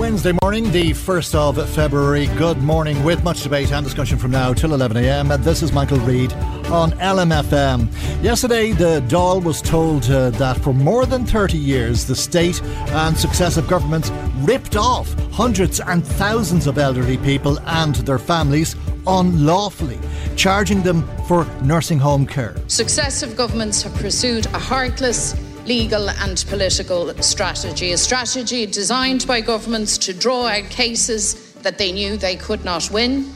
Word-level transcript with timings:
Wednesday 0.00 0.32
morning, 0.42 0.72
the 0.72 0.92
1st 0.92 1.34
of 1.34 1.68
February. 1.74 2.26
Good 2.38 2.56
morning, 2.56 3.04
with 3.04 3.22
much 3.22 3.42
debate 3.42 3.70
and 3.70 3.84
discussion 3.84 4.16
from 4.16 4.30
now 4.30 4.54
till 4.54 4.70
11am. 4.70 5.44
This 5.44 5.62
is 5.62 5.72
Michael 5.72 5.98
Reade 5.98 6.32
on 6.72 6.92
LMFM. 6.92 7.86
Yesterday, 8.22 8.72
the 8.72 9.04
Dáil 9.08 9.44
was 9.44 9.60
told 9.60 10.10
uh, 10.10 10.30
that 10.30 10.56
for 10.56 10.72
more 10.72 11.04
than 11.04 11.26
30 11.26 11.58
years, 11.58 12.06
the 12.06 12.16
state 12.16 12.62
and 12.62 13.14
successive 13.14 13.68
governments 13.68 14.10
ripped 14.38 14.74
off 14.74 15.12
hundreds 15.32 15.80
and 15.80 16.02
thousands 16.02 16.66
of 16.66 16.78
elderly 16.78 17.18
people 17.18 17.60
and 17.66 17.96
their 17.96 18.18
families 18.18 18.76
unlawfully, 19.06 19.98
charging 20.34 20.80
them 20.80 21.06
for 21.26 21.44
nursing 21.62 21.98
home 21.98 22.26
care. 22.26 22.56
Successive 22.68 23.36
governments 23.36 23.82
have 23.82 23.94
pursued 23.96 24.46
a 24.46 24.58
heartless, 24.58 25.34
legal 25.66 26.10
and 26.10 26.44
political 26.48 27.14
strategy, 27.22 27.92
a 27.92 27.98
strategy 27.98 28.66
designed 28.66 29.26
by 29.26 29.40
governments 29.40 29.98
to 29.98 30.12
draw 30.12 30.46
out 30.46 30.64
cases 30.70 31.52
that 31.62 31.78
they 31.78 31.92
knew 31.92 32.16
they 32.16 32.36
could 32.36 32.64
not 32.64 32.90
win, 32.90 33.32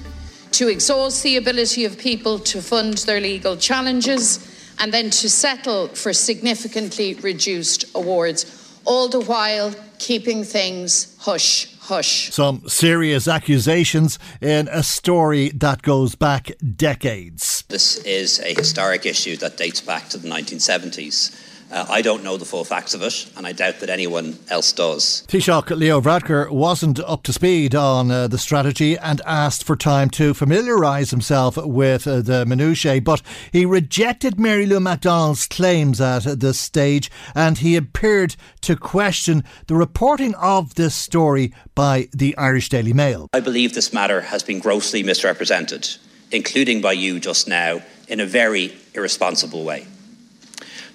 to 0.53 0.69
exhaust 0.69 1.23
the 1.23 1.37
ability 1.37 1.85
of 1.85 1.99
people 1.99 2.39
to 2.39 2.63
fund 2.63 2.99
their 2.99 3.21
legal 3.21 3.57
challenges, 3.57 4.51
and 4.79 4.93
then 4.93 5.11
to 5.11 5.29
settle 5.29 5.89
for 5.89 6.13
significantly 6.13 7.15
reduced 7.15 7.85
awards, 7.95 8.79
all 8.85 9.09
the 9.09 9.21
while 9.21 9.75
keeping 9.99 10.45
things 10.45 11.17
hush 11.21 11.75
hush. 11.85 12.31
Some 12.33 12.63
serious 12.67 13.29
accusations 13.29 14.19
in 14.41 14.69
a 14.69 14.83
story 14.83 15.51
that 15.51 15.83
goes 15.83 16.15
back 16.15 16.51
decades. 16.77 17.65
This 17.69 17.99
is 17.99 18.41
a 18.41 18.55
historic 18.55 19.05
issue 19.05 19.37
that 19.37 19.59
dates 19.59 19.83
back 19.83 20.09
to 20.11 20.19
the 20.19 20.29
1970s. 20.29 21.44
Uh, 21.71 21.87
I 21.89 22.03
don't 22.03 22.23
know 22.23 22.37
the 22.37 22.45
full 22.45 22.65
facts 22.65 22.95
of 22.95 23.03
it, 23.03 23.31
and 23.37 23.47
I 23.47 23.53
doubt 23.53 23.81
that 23.81 23.91
anyone 23.91 24.39
else 24.49 24.73
does. 24.73 25.25
Taoiseach 25.29 25.77
Leo 25.77 26.01
Varadkar 26.01 26.51
wasn't 26.51 27.01
up 27.01 27.23
to 27.25 27.33
speed 27.33 27.75
on 27.75 28.11
uh, 28.11 28.29
the 28.29 28.39
strategy 28.39 28.97
and 28.99 29.21
asked 29.27 29.65
for 29.65 29.75
time 29.75 30.11
to 30.11 30.35
familiarise 30.35 31.11
himself 31.11 31.57
with 31.57 32.07
uh, 32.07 32.21
the 32.21 32.47
minutiae, 32.47 33.01
but 33.01 33.23
he 33.53 33.67
rejected 33.67 34.39
Mary 34.39 34.67
Lou 34.67 34.81
McDonald's 34.81 35.47
claims 35.47 36.01
at 36.01 36.41
this 36.41 36.61
stage 36.61 37.11
and 37.35 37.59
he 37.59 37.77
appeared 37.77 38.37
to 38.63 38.77
question 38.77 39.45
the 39.67 39.75
reporting 39.75 40.35
of 40.37 40.75
this 40.75 40.95
story 40.95 41.53
by 41.75 42.09
the 42.13 42.37
Irish 42.37 42.69
Daily 42.69 42.93
Mail. 42.93 43.29
I 43.33 43.41
believe 43.41 43.75
this 43.75 43.93
matter 43.93 44.21
has 44.21 44.43
been 44.43 44.61
grossly 44.61 45.03
misrepresented, 45.03 45.89
including 46.31 46.81
by 46.81 46.93
you 46.93 47.21
just 47.21 47.49
now, 47.49 47.83
in 48.09 48.21
a 48.21 48.27
very 48.27 48.75
irresponsible 48.95 49.65
way. 49.65 49.87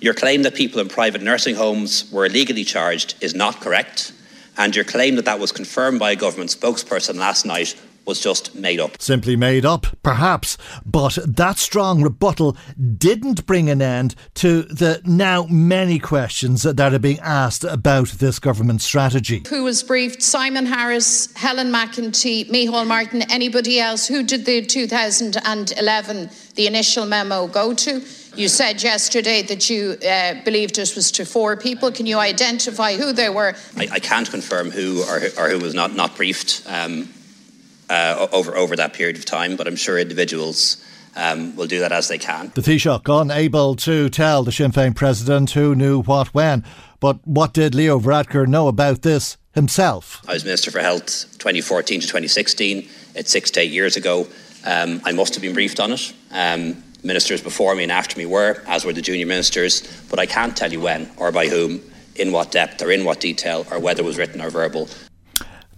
Your 0.02 0.14
claim 0.14 0.44
that 0.44 0.56
people 0.56 0.80
in 0.80 0.88
private 0.88 1.22
nursing 1.22 1.56
homes 1.56 2.10
were 2.12 2.26
illegally 2.26 2.64
charged 2.64 3.16
is 3.22 3.36
not 3.36 3.60
correct, 3.60 4.14
and 4.58 4.76
your 4.76 4.86
claim 4.86 5.16
that 5.16 5.26
that 5.26 5.40
was 5.40 5.52
confirmed 5.52 6.00
by 6.00 6.12
a 6.12 6.16
government 6.16 6.52
spokesperson 6.52 7.16
last 7.16 7.46
night 7.46 7.76
was 8.06 8.22
just 8.22 8.56
made 8.56 8.80
up. 8.80 9.00
Simply 9.02 9.36
made 9.36 9.66
up, 9.66 9.86
perhaps, 10.02 10.58
but 10.86 11.20
that 11.26 11.60
strong 11.60 12.02
rebuttal 12.02 12.58
didn't 12.98 13.46
bring 13.46 13.70
an 13.70 13.82
end 13.82 14.16
to 14.36 14.64
the 14.64 15.02
now 15.06 15.46
many 15.50 16.00
questions 16.00 16.64
that 16.64 16.80
are 16.94 16.98
being 16.98 17.20
asked 17.20 17.64
about 17.64 18.08
this 18.08 18.40
government 18.40 18.81
strategy. 18.81 19.44
Who 19.50 19.64
was 19.64 19.84
briefed? 19.84 20.24
Simon 20.24 20.66
Harris, 20.66 21.31
Helen 21.36 21.72
McEntee, 21.72 22.50
Micheál 22.50 22.88
Martin, 22.88 23.22
anybody 23.30 23.80
else? 23.80 24.08
Who 24.08 24.24
did 24.24 24.46
the 24.46 24.66
2011, 24.66 26.30
the 26.56 26.68
initial 26.68 27.06
memo 27.06 27.48
go 27.48 27.74
to? 27.74 28.02
You 28.35 28.47
said 28.47 28.81
yesterday 28.84 29.41
that 29.44 29.69
you 29.69 29.97
uh, 30.07 30.35
believed 30.44 30.78
it 30.78 30.95
was 30.95 31.12
to 31.13 31.25
four 31.25 31.57
people. 31.57 31.91
Can 31.91 32.06
you 32.06 32.19
identify 32.19 32.95
who 32.95 33.12
they 33.12 33.29
were? 33.29 33.56
I, 33.75 33.88
I 33.94 34.00
can't 34.00 34.29
confirm 34.29 34.72
who 34.72 35.03
or, 35.03 35.22
or, 35.38 35.50
who 35.50 35.59
was 35.59 35.73
not, 35.73 35.95
not 35.95 36.16
briefed 36.16 36.63
um, 36.68 37.09
uh, 37.89 38.28
over, 38.31 38.56
over 38.56 38.75
that 38.75 38.94
period 38.94 39.18
of 39.18 39.25
time, 39.25 39.56
but 39.56 39.68
I'm 39.68 39.75
sure 39.75 39.97
individuals 39.97 40.84
um, 41.16 41.56
will 41.56 41.68
do 41.68 41.79
that 41.79 41.91
as 41.91 42.07
they 42.07 42.18
can. 42.18 42.51
The 42.56 42.62
Taoiseach 42.62 43.22
unable 43.22 43.75
to 43.78 44.09
tell 44.09 44.44
the 44.44 44.51
Sinn 44.51 44.72
Féin 44.72 44.95
president 44.95 45.51
who 45.51 45.75
knew 45.75 46.01
what 46.01 46.28
when. 46.34 46.63
But 47.00 47.25
what 47.25 47.53
did 47.53 47.75
Leo 47.75 48.00
Varadkar 48.00 48.47
know 48.47 48.68
about 48.68 49.01
this 49.01 49.38
himself? 49.53 50.22
I 50.28 50.34
was 50.34 50.44
Minister 50.44 50.72
for 50.72 50.79
Health 50.79 51.25
2014 51.39 52.01
to 52.01 52.07
2016. 52.07 52.88
It's 53.16 53.31
six 53.31 53.51
to 53.51 53.62
eight 53.62 53.72
years 53.72 53.95
ago. 53.95 54.28
Um, 54.66 55.01
I 55.06 55.13
must 55.13 55.34
have 55.35 55.41
been 55.41 55.53
briefed 55.53 55.79
on 55.79 55.94
it. 55.94 56.13
Um, 56.31 56.84
ministers 57.04 57.42
before 57.42 57.76
me 57.76 57.84
and 57.84 57.92
after 57.92 58.18
me 58.18 58.26
were, 58.26 58.62
as 58.68 58.86
were 58.86 58.94
the 58.94 59.02
junior 59.02 59.26
ministers, 59.26 59.84
but 60.10 60.20
I 60.20 60.26
can't 60.26 60.56
tell 60.56 60.72
you 60.72 60.82
when 60.82 61.10
or 61.18 61.32
by 61.32 61.48
whom, 61.48 61.82
in 62.16 62.32
what 62.32 62.52
depth 62.52 62.82
or 62.82 62.92
in 62.92 63.06
what 63.06 63.20
detail, 63.20 63.66
or 63.72 63.80
whether 63.80 64.02
it 64.02 64.06
was 64.06 64.18
written 64.18 64.42
or 64.42 64.50
verbal. 64.50 64.90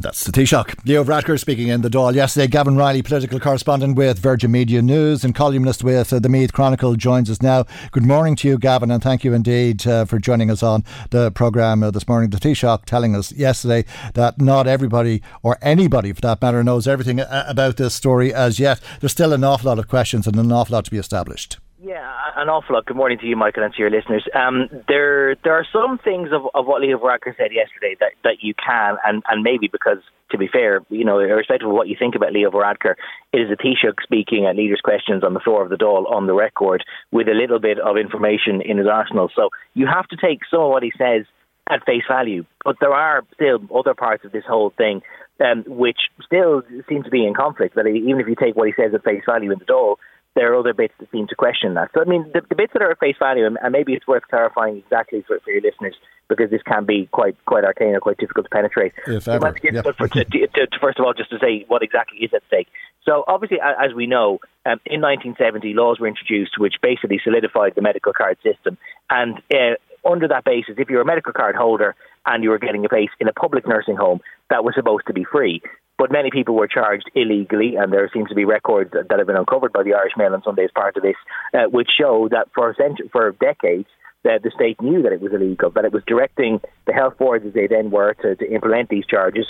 That's 0.02 0.24
the 0.24 0.32
Taoiseach. 0.32 0.86
Leo 0.86 1.04
Varadkar 1.04 1.40
speaking 1.40 1.68
in 1.68 1.82
the 1.82 1.90
Dáil 1.90 2.16
yesterday. 2.16 2.48
Gavan 2.48 2.76
Reilly, 2.76 3.04
political 3.04 3.40
correspondent 3.40 3.96
with 3.96 4.18
Virgin 4.18 4.52
Media 4.52 4.82
News 4.82 5.24
and 5.24 5.36
columnist 5.36 5.84
with 5.84 6.12
uh, 6.12 6.18
the 6.18 6.28
Meath 6.28 6.54
Chronicle, 6.54 6.96
joins 6.96 7.30
us 7.30 7.42
now. 7.42 7.66
Good 7.92 8.06
morning 8.06 8.36
to 8.38 8.48
you, 8.48 8.58
Gavan, 8.58 8.90
and 8.90 9.04
thank 9.04 9.24
you 9.24 9.34
indeed 9.34 9.86
uh, 9.86 10.06
for 10.06 10.18
joining 10.18 10.50
us 10.50 10.64
on 10.64 10.84
the 11.12 11.30
programme 11.32 11.84
uh, 11.84 11.92
this 11.92 12.08
morning. 12.08 12.32
The 12.32 12.38
Taoiseach 12.38 12.86
telling 12.86 13.16
us 13.16 13.32
yesterday 13.32 13.86
that 14.16 14.42
not 14.42 14.66
everybody, 14.66 15.22
or 15.44 15.60
anybody 15.62 16.14
for 16.14 16.22
that 16.22 16.42
matter, 16.42 16.64
knows 16.64 16.88
everything 16.88 17.20
uh, 17.20 17.46
about 17.48 17.78
this 17.78 17.94
story 17.94 18.34
as 18.34 18.60
yet. 18.60 18.80
There's 19.00 19.12
still 19.12 19.34
an 19.34 19.44
awful 19.44 19.68
lot 19.68 19.78
of 19.78 19.88
questions 19.88 20.26
and 20.26 20.36
an 20.36 20.52
awful 20.52 20.74
lot 20.74 20.86
to 20.86 20.92
be 20.92 20.98
established. 20.98 21.61
Yeah, 21.84 22.14
an 22.36 22.48
awful 22.48 22.76
lot. 22.76 22.86
Good 22.86 22.96
morning 22.96 23.18
to 23.18 23.26
you, 23.26 23.36
Michael, 23.36 23.64
and 23.64 23.74
to 23.74 23.80
your 23.80 23.90
listeners. 23.90 24.24
Um, 24.36 24.70
there, 24.88 25.36
there 25.44 25.54
are 25.54 25.66
some 25.74 25.98
things 25.98 26.30
of, 26.32 26.44
of 26.54 26.68
what 26.68 26.80
Leo 26.80 27.00
Varadkar 27.00 27.36
said 27.36 27.50
yesterday 27.52 27.98
that, 28.00 28.12
that 28.24 28.38
you 28.42 28.54
can, 28.54 28.98
and, 29.04 29.24
and 29.28 29.42
maybe 29.42 29.68
because, 29.68 29.98
to 30.30 30.38
be 30.38 30.48
fair, 30.48 30.82
you 30.90 31.04
know, 31.04 31.18
irrespective 31.18 31.68
of 31.68 31.74
what 31.74 31.88
you 31.88 31.96
think 31.98 32.14
about 32.14 32.34
Leo 32.34 32.52
Varadkar, 32.52 32.94
it 33.34 33.38
is 33.38 33.50
a 33.50 33.58
Taoiseach 33.58 33.96
speaking 34.04 34.46
at 34.46 34.56
leaders' 34.56 34.80
questions 34.84 35.24
on 35.24 35.34
the 35.34 35.40
floor 35.40 35.64
of 35.64 35.72
the 35.72 35.76
Dáil 35.76 36.06
on 36.12 36.28
the 36.28 36.36
record 36.36 36.86
with 37.12 37.28
a 37.28 37.34
little 37.34 37.60
bit 37.60 37.80
of 37.80 37.98
information 37.98 38.62
in 38.62 38.78
his 38.78 38.86
arsenal. 38.86 39.32
So 39.36 39.50
you 39.74 39.88
have 39.88 40.08
to 40.10 40.18
take 40.18 40.42
some 40.52 40.62
of 40.62 40.70
what 40.70 40.84
he 40.84 40.92
says 41.00 41.26
at 41.68 41.84
face 41.84 42.04
value. 42.08 42.46
But 42.64 42.76
there 42.80 42.94
are 42.94 43.24
still 43.34 43.58
other 43.76 43.96
parts 43.96 44.24
of 44.24 44.32
this 44.32 44.44
whole 44.48 44.72
thing 44.78 45.02
um, 45.44 45.64
which 45.66 45.98
still 46.24 46.62
seem 46.88 47.02
to 47.02 47.10
be 47.10 47.26
in 47.26 47.34
conflict. 47.34 47.74
That 47.74 47.88
even 47.88 48.22
if 48.22 48.28
you 48.28 48.36
take 48.36 48.56
what 48.56 48.68
he 48.68 48.74
says 48.80 48.94
at 48.94 49.04
face 49.04 49.24
value 49.26 49.52
in 49.52 49.58
the 49.58 49.66
Dáil, 49.66 49.96
there 50.36 50.54
are 50.54 50.60
other 50.60 50.74
bits 50.74 50.94
that 51.00 51.12
seem 51.12 51.28
to 51.28 51.36
question 51.36 51.74
that. 51.74 51.90
So, 51.94 52.02
I 52.02 52.06
mean, 52.06 52.30
the, 52.34 52.42
the 52.48 52.56
bits 52.56 52.74
that 52.74 52.82
are 52.82 52.92
at 52.92 53.00
face 53.00 53.18
value, 53.20 53.46
and, 53.46 53.58
and 53.62 53.72
maybe 53.72 53.94
it's 53.94 54.08
worth 54.08 54.24
clarifying 54.30 54.78
exactly 54.78 55.24
for, 55.28 55.40
for, 55.44 55.52
your 55.52 55.62
listeners, 55.62 55.96
because 56.30 56.50
this 56.50 56.62
can 56.64 56.86
be 56.86 57.10
quite 57.12 57.36
quite 57.46 57.66
arcane 57.66 57.96
or 57.96 58.00
quite 58.00 58.18
difficult 58.18 58.46
to 58.46 58.50
penetrate. 58.50 58.94
If 59.08 59.28
ever. 59.28 59.52
To, 59.52 60.24
to, 60.24 60.48
to, 60.48 60.80
first 60.80 61.00
of 61.00 61.06
all, 61.06 61.14
just 61.14 61.30
to 61.32 61.40
say 61.40 61.66
what 61.68 61.84
exactly 61.84 62.20
is 62.20 62.32
at 62.34 62.44
stake. 62.48 62.68
So, 63.04 63.24
obviously, 63.28 63.58
as 63.62 63.94
we 63.94 64.08
know, 64.08 64.40
um, 64.66 64.80
in 64.86 65.02
1970, 65.02 65.74
laws 65.74 66.00
were 66.00 66.08
introduced 66.08 66.58
which 66.58 66.76
basically 66.82 67.20
solidified 67.24 67.74
the 67.76 67.82
medical 67.82 68.14
card 68.14 68.38
system. 68.44 68.78
And 69.10 69.42
uh, 69.54 69.76
under 70.10 70.28
that 70.28 70.46
basis, 70.46 70.76
if 70.78 70.90
you're 70.90 71.02
a 71.02 71.06
medical 71.06 71.34
card 71.34 71.56
holder 71.56 71.96
and 72.26 72.44
you 72.44 72.50
were 72.50 72.60
getting 72.60 72.86
a 72.86 72.90
place 72.90 73.10
in 73.20 73.28
a 73.28 73.34
public 73.34 73.68
nursing 73.68 73.96
home 73.96 74.20
that 74.50 74.64
was 74.64 74.76
supposed 74.76 75.08
to 75.08 75.14
be 75.14 75.24
free. 75.24 75.62
But 75.98 76.12
many 76.12 76.32
people 76.32 76.56
were 76.56 76.68
charged 76.68 77.10
illegally, 77.14 77.76
and 77.76 77.94
there 77.94 78.10
seems 78.12 78.30
to 78.30 78.36
be 78.36 78.46
records 78.46 78.92
that 78.92 79.18
have 79.18 79.28
been 79.28 79.36
uncovered 79.36 79.72
by 79.72 79.84
the 79.84 79.94
Irish 79.94 80.14
Mail 80.18 80.34
on 80.34 80.42
Sunday 80.44 80.64
as 80.64 80.72
part 80.74 80.98
of 80.98 81.04
this, 81.04 81.16
uh, 81.54 81.70
which 81.70 81.90
show 81.96 82.28
that 82.32 82.48
for 82.56 82.76
for 83.12 83.32
decades 83.34 83.88
that 84.24 84.44
the 84.44 84.52
state 84.52 84.82
knew 84.82 85.02
that 85.04 85.12
it 85.12 85.22
was 85.22 85.34
illegal, 85.34 85.70
that 85.72 85.86
it 85.86 85.94
was 85.94 86.04
directing 86.08 86.62
the 86.86 86.94
health 86.94 87.18
boards 87.18 87.46
as 87.46 87.54
they 87.54 87.68
then 87.68 87.92
were 87.92 88.14
to, 88.16 88.36
to 88.36 88.52
implement 88.52 88.90
these 88.90 89.06
charges. 89.06 89.46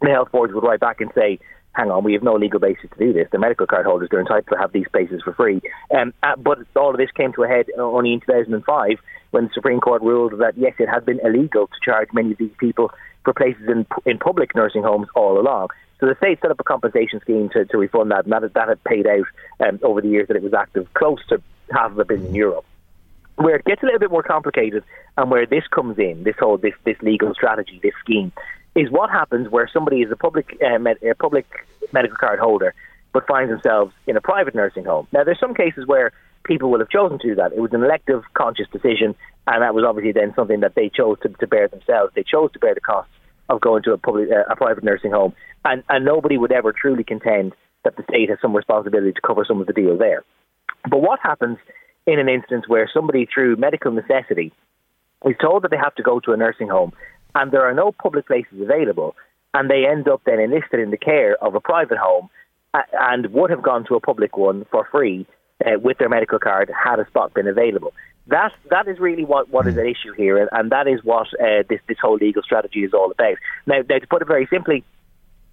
The 0.00 0.10
health 0.10 0.30
boards 0.32 0.54
would 0.54 0.64
write 0.64 0.80
back 0.80 1.00
and 1.00 1.10
say, 1.14 1.38
hang 1.72 1.90
on, 1.90 2.04
we 2.04 2.14
have 2.14 2.22
no 2.22 2.34
legal 2.34 2.60
basis 2.60 2.90
to 2.90 2.98
do 2.98 3.12
this. 3.12 3.28
The 3.30 3.38
medical 3.38 3.66
card 3.66 3.86
holders 3.86 4.08
are 4.12 4.20
entitled 4.20 4.48
to 4.50 4.58
have 4.58 4.72
these 4.72 4.86
places 4.90 5.22
for 5.22 5.32
free. 5.34 5.60
Um, 5.94 6.12
uh, 6.22 6.36
but 6.36 6.58
all 6.74 6.90
of 6.90 6.96
this 6.96 7.10
came 7.16 7.32
to 7.34 7.44
a 7.44 7.48
head 7.48 7.66
only 7.78 8.12
in 8.12 8.20
2005 8.20 8.98
when 9.30 9.44
the 9.44 9.50
Supreme 9.52 9.80
Court 9.80 10.02
ruled 10.02 10.38
that, 10.40 10.56
yes, 10.56 10.74
it 10.78 10.88
had 10.88 11.04
been 11.04 11.20
illegal 11.24 11.66
to 11.66 11.74
charge 11.84 12.08
many 12.12 12.32
of 12.32 12.38
these 12.38 12.54
people 12.58 12.90
for 13.24 13.32
places 13.32 13.68
in, 13.68 13.86
in 14.06 14.18
public 14.18 14.54
nursing 14.54 14.82
homes 14.82 15.08
all 15.14 15.38
along. 15.38 15.68
So 16.00 16.06
the 16.06 16.14
state 16.16 16.38
set 16.40 16.50
up 16.50 16.60
a 16.60 16.64
compensation 16.64 17.20
scheme 17.20 17.48
to, 17.50 17.64
to 17.64 17.76
refund 17.76 18.10
that, 18.12 18.24
and 18.24 18.32
that, 18.32 18.54
that 18.54 18.68
had 18.68 18.82
paid 18.84 19.06
out 19.06 19.26
um, 19.60 19.80
over 19.82 20.00
the 20.00 20.08
years 20.08 20.28
that 20.28 20.36
it 20.36 20.42
was 20.42 20.54
active, 20.54 20.86
close 20.94 21.18
to 21.28 21.42
half 21.70 21.90
of 21.90 21.98
a 21.98 22.04
billion 22.04 22.34
euro. 22.34 22.64
Where 23.36 23.56
it 23.56 23.64
gets 23.64 23.82
a 23.82 23.86
little 23.86 24.00
bit 24.00 24.10
more 24.10 24.22
complicated, 24.22 24.84
and 25.16 25.30
where 25.30 25.46
this 25.46 25.64
comes 25.68 25.98
in, 25.98 26.24
this 26.24 26.34
whole 26.38 26.56
this 26.56 26.74
this 26.84 26.96
legal 27.02 27.34
strategy, 27.34 27.78
this 27.82 27.94
scheme, 28.00 28.32
is 28.74 28.90
what 28.90 29.10
happens 29.10 29.48
where 29.48 29.68
somebody 29.72 30.02
is 30.02 30.10
a 30.10 30.16
public 30.16 30.56
uh, 30.64 30.78
med- 30.78 31.02
a 31.02 31.14
public 31.14 31.46
medical 31.92 32.16
card 32.16 32.38
holder, 32.40 32.74
but 33.12 33.26
finds 33.26 33.50
themselves 33.50 33.92
in 34.06 34.16
a 34.16 34.20
private 34.20 34.54
nursing 34.54 34.84
home. 34.84 35.06
Now, 35.12 35.22
there's 35.24 35.38
some 35.38 35.54
cases 35.54 35.86
where 35.86 36.12
people 36.44 36.70
will 36.70 36.78
have 36.78 36.88
chosen 36.88 37.18
to 37.18 37.28
do 37.28 37.34
that. 37.36 37.52
It 37.52 37.60
was 37.60 37.72
an 37.72 37.84
elective, 37.84 38.22
conscious 38.34 38.66
decision, 38.72 39.14
and 39.46 39.62
that 39.62 39.74
was 39.74 39.84
obviously 39.86 40.12
then 40.12 40.32
something 40.34 40.60
that 40.60 40.74
they 40.74 40.88
chose 40.88 41.18
to, 41.22 41.28
to 41.28 41.46
bear 41.46 41.68
themselves. 41.68 42.12
They 42.14 42.24
chose 42.24 42.52
to 42.52 42.58
bear 42.58 42.74
the 42.74 42.80
costs 42.80 43.12
of 43.48 43.60
going 43.60 43.82
to 43.84 43.92
a 43.92 43.98
public, 43.98 44.28
uh, 44.30 44.50
a 44.50 44.56
private 44.56 44.84
nursing 44.84 45.12
home, 45.12 45.34
and 45.64 45.82
and 45.88 46.04
nobody 46.04 46.36
would 46.36 46.52
ever 46.52 46.72
truly 46.72 47.04
contend 47.04 47.54
that 47.84 47.96
the 47.96 48.04
state 48.04 48.28
has 48.28 48.38
some 48.42 48.54
responsibility 48.54 49.12
to 49.12 49.20
cover 49.20 49.44
some 49.46 49.60
of 49.60 49.66
the 49.66 49.72
deal 49.72 49.96
there. 49.96 50.24
But 50.90 51.00
what 51.00 51.20
happens 51.22 51.58
in 52.06 52.18
an 52.18 52.28
instance 52.28 52.64
where 52.66 52.90
somebody, 52.92 53.26
through 53.32 53.56
medical 53.56 53.92
necessity, 53.92 54.52
is 55.24 55.36
told 55.40 55.62
that 55.62 55.70
they 55.70 55.76
have 55.76 55.94
to 55.96 56.02
go 56.02 56.20
to 56.20 56.32
a 56.32 56.36
nursing 56.36 56.68
home 56.68 56.92
and 57.34 57.52
there 57.52 57.62
are 57.62 57.74
no 57.74 57.92
public 57.92 58.26
places 58.26 58.60
available, 58.60 59.14
and 59.54 59.70
they 59.70 59.86
end 59.86 60.08
up 60.08 60.22
then 60.24 60.40
enlisted 60.40 60.80
in 60.80 60.90
the 60.90 60.96
care 60.96 61.36
of 61.42 61.54
a 61.54 61.60
private 61.60 61.98
home 61.98 62.28
and 62.74 63.32
would 63.32 63.50
have 63.50 63.62
gone 63.62 63.84
to 63.86 63.94
a 63.94 64.00
public 64.00 64.36
one 64.36 64.66
for 64.70 64.86
free 64.90 65.26
uh, 65.64 65.78
with 65.78 65.98
their 65.98 66.08
medical 66.08 66.38
card 66.38 66.70
had 66.70 66.98
a 66.98 67.06
spot 67.06 67.34
been 67.34 67.48
available. 67.48 67.92
That 68.28 68.52
that 68.70 68.88
is 68.88 68.98
really 68.98 69.24
what, 69.24 69.48
what 69.48 69.66
is 69.66 69.78
at 69.78 69.86
issue 69.86 70.12
here, 70.12 70.38
and, 70.38 70.48
and 70.52 70.70
that 70.70 70.86
is 70.86 71.02
what 71.02 71.28
uh, 71.40 71.62
this 71.68 71.80
this 71.88 71.98
whole 72.00 72.16
legal 72.16 72.42
strategy 72.42 72.84
is 72.84 72.92
all 72.92 73.10
about. 73.10 73.36
Now, 73.66 73.80
now 73.88 73.98
to 73.98 74.06
put 74.06 74.22
it 74.22 74.28
very 74.28 74.46
simply, 74.50 74.84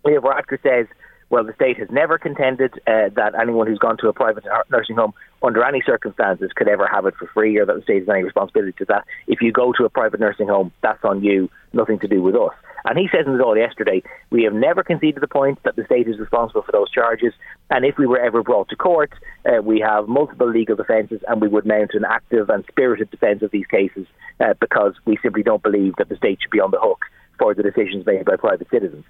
Leo 0.03 0.19
Varadkar 0.21 0.61
says 0.61 0.87
well, 1.29 1.43
the 1.43 1.53
state 1.53 1.77
has 1.77 1.89
never 1.89 2.17
contended 2.17 2.73
uh, 2.85 3.09
that 3.15 3.33
anyone 3.39 3.67
who's 3.67 3.79
gone 3.79 3.97
to 3.97 4.07
a 4.07 4.13
private 4.13 4.45
nursing 4.69 4.95
home 4.95 5.13
under 5.41 5.63
any 5.63 5.81
circumstances 5.85 6.51
could 6.55 6.67
ever 6.67 6.87
have 6.87 7.05
it 7.05 7.15
for 7.15 7.27
free 7.27 7.57
or 7.57 7.65
that 7.65 7.75
the 7.75 7.81
state 7.81 7.99
has 7.99 8.09
any 8.09 8.23
responsibility 8.23 8.73
to 8.77 8.85
that. 8.85 9.05
If 9.27 9.41
you 9.41 9.51
go 9.51 9.73
to 9.73 9.85
a 9.85 9.89
private 9.89 10.19
nursing 10.19 10.47
home, 10.47 10.71
that's 10.81 11.03
on 11.03 11.23
you, 11.23 11.49
nothing 11.73 11.99
to 11.99 12.07
do 12.07 12.21
with 12.21 12.35
us. 12.35 12.53
And 12.85 12.99
he 12.99 13.09
says 13.11 13.25
in 13.25 13.35
the 13.35 13.43
Dáil 13.43 13.57
yesterday, 13.57 14.03
we 14.29 14.43
have 14.43 14.53
never 14.53 14.83
conceded 14.83 15.21
the 15.21 15.27
point 15.27 15.59
that 15.63 15.75
the 15.75 15.85
state 15.85 16.07
is 16.07 16.19
responsible 16.19 16.61
for 16.61 16.71
those 16.71 16.91
charges. 16.91 17.33
And 17.71 17.83
if 17.83 17.97
we 17.97 18.05
were 18.05 18.19
ever 18.19 18.43
brought 18.43 18.69
to 18.69 18.75
court, 18.75 19.11
uh, 19.45 19.61
we 19.61 19.79
have 19.79 20.07
multiple 20.07 20.49
legal 20.49 20.75
defences 20.75 21.21
and 21.27 21.41
we 21.41 21.47
would 21.47 21.65
mount 21.65 21.91
an 21.93 22.05
active 22.05 22.49
and 22.49 22.63
spirited 22.67 23.09
defence 23.09 23.41
of 23.41 23.49
these 23.51 23.65
cases 23.65 24.05
uh, 24.39 24.53
because 24.59 24.93
we 25.05 25.17
simply 25.23 25.41
don't 25.41 25.63
believe 25.63 25.95
that 25.97 26.09
the 26.09 26.15
state 26.15 26.39
should 26.41 26.51
be 26.51 26.59
on 26.59 26.71
the 26.71 26.79
hook 26.79 27.05
for 27.39 27.55
the 27.55 27.63
decisions 27.63 28.05
made 28.05 28.23
by 28.23 28.35
private 28.35 28.69
citizens. 28.69 29.03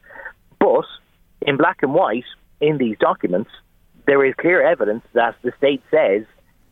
But 0.59 0.85
in 1.41 1.57
black 1.57 1.83
and 1.83 1.93
white 1.93 2.23
in 2.61 2.77
these 2.77 2.97
documents, 2.97 3.51
there 4.07 4.23
is 4.25 4.33
clear 4.39 4.65
evidence 4.65 5.03
that 5.13 5.35
the 5.43 5.51
state 5.57 5.81
says 5.91 6.23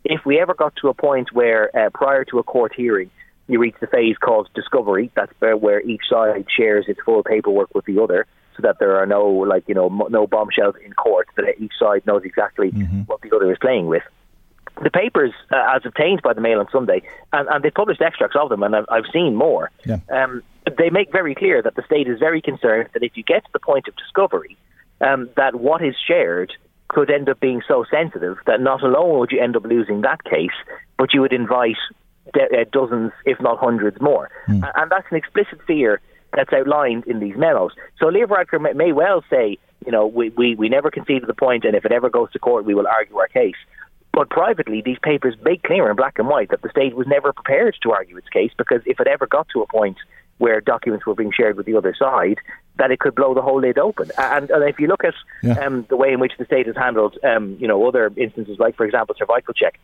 if 0.05 0.25
we 0.25 0.39
ever 0.39 0.53
got 0.53 0.75
to 0.77 0.89
a 0.89 0.93
point 0.93 1.33
where, 1.33 1.75
uh, 1.77 1.89
prior 1.93 2.23
to 2.25 2.39
a 2.39 2.43
court 2.43 2.73
hearing, 2.75 3.09
you 3.47 3.59
reach 3.59 3.75
the 3.81 3.87
phase 3.87 4.17
called 4.17 4.49
discovery, 4.53 5.11
that's 5.15 5.31
where 5.39 5.81
each 5.81 6.03
side 6.09 6.45
shares 6.55 6.85
its 6.87 6.99
full 7.05 7.23
paperwork 7.23 7.73
with 7.75 7.85
the 7.85 8.01
other, 8.01 8.25
so 8.55 8.61
that 8.61 8.77
there 8.79 8.97
are 8.97 9.05
no, 9.05 9.27
like, 9.27 9.63
you 9.67 9.75
know, 9.75 9.89
no 10.09 10.27
bombshells 10.27 10.75
in 10.85 10.93
court, 10.93 11.27
that 11.35 11.45
each 11.59 11.73
side 11.77 12.05
knows 12.05 12.23
exactly 12.23 12.71
mm-hmm. 12.71 13.01
what 13.01 13.21
the 13.21 13.35
other 13.35 13.51
is 13.51 13.57
playing 13.59 13.87
with. 13.87 14.03
The 14.81 14.89
papers, 14.89 15.33
uh, 15.51 15.75
as 15.75 15.85
obtained 15.85 16.21
by 16.23 16.33
the 16.33 16.41
Mail 16.41 16.59
on 16.59 16.67
Sunday, 16.71 17.03
and, 17.31 17.47
and 17.47 17.63
they 17.63 17.69
published 17.69 18.01
extracts 18.01 18.35
of 18.39 18.49
them, 18.49 18.63
and 18.63 18.75
I've, 18.75 18.85
I've 18.89 19.05
seen 19.11 19.35
more. 19.35 19.71
Yeah. 19.85 19.99
Um, 20.09 20.41
they 20.77 20.89
make 20.89 21.11
very 21.11 21.35
clear 21.35 21.61
that 21.61 21.75
the 21.75 21.83
state 21.83 22.07
is 22.07 22.19
very 22.19 22.41
concerned 22.41 22.89
that 22.93 23.03
if 23.03 23.15
you 23.15 23.23
get 23.23 23.43
to 23.43 23.49
the 23.53 23.59
point 23.59 23.87
of 23.87 23.95
discovery, 23.97 24.57
um, 25.01 25.29
that 25.35 25.55
what 25.55 25.83
is 25.83 25.95
shared 26.07 26.53
could 26.87 27.11
end 27.11 27.27
up 27.27 27.39
being 27.39 27.61
so 27.67 27.85
sensitive 27.89 28.37
that 28.45 28.61
not 28.61 28.83
alone 28.83 29.19
would 29.19 29.31
you 29.31 29.41
end 29.41 29.55
up 29.55 29.63
losing 29.63 30.01
that 30.01 30.23
case, 30.23 30.55
but 30.97 31.13
you 31.13 31.21
would 31.21 31.33
invite 31.33 31.77
de- 32.33 32.61
uh, 32.61 32.65
dozens, 32.71 33.11
if 33.25 33.39
not 33.41 33.59
hundreds 33.59 33.99
more. 34.01 34.29
Mm. 34.47 34.69
And 34.75 34.91
that's 34.91 35.07
an 35.11 35.17
explicit 35.17 35.59
fear 35.65 36.01
that's 36.35 36.51
outlined 36.53 37.05
in 37.05 37.19
these 37.19 37.35
memos. 37.37 37.71
So 37.99 38.07
Leo 38.07 38.27
Varadkar 38.27 38.61
may, 38.61 38.73
may 38.73 38.91
well 38.91 39.23
say, 39.29 39.57
you 39.85 39.91
know, 39.91 40.07
we, 40.07 40.29
we, 40.29 40.55
we 40.55 40.69
never 40.69 40.89
conceded 40.89 41.27
the 41.27 41.33
point, 41.33 41.65
and 41.65 41.75
if 41.75 41.85
it 41.85 41.91
ever 41.91 42.09
goes 42.09 42.31
to 42.31 42.39
court, 42.39 42.65
we 42.65 42.73
will 42.73 42.87
argue 42.87 43.17
our 43.17 43.27
case. 43.27 43.55
But 44.13 44.29
privately, 44.29 44.81
these 44.81 44.99
papers 45.01 45.35
make 45.43 45.63
clear 45.63 45.89
in 45.89 45.95
black 45.95 46.19
and 46.19 46.27
white 46.27 46.49
that 46.49 46.61
the 46.61 46.69
state 46.69 46.95
was 46.95 47.07
never 47.07 47.33
prepared 47.33 47.75
to 47.81 47.91
argue 47.91 48.15
its 48.17 48.29
case 48.29 48.51
because 48.57 48.81
if 48.85 48.99
it 48.99 49.07
ever 49.07 49.25
got 49.25 49.47
to 49.53 49.61
a 49.61 49.67
point 49.67 49.97
where 50.37 50.61
documents 50.61 51.05
were 51.05 51.15
being 51.15 51.31
shared 51.31 51.57
with 51.57 51.65
the 51.65 51.75
other 51.75 51.95
side, 51.97 52.37
that 52.77 52.91
it 52.91 52.99
could 52.99 53.15
blow 53.15 53.33
the 53.33 53.41
whole 53.41 53.59
lid 53.59 53.77
open. 53.77 54.11
And, 54.17 54.49
and 54.49 54.63
if 54.69 54.79
you 54.79 54.87
look 54.87 55.03
at 55.03 55.13
yeah. 55.41 55.53
um, 55.65 55.85
the 55.89 55.97
way 55.97 56.11
in 56.11 56.19
which 56.19 56.33
the 56.37 56.45
state 56.45 56.67
has 56.67 56.75
handled, 56.75 57.17
um, 57.23 57.57
you 57.59 57.67
know, 57.67 57.87
other 57.87 58.11
instances 58.17 58.57
like, 58.59 58.75
for 58.75 58.85
example, 58.85 59.15
cervical 59.17 59.53
check. 59.53 59.79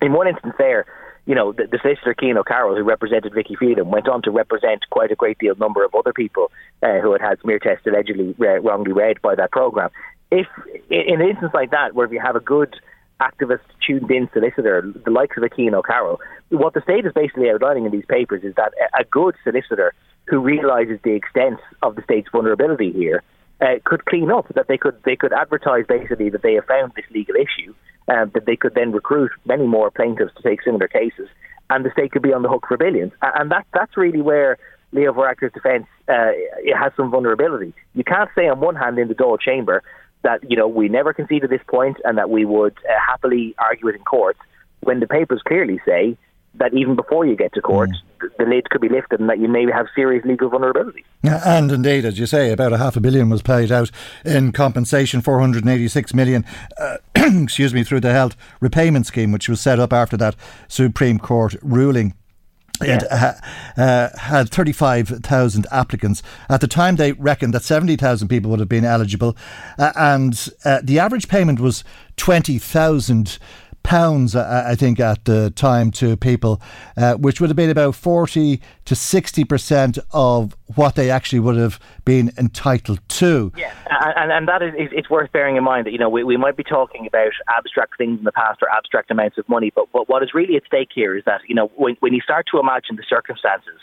In 0.00 0.12
one 0.12 0.28
instance, 0.28 0.54
there, 0.58 0.86
you 1.26 1.34
know, 1.34 1.52
the, 1.52 1.66
the 1.66 1.78
solicitor 1.82 2.14
Cian 2.18 2.38
O'Carroll, 2.38 2.76
who 2.76 2.84
represented 2.84 3.34
Vicky 3.34 3.56
Phelan, 3.56 3.88
went 3.90 4.08
on 4.08 4.22
to 4.22 4.30
represent 4.30 4.88
quite 4.90 5.10
a 5.10 5.16
great 5.16 5.38
deal 5.38 5.54
number 5.56 5.84
of 5.84 5.94
other 5.94 6.12
people 6.12 6.50
uh, 6.82 7.00
who 7.00 7.12
had 7.12 7.20
had 7.20 7.40
smear 7.40 7.58
tests 7.58 7.86
allegedly 7.86 8.34
uh, 8.40 8.60
wrongly 8.60 8.92
read 8.92 9.20
by 9.20 9.34
that 9.34 9.50
program. 9.50 9.90
If 10.30 10.46
in 10.88 11.20
an 11.20 11.28
instance 11.28 11.52
like 11.52 11.72
that, 11.72 11.94
where 11.94 12.06
if 12.06 12.12
you 12.12 12.20
have 12.20 12.36
a 12.36 12.40
good 12.40 12.76
activist 13.20 13.60
tuned 13.86 14.10
in 14.10 14.28
solicitor, 14.32 14.92
the 15.04 15.10
likes 15.10 15.36
of 15.36 15.42
a 15.42 15.48
Cian 15.54 15.74
O'Carroll, 15.74 16.20
what 16.50 16.74
the 16.74 16.82
state 16.82 17.06
is 17.06 17.12
basically 17.12 17.50
outlining 17.50 17.86
in 17.86 17.92
these 17.92 18.06
papers 18.06 18.44
is 18.44 18.54
that 18.56 18.72
a 18.98 19.04
good 19.04 19.34
solicitor 19.42 19.94
who 20.26 20.40
realises 20.40 20.98
the 21.02 21.12
extent 21.12 21.58
of 21.82 21.96
the 21.96 22.02
state's 22.02 22.28
vulnerability 22.30 22.92
here 22.92 23.22
uh, 23.60 23.76
could 23.84 24.04
clean 24.04 24.30
up. 24.30 24.46
That 24.54 24.68
they 24.68 24.76
could 24.76 25.02
they 25.04 25.16
could 25.16 25.32
advertise 25.32 25.86
basically 25.88 26.30
that 26.30 26.42
they 26.42 26.54
have 26.54 26.66
found 26.66 26.92
this 26.94 27.04
legal 27.10 27.36
issue, 27.36 27.74
um, 28.08 28.30
that 28.34 28.46
they 28.46 28.56
could 28.56 28.74
then 28.74 28.92
recruit 28.92 29.30
many 29.44 29.66
more 29.66 29.90
plaintiffs 29.90 30.34
to 30.36 30.42
take 30.42 30.62
similar 30.62 30.88
cases, 30.88 31.28
and 31.70 31.84
the 31.84 31.90
state 31.90 32.12
could 32.12 32.22
be 32.22 32.32
on 32.32 32.42
the 32.42 32.48
hook 32.48 32.64
for 32.68 32.76
billions. 32.76 33.12
And 33.22 33.50
that 33.50 33.66
that's 33.72 33.96
really 33.96 34.22
where 34.22 34.58
Leo 34.92 35.12
Varadkar's 35.12 35.52
defence 35.52 35.86
uh, 36.08 36.32
has 36.78 36.92
some 36.96 37.10
vulnerability. 37.10 37.74
You 37.94 38.04
can't 38.04 38.30
say 38.34 38.48
on 38.48 38.60
one 38.60 38.76
hand 38.76 38.98
in 38.98 39.08
the 39.08 39.14
Dáil 39.14 39.40
chamber 39.40 39.82
that 40.22 40.48
you 40.48 40.56
know 40.56 40.68
we 40.68 40.88
never 40.88 41.12
conceded 41.12 41.50
this 41.50 41.62
point 41.68 41.98
and 42.04 42.16
that 42.18 42.30
we 42.30 42.44
would 42.44 42.76
uh, 42.88 42.92
happily 43.04 43.54
argue 43.58 43.88
it 43.88 43.96
in 43.96 44.02
court, 44.02 44.36
when 44.80 45.00
the 45.00 45.06
papers 45.06 45.42
clearly 45.46 45.80
say 45.84 46.16
that 46.58 46.74
even 46.74 46.96
before 46.96 47.26
you 47.26 47.36
get 47.36 47.52
to 47.54 47.60
court, 47.60 47.90
mm. 47.90 48.36
the 48.38 48.44
lid 48.44 48.68
could 48.70 48.80
be 48.80 48.88
lifted 48.88 49.20
and 49.20 49.28
that 49.28 49.38
you 49.38 49.48
may 49.48 49.70
have 49.70 49.86
serious 49.94 50.24
legal 50.24 50.48
vulnerability. 50.48 51.04
And 51.22 51.70
indeed, 51.72 52.04
as 52.04 52.18
you 52.18 52.26
say, 52.26 52.52
about 52.52 52.72
a 52.72 52.78
half 52.78 52.96
a 52.96 53.00
billion 53.00 53.28
was 53.28 53.42
paid 53.42 53.72
out 53.72 53.90
in 54.24 54.52
compensation, 54.52 55.20
486 55.20 56.14
million, 56.14 56.44
uh, 56.78 56.96
excuse 57.14 57.74
me, 57.74 57.84
through 57.84 58.00
the 58.00 58.12
health 58.12 58.36
repayment 58.60 59.06
scheme, 59.06 59.32
which 59.32 59.48
was 59.48 59.60
set 59.60 59.78
up 59.78 59.92
after 59.92 60.16
that 60.16 60.36
Supreme 60.68 61.18
Court 61.18 61.56
ruling. 61.62 62.14
It 62.80 63.04
uh, 63.10 63.32
uh, 63.78 64.18
had 64.18 64.50
35,000 64.50 65.66
applicants. 65.70 66.22
At 66.50 66.60
the 66.60 66.68
time, 66.68 66.96
they 66.96 67.12
reckoned 67.12 67.54
that 67.54 67.64
70,000 67.64 68.28
people 68.28 68.50
would 68.50 68.60
have 68.60 68.68
been 68.68 68.84
eligible, 68.84 69.34
uh, 69.78 69.92
and 69.96 70.48
uh, 70.64 70.80
the 70.82 70.98
average 70.98 71.28
payment 71.28 71.58
was 71.58 71.84
20,000 72.16 73.38
pounds, 73.86 74.34
I 74.34 74.74
think, 74.74 74.98
at 74.98 75.24
the 75.26 75.50
time 75.50 75.92
to 75.92 76.16
people, 76.16 76.60
uh, 76.96 77.14
which 77.14 77.40
would 77.40 77.48
have 77.48 77.56
been 77.56 77.70
about 77.70 77.94
40 77.94 78.60
to 78.84 78.94
60% 78.94 79.98
of 80.10 80.56
what 80.74 80.96
they 80.96 81.08
actually 81.08 81.38
would 81.38 81.56
have 81.56 81.78
been 82.04 82.32
entitled 82.36 83.00
to. 83.08 83.52
Yeah, 83.56 83.72
and, 84.16 84.32
and 84.32 84.48
that 84.48 84.60
is, 84.60 84.74
it's 84.76 85.08
worth 85.08 85.30
bearing 85.30 85.56
in 85.56 85.62
mind 85.62 85.86
that, 85.86 85.92
you 85.92 85.98
know, 85.98 86.08
we, 86.08 86.24
we 86.24 86.36
might 86.36 86.56
be 86.56 86.64
talking 86.64 87.06
about 87.06 87.30
abstract 87.56 87.96
things 87.96 88.18
in 88.18 88.24
the 88.24 88.32
past 88.32 88.58
or 88.60 88.68
abstract 88.70 89.12
amounts 89.12 89.38
of 89.38 89.48
money, 89.48 89.70
but, 89.72 89.86
but 89.92 90.08
what 90.08 90.20
is 90.24 90.34
really 90.34 90.56
at 90.56 90.64
stake 90.66 90.88
here 90.92 91.16
is 91.16 91.24
that, 91.24 91.42
you 91.48 91.54
know, 91.54 91.70
when, 91.76 91.96
when 92.00 92.12
you 92.12 92.20
start 92.20 92.46
to 92.50 92.58
imagine 92.58 92.96
the 92.96 93.04
circumstances 93.08 93.78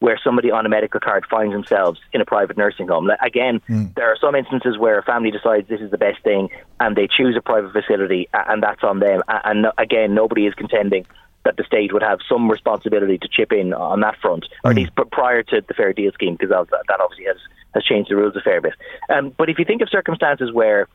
where 0.00 0.18
somebody 0.22 0.50
on 0.50 0.64
a 0.64 0.68
medical 0.68 1.00
card 1.00 1.24
finds 1.28 1.52
themselves 1.52 2.00
in 2.12 2.20
a 2.20 2.24
private 2.24 2.56
nursing 2.56 2.88
home. 2.88 3.10
Again, 3.22 3.60
mm. 3.68 3.92
there 3.94 4.06
are 4.06 4.16
some 4.20 4.34
instances 4.34 4.78
where 4.78 4.98
a 4.98 5.02
family 5.02 5.30
decides 5.30 5.68
this 5.68 5.80
is 5.80 5.90
the 5.90 5.98
best 5.98 6.22
thing 6.22 6.48
and 6.78 6.96
they 6.96 7.08
choose 7.08 7.36
a 7.36 7.40
private 7.40 7.72
facility 7.72 8.28
and 8.32 8.62
that's 8.62 8.84
on 8.84 9.00
them. 9.00 9.22
And 9.28 9.66
again, 9.76 10.14
nobody 10.14 10.46
is 10.46 10.54
contending 10.54 11.04
that 11.44 11.56
the 11.56 11.64
state 11.64 11.92
would 11.92 12.02
have 12.02 12.18
some 12.28 12.50
responsibility 12.50 13.18
to 13.18 13.28
chip 13.28 13.52
in 13.52 13.72
on 13.72 14.00
that 14.00 14.16
front, 14.20 14.44
or 14.64 14.70
at 14.70 14.76
hmm. 14.76 14.82
least 14.82 14.92
prior 15.10 15.42
to 15.42 15.62
the 15.66 15.74
fair 15.74 15.92
deal 15.92 16.12
scheme, 16.12 16.36
because 16.38 16.50
that, 16.50 16.82
that 16.88 17.00
obviously 17.00 17.24
has 17.24 17.38
has 17.74 17.84
changed 17.84 18.10
the 18.10 18.16
rules 18.16 18.34
a 18.36 18.40
fair 18.40 18.60
bit. 18.60 18.74
Um, 19.08 19.32
but 19.36 19.48
if 19.48 19.58
you 19.58 19.64
think 19.64 19.82
of 19.82 19.88
circumstances 19.88 20.52
where 20.52 20.88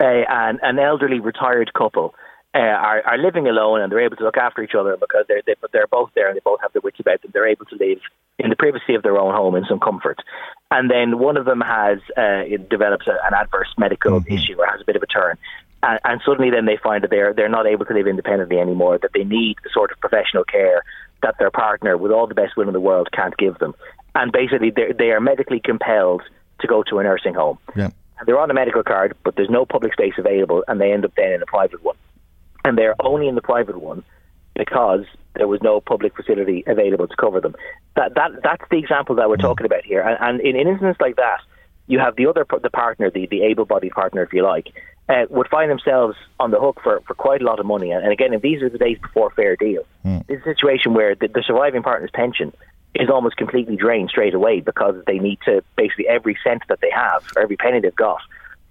uh, 0.00 0.04
an, 0.28 0.58
an 0.62 0.78
elderly 0.78 1.20
retired 1.20 1.72
couple 1.74 2.14
uh, 2.54 2.58
are, 2.58 3.02
are 3.02 3.18
living 3.18 3.48
alone 3.48 3.80
and 3.80 3.90
they're 3.90 4.00
able 4.00 4.16
to 4.16 4.24
look 4.24 4.36
after 4.36 4.62
each 4.62 4.74
other 4.74 4.96
because 4.98 5.24
they're 5.26 5.42
they, 5.46 5.54
they're 5.72 5.86
both 5.86 6.10
there 6.14 6.28
and 6.28 6.36
they 6.36 6.42
both 6.44 6.60
have 6.60 6.72
their 6.72 6.82
wits 6.82 7.00
about 7.00 7.22
them. 7.22 7.30
They're 7.32 7.48
able 7.48 7.64
to 7.66 7.76
live 7.76 7.98
in 8.38 8.50
the 8.50 8.56
privacy 8.56 8.94
of 8.94 9.02
their 9.02 9.18
own 9.18 9.34
home 9.34 9.54
in 9.54 9.64
some 9.64 9.80
comfort. 9.80 10.18
And 10.70 10.90
then 10.90 11.18
one 11.18 11.36
of 11.36 11.46
them 11.46 11.60
has 11.62 11.98
uh, 12.16 12.44
develops 12.68 13.06
a, 13.06 13.12
an 13.24 13.34
adverse 13.34 13.72
medical 13.78 14.20
mm-hmm. 14.20 14.34
issue 14.34 14.56
or 14.58 14.66
has 14.66 14.80
a 14.80 14.84
bit 14.84 14.96
of 14.96 15.02
a 15.02 15.06
turn. 15.06 15.38
And, 15.82 15.98
and 16.04 16.20
suddenly, 16.24 16.50
then 16.50 16.66
they 16.66 16.76
find 16.76 17.02
that 17.02 17.10
they're 17.10 17.32
they're 17.32 17.48
not 17.48 17.66
able 17.66 17.86
to 17.86 17.94
live 17.94 18.06
independently 18.06 18.58
anymore. 18.58 18.98
That 18.98 19.12
they 19.14 19.24
need 19.24 19.56
the 19.64 19.70
sort 19.72 19.90
of 19.90 19.98
professional 20.00 20.44
care 20.44 20.82
that 21.22 21.36
their 21.38 21.50
partner, 21.50 21.96
with 21.96 22.12
all 22.12 22.26
the 22.26 22.34
best 22.34 22.56
will 22.56 22.66
in 22.66 22.72
the 22.72 22.80
world, 22.80 23.08
can't 23.12 23.36
give 23.36 23.58
them. 23.58 23.74
And 24.14 24.30
basically, 24.30 24.70
they 24.70 25.10
are 25.10 25.20
medically 25.20 25.60
compelled 25.60 26.22
to 26.60 26.66
go 26.66 26.82
to 26.82 26.98
a 26.98 27.02
nursing 27.02 27.34
home. 27.34 27.58
Yeah. 27.74 27.90
They're 28.26 28.38
on 28.38 28.50
a 28.50 28.54
medical 28.54 28.82
card, 28.82 29.16
but 29.24 29.36
there's 29.36 29.50
no 29.50 29.64
public 29.64 29.94
space 29.94 30.14
available, 30.18 30.64
and 30.68 30.80
they 30.80 30.92
end 30.92 31.04
up 31.04 31.12
then 31.16 31.32
in 31.32 31.42
a 31.42 31.46
private 31.46 31.82
one 31.82 31.96
and 32.64 32.76
they're 32.78 32.94
only 33.00 33.28
in 33.28 33.34
the 33.34 33.42
private 33.42 33.80
one 33.80 34.02
because 34.54 35.04
there 35.34 35.48
was 35.48 35.62
no 35.62 35.80
public 35.80 36.14
facility 36.14 36.62
available 36.66 37.08
to 37.08 37.16
cover 37.16 37.40
them. 37.40 37.54
That 37.96 38.14
that 38.14 38.30
that's 38.42 38.64
the 38.70 38.78
example 38.78 39.14
that 39.16 39.28
we're 39.28 39.36
mm. 39.36 39.48
talking 39.48 39.66
about 39.66 39.84
here. 39.84 40.02
And, 40.02 40.18
and 40.20 40.40
in 40.40 40.60
an 40.60 40.68
instance 40.68 40.98
like 41.00 41.16
that, 41.16 41.40
you 41.86 41.98
have 41.98 42.16
the 42.16 42.26
other 42.26 42.44
the 42.62 42.70
partner, 42.70 43.10
the 43.10 43.26
the 43.26 43.42
able-bodied 43.42 43.92
partner, 43.92 44.22
if 44.22 44.32
you 44.32 44.42
like, 44.42 44.68
uh, 45.08 45.24
would 45.30 45.48
find 45.48 45.70
themselves 45.70 46.16
on 46.38 46.50
the 46.50 46.60
hook 46.60 46.80
for, 46.82 47.00
for 47.06 47.14
quite 47.14 47.42
a 47.42 47.44
lot 47.44 47.58
of 47.60 47.66
money. 47.66 47.90
And, 47.90 48.12
again, 48.12 48.32
if 48.32 48.42
these 48.42 48.62
are 48.62 48.68
the 48.68 48.78
days 48.78 48.98
before 49.00 49.30
fair 49.30 49.56
deal, 49.56 49.84
mm. 50.04 50.24
it's 50.28 50.42
a 50.42 50.50
situation 50.54 50.94
where 50.94 51.14
the, 51.14 51.28
the 51.28 51.42
surviving 51.46 51.82
partner's 51.82 52.10
pension 52.12 52.52
is 52.94 53.08
almost 53.08 53.36
completely 53.36 53.76
drained 53.76 54.10
straight 54.10 54.34
away 54.34 54.60
because 54.60 55.02
they 55.06 55.18
need 55.18 55.38
to 55.46 55.62
basically 55.76 56.06
every 56.06 56.36
cent 56.44 56.62
that 56.68 56.80
they 56.80 56.90
have, 56.90 57.24
or 57.34 57.42
every 57.42 57.56
penny 57.56 57.80
they've 57.80 57.94
got, 57.96 58.20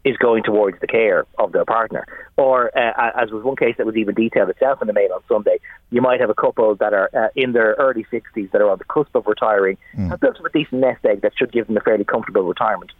is 0.03 0.17
going 0.17 0.43
towards 0.43 0.79
the 0.79 0.87
care 0.87 1.25
of 1.37 1.51
their 1.51 1.65
partner. 1.65 2.05
Or, 2.37 2.75
uh, 2.77 3.11
as 3.21 3.29
was 3.31 3.43
one 3.43 3.55
case 3.55 3.75
that 3.77 3.85
was 3.85 3.95
even 3.95 4.15
detailed 4.15 4.49
itself 4.49 4.81
in 4.81 4.87
the 4.87 4.93
mail 4.93 5.09
on 5.13 5.21
Sunday, 5.27 5.59
you 5.91 6.01
might 6.01 6.19
have 6.19 6.29
a 6.29 6.33
couple 6.33 6.75
that 6.75 6.93
are 6.93 7.09
uh, 7.13 7.27
in 7.35 7.53
their 7.53 7.75
early 7.77 8.05
60s 8.11 8.51
that 8.51 8.61
are 8.61 8.69
on 8.69 8.79
the 8.79 8.83
cusp 8.85 9.15
of 9.15 9.27
retiring, 9.27 9.77
mm. 9.95 10.09
have 10.09 10.19
built 10.19 10.37
up 10.39 10.45
a 10.45 10.49
decent 10.49 10.81
nest 10.81 11.05
egg 11.05 11.21
that 11.21 11.33
should 11.37 11.51
give 11.51 11.67
them 11.67 11.77
a 11.77 11.81
fairly 11.81 12.03
comfortable 12.03 12.43
retirement. 12.43 12.91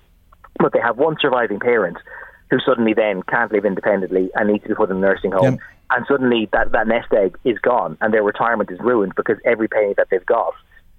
But 0.60 0.74
they 0.74 0.80
have 0.80 0.98
one 0.98 1.18
surviving 1.20 1.60
parent 1.60 1.98
who 2.52 2.60
suddenly 2.60 2.94
then 2.94 3.24
can't 3.24 3.52
live 3.52 3.66
independently 3.66 4.30
and 4.36 4.50
needs 4.50 4.64
to 4.64 4.70
be 4.70 4.76
put 4.76 4.92
in 4.92 4.98
a 4.98 5.00
nursing 5.00 5.32
home. 5.32 5.58
And 5.90 6.06
suddenly 6.08 6.50
that, 6.52 6.72
that 6.74 6.88
nest 6.88 7.12
egg 7.14 7.38
is 7.44 7.58
gone 7.60 7.98
and 8.02 8.14
their 8.14 8.24
retirement 8.24 8.70
is 8.72 8.80
ruined 8.80 9.14
because 9.16 9.38
every 9.44 9.68
penny 9.68 9.94
that 9.98 10.08
they've 10.12 10.26
got 10.26 10.54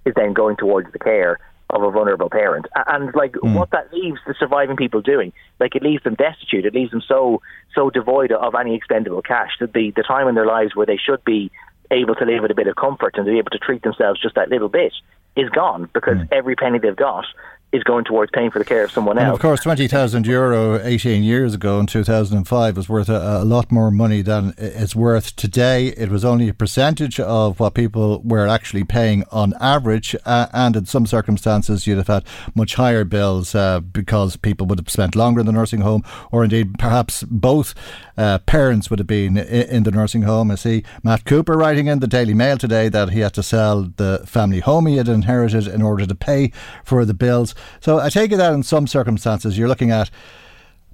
is 0.05 0.15
then 0.17 0.33
going 0.33 0.57
towards 0.57 0.91
the 0.93 0.99
care 0.99 1.39
of 1.71 1.83
a 1.83 1.91
vulnerable 1.91 2.31
parent. 2.31 2.67
And 2.87 3.15
like 3.15 3.33
mm. 3.33 3.55
what 3.55 3.71
that 3.71 3.93
leaves 3.93 4.19
the 4.27 4.35
surviving 4.39 4.77
people 4.77 5.01
doing, 5.01 5.33
like 5.59 5.75
it 5.75 5.83
leaves 5.83 6.05
them 6.05 6.15
destitute. 6.15 6.67
It 6.67 6.75
leaves 6.75 6.91
them 6.91 7.03
so 7.07 7.41
so 7.75 7.91
devoid 7.91 8.33
of 8.33 8.55
any 8.55 8.75
expendable 8.75 9.23
cash 9.23 9.53
that 9.61 9.73
the 9.73 9.93
the 9.97 10.03
time 10.03 10.29
in 10.29 10.35
their 10.35 10.47
lives 10.47 10.77
where 10.77 10.87
they 10.87 10.99
should 10.99 11.25
be 11.25 11.51
able 11.91 12.15
to 12.15 12.25
live 12.25 12.43
with 12.43 12.51
a 12.51 12.55
bit 12.55 12.67
of 12.67 12.77
comfort 12.77 13.15
and 13.17 13.27
to 13.27 13.33
be 13.33 13.39
able 13.39 13.51
to 13.51 13.59
treat 13.59 13.83
themselves 13.83 14.21
just 14.21 14.35
that 14.35 14.49
little 14.49 14.69
bit 14.69 14.93
is 15.37 15.49
gone 15.51 15.89
because 15.93 16.17
mm. 16.17 16.29
every 16.31 16.57
penny 16.57 16.79
they've 16.79 16.97
got 16.97 17.25
is 17.73 17.83
going 17.85 18.05
towards 18.05 18.31
paying 18.33 18.51
for 18.51 18.59
the 18.59 18.65
care 18.65 18.85
of 18.85 18.91
someone 18.91 19.17
else. 19.19 19.25
And 19.25 19.35
of 19.35 19.41
course, 19.41 19.61
20,000 19.61 20.27
euro 20.27 20.79
18 20.83 21.23
years 21.23 21.55
ago 21.55 21.81
in 21.81 21.87
2005 21.87 22.77
was 22.77 22.89
worth 22.89 23.09
a, 23.09 23.43
a, 23.43 23.45
lot 23.45 23.73
more 23.73 23.91
money 23.91 24.21
than 24.21 24.55
it's 24.59 24.95
worth 24.95 25.35
today. 25.37 25.89
It 25.89 26.11
was 26.11 26.25
only 26.25 26.49
a 26.51 26.55
percentage 26.55 27.19
of 27.19 27.59
what 27.59 27.73
people 27.75 28.21
were 28.23 28.47
actually 28.47 28.85
paying 28.85 29.25
on 29.33 29.55
average. 29.59 30.15
Uh, 30.27 30.49
and 30.53 30.77
in 30.77 30.85
some 30.85 31.07
circumstances, 31.07 31.87
you'd 31.87 31.97
have 31.97 32.09
had 32.09 32.25
much 32.55 32.75
higher 32.75 33.05
bills 33.05 33.55
uh, 33.55 33.81
because 33.81 34.37
people 34.37 34.67
would 34.67 34.79
have 34.79 34.91
spent 34.91 35.17
longer 35.17 35.41
in 35.41 35.47
the 35.47 35.53
nursing 35.53 35.81
home, 35.81 36.05
or 36.31 36.45
indeed 36.45 36.79
perhaps 36.79 37.23
both 37.23 37.75
uh, 38.19 38.39
parents 38.41 38.91
would 38.91 38.99
have 38.99 39.07
been 39.07 39.39
in 39.39 39.85
the 39.85 39.91
nursing 39.91 40.23
home. 40.23 40.51
I 40.51 40.57
see 40.57 40.85
Matt 41.03 41.25
Cooper 41.25 41.55
writing 41.55 41.87
in 41.87 42.01
the 42.01 42.07
Daily 42.07 42.35
Mail 42.35 42.59
today 42.59 42.91
that 42.91 43.11
he 43.11 43.21
had 43.21 43.33
to 43.35 43.43
sell 43.43 43.91
the 43.97 44.23
family 44.27 44.61
home 44.61 44.87
he 44.87 44.99
had 44.99 45.09
inherited 45.09 45.67
in 45.67 45.81
order 45.81 46.05
to 46.07 46.15
pay 46.15 46.53
for 46.85 47.05
the 47.05 47.15
bills. 47.15 47.55
So 47.81 47.99
I 47.99 48.09
take 48.09 48.33
it 48.33 48.37
that 48.37 48.53
in 48.53 48.63
some 48.63 48.87
circumstances 48.87 49.59
you're 49.59 49.69
looking 49.69 49.91
at 49.91 50.11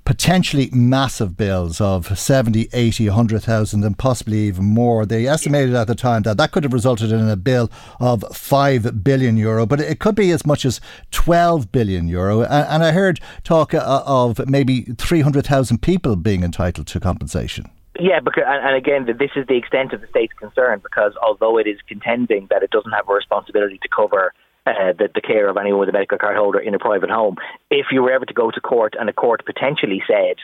potentially 0.08 0.70
massive 0.72 1.36
bills 1.36 1.82
of 1.82 2.18
70, 2.18 2.70
80, 2.72 3.08
100,000 3.08 3.84
and 3.84 3.98
possibly 3.98 4.38
even 4.38 4.64
more. 4.64 5.04
They 5.04 5.26
estimated 5.26 5.74
at 5.74 5.86
the 5.86 5.94
time 5.94 6.22
that 6.22 6.38
that 6.38 6.50
could 6.50 6.64
have 6.64 6.72
resulted 6.72 7.12
in 7.12 7.28
a 7.28 7.36
bill 7.36 7.70
of 8.00 8.24
5 8.34 9.04
billion 9.04 9.36
euro, 9.36 9.66
but 9.66 9.82
it 9.82 10.00
could 10.00 10.14
be 10.14 10.30
as 10.30 10.46
much 10.46 10.64
as 10.64 10.80
12 11.10 11.70
billion 11.70 12.08
euro. 12.08 12.40
And, 12.40 12.82
I 12.82 12.92
heard 12.92 13.20
talk 13.44 13.74
uh, 13.74 14.02
of 14.06 14.48
maybe 14.48 14.84
300,000 14.96 15.82
people 15.82 16.16
being 16.16 16.42
entitled 16.42 16.86
to 16.86 17.00
compensation. 17.00 17.70
Yeah, 18.00 18.20
because 18.20 18.44
and 18.46 18.74
again, 18.74 19.04
this 19.18 19.32
is 19.36 19.46
the 19.46 19.56
extent 19.56 19.92
of 19.92 20.00
the 20.00 20.06
state's 20.06 20.32
concern 20.32 20.80
because 20.82 21.12
although 21.22 21.58
it 21.58 21.66
is 21.66 21.80
contending 21.86 22.46
that 22.48 22.62
it 22.62 22.70
doesn't 22.70 22.92
have 22.92 23.10
a 23.10 23.12
responsibility 23.12 23.78
to 23.82 23.88
cover 23.88 24.32
uh, 24.68 24.92
the, 24.92 25.08
the 25.14 25.20
care 25.20 25.48
of 25.48 25.56
anyone 25.56 25.80
with 25.80 25.88
a 25.88 25.92
medical 25.92 26.18
card 26.18 26.36
holder 26.36 26.58
in 26.58 26.74
a 26.74 26.78
private 26.78 27.10
home. 27.10 27.36
If 27.70 27.86
you 27.90 28.02
were 28.02 28.12
ever 28.12 28.26
to 28.26 28.34
go 28.34 28.50
to 28.50 28.60
court 28.60 28.94
and 28.98 29.08
a 29.08 29.12
court 29.12 29.44
potentially 29.46 30.02
said 30.06 30.36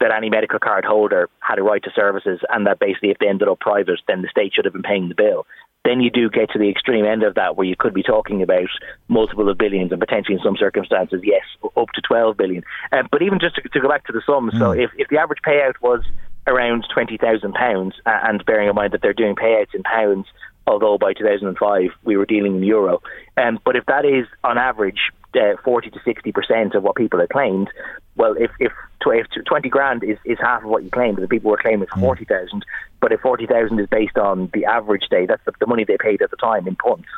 that 0.00 0.10
any 0.10 0.30
medical 0.30 0.58
card 0.58 0.84
holder 0.84 1.28
had 1.40 1.58
a 1.58 1.62
right 1.62 1.82
to 1.82 1.90
services 1.94 2.40
and 2.50 2.66
that 2.66 2.78
basically 2.78 3.10
if 3.10 3.18
they 3.18 3.28
ended 3.28 3.48
up 3.48 3.60
private, 3.60 4.00
then 4.08 4.22
the 4.22 4.28
state 4.28 4.52
should 4.54 4.64
have 4.64 4.74
been 4.74 4.82
paying 4.82 5.08
the 5.08 5.14
bill. 5.14 5.46
Then 5.84 6.00
you 6.00 6.10
do 6.10 6.30
get 6.30 6.50
to 6.50 6.58
the 6.58 6.68
extreme 6.68 7.04
end 7.04 7.24
of 7.24 7.34
that 7.34 7.56
where 7.56 7.66
you 7.66 7.74
could 7.76 7.94
be 7.94 8.02
talking 8.02 8.42
about 8.42 8.68
multiple 9.08 9.48
of 9.48 9.58
billions 9.58 9.90
and 9.90 10.00
potentially 10.00 10.36
in 10.36 10.42
some 10.42 10.56
circumstances, 10.56 11.20
yes, 11.24 11.42
up 11.76 11.88
to 11.94 12.00
12 12.00 12.36
billion. 12.36 12.62
Uh, 12.92 13.02
but 13.10 13.22
even 13.22 13.40
just 13.40 13.56
to, 13.56 13.62
to, 13.62 13.80
go 13.80 13.88
back 13.88 14.06
to 14.06 14.12
the 14.12 14.22
sums, 14.24 14.54
mm. 14.54 14.58
so 14.58 14.70
if, 14.70 14.90
if 14.96 15.08
the 15.08 15.18
average 15.18 15.40
payout 15.44 15.74
was 15.82 16.02
around 16.46 16.86
£20,000 16.94 17.92
uh, 17.92 17.92
and 18.04 18.44
bearing 18.44 18.68
in 18.68 18.74
mind 18.74 18.92
that 18.92 19.02
they're 19.02 19.12
doing 19.12 19.34
payouts 19.34 19.74
in 19.74 19.82
pounds 19.82 20.26
although 20.66 20.98
by 20.98 21.12
2005 21.12 21.90
we 22.04 22.16
were 22.16 22.26
dealing 22.26 22.56
in 22.56 22.62
euro. 22.62 23.02
Um, 23.36 23.58
but 23.64 23.76
if 23.76 23.86
that 23.86 24.04
is 24.04 24.26
on 24.44 24.58
average 24.58 25.10
uh, 25.34 25.56
40 25.64 25.90
to 25.90 26.00
60 26.04 26.32
percent 26.32 26.74
of 26.74 26.82
what 26.82 26.96
people 26.96 27.20
had 27.20 27.30
claimed, 27.30 27.68
well, 28.16 28.34
if 28.38 28.50
if, 28.60 28.72
if 29.06 29.26
20 29.46 29.68
grand 29.68 30.04
is, 30.04 30.18
is 30.24 30.38
half 30.40 30.62
of 30.62 30.68
what 30.68 30.84
you 30.84 30.90
claimed, 30.90 31.18
the 31.18 31.28
people 31.28 31.50
were 31.50 31.56
claiming 31.56 31.88
mm. 31.88 32.00
40,000, 32.00 32.64
but 33.00 33.12
if 33.12 33.20
40,000 33.20 33.80
is 33.80 33.88
based 33.88 34.18
on 34.18 34.50
the 34.52 34.64
average 34.64 35.08
day, 35.10 35.26
that's 35.26 35.44
the, 35.44 35.52
the 35.60 35.66
money 35.66 35.84
they 35.84 35.96
paid 35.98 36.22
at 36.22 36.30
the 36.30 36.36
time 36.36 36.68
in 36.68 36.76
punts. 36.76 37.08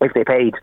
If 0.00 0.12
they 0.14 0.24
paid 0.24 0.54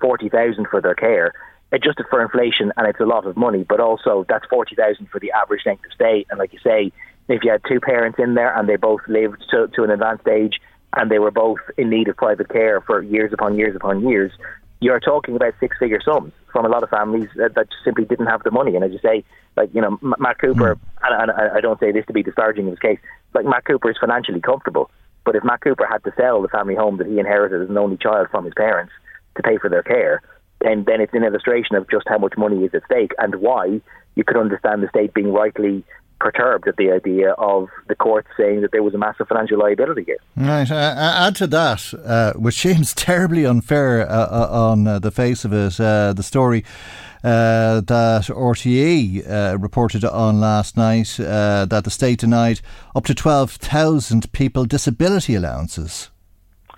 40,000 0.00 0.66
for 0.68 0.80
their 0.80 0.94
care, 0.94 1.32
adjusted 1.72 2.06
for 2.10 2.22
inflation, 2.22 2.72
and 2.76 2.86
it's 2.88 3.00
a 3.00 3.04
lot 3.04 3.26
of 3.26 3.36
money, 3.36 3.64
but 3.68 3.80
also 3.80 4.24
that's 4.28 4.44
40,000 4.46 5.06
for 5.08 5.20
the 5.20 5.30
average 5.32 5.62
length 5.64 5.84
of 5.86 5.92
stay. 5.92 6.26
And 6.30 6.38
like 6.38 6.52
you 6.52 6.58
say, 6.64 6.92
if 7.28 7.44
you 7.44 7.52
had 7.52 7.62
two 7.68 7.80
parents 7.80 8.18
in 8.18 8.34
there 8.34 8.56
and 8.56 8.68
they 8.68 8.76
both 8.76 9.00
lived 9.06 9.44
to, 9.50 9.68
to 9.68 9.84
an 9.84 9.90
advanced 9.90 10.26
age, 10.26 10.60
and 10.96 11.10
they 11.10 11.18
were 11.18 11.30
both 11.30 11.58
in 11.76 11.90
need 11.90 12.08
of 12.08 12.16
private 12.16 12.48
care 12.48 12.80
for 12.80 13.02
years 13.02 13.32
upon 13.32 13.56
years 13.56 13.76
upon 13.76 14.08
years, 14.08 14.32
you're 14.80 15.00
talking 15.00 15.36
about 15.36 15.54
six 15.60 15.76
figure 15.78 16.00
sums 16.02 16.32
from 16.52 16.64
a 16.64 16.68
lot 16.68 16.82
of 16.82 16.90
families 16.90 17.28
that, 17.36 17.54
that 17.54 17.68
simply 17.84 18.04
didn't 18.04 18.26
have 18.26 18.42
the 18.42 18.50
money. 18.50 18.74
And 18.74 18.84
as 18.84 18.92
you 18.92 18.98
say, 19.02 19.24
like, 19.56 19.70
you 19.74 19.80
know, 19.80 19.98
Matt 20.18 20.38
Cooper, 20.38 20.76
mm. 20.76 20.80
and, 21.02 21.30
and 21.30 21.50
I 21.52 21.60
don't 21.60 21.78
say 21.78 21.92
this 21.92 22.06
to 22.06 22.12
be 22.12 22.22
disparaging 22.22 22.66
of 22.66 22.72
his 22.72 22.78
case, 22.78 22.98
like 23.34 23.44
Matt 23.44 23.64
Cooper 23.64 23.90
is 23.90 23.98
financially 24.00 24.40
comfortable. 24.40 24.90
But 25.24 25.36
if 25.36 25.44
Matt 25.44 25.60
Cooper 25.60 25.86
had 25.86 26.02
to 26.04 26.12
sell 26.16 26.40
the 26.40 26.48
family 26.48 26.74
home 26.74 26.96
that 26.96 27.06
he 27.06 27.18
inherited 27.18 27.62
as 27.62 27.68
an 27.68 27.76
only 27.76 27.98
child 27.98 28.28
from 28.30 28.44
his 28.44 28.54
parents 28.56 28.92
to 29.36 29.42
pay 29.42 29.58
for 29.58 29.68
their 29.68 29.82
care, 29.82 30.22
then, 30.60 30.84
then 30.86 31.00
it's 31.00 31.14
an 31.14 31.24
illustration 31.24 31.76
of 31.76 31.88
just 31.90 32.08
how 32.08 32.18
much 32.18 32.34
money 32.36 32.64
is 32.64 32.74
at 32.74 32.84
stake 32.84 33.12
and 33.18 33.36
why 33.36 33.80
you 34.14 34.24
could 34.24 34.36
understand 34.36 34.82
the 34.82 34.88
state 34.88 35.14
being 35.14 35.32
rightly 35.32 35.84
perturbed 36.20 36.68
at 36.68 36.76
the 36.76 36.92
idea 36.92 37.32
of 37.32 37.68
the 37.88 37.96
court 37.96 38.26
saying 38.36 38.60
that 38.60 38.70
there 38.70 38.82
was 38.82 38.94
a 38.94 38.98
massive 38.98 39.26
financial 39.26 39.58
liability 39.58 40.04
here. 40.04 40.18
Right. 40.36 40.70
Uh, 40.70 40.74
uh 40.74 41.26
add 41.26 41.36
to 41.36 41.46
that, 41.48 41.92
uh, 42.04 42.32
which 42.34 42.56
seems 42.56 42.94
terribly 43.10 43.44
unfair 43.44 44.08
uh, 44.08 44.12
uh 44.12 44.48
on 44.50 44.86
uh, 44.86 44.98
the 44.98 45.10
face 45.10 45.44
of 45.44 45.52
it, 45.52 45.76
the 45.78 46.22
story. 46.22 46.64
that 47.22 48.26
RTE 48.28 49.60
reported 49.60 50.04
on 50.04 50.40
last 50.40 50.76
night 50.76 51.16
that 51.18 51.82
the 51.84 51.90
state 51.90 52.20
denied 52.20 52.60
up 52.94 53.04
to 53.04 53.14
12,000 53.14 54.32
people 54.32 54.64
disability 54.64 55.34
allowances. 55.34 56.10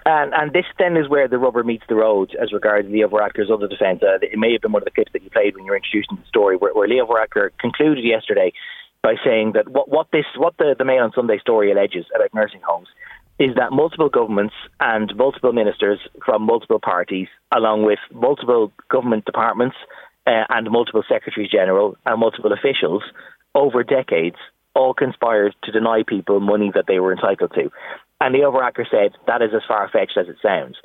And, 0.04 0.34
and 0.34 0.52
this 0.52 0.64
then 0.78 0.96
is 0.96 1.08
where 1.08 1.28
the 1.28 1.38
rubber 1.38 1.62
meets 1.62 1.84
the 1.88 1.94
road 1.94 2.34
as 2.40 2.52
regards 2.52 2.88
Leo 2.88 3.08
Varadkar's 3.08 3.50
other 3.52 3.68
defence. 3.68 4.02
Uh, 4.02 4.18
it 4.20 4.36
may 4.36 4.52
have 4.52 4.62
been 4.62 4.72
one 4.72 4.82
of 4.82 4.84
the 4.84 4.90
clips 4.90 5.12
that 5.12 5.22
you 5.22 5.30
played 5.30 5.54
when 5.54 5.64
you 5.64 5.70
were 5.70 5.76
introducing 5.76 6.16
the 6.16 6.26
story, 6.26 6.56
where, 6.56 6.74
where 6.74 6.88
Leo 6.88 7.06
Varadkar 7.06 7.50
concluded 7.60 8.04
yesterday 8.04 8.52
by 9.02 9.14
saying 9.24 9.52
that 9.54 9.68
what, 9.68 9.88
what 9.88 10.06
this 10.12 10.24
what 10.36 10.56
the, 10.58 10.74
the 10.78 10.84
Mail 10.84 11.02
on 11.02 11.12
Sunday 11.14 11.38
story 11.38 11.72
alleges 11.72 12.06
about 12.14 12.32
nursing 12.34 12.60
homes 12.66 12.88
is 13.38 13.54
that 13.56 13.72
multiple 13.72 14.08
governments 14.08 14.54
and 14.78 15.12
multiple 15.16 15.52
ministers 15.52 15.98
from 16.24 16.42
multiple 16.42 16.78
parties, 16.78 17.28
along 17.54 17.84
with 17.84 17.98
multiple 18.12 18.72
government 18.88 19.24
departments 19.24 19.76
uh, 20.26 20.44
and 20.50 20.70
multiple 20.70 21.02
secretaries 21.08 21.50
general 21.50 21.96
and 22.06 22.20
multiple 22.20 22.52
officials 22.52 23.02
over 23.54 23.82
decades, 23.82 24.36
all 24.74 24.94
conspired 24.94 25.54
to 25.64 25.72
deny 25.72 26.02
people 26.06 26.40
money 26.40 26.70
that 26.74 26.84
they 26.86 27.00
were 27.00 27.12
entitled 27.12 27.52
to. 27.54 27.70
And 28.20 28.34
Leo 28.34 28.52
Varadkar 28.52 28.88
said 28.88 29.12
that 29.26 29.42
is 29.42 29.50
as 29.54 29.62
far 29.66 29.88
fetched 29.90 30.16
as 30.16 30.28
it 30.28 30.36
sounds. 30.40 30.76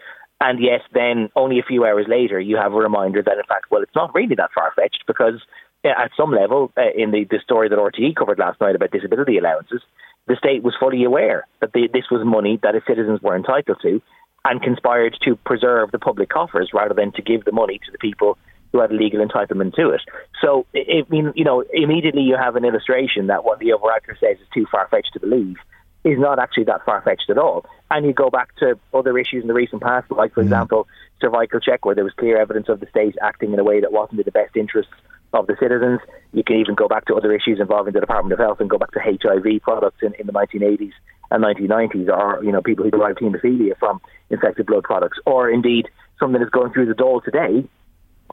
And 0.41 0.59
yes, 0.61 0.81
then 0.93 1.29
only 1.35 1.59
a 1.59 1.63
few 1.63 1.85
hours 1.85 2.05
later, 2.07 2.39
you 2.39 2.57
have 2.57 2.73
a 2.73 2.77
reminder 2.77 3.21
that, 3.23 3.37
in 3.37 3.43
fact, 3.47 3.65
well, 3.71 3.81
it's 3.81 3.95
not 3.95 4.13
really 4.13 4.35
that 4.35 4.51
far 4.53 4.71
fetched 4.75 5.03
because 5.07 5.41
at 5.89 6.11
some 6.17 6.31
level, 6.31 6.71
uh, 6.77 6.81
in 6.95 7.11
the, 7.11 7.25
the 7.29 7.39
story 7.43 7.69
that 7.69 7.77
RTE 7.77 8.15
covered 8.15 8.39
last 8.39 8.59
night 8.61 8.75
about 8.75 8.91
disability 8.91 9.37
allowances, 9.37 9.81
the 10.27 10.35
state 10.35 10.63
was 10.63 10.75
fully 10.79 11.03
aware 11.03 11.47
that 11.61 11.73
the, 11.73 11.89
this 11.91 12.05
was 12.11 12.25
money 12.25 12.59
that 12.63 12.75
its 12.75 12.85
citizens 12.85 13.21
were 13.21 13.35
entitled 13.35 13.77
to 13.81 14.01
and 14.45 14.61
conspired 14.61 15.17
to 15.23 15.35
preserve 15.35 15.91
the 15.91 15.99
public 15.99 16.29
coffers 16.29 16.71
rather 16.73 16.93
than 16.93 17.11
to 17.13 17.21
give 17.21 17.45
the 17.45 17.51
money 17.51 17.79
to 17.85 17.91
the 17.91 17.97
people 17.97 18.37
who 18.71 18.79
had 18.79 18.91
a 18.91 18.93
legal 18.93 19.25
entitlement 19.25 19.73
to 19.75 19.89
it. 19.89 20.01
So, 20.41 20.65
I 20.75 21.03
mean, 21.09 21.31
you 21.35 21.45
know, 21.45 21.63
immediately 21.73 22.21
you 22.21 22.35
have 22.35 22.55
an 22.55 22.65
illustration 22.65 23.27
that 23.27 23.43
what 23.43 23.59
the 23.59 23.67
Varadkar 23.67 24.19
says 24.19 24.37
is 24.39 24.47
too 24.53 24.65
far 24.71 24.87
fetched 24.89 25.13
to 25.13 25.19
believe 25.19 25.57
is 26.03 26.19
not 26.19 26.39
actually 26.39 26.65
that 26.65 26.85
far 26.85 27.01
fetched 27.01 27.29
at 27.29 27.37
all. 27.37 27.65
And 27.89 28.05
you 28.05 28.13
go 28.13 28.29
back 28.29 28.55
to 28.57 28.77
other 28.93 29.17
issues 29.17 29.41
in 29.41 29.47
the 29.47 29.53
recent 29.53 29.81
past, 29.81 30.09
like, 30.11 30.33
for 30.33 30.41
mm. 30.41 30.45
example, 30.45 30.87
cervical 31.21 31.59
check, 31.59 31.85
where 31.85 31.95
there 31.95 32.03
was 32.03 32.13
clear 32.13 32.39
evidence 32.39 32.69
of 32.69 32.79
the 32.79 32.87
state 32.87 33.15
acting 33.21 33.53
in 33.53 33.59
a 33.59 33.63
way 33.63 33.81
that 33.81 33.91
wasn't 33.91 34.19
in 34.19 34.25
the 34.25 34.31
best 34.31 34.55
interests 34.55 34.91
of 35.33 35.47
the 35.47 35.55
citizens. 35.59 35.99
You 36.33 36.43
can 36.43 36.57
even 36.57 36.75
go 36.75 36.87
back 36.87 37.05
to 37.05 37.15
other 37.15 37.33
issues 37.33 37.59
involving 37.59 37.93
the 37.93 37.99
Department 37.99 38.33
of 38.33 38.39
Health 38.39 38.59
and 38.59 38.69
go 38.69 38.77
back 38.77 38.91
to 38.91 38.99
HIV 38.99 39.61
products 39.61 40.01
in, 40.01 40.13
in 40.19 40.27
the 40.27 40.33
1980s 40.33 40.93
and 41.31 41.43
1990s, 41.43 42.09
or 42.09 42.43
you 42.43 42.51
know 42.51 42.61
people 42.61 42.85
who 42.85 42.91
derive 42.91 43.17
haemophilia 43.17 43.77
from 43.77 44.01
infected 44.29 44.65
blood 44.65 44.83
products, 44.83 45.17
or 45.25 45.49
indeed 45.49 45.87
something 46.19 46.39
that's 46.39 46.51
going 46.51 46.71
through 46.71 46.85
the 46.85 46.93
Dáil 46.93 47.23
today, 47.23 47.67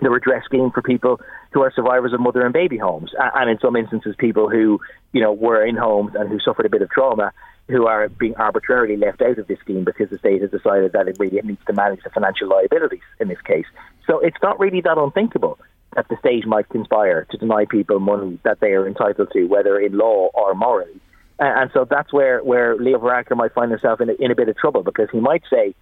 the 0.01 0.11
redress 0.11 0.45
scheme 0.45 0.71
for 0.71 0.83
people 0.83 1.21
who 1.53 1.63
are 1.63 1.73
survivors 1.75 2.13
of 2.13 2.21
mother 2.21 2.45
and 2.45 2.53
baby 2.53 2.79
homes, 2.79 3.13
and 3.19 3.51
in 3.51 3.59
some 3.59 3.77
instances 3.77 4.15
people 4.19 4.49
who 4.49 4.81
you 5.13 5.21
know 5.21 5.33
were 5.33 5.65
in 5.65 5.77
homes 5.77 6.13
and 6.15 6.29
who 6.29 6.39
suffered 6.41 6.67
a 6.67 6.71
bit 6.71 6.83
of 6.83 6.91
trauma 6.91 7.33
who 7.69 7.87
are 7.87 8.09
being 8.09 8.35
arbitrarily 8.37 8.97
left 8.97 9.23
out 9.23 9.39
of 9.39 9.47
this 9.47 9.59
scheme 9.61 9.85
because 9.85 10.11
the 10.11 10.19
state 10.19 10.43
has 10.43 10.51
decided 10.51 10.93
that 10.93 11.09
it 11.09 11.17
really 11.19 11.41
needs 11.43 11.65
to 11.67 11.73
manage 11.73 12.03
the 12.05 12.11
financial 12.11 12.47
liabilities 12.49 13.01
in 13.21 13.29
this 13.29 13.41
case. 13.41 13.65
So 14.07 14.19
it's 14.21 14.37
not 14.43 14.61
really 14.61 14.83
that 14.83 14.99
unthinkable 14.99 15.59
that 15.95 16.09
the 16.09 16.17
state 16.19 16.47
might 16.47 16.69
conspire 16.69 17.27
to 17.31 17.37
deny 17.37 17.65
people 17.65 18.01
money 18.01 18.39
that 18.45 18.61
they 18.61 18.73
are 18.73 18.87
entitled 18.87 19.29
to, 19.33 19.45
whether 19.47 19.79
in 19.79 19.97
law 19.97 20.29
or 20.35 20.55
morally. 20.55 21.01
And 21.39 21.71
so 21.75 21.85
that's 21.89 22.13
where, 22.13 22.43
where 22.45 22.77
Leo 22.77 22.99
Varadkar 22.99 23.37
might 23.37 23.55
find 23.55 23.71
himself 23.71 24.01
in 24.01 24.09
a, 24.09 24.15
in 24.21 24.31
a 24.31 24.35
bit 24.35 24.49
of 24.49 24.57
trouble 24.57 24.83
because 24.83 25.09
he 25.11 25.19
might 25.19 25.43
say 25.51 25.75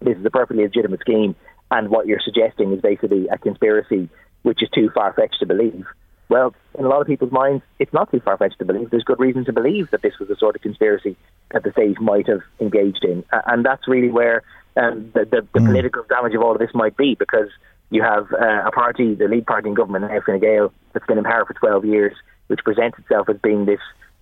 this 0.00 0.18
is 0.18 0.24
a 0.24 0.30
perfectly 0.30 0.64
legitimate 0.64 1.00
scheme 1.00 1.34
and 1.70 1.88
what 1.88 2.06
you're 2.06 2.20
suggesting 2.22 2.72
is 2.72 2.80
basically 2.82 3.26
a 3.28 3.38
conspiracy 3.38 4.08
which 4.42 4.62
is 4.62 4.68
too 4.74 4.90
far 4.94 5.12
fetched 5.14 5.38
to 5.40 5.46
believe. 5.46 5.86
Well, 6.28 6.54
in 6.78 6.84
a 6.84 6.88
lot 6.88 7.00
of 7.00 7.06
people's 7.06 7.32
minds, 7.32 7.62
it's 7.78 7.92
not 7.92 8.10
too 8.10 8.20
far 8.20 8.36
fetched 8.36 8.58
to 8.58 8.64
believe. 8.64 8.90
There's 8.90 9.04
good 9.04 9.20
reason 9.20 9.44
to 9.46 9.52
believe 9.52 9.90
that 9.90 10.02
this 10.02 10.18
was 10.18 10.28
the 10.28 10.36
sort 10.36 10.56
of 10.56 10.62
conspiracy 10.62 11.16
that 11.50 11.62
the 11.62 11.72
state 11.72 12.00
might 12.00 12.28
have 12.28 12.40
engaged 12.60 13.04
in. 13.04 13.24
And 13.46 13.64
that's 13.64 13.88
really 13.88 14.10
where 14.10 14.42
um, 14.76 15.10
the, 15.14 15.24
the, 15.24 15.46
the 15.52 15.60
mm. 15.60 15.66
political 15.66 16.04
damage 16.08 16.34
of 16.34 16.42
all 16.42 16.52
of 16.52 16.58
this 16.58 16.74
might 16.74 16.96
be 16.96 17.14
because 17.14 17.48
you 17.92 18.02
have 18.02 18.32
uh, 18.32 18.66
a 18.66 18.72
party, 18.72 19.14
the 19.14 19.28
lead 19.28 19.46
party 19.46 19.68
in 19.68 19.74
government 19.74 20.10
Fine 20.24 20.40
Gael, 20.40 20.72
that's 20.92 21.06
been 21.06 21.18
in 21.18 21.24
power 21.24 21.44
for 21.44 21.52
12 21.52 21.84
years, 21.84 22.14
which 22.46 22.60
presents 22.64 22.98
itself 22.98 23.28
as 23.28 23.36
being 23.42 23.66
this 23.66 23.80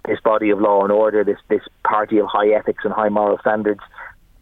this 0.08 0.18
body 0.24 0.48
of 0.48 0.58
law 0.58 0.82
and 0.82 0.90
order, 0.90 1.22
this 1.22 1.38
this 1.48 1.62
party 1.84 2.18
of 2.18 2.26
high 2.26 2.48
ethics 2.48 2.84
and 2.84 2.92
high 2.92 3.08
moral 3.08 3.38
standards. 3.38 3.80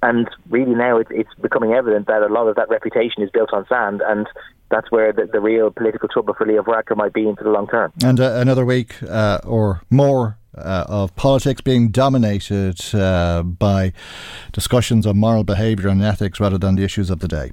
And 0.00 0.28
really 0.48 0.74
now 0.74 0.96
it's, 0.98 1.10
it's 1.12 1.34
becoming 1.42 1.72
evident 1.72 2.06
that 2.06 2.22
a 2.22 2.32
lot 2.32 2.46
of 2.46 2.56
that 2.56 2.68
reputation 2.70 3.22
is 3.22 3.30
built 3.30 3.52
on 3.52 3.66
sand, 3.68 4.00
and 4.06 4.26
that's 4.70 4.90
where 4.90 5.12
the, 5.12 5.28
the 5.30 5.40
real 5.40 5.70
political 5.70 6.08
trouble 6.08 6.34
for 6.34 6.46
Leo 6.46 6.62
Varadkar 6.62 6.96
might 6.96 7.12
be 7.12 7.28
into 7.28 7.44
the 7.44 7.50
long 7.50 7.66
term. 7.66 7.92
And 8.02 8.20
uh, 8.20 8.34
another 8.36 8.64
week 8.64 9.02
uh, 9.02 9.40
or 9.44 9.82
more 9.90 10.38
uh, 10.56 10.84
of 10.88 11.14
politics 11.16 11.60
being 11.60 11.88
dominated 11.88 12.94
uh, 12.94 13.42
by 13.42 13.92
discussions 14.52 15.06
on 15.06 15.18
moral 15.18 15.44
behaviour 15.44 15.88
and 15.88 16.02
ethics 16.02 16.40
rather 16.40 16.58
than 16.58 16.76
the 16.76 16.84
issues 16.84 17.10
of 17.10 17.18
the 17.18 17.28
day. 17.28 17.50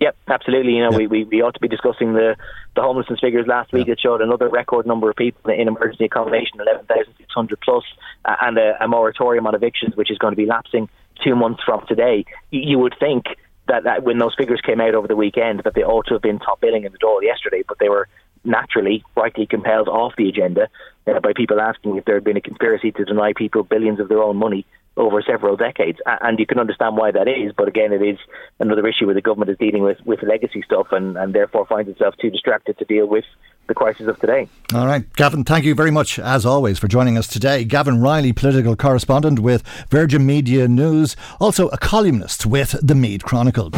Yep, 0.00 0.16
absolutely. 0.28 0.74
You 0.74 0.82
know, 0.82 0.90
yep. 0.92 0.98
we, 0.98 1.06
we, 1.06 1.24
we 1.24 1.42
ought 1.42 1.54
to 1.54 1.60
be 1.60 1.68
discussing 1.68 2.12
the, 2.12 2.36
the 2.76 2.82
homelessness 2.82 3.18
figures 3.20 3.46
last 3.46 3.72
week. 3.72 3.88
Yep. 3.88 3.98
It 3.98 4.00
showed 4.00 4.20
another 4.20 4.48
record 4.48 4.86
number 4.86 5.10
of 5.10 5.16
people 5.16 5.50
in 5.50 5.66
emergency 5.66 6.04
accommodation, 6.04 6.60
11,600 6.60 7.60
plus, 7.60 7.84
uh, 8.24 8.36
and 8.42 8.58
a, 8.58 8.82
a, 8.82 8.86
moratorium 8.86 9.46
on 9.46 9.54
evictions, 9.54 9.96
which 9.96 10.10
is 10.10 10.18
going 10.18 10.32
to 10.32 10.36
be 10.36 10.46
lapsing 10.46 10.88
two 11.24 11.34
months 11.34 11.62
from 11.64 11.84
today. 11.88 12.24
You, 12.50 12.60
you 12.60 12.78
would 12.78 12.94
think 13.00 13.24
that, 13.66 13.84
that 13.84 14.04
when 14.04 14.18
those 14.18 14.34
figures 14.36 14.60
came 14.64 14.80
out 14.80 14.94
over 14.94 15.08
the 15.08 15.16
weekend, 15.16 15.62
that 15.64 15.74
they 15.74 15.82
ought 15.82 16.06
to 16.06 16.14
have 16.14 16.22
been 16.22 16.38
top 16.38 16.60
billing 16.60 16.84
in 16.84 16.92
the 16.92 16.98
Dáil 16.98 17.22
yesterday, 17.22 17.64
but 17.66 17.78
they 17.80 17.88
were 17.88 18.08
naturally, 18.44 19.04
rightly 19.16 19.46
compelled 19.46 19.88
off 19.88 20.14
the 20.16 20.28
agenda 20.28 20.68
uh, 21.08 21.18
by 21.20 21.32
people 21.34 21.60
asking 21.60 21.96
if 21.96 22.04
there 22.04 22.14
had 22.14 22.24
been 22.24 22.36
a 22.36 22.40
conspiracy 22.40 22.92
to 22.92 23.04
deny 23.04 23.32
people 23.32 23.64
billions 23.64 23.98
of 23.98 24.08
their 24.08 24.22
own 24.22 24.36
money 24.36 24.64
over 24.98 25.22
several 25.22 25.56
decades. 25.56 25.98
And 26.06 26.38
you 26.38 26.46
can 26.46 26.58
understand 26.58 26.96
why 26.96 27.10
that 27.12 27.28
is, 27.28 27.52
but 27.56 27.68
again, 27.68 27.92
it 27.92 28.02
is 28.02 28.18
another 28.58 28.86
issue 28.86 29.06
where 29.06 29.14
the 29.14 29.22
government 29.22 29.50
is 29.50 29.56
dealing 29.58 29.82
with, 29.82 29.98
with 30.04 30.22
legacy 30.22 30.62
stuff 30.62 30.88
and, 30.90 31.16
and 31.16 31.34
therefore 31.34 31.66
finds 31.66 31.88
itself 31.88 32.14
too 32.20 32.30
distracted 32.30 32.76
to 32.78 32.84
deal 32.84 33.06
with 33.06 33.24
the 33.68 33.74
crisis 33.74 34.08
of 34.08 34.18
today. 34.18 34.48
All 34.74 34.86
right, 34.86 35.10
Gavan, 35.14 35.44
thank 35.44 35.64
you 35.64 35.74
very 35.74 35.90
much, 35.90 36.18
as 36.18 36.44
always, 36.44 36.78
for 36.78 36.88
joining 36.88 37.16
us 37.16 37.28
today. 37.28 37.64
Gavan 37.64 38.00
Reilly, 38.00 38.32
political 38.32 38.74
correspondent 38.74 39.38
with 39.38 39.62
Virgin 39.90 40.26
Media 40.26 40.66
News, 40.66 41.16
also 41.38 41.68
a 41.68 41.78
columnist 41.78 42.46
with 42.46 42.74
the 42.82 42.94
Meath 42.94 43.22
Chronicle. 43.22 43.70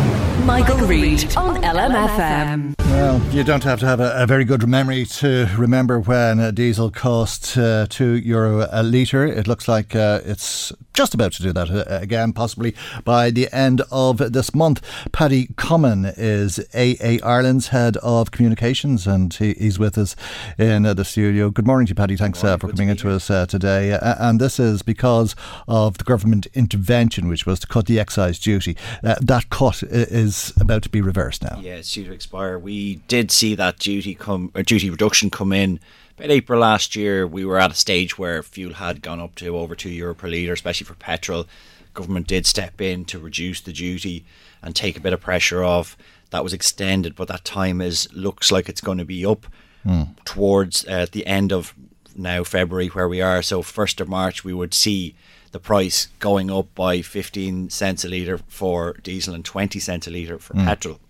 Michael, 0.45 0.79
Reade 0.87 1.37
on 1.37 1.63
LMFM. 1.63 2.75
Well, 2.79 3.23
you 3.33 3.45
don't 3.45 3.63
have 3.63 3.81
to 3.81 3.87
have 3.87 4.01
a, 4.01 4.13
a 4.17 4.27
very 4.27 4.45
good 4.45 4.67
memory 4.67 5.05
to 5.07 5.49
remember 5.57 6.01
when 6.01 6.55
diesel 6.55 6.91
cost 6.91 7.57
uh, 7.57 7.87
two 7.89 8.17
euro 8.17 8.67
a 8.71 8.83
litre. 8.83 9.27
It 9.27 9.47
looks 9.47 9.69
like 9.69 9.95
uh, 9.95 10.21
it's 10.25 10.73
just 11.01 11.15
about 11.15 11.33
to 11.33 11.43
do 11.43 11.51
that 11.51 11.71
uh, 11.71 11.83
again, 11.89 12.31
possibly 12.31 12.75
by 13.05 13.31
the 13.31 13.49
end 13.55 13.81
of 13.91 14.19
this 14.19 14.55
month. 14.55 14.83
Paddy 15.13 15.47
Comyn 15.47 16.13
is 16.19 16.59
AA 16.75 17.27
Ireland's 17.27 17.69
head 17.69 17.97
of 18.03 18.33
communications, 18.33 19.07
and 19.07 19.33
he, 19.33 19.55
he's 19.55 19.79
with 19.79 19.97
us 19.97 20.15
in 20.59 20.85
uh, 20.85 20.93
the 20.93 21.07
studio. 21.07 21.49
Good 21.49 21.67
morning 21.67 21.87
to 21.87 21.93
you, 21.93 21.95
Paddy. 21.95 22.19
Thanks 22.19 22.45
uh, 22.45 22.59
for 22.59 22.69
coming 22.69 22.91
into 22.91 23.09
us 23.09 23.31
uh, 23.31 23.47
today. 23.47 23.93
Uh, 23.93 24.29
and 24.29 24.39
this 24.39 24.61
is 24.61 24.83
because 24.83 25.35
of 25.67 25.97
the 25.97 26.05
government 26.05 26.47
intervention, 26.53 27.29
which 27.29 27.47
was 27.47 27.59
to 27.61 27.67
cut 27.67 27.87
the 27.87 27.99
excise 27.99 28.39
duty. 28.39 28.77
Uh, 29.03 29.15
that 29.23 29.49
cut 29.49 29.83
is 29.83 30.53
about 30.61 30.83
to 30.83 30.91
be 30.91 31.01
reversed 31.01 31.43
now. 31.43 31.59
Yeah, 31.63 31.77
it's 31.77 31.91
due 31.95 32.05
to 32.05 32.13
expire. 32.13 32.59
We 32.59 32.97
did 33.09 33.31
see 33.31 33.55
that 33.55 33.79
duty 33.79 34.15
come, 34.15 34.53
duty 34.67 34.91
reduction 34.91 35.31
come 35.31 35.55
in 35.55 35.81
about 36.21 36.31
April 36.31 36.61
last 36.61 36.97
year, 36.97 37.27
we 37.27 37.47
were 37.47 37.59
at 37.59 37.71
a 37.71 37.75
stage 37.75 38.19
where 38.19 38.43
fuel 38.43 38.75
had 38.75 39.01
gone 39.01 39.21
up 39.21 39.35
to 39.37 39.57
over 39.57 39.75
two 39.75 39.89
euro 39.89 40.15
per 40.15 40.29
litre, 40.29 40.53
especially 40.53 40.85
for 40.85 40.95
petrol. 40.95 41.47
Government 41.95 42.27
did 42.27 42.47
step 42.47 42.81
in 42.81 43.07
to 43.07 43.19
reduce 43.19 43.61
the 43.63 43.73
duty 43.73 44.27
and 44.63 44.77
take 44.77 44.99
a 44.99 45.01
bit 45.01 45.15
of 45.15 45.21
pressure 45.21 45.65
off. 45.65 45.97
That 46.29 46.45
was 46.45 46.53
extended, 46.53 47.17
but 47.17 47.29
that 47.29 47.45
time 47.45 47.81
is 47.81 48.07
looks 48.13 48.53
like 48.53 48.69
it's 48.69 48.83
going 48.83 48.99
to 48.99 49.05
be 49.05 49.25
up 49.25 49.47
mm. 49.85 50.15
towards 50.25 50.87
uh, 50.87 51.07
the 51.11 51.27
end 51.27 51.53
of 51.53 51.75
now 52.15 52.45
February 52.45 52.89
where 52.89 53.09
we 53.09 53.23
are. 53.23 53.43
So 53.43 53.63
first 53.63 54.01
of 54.01 54.09
March, 54.09 54.45
we 54.45 54.53
would 54.53 54.75
see 54.75 55.15
the 55.53 55.59
price 55.59 56.09
going 56.19 56.51
up 56.51 56.73
by 56.75 57.01
15 57.01 57.71
cents 57.71 58.05
a 58.05 58.09
litre 58.09 58.39
for 58.47 58.93
diesel 59.03 59.35
and 59.35 59.45
20 59.45 59.81
cents 59.81 60.07
a 60.07 60.11
litre 60.11 60.39
for 60.39 60.53
mm. 60.53 60.65
petrol 60.67 61.01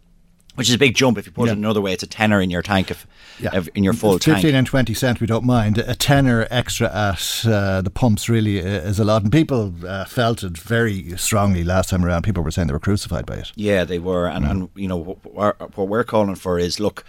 which 0.55 0.69
is 0.69 0.75
a 0.75 0.79
big 0.79 0.95
jump. 0.95 1.19
If 1.19 1.27
you 1.27 1.33
put 1.33 1.47
yeah. 1.47 1.53
it 1.53 1.59
another 1.59 1.81
way, 1.81 1.93
it's 1.93 2.03
a 2.03 2.07
tenner 2.07 2.41
in 2.41 2.51
your 2.51 2.63
tank 2.63 2.91
if, 2.91 3.07
yeah. 3.39 3.51
if 3.55 3.69
in 3.69 3.85
your 3.85 3.93
full 3.93 4.13
15 4.15 4.35
tank. 4.35 4.43
Fifteen 4.43 4.57
and 4.57 4.67
twenty 4.67 4.95
cent, 4.95 5.21
we 5.21 5.27
don't 5.27 5.45
mind. 5.45 5.79
A 5.79 5.95
tenner 5.95 6.47
extra 6.51 6.89
at 6.89 7.47
uh, 7.47 7.81
the 7.83 7.91
pumps 7.91 8.29
really 8.29 8.59
is 8.59 8.99
a 8.99 9.05
lot, 9.05 9.23
and 9.23 9.33
people 9.33 9.75
uh, 9.87 10.05
felt 10.05 10.43
it 10.43 10.59
very 10.59 11.17
strongly 11.17 11.65
last 11.65 11.91
time 11.91 12.05
around. 12.05 12.23
People 12.23 12.43
were 12.43 12.51
saying 12.51 12.69
they 12.69 12.73
were 12.73 12.81
crucified 12.81 13.27
by 13.27 13.37
it. 13.37 13.53
Yeah, 13.55 13.85
they 13.85 13.99
were, 13.99 14.27
and, 14.27 14.45
mm. 14.45 14.51
and 14.51 14.69
you 14.75 14.89
know 14.89 15.17
what, 15.23 15.77
what 15.77 15.89
we're 15.89 16.05
calling 16.05 16.35
for 16.35 16.59
is 16.59 16.81
look. 16.81 17.05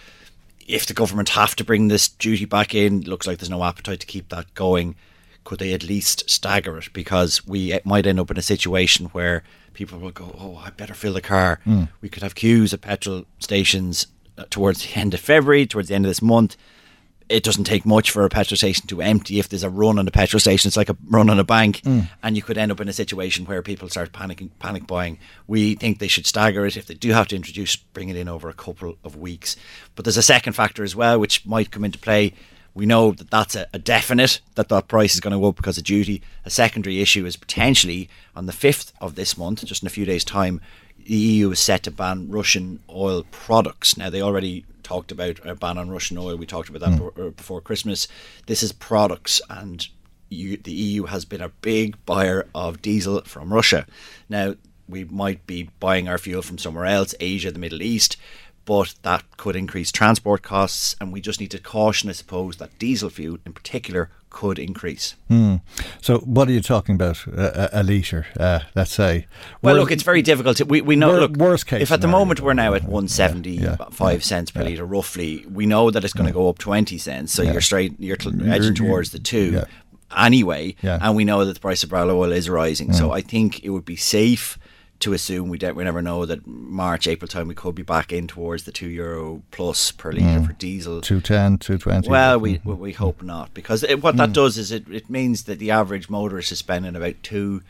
If 0.67 0.85
the 0.85 0.93
government 0.93 1.29
have 1.29 1.55
to 1.57 1.65
bring 1.65 1.89
this 1.89 2.07
duty 2.07 2.45
back 2.45 2.73
in, 2.73 3.01
looks 3.01 3.27
like 3.27 3.39
there's 3.39 3.49
no 3.49 3.63
appetite 3.63 3.99
to 4.01 4.07
keep 4.07 4.29
that 4.29 4.53
going. 4.53 4.95
Could 5.43 5.59
they 5.59 5.73
at 5.73 5.83
least 5.83 6.29
stagger 6.29 6.77
it? 6.77 6.93
Because 6.93 7.45
we 7.45 7.77
might 7.83 8.05
end 8.05 8.21
up 8.21 8.31
in 8.31 8.37
a 8.37 8.43
situation 8.43 9.07
where 9.07 9.43
people 9.81 9.97
will 9.97 10.11
go, 10.11 10.35
oh, 10.39 10.57
I 10.57 10.69
better 10.69 10.93
fill 10.93 11.13
the 11.13 11.21
car. 11.21 11.59
Mm. 11.65 11.89
We 12.01 12.09
could 12.09 12.21
have 12.21 12.35
queues 12.35 12.71
at 12.71 12.81
petrol 12.81 13.25
stations 13.39 14.05
uh, 14.37 14.43
towards 14.51 14.85
the 14.85 14.99
end 14.99 15.15
of 15.15 15.19
February, 15.19 15.65
towards 15.65 15.89
the 15.89 15.95
end 15.95 16.05
of 16.05 16.09
this 16.11 16.21
month. 16.21 16.55
It 17.29 17.43
doesn't 17.43 17.63
take 17.63 17.83
much 17.83 18.11
for 18.11 18.23
a 18.23 18.29
petrol 18.29 18.57
station 18.57 18.85
to 18.87 19.01
empty. 19.01 19.39
If 19.39 19.49
there's 19.49 19.63
a 19.63 19.71
run 19.71 19.97
on 19.97 20.05
the 20.05 20.11
petrol 20.11 20.39
station, 20.39 20.67
it's 20.67 20.77
like 20.77 20.89
a 20.89 20.97
run 21.09 21.31
on 21.31 21.39
a 21.39 21.43
bank, 21.43 21.81
mm. 21.81 22.07
and 22.21 22.35
you 22.35 22.43
could 22.43 22.59
end 22.59 22.71
up 22.71 22.79
in 22.79 22.89
a 22.89 22.93
situation 22.93 23.45
where 23.45 23.63
people 23.63 23.89
start 23.89 24.11
panicking, 24.11 24.51
panic 24.59 24.85
buying. 24.85 25.17
We 25.47 25.73
think 25.73 25.97
they 25.97 26.07
should 26.07 26.27
stagger 26.27 26.63
it. 26.67 26.77
If 26.77 26.85
they 26.85 26.93
do 26.93 27.09
have 27.09 27.27
to 27.29 27.35
introduce, 27.35 27.75
bring 27.75 28.09
it 28.09 28.17
in 28.17 28.27
over 28.27 28.49
a 28.49 28.53
couple 28.53 28.97
of 29.03 29.15
weeks. 29.15 29.55
But 29.95 30.05
there's 30.05 30.17
a 30.17 30.21
second 30.21 30.53
factor 30.53 30.83
as 30.83 30.95
well, 30.95 31.19
which 31.19 31.43
might 31.43 31.71
come 31.71 31.85
into 31.85 31.97
play 31.97 32.33
we 32.73 32.85
know 32.85 33.11
that 33.11 33.29
that's 33.29 33.55
a, 33.55 33.67
a, 33.73 33.79
definite 33.79 34.39
that 34.55 34.69
that 34.69 34.87
price 34.87 35.13
is 35.13 35.19
going 35.19 35.33
to 35.33 35.39
go 35.39 35.49
up 35.49 35.57
because 35.57 35.77
of 35.77 35.83
duty. 35.83 36.21
A 36.45 36.49
secondary 36.49 37.01
issue 37.01 37.25
is 37.25 37.35
potentially 37.35 38.09
on 38.35 38.45
the 38.45 38.53
5th 38.53 38.93
of 39.01 39.15
this 39.15 39.37
month, 39.37 39.65
just 39.65 39.83
in 39.83 39.87
a 39.87 39.89
few 39.89 40.05
days' 40.05 40.23
time, 40.23 40.61
the 41.05 41.13
EU 41.13 41.51
is 41.51 41.59
set 41.59 41.83
to 41.83 41.91
ban 41.91 42.29
Russian 42.29 42.79
oil 42.89 43.25
products. 43.31 43.97
Now, 43.97 44.09
they 44.09 44.21
already 44.21 44.65
talked 44.83 45.11
about 45.11 45.45
a 45.45 45.55
ban 45.55 45.77
on 45.77 45.89
Russian 45.89 46.17
oil. 46.17 46.37
We 46.37 46.45
talked 46.45 46.69
about 46.69 46.81
that 46.81 46.99
mm. 46.99 47.35
before 47.35 47.61
Christmas. 47.61 48.07
This 48.45 48.63
is 48.63 48.71
products, 48.71 49.41
and 49.49 49.87
you, 50.29 50.57
the 50.57 50.71
EU 50.71 51.05
has 51.05 51.25
been 51.25 51.41
a 51.41 51.49
big 51.49 52.03
buyer 52.05 52.47
of 52.55 52.81
diesel 52.81 53.21
from 53.21 53.53
Russia. 53.53 53.85
Now, 54.29 54.55
we 54.87 55.03
might 55.05 55.45
be 55.47 55.69
buying 55.79 56.07
our 56.07 56.17
fuel 56.17 56.41
from 56.41 56.57
somewhere 56.57 56.85
else, 56.85 57.15
Asia, 57.19 57.51
the 57.51 57.59
Middle 57.59 57.81
East, 57.81 58.17
but 58.65 58.95
that 59.03 59.23
could 59.37 59.55
increase 59.55 59.91
transport 59.91 60.41
costs. 60.41 60.95
And 60.99 61.11
we 61.11 61.21
just 61.21 61.39
need 61.39 61.51
to 61.51 61.59
caution, 61.59 62.09
I 62.09 62.13
suppose, 62.13 62.57
that 62.57 62.77
diesel 62.79 63.09
fuel 63.09 63.37
in 63.45 63.53
particular 63.53 64.09
could 64.29 64.57
increase. 64.57 65.15
Hmm. 65.27 65.55
So, 66.01 66.19
what 66.19 66.47
are 66.47 66.51
you 66.53 66.61
talking 66.61 66.95
about? 66.95 67.27
a, 67.27 67.81
a 67.81 67.83
litre, 67.83 68.25
uh, 68.39 68.59
let's 68.75 68.93
say. 68.93 69.27
Well, 69.61 69.75
look, 69.75 69.91
it's 69.91 70.03
very 70.03 70.21
difficult. 70.21 70.57
To, 70.57 70.65
we 70.65 70.81
we 70.81 70.95
know. 70.95 71.09
Wor- 71.09 71.19
look, 71.19 71.37
worst 71.37 71.67
case 71.67 71.81
If 71.81 71.91
at 71.91 72.01
the 72.01 72.07
moment 72.07 72.39
we're 72.39 72.53
now 72.53 72.73
at 72.73 72.83
one 72.83 73.07
seventy 73.07 73.55
Yeah. 73.57 73.75
five 73.91 74.23
cents 74.23 74.51
per 74.51 74.63
litre, 74.63 74.85
roughly, 74.85 75.45
we 75.51 75.65
know 75.65 75.91
that 75.91 76.03
it's 76.03 76.13
going 76.13 76.27
to 76.27 76.33
go 76.33 76.49
up 76.49 76.57
twenty 76.57 76.97
cents. 76.97 77.33
So 77.33 77.43
you're 77.43 77.61
straight, 77.61 77.93
you're 77.99 78.17
cl- 78.19 78.35
You're- 78.35 78.51
edging 78.51 78.73
mm-hmm. 78.73 78.85
towards 78.85 79.11
the 79.11 79.19
two. 79.19 79.51
yeah. 79.51 79.65
Anyway, 80.15 80.75
Yeah. 80.81 80.99
and 81.01 81.15
we 81.15 81.23
know 81.23 81.45
that 81.45 81.53
the 81.53 81.59
price 81.59 81.83
of 81.83 81.89
barrel 81.89 82.11
oil 82.11 82.31
is 82.33 82.49
rising, 82.49 82.91
so 82.91 83.09
mm. 83.09 83.15
I 83.15 83.21
think 83.21 83.63
it 83.63 83.69
would 83.69 83.85
be 83.85 83.95
safe 83.95 84.57
to 85.01 85.13
assume 85.13 85.49
we 85.49 85.57
don't, 85.57 85.75
we 85.75 85.83
never 85.83 86.01
know 86.01 86.25
that 86.25 86.45
March 86.47 87.07
April 87.07 87.27
time 87.27 87.47
we 87.47 87.55
could 87.55 87.75
be 87.75 87.83
back 87.83 88.11
in 88.13 88.27
towards 88.27 88.63
the 88.63 88.71
two 88.71 88.87
euro 88.87 89.41
plus 89.51 89.91
per 89.91 90.11
litre 90.11 90.43
for 90.45 90.53
diesel. 90.53 91.01
210, 91.01 91.57
220. 91.57 92.09
Well, 92.09 92.39
we 92.39 92.61
we 92.63 92.73
we 92.73 92.91
hope 92.93 93.21
not 93.21 93.53
because 93.53 93.83
it, 93.83 94.01
what 94.01 94.13
Hmm. 94.15 94.17
that 94.19 94.33
does 94.33 94.57
is 94.57 94.71
it, 94.71 94.87
it 94.89 95.09
means 95.09 95.43
that 95.43 95.59
the 95.59 95.71
average 95.71 96.09
motorist 96.09 96.51
is 96.51 96.59
spending 96.59 96.95
about 96.95 97.15
two, 97.23 97.61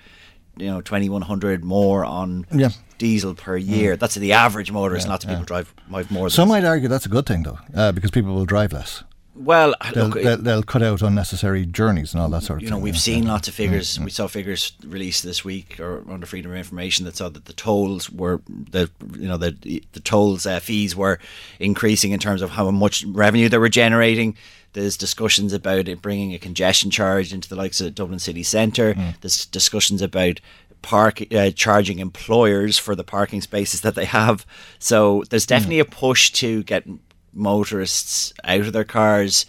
you 0.58 0.68
know, 0.68 0.82
twenty 0.82 1.10
one 1.10 1.24
hundred 1.24 1.64
more 1.64 2.06
on 2.06 2.46
Yeah. 2.54 2.70
Diesel 2.98 3.34
per 3.34 3.58
year. 3.58 3.98
That's 3.98 4.16
the 4.16 4.34
average 4.34 4.72
motorist. 4.72 5.08
Lots 5.08 5.24
of 5.26 5.30
people 5.30 5.46
drive 5.46 5.74
drive 5.90 6.12
more. 6.12 6.26
Than 6.26 6.30
Some 6.32 6.50
might 6.50 6.64
argue 6.66 6.88
that's 6.88 7.06
a 7.06 7.10
good 7.10 7.26
thing, 7.26 7.44
though, 7.44 7.58
uh, 7.74 7.92
because 7.92 8.12
people 8.12 8.34
will 8.36 8.46
drive 8.46 8.72
less. 8.74 9.04
Well, 9.44 9.74
They'll, 9.94 10.08
look, 10.08 10.24
they'll, 10.24 10.38
they'll 10.38 10.64
cut 10.64 10.84
out 10.84 11.02
unnecessary 11.02 11.66
journeys 11.66 12.14
and 12.14 12.22
all 12.22 12.30
that 12.30 12.44
sort 12.44 12.58
of 12.58 12.64
you 12.64 12.70
thing. 12.70 12.78
know, 12.78 12.84
we've 12.84 12.96
yeah. 12.96 13.00
seen 13.00 13.28
lots 13.28 13.48
of 13.48 13.54
figures. 13.54 14.00
We 14.00 14.10
saw 14.10 14.28
figures 14.28 14.74
released 14.86 15.24
this 15.24 15.44
week 15.44 15.80
or 15.80 16.04
under 16.10 16.26
Freedom 16.26 16.52
of 16.52 16.58
Information 16.58 17.06
that 17.06 17.16
saw 17.16 17.30
that 17.30 17.46
the 17.46 17.54
tolls 17.54 18.10
were 18.10 18.42
the 18.48 18.90
you 19.18 19.28
know 19.28 19.38
the 19.38 19.84
the 19.94 20.00
tolls 20.00 20.46
uh, 20.46 20.60
fees 20.60 20.96
were 20.96 21.20
increasing 21.60 22.12
in 22.12 22.20
terms 22.20 22.42
of 22.42 22.52
how 22.52 22.70
much 22.72 23.04
revenue 23.06 23.50
they 23.50 23.58
were 23.58 23.70
generating. 23.70 24.36
There's 24.74 24.96
discussions 24.96 25.52
about 25.52 25.90
it 25.90 26.02
bringing 26.02 26.34
a 26.34 26.40
congestion 26.40 26.92
charge 26.92 27.34
into 27.34 27.50
the 27.50 27.58
likes 27.58 27.82
of 27.82 27.94
Dublin 27.94 28.20
city 28.20 28.44
centre. 28.44 28.96
There's 29.20 29.46
discussions 29.46 30.02
about 30.02 30.40
park 30.82 31.22
uh, 31.34 31.52
charging 31.52 32.00
employers 32.00 32.78
for 32.78 32.96
the 32.96 33.04
parking 33.04 33.42
spaces 33.42 33.82
that 33.82 33.96
they 33.96 34.06
have. 34.06 34.46
So 34.80 35.24
there's 35.30 35.46
definitely 35.46 35.80
a 35.80 35.86
push 35.86 36.32
to 36.32 36.64
get 36.64 36.88
motorists 37.34 38.34
out 38.44 38.62
of 38.62 38.74
their 38.74 38.84
cars, 38.84 39.46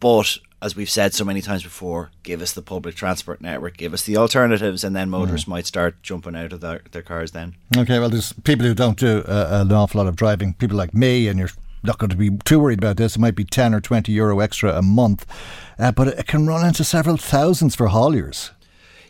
but 0.00 0.38
as 0.60 0.74
we've 0.74 0.90
said 0.90 1.14
so 1.14 1.24
many 1.24 1.40
times 1.40 1.62
before, 1.62 2.10
give 2.22 2.42
us 2.42 2.52
the 2.52 2.62
public 2.62 2.94
transport 2.94 3.40
network, 3.40 3.76
give 3.76 3.94
us 3.94 4.02
the 4.02 4.16
alternatives, 4.16 4.82
and 4.82 4.94
then 4.94 5.08
motorists 5.08 5.46
might 5.46 5.66
start 5.66 6.02
jumping 6.02 6.34
out 6.34 6.52
of 6.52 6.60
their, 6.60 6.82
their 6.90 7.02
cars 7.02 7.30
then. 7.30 7.54
Okay, 7.76 7.98
well, 7.98 8.08
there's 8.08 8.32
people 8.32 8.66
who 8.66 8.74
don't 8.74 8.98
do 8.98 9.20
uh, 9.20 9.62
an 9.62 9.72
awful 9.72 10.00
lot 10.00 10.08
of 10.08 10.16
driving, 10.16 10.54
people 10.54 10.76
like 10.76 10.94
me, 10.94 11.28
and 11.28 11.38
you're 11.38 11.50
not 11.84 11.98
going 11.98 12.10
to 12.10 12.16
be 12.16 12.30
too 12.44 12.58
worried 12.58 12.78
about 12.78 12.96
this. 12.96 13.14
It 13.14 13.20
might 13.20 13.36
be 13.36 13.44
10 13.44 13.72
or 13.72 13.80
20 13.80 14.10
euro 14.10 14.40
extra 14.40 14.76
a 14.76 14.82
month, 14.82 15.26
uh, 15.78 15.92
but 15.92 16.08
it 16.08 16.26
can 16.26 16.46
run 16.46 16.66
into 16.66 16.82
several 16.82 17.16
thousands 17.16 17.76
for 17.76 17.88
hauliers. 17.88 18.50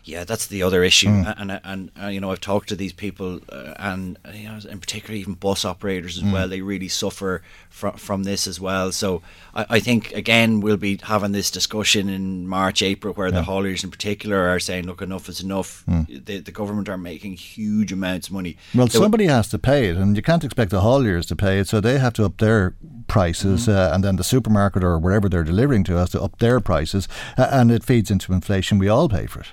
Yeah, 0.03 0.23
that's 0.23 0.47
the 0.47 0.63
other 0.63 0.83
issue, 0.83 1.09
and 1.09 1.51
and, 1.51 1.61
and 1.63 1.91
uh, 2.01 2.07
you 2.07 2.19
know 2.19 2.31
I've 2.31 2.41
talked 2.41 2.69
to 2.69 2.75
these 2.75 2.93
people, 2.93 3.39
uh, 3.51 3.73
and 3.77 4.17
uh, 4.25 4.31
you 4.31 4.47
know 4.49 4.59
in 4.69 4.79
particular 4.79 5.15
even 5.15 5.33
bus 5.33 5.65
operators 5.65 6.17
as 6.17 6.23
well. 6.23 6.47
They 6.47 6.61
really 6.61 6.87
suffer 6.87 7.41
from 7.69 7.93
from 7.97 8.23
this 8.23 8.47
as 8.47 8.59
well. 8.59 8.91
So 8.91 9.21
I, 9.53 9.65
I 9.69 9.79
think 9.79 10.11
again 10.13 10.61
we'll 10.61 10.77
be 10.77 10.99
having 11.03 11.31
this 11.31 11.51
discussion 11.51 12.09
in 12.09 12.47
March, 12.47 12.81
April, 12.81 13.13
where 13.13 13.31
the 13.31 13.41
hauliers 13.43 13.83
in 13.83 13.91
particular 13.91 14.47
are 14.47 14.59
saying, 14.59 14.85
"Look, 14.85 15.01
enough 15.01 15.29
is 15.29 15.41
enough." 15.41 15.83
The, 16.07 16.39
the 16.39 16.51
government 16.51 16.89
are 16.89 16.97
making 16.97 17.33
huge 17.33 17.91
amounts 17.91 18.27
of 18.27 18.33
money. 18.33 18.57
Well, 18.75 18.87
They 18.87 18.99
somebody 18.99 19.25
has 19.27 19.47
to 19.49 19.59
pay 19.59 19.89
it, 19.89 19.97
and 19.97 20.15
you 20.15 20.21
can't 20.21 20.43
expect 20.43 20.71
the 20.71 20.81
hauliers 20.81 21.27
to 21.27 21.35
pay 21.35 21.59
it, 21.59 21.67
so 21.67 21.79
they 21.81 21.99
have 21.99 22.13
to 22.13 22.25
up 22.25 22.37
their 22.37 22.75
prices, 23.07 23.67
uh, 23.67 23.91
and 23.93 24.03
then 24.03 24.15
the 24.15 24.23
supermarket 24.23 24.83
or 24.83 24.97
wherever 24.99 25.27
they're 25.29 25.43
delivering 25.43 25.83
to 25.85 25.95
has 25.95 26.09
to 26.11 26.21
up 26.21 26.37
their 26.39 26.59
prices, 26.59 27.07
uh, 27.37 27.47
and 27.51 27.71
it 27.71 27.83
feeds 27.83 28.11
into 28.11 28.33
inflation. 28.33 28.79
We 28.79 28.87
all 28.87 29.09
pay 29.09 29.25
for 29.25 29.41
it. 29.41 29.47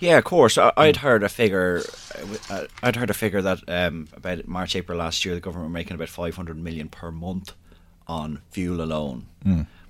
Yeah, 0.00 0.16
of 0.18 0.24
course. 0.24 0.56
I, 0.58 0.72
I'd 0.76 0.96
heard 0.96 1.22
a 1.22 1.28
figure. 1.28 1.82
uh, 2.50 2.64
I'd 2.82 2.96
heard 2.96 3.10
a 3.10 3.14
figure 3.14 3.42
that 3.42 3.60
um, 3.68 4.08
about 4.14 4.48
March, 4.48 4.74
April 4.74 4.98
last 4.98 5.24
year, 5.24 5.34
the 5.34 5.40
government 5.40 5.68
were 5.70 5.74
making 5.74 5.94
about 5.94 6.08
five 6.08 6.36
hundred 6.36 6.56
million 6.56 6.88
per 6.88 7.10
month 7.10 7.52
on 8.08 8.40
fuel 8.50 8.80
alone, 8.82 9.26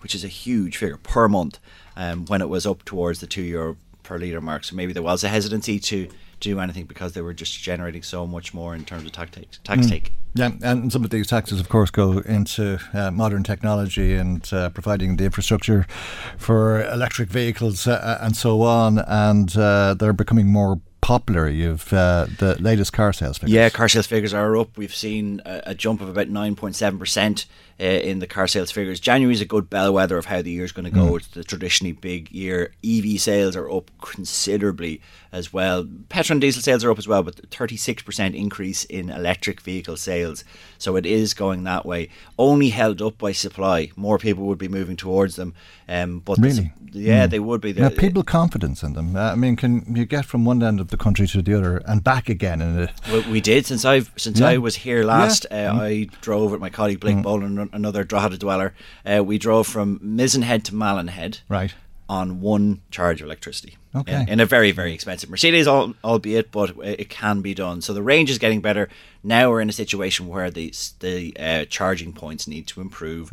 which 0.00 0.14
is 0.14 0.24
a 0.24 0.28
huge 0.28 0.76
figure 0.76 0.98
per 0.98 1.28
month. 1.28 1.58
Um, 1.96 2.26
when 2.26 2.40
it 2.42 2.48
was 2.48 2.66
up 2.66 2.84
towards 2.84 3.20
the 3.20 3.26
two 3.26 3.42
euro 3.42 3.76
per 4.02 4.18
liter 4.18 4.40
mark, 4.40 4.64
so 4.64 4.74
maybe 4.74 4.92
there 4.92 5.02
was 5.02 5.22
a 5.22 5.28
hesitancy 5.28 5.78
to 5.78 6.08
do 6.40 6.58
anything 6.60 6.84
because 6.86 7.12
they 7.12 7.22
were 7.22 7.34
just 7.34 7.60
generating 7.60 8.02
so 8.02 8.26
much 8.26 8.52
more 8.52 8.74
in 8.74 8.84
terms 8.84 9.04
of 9.04 9.12
tax 9.12 9.30
take. 9.30 9.50
Tax 9.64 9.86
take. 9.86 10.12
Yeah, 10.34 10.52
and 10.62 10.92
some 10.92 11.04
of 11.04 11.10
these 11.10 11.26
taxes, 11.26 11.60
of 11.60 11.68
course, 11.68 11.90
go 11.90 12.18
into 12.18 12.78
uh, 12.94 13.10
modern 13.10 13.42
technology 13.42 14.14
and 14.14 14.48
uh, 14.52 14.70
providing 14.70 15.16
the 15.16 15.24
infrastructure 15.24 15.86
for 16.38 16.84
electric 16.88 17.28
vehicles 17.28 17.86
uh, 17.86 18.18
and 18.20 18.36
so 18.36 18.62
on, 18.62 18.98
and 19.00 19.56
uh, 19.56 19.94
they're 19.94 20.12
becoming 20.12 20.46
more 20.46 20.80
popular. 21.00 21.48
You've 21.48 21.92
uh, 21.92 22.26
the 22.38 22.56
latest 22.60 22.92
car 22.92 23.12
sales 23.12 23.38
figures. 23.38 23.52
Yeah, 23.52 23.68
car 23.70 23.88
sales 23.88 24.06
figures 24.06 24.32
are 24.32 24.56
up. 24.56 24.76
We've 24.78 24.94
seen 24.94 25.42
a, 25.44 25.62
a 25.66 25.74
jump 25.74 26.00
of 26.00 26.08
about 26.08 26.28
9.7% 26.28 27.46
uh, 27.80 27.84
in 27.84 28.20
the 28.20 28.26
car 28.26 28.46
sales 28.46 28.70
figures. 28.70 29.00
January 29.00 29.34
is 29.34 29.40
a 29.40 29.46
good 29.46 29.68
bellwether 29.68 30.18
of 30.18 30.26
how 30.26 30.42
the 30.42 30.50
year's 30.50 30.72
going 30.72 30.84
to 30.84 30.90
go. 30.90 31.16
It's 31.16 31.26
the 31.28 31.42
traditionally 31.42 31.92
big 31.92 32.30
year. 32.30 32.72
EV 32.84 33.20
sales 33.20 33.56
are 33.56 33.68
up 33.70 33.90
considerably 34.00 35.00
as 35.32 35.52
well. 35.52 35.86
Petrol 36.08 36.34
and 36.34 36.40
diesel 36.40 36.62
sales 36.62 36.84
are 36.84 36.90
up 36.90 36.98
as 36.98 37.06
well, 37.08 37.22
but 37.22 37.48
36% 37.50 38.34
increase 38.34 38.84
in 38.84 39.10
electric 39.10 39.60
vehicle 39.60 39.96
sales. 39.96 40.44
So 40.78 40.96
it 40.96 41.06
is 41.06 41.34
going 41.34 41.64
that 41.64 41.86
way. 41.86 42.08
Only 42.38 42.70
held 42.70 43.00
up 43.00 43.18
by 43.18 43.32
supply. 43.32 43.90
More 43.96 44.18
people 44.18 44.44
would 44.46 44.58
be 44.58 44.68
moving 44.68 44.96
towards 44.96 45.36
them. 45.36 45.54
Um, 45.88 46.20
but 46.20 46.38
Really? 46.38 46.54
sup- 46.54 46.72
yeah, 46.92 47.26
they 47.28 47.38
would 47.38 47.60
be. 47.60 47.72
Now, 47.72 47.88
people 47.90 48.24
confidence 48.24 48.82
in 48.82 48.94
them. 48.94 49.14
Uh, 49.14 49.30
I 49.30 49.34
mean, 49.36 49.54
can 49.54 49.84
you 49.94 50.04
get 50.04 50.24
from 50.24 50.44
one 50.44 50.60
end 50.62 50.80
of 50.80 50.88
the 50.88 50.96
country 50.96 51.28
to 51.28 51.40
the 51.42 51.54
other 51.56 51.76
and 51.86 52.02
back 52.02 52.28
again? 52.28 52.60
In 52.60 52.78
it? 52.80 52.90
Well, 53.10 53.22
we 53.30 53.40
did 53.40 53.64
since 53.66 53.84
I've 53.84 54.10
since 54.16 54.40
Yeah. 54.40 54.48
I 54.48 54.56
was 54.58 54.76
here 54.76 55.04
last. 55.04 55.46
Yeah. 55.50 55.72
Uh, 55.74 55.80
I 55.82 56.08
drove 56.20 56.50
with 56.50 56.60
my 56.60 56.70
colleague 56.70 56.98
Blake 57.00 57.22
Boland, 57.22 57.58
an- 57.60 57.70
another 57.72 58.02
Drogheda 58.02 58.38
dweller. 58.38 58.74
Uh, 59.06 59.22
we 59.24 59.38
drove 59.38 59.68
from 59.68 60.00
Mizen 60.00 60.42
Head 60.42 60.64
to 60.64 60.74
Malin 60.74 61.08
Head 61.08 61.38
Right. 61.48 61.74
On 62.10 62.40
one 62.40 62.82
charge 62.90 63.20
of 63.20 63.26
electricity. 63.26 63.78
Okay. 63.94 64.22
In, 64.22 64.28
in 64.28 64.40
a 64.40 64.46
very 64.46 64.72
very 64.72 64.92
expensive 64.92 65.30
Mercedes, 65.30 65.68
al- 65.68 65.94
albeit, 66.02 66.50
but 66.50 66.76
it 66.82 67.08
can 67.08 67.40
be 67.40 67.54
done. 67.54 67.80
So 67.80 67.92
the 67.94 68.02
range 68.02 68.30
is 68.30 68.38
getting 68.38 68.60
better. 68.60 68.88
Now 69.22 69.48
we're 69.50 69.60
in 69.60 69.68
a 69.68 69.72
situation 69.72 70.26
where 70.26 70.50
the 70.50 70.74
the 70.98 71.36
uh, 71.38 71.64
charging 71.66 72.12
points 72.12 72.48
need 72.48 72.66
to 72.68 72.80
improve. 72.80 73.30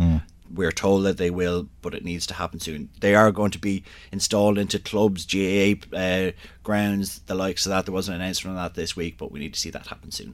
We're 0.50 0.72
told 0.72 1.04
that 1.04 1.18
they 1.18 1.30
will, 1.30 1.68
but 1.82 1.94
it 1.94 2.06
needs 2.06 2.26
to 2.28 2.34
happen 2.34 2.62
soon. 2.62 2.88
They 3.02 3.16
are 3.16 3.34
going 3.34 3.52
to 3.52 3.60
be 3.60 3.84
installed 4.14 4.58
into 4.58 4.80
clubs, 4.80 5.26
GAA 5.26 5.74
uh, 5.94 6.32
grounds, 6.64 7.20
the 7.26 7.36
likes 7.36 7.66
of 7.66 7.72
that. 7.72 7.86
There 7.86 7.94
was 7.94 8.08
an 8.08 8.16
announcement 8.16 8.58
on 8.58 8.64
that 8.64 8.74
this 8.74 8.96
week, 8.96 9.18
but 9.18 9.30
we 9.30 9.42
need 9.42 9.54
to 9.54 9.60
see 9.60 9.72
that 9.72 9.88
happen 9.88 10.12
soon. 10.12 10.32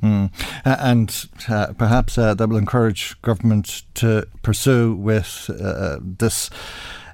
Uh, 0.66 0.76
and 0.80 1.26
uh, 1.50 1.74
perhaps 1.74 2.16
uh, 2.18 2.36
that 2.36 2.48
will 2.48 2.58
encourage 2.58 3.20
government 3.24 3.82
to 3.96 4.28
pursue 4.44 4.94
with 4.94 5.50
uh, 5.50 5.98
this 6.00 6.52
uh, 6.52 6.54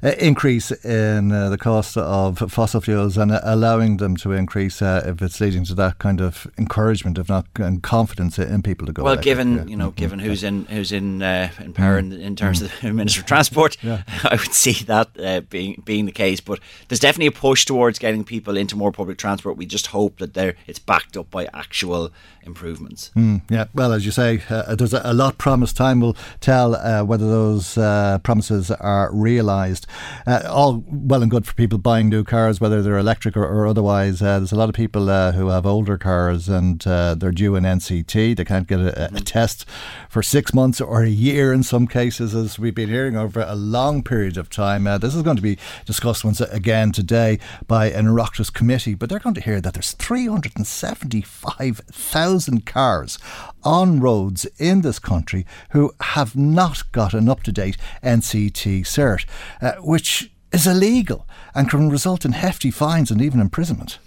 increase 0.01 0.71
in 0.83 1.31
uh, 1.31 1.49
the 1.49 1.57
cost 1.57 1.97
of 1.97 2.37
fossil 2.51 2.81
fuels 2.81 3.17
and 3.17 3.31
uh, 3.31 3.41
allowing 3.43 3.97
them 3.97 4.15
to 4.17 4.31
increase 4.31 4.81
uh, 4.81 5.03
if 5.05 5.21
it's 5.21 5.41
leading 5.41 5.63
to 5.65 5.75
that 5.75 5.99
kind 5.99 6.21
of 6.21 6.47
encouragement, 6.57 7.17
if 7.17 7.29
not 7.29 7.45
and 7.55 7.83
confidence 7.83 8.39
in 8.39 8.61
people 8.61 8.87
to 8.87 8.93
go. 8.93 9.03
Well, 9.03 9.13
electric, 9.13 9.25
given 9.25 9.57
yeah. 9.57 9.63
you 9.65 9.75
know, 9.75 9.91
given 9.91 10.19
who's 10.19 10.43
in 10.43 10.65
who's 10.65 10.91
in 10.91 11.21
uh, 11.21 11.49
in 11.59 11.73
power 11.73 11.97
in, 11.97 12.13
in 12.13 12.35
terms 12.35 12.61
of 12.61 12.71
the 12.81 12.93
Minister 12.93 13.21
of 13.21 13.27
Transport, 13.27 13.77
I 13.83 14.31
would 14.31 14.53
see 14.53 14.83
that 14.85 15.09
uh, 15.19 15.41
being 15.41 15.81
being 15.85 16.05
the 16.05 16.11
case. 16.11 16.39
But 16.39 16.59
there's 16.87 16.99
definitely 16.99 17.27
a 17.27 17.31
push 17.31 17.65
towards 17.65 17.99
getting 17.99 18.23
people 18.23 18.57
into 18.57 18.75
more 18.75 18.91
public 18.91 19.17
transport. 19.17 19.57
We 19.57 19.65
just 19.65 19.87
hope 19.87 20.19
that 20.19 20.33
there 20.33 20.55
it's 20.67 20.79
backed 20.79 21.17
up 21.17 21.29
by 21.29 21.47
actual 21.53 22.11
improvements. 22.43 23.11
Mm, 23.15 23.41
yeah, 23.49 23.65
well, 23.73 23.93
as 23.93 24.05
you 24.05 24.11
say, 24.11 24.41
uh, 24.49 24.75
there's 24.75 24.93
a, 24.93 25.01
a 25.03 25.13
lot 25.13 25.37
promised. 25.37 25.77
Time 25.77 25.99
will 25.99 26.17
tell 26.39 26.75
uh, 26.75 27.03
whether 27.03 27.27
those 27.27 27.77
uh, 27.77 28.19
promises 28.23 28.71
are 28.71 29.09
realised. 29.13 29.85
Uh, 30.27 30.41
all 30.47 30.83
well 30.87 31.21
and 31.21 31.31
good 31.31 31.45
for 31.45 31.53
people 31.53 31.77
buying 31.77 32.09
new 32.09 32.23
cars, 32.23 32.59
whether 32.59 32.81
they're 32.81 32.97
electric 32.97 33.37
or, 33.37 33.45
or 33.45 33.67
otherwise. 33.67 34.21
Uh, 34.21 34.39
there's 34.39 34.51
a 34.51 34.55
lot 34.55 34.69
of 34.69 34.75
people 34.75 35.09
uh, 35.09 35.31
who 35.31 35.47
have 35.49 35.65
older 35.65 35.97
cars 35.97 36.49
and 36.49 36.85
uh, 36.87 37.15
they're 37.15 37.31
due 37.31 37.55
an 37.55 37.63
NCT. 37.63 38.35
They 38.35 38.45
can't 38.45 38.67
get 38.67 38.79
a, 38.79 39.15
a 39.15 39.21
test 39.21 39.65
for 40.09 40.21
six 40.21 40.53
months 40.53 40.81
or 40.81 41.03
a 41.03 41.09
year 41.09 41.53
in 41.53 41.63
some 41.63 41.87
cases, 41.87 42.35
as 42.35 42.59
we've 42.59 42.75
been 42.75 42.89
hearing 42.89 43.15
over 43.15 43.41
a 43.41 43.55
long 43.55 44.03
period 44.03 44.37
of 44.37 44.49
time. 44.49 44.87
Uh, 44.87 44.97
this 44.97 45.15
is 45.15 45.21
going 45.21 45.35
to 45.35 45.41
be 45.41 45.57
discussed 45.85 46.25
once 46.25 46.41
again 46.41 46.91
today 46.91 47.39
by 47.67 47.87
an 47.87 48.07
Oireachtas 48.07 48.53
committee, 48.53 48.95
but 48.95 49.09
they're 49.09 49.19
going 49.19 49.35
to 49.35 49.41
hear 49.41 49.61
that 49.61 49.73
there's 49.73 49.91
375,000 49.93 52.65
cars 52.65 53.19
on 53.63 53.99
roads 53.99 54.45
in 54.57 54.81
this 54.81 54.99
country 54.99 55.45
who 55.71 55.93
have 55.99 56.35
not 56.35 56.91
got 56.91 57.13
an 57.13 57.29
up 57.29 57.43
to 57.43 57.51
date 57.51 57.77
NCT 58.03 58.81
cert, 58.81 59.25
uh, 59.61 59.73
which 59.81 60.31
is 60.51 60.67
illegal 60.67 61.27
and 61.53 61.69
can 61.69 61.89
result 61.89 62.25
in 62.25 62.31
hefty 62.31 62.71
fines 62.71 63.11
and 63.11 63.21
even 63.21 63.39
imprisonment. 63.39 63.99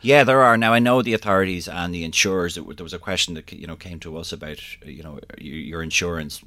Yeah, 0.00 0.24
there 0.24 0.42
are 0.42 0.56
now. 0.56 0.72
I 0.72 0.80
know 0.80 1.00
the 1.00 1.14
authorities 1.14 1.68
and 1.68 1.94
the 1.94 2.02
insurers. 2.02 2.56
There 2.56 2.64
was 2.64 2.92
a 2.92 2.98
question 2.98 3.34
that 3.34 3.52
you 3.52 3.68
know 3.68 3.76
came 3.76 4.00
to 4.00 4.16
us 4.16 4.32
about 4.32 4.58
you 4.84 5.02
know 5.02 5.20
your 5.38 5.80
insurance. 5.80 6.42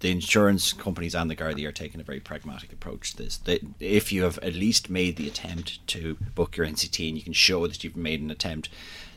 The 0.00 0.10
insurance 0.10 0.72
companies 0.74 1.14
and 1.14 1.28
the 1.28 1.34
Gardaí 1.34 1.66
are 1.66 1.72
taking 1.72 2.00
a 2.00 2.04
very 2.04 2.20
pragmatic 2.20 2.72
approach 2.72 3.12
to 3.12 3.24
this. 3.24 3.38
They, 3.38 3.60
if 3.80 4.12
you 4.12 4.22
have 4.22 4.38
at 4.38 4.54
least 4.54 4.90
made 4.90 5.16
the 5.16 5.26
attempt 5.26 5.84
to 5.88 6.16
book 6.36 6.56
your 6.56 6.66
NCT 6.66 7.08
and 7.08 7.16
you 7.16 7.24
can 7.24 7.32
show 7.32 7.66
that 7.66 7.82
you've 7.82 7.96
made 7.96 8.20
an 8.20 8.30
attempt, 8.30 8.68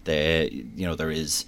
the 0.05 0.49
you 0.51 0.87
know 0.87 0.95
there 0.95 1.11
is 1.11 1.45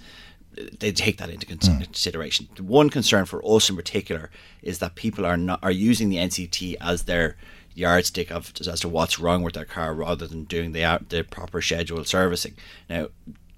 they 0.78 0.92
take 0.92 1.18
that 1.18 1.30
into 1.30 1.46
hmm. 1.46 1.80
consideration. 1.80 2.48
Mm. 2.54 2.62
One 2.62 2.90
concern 2.90 3.24
for 3.24 3.44
us 3.44 3.68
in 3.68 3.76
particular 3.76 4.30
is 4.62 4.78
that 4.78 4.94
people 4.94 5.26
are 5.26 5.36
not 5.36 5.60
are 5.62 5.70
using 5.70 6.08
the 6.08 6.16
NCT 6.16 6.76
as 6.80 7.04
their 7.04 7.36
yardstick 7.74 8.30
of 8.30 8.52
as 8.68 8.80
to 8.80 8.88
what's 8.88 9.18
wrong 9.18 9.42
with 9.42 9.54
their 9.54 9.64
car 9.64 9.94
rather 9.94 10.26
than 10.26 10.44
doing 10.44 10.72
the 10.72 11.00
the 11.08 11.22
proper 11.22 11.60
scheduled 11.60 12.06
servicing. 12.06 12.54
Now 12.88 13.08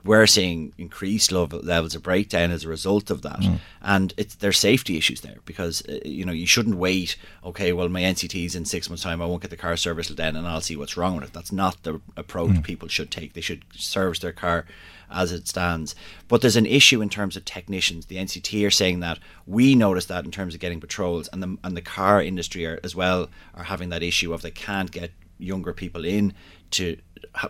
we're 0.07 0.27
seeing 0.27 0.73
increased 0.79 1.33
levels 1.33 1.95
of 1.95 2.03
breakdown 2.03 2.53
as 2.53 2.65
a 2.65 2.69
result 2.69 3.11
of 3.11 3.23
that, 3.23 3.41
mm. 3.41 3.59
and 3.83 4.15
it's 4.17 4.37
there's 4.37 4.59
safety 4.59 4.97
issues 4.97 5.21
there 5.21 5.39
because 5.45 5.83
uh, 5.89 5.99
you 6.05 6.25
know 6.25 6.33
you 6.33 6.47
shouldn't 6.47 6.77
wait. 6.77 7.17
Okay, 7.45 7.73
well 7.73 7.89
my 7.89 8.03
NCT's 8.03 8.55
in 8.55 8.65
six 8.65 8.89
months' 8.89 9.03
time. 9.03 9.21
I 9.21 9.27
won't 9.27 9.43
get 9.43 9.51
the 9.51 9.57
car 9.57 9.77
serviced 9.77 10.17
then, 10.17 10.37
and 10.37 10.47
I'll 10.47 10.61
see 10.61 10.77
what's 10.77 10.97
wrong 10.97 11.17
with 11.17 11.25
it. 11.25 11.33
That's 11.33 11.53
not 11.53 11.83
the 11.83 12.01
approach 12.17 12.53
mm. 12.53 12.63
people 12.63 12.89
should 12.89 13.11
take. 13.11 13.35
They 13.35 13.41
should 13.41 13.65
service 13.75 14.21
their 14.21 14.33
car 14.33 14.65
as 15.11 15.33
it 15.33 15.49
stands. 15.49 15.95
But 16.29 16.41
there's 16.41 16.57
an 16.57 16.67
issue 16.67 17.01
in 17.01 17.09
terms 17.09 17.37
of 17.37 17.45
technicians. 17.45 18.07
The 18.07 18.17
NCT 18.17 18.67
are 18.67 18.71
saying 18.71 19.01
that 19.01 19.19
we 19.47 19.75
notice 19.75 20.07
that 20.07 20.25
in 20.25 20.31
terms 20.31 20.55
of 20.55 20.61
getting 20.61 20.81
patrols, 20.81 21.29
and 21.33 21.43
the 21.43 21.57
and 21.65 21.77
the 21.77 21.83
car 21.83 22.23
industry 22.23 22.67
are, 22.67 22.81
as 22.83 22.95
well 22.95 23.29
are 23.55 23.65
having 23.65 23.89
that 23.91 24.03
issue 24.03 24.33
of 24.33 24.43
they 24.43 24.51
can't 24.51 24.91
get 24.91 25.13
younger 25.39 25.73
people 25.73 26.05
in 26.05 26.33
to 26.71 26.97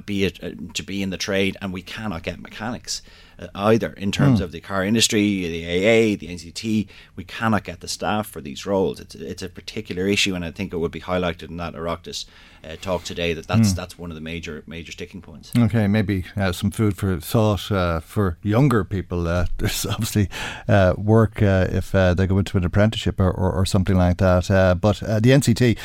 be 0.05 0.25
it, 0.25 0.43
uh, 0.43 0.51
to 0.75 0.83
be 0.83 1.03
in 1.03 1.11
the 1.11 1.17
trade, 1.17 1.57
and 1.61 1.73
we 1.73 1.83
cannot 1.83 2.23
get 2.23 2.41
mechanics 2.41 3.03
uh, 3.39 3.47
either 3.55 3.93
in 3.93 4.11
terms 4.13 4.41
mm. 4.41 4.45
of 4.45 4.53
the 4.53 4.61
car 4.61 4.85
industry, 4.85 5.47
the 5.47 5.65
AA, 5.65 6.17
the 6.17 6.29
NCT. 6.29 6.89
We 7.15 7.25
cannot 7.25 7.65
get 7.65 7.81
the 7.81 7.89
staff 7.89 8.27
for 8.27 8.41
these 8.41 8.67
roles. 8.67 9.01
It's 9.01 9.15
it's 9.15 9.43
a 9.43 9.49
particular 9.49 10.07
issue, 10.07 10.35
and 10.35 10.45
I 10.45 10.51
think 10.51 10.73
it 10.73 10.79
would 10.79 10.93
be 10.93 11.01
highlighted 11.01 11.49
in 11.49 11.57
that 11.59 11.75
Oireachtas 11.75 12.27
uh, 12.67 12.77
talk 12.81 13.05
today 13.05 13.33
that 13.33 13.47
that's 13.47 13.73
mm. 13.73 13.77
that's 13.77 13.99
one 13.99 14.11
of 14.11 14.15
the 14.15 14.21
major 14.21 14.63
major 14.67 14.93
sticking 14.93 15.23
points. 15.23 15.53
Okay, 15.57 15.87
maybe 15.87 16.25
uh, 16.37 16.53
some 16.53 16.71
food 16.71 16.97
for 16.97 17.19
thought 17.21 17.71
uh, 17.71 18.01
for 18.01 18.39
younger 18.43 18.85
people. 18.85 19.29
Uh, 19.29 19.47
there's 19.59 19.87
obviously 19.87 20.29
uh, 20.69 20.95
work 20.97 21.43
uh, 21.43 21.69
if 21.71 21.93
they 21.93 22.27
go 22.27 22.39
into 22.39 22.57
an 22.57 22.65
apprenticeship 22.65 23.21
or, 23.21 23.31
or, 23.31 23.53
or 23.53 23.67
something 23.67 23.97
like 23.97 24.19
that. 24.19 24.79
but 24.81 24.99
the 24.99 25.31
NCT 25.31 25.79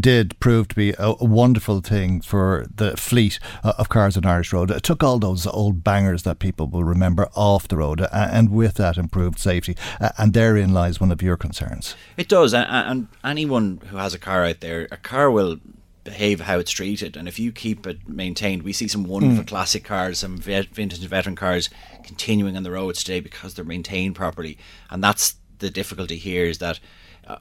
did 0.00 0.38
prove 0.40 0.68
to 0.68 0.74
be 0.74 0.90
a, 0.90 1.14
a, 1.20 1.24
wonderful 1.24 1.80
thing 1.80 2.20
for 2.20 2.66
the 2.74 2.96
fleet 2.96 3.38
of 3.62 3.88
cars 3.88 4.16
on 4.16 4.24
Irish 4.24 4.52
Road. 4.52 4.70
It 4.70 4.82
took 4.82 5.02
all 5.02 5.18
those 5.18 5.46
old 5.46 5.84
bangers 5.84 6.22
that 6.24 6.38
people 6.38 6.66
will 6.66 6.84
remember 6.84 7.28
off 7.34 7.68
the 7.68 7.76
road, 7.76 8.06
and 8.12 8.50
with 8.50 8.74
that 8.74 8.96
improved 8.96 9.38
safety. 9.38 9.76
and 10.16 10.32
therein 10.32 10.72
lies 10.72 11.00
one 11.00 11.12
of 11.12 11.22
your 11.22 11.36
concerns. 11.36 11.94
It 12.16 12.28
does, 12.28 12.54
and, 12.54 12.66
and 12.68 13.08
anyone 13.24 13.80
who 13.88 13.96
has 13.96 14.14
a 14.14 14.18
car 14.18 14.44
out 14.44 14.60
there, 14.60 14.88
a 14.90 14.96
car 14.96 15.30
will 15.30 15.58
behave 16.08 16.40
how 16.40 16.58
it's 16.58 16.70
treated. 16.70 17.16
And 17.16 17.28
if 17.28 17.38
you 17.38 17.52
keep 17.52 17.86
it 17.86 18.08
maintained, 18.08 18.62
we 18.62 18.72
see 18.72 18.88
some 18.88 19.04
wonderful 19.04 19.44
mm. 19.44 19.48
classic 19.48 19.84
cars, 19.84 20.20
some 20.20 20.38
vintage 20.38 21.00
and 21.00 21.08
veteran 21.08 21.36
cars 21.36 21.68
continuing 22.02 22.56
on 22.56 22.62
the 22.62 22.70
roads 22.70 23.04
today 23.04 23.20
because 23.20 23.54
they're 23.54 23.64
maintained 23.64 24.16
properly. 24.16 24.56
And 24.90 25.04
that's 25.04 25.36
the 25.58 25.70
difficulty 25.70 26.16
here 26.16 26.44
is 26.44 26.58
that 26.58 26.80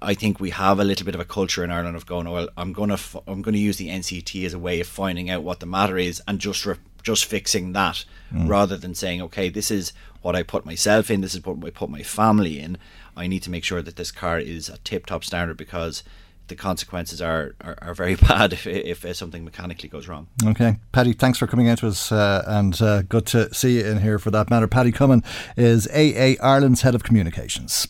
I 0.02 0.16
think 0.16 0.40
we 0.40 0.50
have 0.50 0.80
a 0.80 0.84
little 0.84 1.06
bit 1.06 1.16
of 1.16 1.22
a 1.22 1.26
culture 1.26 1.64
in 1.64 1.72
Ireland 1.72 1.96
of 1.96 2.06
going, 2.06 2.28
oh, 2.28 2.34
well, 2.34 2.50
I'm 2.58 2.74
going 2.74 2.90
to 2.90 2.96
f- 2.96 3.16
I'm 3.26 3.42
going 3.42 3.54
to 3.54 3.60
use 3.60 3.78
the 3.78 3.88
NCT 3.88 4.46
as 4.46 4.54
a 4.54 4.60
way 4.60 4.82
of 4.82 4.88
finding 4.88 5.30
out 5.30 5.44
what 5.44 5.62
the 5.62 5.66
matter 5.66 5.98
is 5.98 6.22
and 6.28 6.40
just 6.40 6.66
re- 6.66 6.76
just 7.04 7.24
fixing 7.24 7.72
that, 7.72 8.04
mm. 8.34 8.50
rather 8.50 8.76
than 8.76 8.94
saying, 8.94 9.22
okay, 9.22 9.48
this 9.48 9.72
is 9.72 9.94
what 10.22 10.36
I 10.36 10.44
put 10.44 10.66
myself 10.66 11.10
in, 11.10 11.22
this 11.22 11.34
is 11.34 11.46
what 11.46 11.66
I 11.66 11.70
put 11.70 11.90
my 11.90 12.04
family 12.04 12.60
in. 12.60 12.78
I 13.16 13.28
need 13.28 13.44
to 13.44 13.50
make 13.50 13.64
sure 13.64 13.82
that 13.82 13.96
this 13.96 14.12
car 14.12 14.40
is 14.40 14.68
a 14.68 14.78
tip 14.80 15.06
top 15.06 15.24
standard 15.24 15.56
because 15.56 16.04
the 16.48 16.56
consequences 16.56 17.22
are, 17.22 17.54
are, 17.62 17.78
are 17.82 17.94
very 17.94 18.16
bad 18.16 18.54
if, 18.54 18.66
if, 18.68 19.06
if, 19.06 19.16
something 19.16 19.44
mechanically 19.44 19.90
goes 19.90 20.08
wrong. 20.08 20.28
Okay. 20.46 20.78
Paddy, 20.92 21.14
thanks 21.14 21.40
for 21.40 21.48
coming 21.48 21.68
out 21.70 21.80
to 21.80 21.88
us 21.88 22.12
uh, 22.12 22.44
and 22.48 22.80
uh, 22.82 23.02
good 23.04 23.26
to 23.28 23.54
see 23.54 23.80
you 23.80 23.86
in 23.86 24.02
here 24.02 24.20
for 24.20 24.32
that 24.32 24.50
matter. 24.50 24.68
Paddy 24.68 24.92
Comyn 24.92 25.24
is 25.56 25.88
AA 25.88 26.36
Ireland's 26.46 26.82
Head 26.82 26.96
of 26.96 27.04
Communications. 27.04 27.88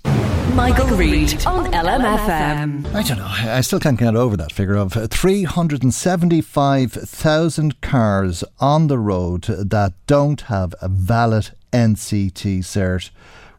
Michael, 0.53 0.87
Reade 0.97 1.45
on 1.45 1.71
LMFM. 1.71 2.93
I 2.95 3.03
don't 3.03 3.19
know. 3.19 3.27
I 3.27 3.61
still 3.61 3.79
can't 3.79 3.99
get 3.99 4.15
over 4.15 4.35
that 4.37 4.51
figure 4.51 4.75
of 4.75 4.93
375,000 4.93 7.81
cars 7.81 8.43
on 8.59 8.87
the 8.87 8.97
road 8.97 9.43
that 9.43 9.93
don't 10.07 10.41
have 10.41 10.73
a 10.81 10.89
valid 10.89 11.51
NCT 11.71 12.57
cert 12.59 13.11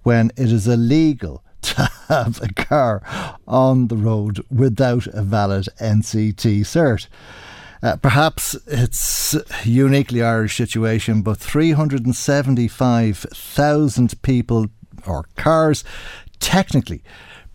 when 0.03 0.33
it 0.37 0.51
is 0.51 0.67
illegal 0.67 1.45
to 1.75 1.91
have 2.09 2.41
a 2.43 2.53
car 2.55 3.03
on 3.47 3.89
the 3.89 3.97
road 3.97 4.43
without 4.51 5.07
a 5.09 5.21
valid 5.23 5.69
NCT 5.81 6.61
cert. 6.61 7.09
Uh, 7.83 7.97
perhaps 7.97 8.55
it's 8.67 9.35
a 9.35 9.45
uniquely 9.65 10.23
Irish 10.23 10.57
situation, 10.57 11.21
but 11.23 11.39
375,000 11.39 14.23
people 14.23 14.67
or 15.07 15.25
cars 15.37 15.85
technically 16.41 17.03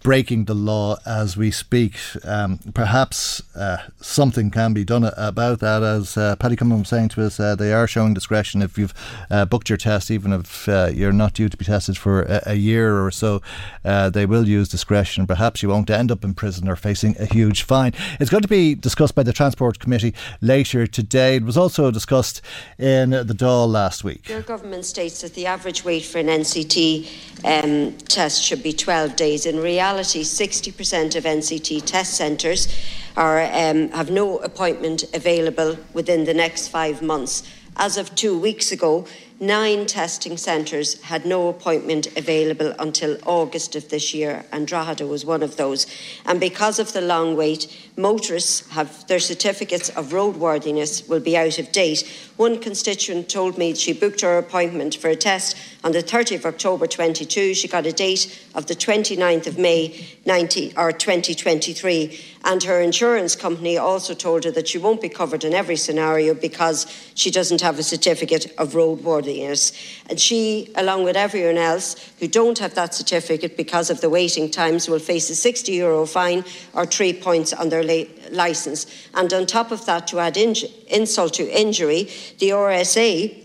breaking 0.04 0.46
the 0.46 0.54
law 0.54 0.98
as 1.06 1.38
we 1.38 1.50
speak. 1.50 1.96
Um, 2.26 2.60
perhaps 2.74 3.42
uh, 3.56 3.78
something 4.02 4.52
can 4.52 4.74
be 4.74 4.84
done 4.84 5.06
about 5.16 5.60
that. 5.62 5.82
As 5.82 6.18
uh, 6.18 6.36
Paddy 6.36 6.58
Comyn 6.58 6.80
was 6.80 6.90
saying 6.90 7.10
to 7.10 7.26
us, 7.26 7.40
uh, 7.40 7.56
they 7.56 7.74
are 7.74 7.88
showing 7.88 8.14
discretion 8.14 8.62
if 8.62 8.78
you've 8.78 8.94
uh, 9.32 9.46
booked 9.46 9.70
your 9.70 9.78
test, 9.78 10.12
even 10.12 10.34
if 10.34 10.68
uh, 10.68 10.92
you're 10.94 11.14
not 11.14 11.34
due 11.34 11.48
to 11.48 11.56
be 11.56 11.66
tested 11.66 11.98
for 11.98 12.24
a, 12.24 12.44
a 12.48 12.56
year 12.56 13.04
or 13.04 13.12
so. 13.12 13.42
Uh, 13.86 14.10
they 14.10 14.26
will 14.26 14.48
use 14.48 14.68
discretion. 14.68 15.26
Perhaps 15.26 15.64
you 15.64 15.70
won't 15.70 15.90
end 15.90 16.12
up 16.12 16.24
in 16.24 16.34
prison 16.34 16.68
or 16.68 16.76
facing 16.76 17.16
a 17.18 17.26
huge 17.26 17.64
fine. 17.64 17.94
It's 18.20 18.30
going 18.30 18.44
to 18.44 18.50
be 18.50 18.76
discussed 18.76 19.16
by 19.16 19.24
the 19.24 19.34
Transport 19.34 19.80
Committee 19.80 20.14
later 20.42 20.86
today. 20.86 21.38
It 21.38 21.44
was 21.44 21.58
also 21.58 21.92
discussed 21.92 22.42
in 22.78 23.12
the 23.12 23.24
Dáil 23.24 23.70
last 23.70 24.04
week. 24.04 24.28
Your 24.28 24.42
government 24.42 24.84
states 24.84 25.22
that 25.22 25.34
the 25.34 25.46
average 25.46 25.86
wait 25.86 26.04
for 26.04 26.18
an 26.18 26.28
NCT 26.28 27.08
um, 27.46 27.94
test 28.10 28.44
should 28.44 28.62
be 28.62 28.74
12 28.74 29.16
days. 29.16 29.46
In 29.46 29.60
reality, 29.62 29.93
reality, 29.94 30.24
60% 30.24 31.16
of 31.16 31.24
NCT 31.24 31.86
test 31.86 32.16
centres 32.16 32.68
are, 33.16 33.44
um, 33.44 33.90
have 33.90 34.10
no 34.10 34.40
appointment 34.40 35.04
available 35.14 35.78
within 35.94 36.24
the 36.24 36.34
next 36.34 36.70
five 36.70 37.04
months. 37.04 37.44
As 37.76 37.98
of 37.98 38.16
two 38.16 38.36
weeks 38.36 38.72
ago, 38.72 39.06
nine 39.40 39.86
testing 39.86 40.36
centres 40.36 41.00
had 41.04 41.28
no 41.28 41.48
appointment 41.48 42.08
available 42.18 42.74
until 42.80 43.20
August 43.28 43.76
of 43.76 43.90
this 43.90 44.16
year, 44.16 44.44
and 44.52 44.66
Drogheda 44.66 45.06
was 45.06 45.26
one 45.26 45.44
of 45.44 45.58
those. 45.58 45.86
And 46.26 46.40
because 46.40 46.80
of 46.80 46.92
the 46.94 47.02
long 47.02 47.36
wait, 47.36 47.68
motorists 47.96 48.68
have 48.72 49.06
their 49.08 49.20
certificates 49.20 49.90
of 49.90 50.08
roadworthiness 50.08 51.08
will 51.08 51.20
be 51.20 51.38
out 51.38 51.60
of 51.60 51.72
date. 51.72 52.10
One 52.38 52.60
constituent 52.60 53.30
told 53.30 53.58
me 53.58 53.76
she 53.76 53.94
booked 53.94 54.22
her 54.22 54.38
appointment 54.38 54.96
for 54.96 55.10
a 55.10 55.16
test 55.16 55.56
on 55.84 55.92
the 55.92 56.02
30th 56.02 56.40
of 56.40 56.46
October 56.48 56.88
22. 56.88 57.54
She 57.54 57.68
got 57.68 57.86
a 57.86 57.92
date 57.92 58.44
of 58.56 58.66
the 58.68 58.76
29th 58.76 59.48
of 59.48 59.58
May 59.58 60.08
90, 60.26 60.74
or 60.78 60.92
2023. 60.92 62.20
And 62.46 62.64
her 62.64 62.82
insurance 62.82 63.36
company 63.36 63.78
also 63.78 64.14
told 64.14 64.44
her 64.44 64.52
that 64.52 64.68
she 64.68 64.78
won't 64.78 65.02
be 65.02 65.10
covered 65.10 65.44
in 65.44 65.54
every 65.54 65.76
scenario 65.76 66.34
because 66.34 66.88
she 67.16 67.32
doesn't 67.32 67.62
have 67.62 67.80
a 67.80 67.84
certificate 67.84 68.54
of 68.58 68.74
roadworthiness. 68.74 69.72
And 70.10 70.20
she, 70.20 70.72
along 70.76 71.04
with 71.04 71.16
everyone 71.16 71.58
else 71.58 71.96
who 72.20 72.28
don't 72.28 72.60
have 72.60 72.76
that 72.76 72.94
certificate 72.94 73.56
because 73.56 73.90
of 73.90 74.02
the 74.02 74.10
waiting 74.10 74.50
times, 74.50 74.90
will 74.90 75.00
face 75.00 75.30
a 75.30 75.36
60 75.36 75.72
euro 75.74 76.06
fine 76.06 76.44
or 76.74 76.86
three 76.86 77.14
points 77.14 77.54
on 77.54 77.70
their 77.70 77.83
licence. 78.32 78.86
And 79.14 79.32
on 79.34 79.46
top 79.46 79.72
of 79.72 79.86
that, 79.86 80.08
to 80.08 80.20
add 80.20 80.38
in- 80.38 80.56
insult 80.88 81.34
to 81.36 81.50
injury, 81.50 82.10
the 82.40 82.50
RSA 82.50 83.44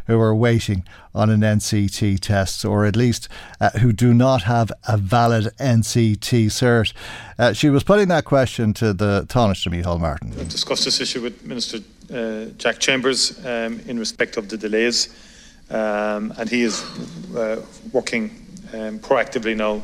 who 0.07 0.21
are 0.21 0.35
waiting 0.35 0.85
on 1.15 1.31
an 1.31 1.41
NCT 1.41 2.21
test, 2.21 2.65
or 2.65 2.85
at 2.85 2.97
least 2.97 3.29
uh, 3.61 3.71
who 3.81 3.93
do 3.93 4.13
not 4.15 4.43
have 4.43 4.71
a 4.89 4.97
valid 4.97 5.47
NCT 5.59 6.47
cert. 6.47 6.93
Uh, 7.39 7.53
she 7.53 7.71
was 7.71 7.83
putting 7.83 8.09
that 8.09 8.25
question 8.25 8.73
to 8.75 8.93
the 8.93 9.27
Taoiseach 9.29 9.69
Micheál 9.71 10.01
Martin. 10.01 10.33
I 10.35 10.39
have 10.39 10.49
discussed 10.49 10.85
this 10.85 11.01
issue 11.01 11.23
with 11.23 11.45
Minister 11.45 11.79
uh, 12.13 12.47
Jack 12.57 12.79
Chambers 12.79 13.45
um, 13.45 13.81
in 13.87 13.99
respect 13.99 14.37
of 14.37 14.49
the 14.49 14.57
delays, 14.57 15.09
um, 15.71 16.33
and 16.39 16.49
he 16.49 16.63
is 16.63 16.83
uh, 17.37 17.61
working 17.93 18.31
um, 18.73 18.99
proactively 18.99 19.57
now 19.57 19.83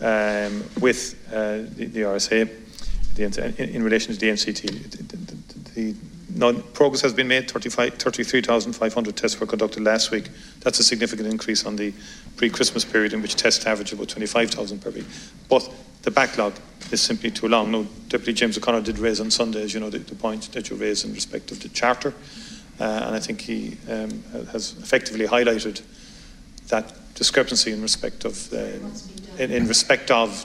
um, 0.00 0.64
with 0.80 1.14
uh, 1.32 1.58
the, 1.76 1.86
the, 1.86 2.00
RSA 2.00 2.50
the, 3.14 3.54
in, 3.58 3.68
in, 3.70 3.82
relation 3.82 4.12
to 4.12 4.18
the 4.18 4.28
NCT. 4.28 5.74
The, 5.74 5.94
now, 6.34 6.52
progress 6.52 7.00
has 7.02 7.14
been 7.14 7.28
made. 7.28 7.48
33,500 7.48 9.16
tests 9.16 9.38
were 9.38 9.46
conducted 9.46 9.84
last 9.84 10.10
week. 10.10 10.28
That's 10.60 10.80
a 10.80 10.84
significant 10.84 11.28
increase 11.28 11.64
on 11.64 11.76
the 11.76 11.94
pre-Christmas 12.36 12.84
period 12.84 13.12
in 13.12 13.22
which 13.22 13.36
tests 13.36 13.64
average 13.66 13.92
about 13.92 14.08
25,000 14.08 14.82
per 14.82 14.90
week. 14.90 15.04
But 15.48 15.70
the 16.02 16.10
backlog 16.10 16.54
is 16.90 17.00
simply 17.00 17.30
too 17.30 17.46
long. 17.46 17.70
Now, 17.70 17.86
Deputy 18.08 18.32
James 18.32 18.58
O'Connor 18.58 18.80
did 18.80 18.98
raise 18.98 19.20
on 19.20 19.30
Sunday, 19.30 19.62
as 19.62 19.74
you 19.74 19.80
know, 19.80 19.90
the, 19.90 19.98
the 19.98 20.16
point 20.16 20.50
that 20.52 20.70
you 20.70 20.76
raised 20.76 21.04
in 21.04 21.14
respect 21.14 21.52
of 21.52 21.60
the 21.60 21.68
charter, 21.68 22.12
uh, 22.80 22.84
and 22.84 23.14
I 23.14 23.20
think 23.20 23.40
he 23.40 23.76
um, 23.88 24.24
has 24.50 24.74
effectively 24.82 25.28
highlighted 25.28 25.82
that 26.66 26.92
discrepancy 27.14 27.70
in 27.70 27.80
respect 27.80 28.24
of 28.24 28.52
uh, 28.52 28.56
in, 29.38 29.52
in 29.52 29.68
respect 29.68 30.10
of 30.10 30.44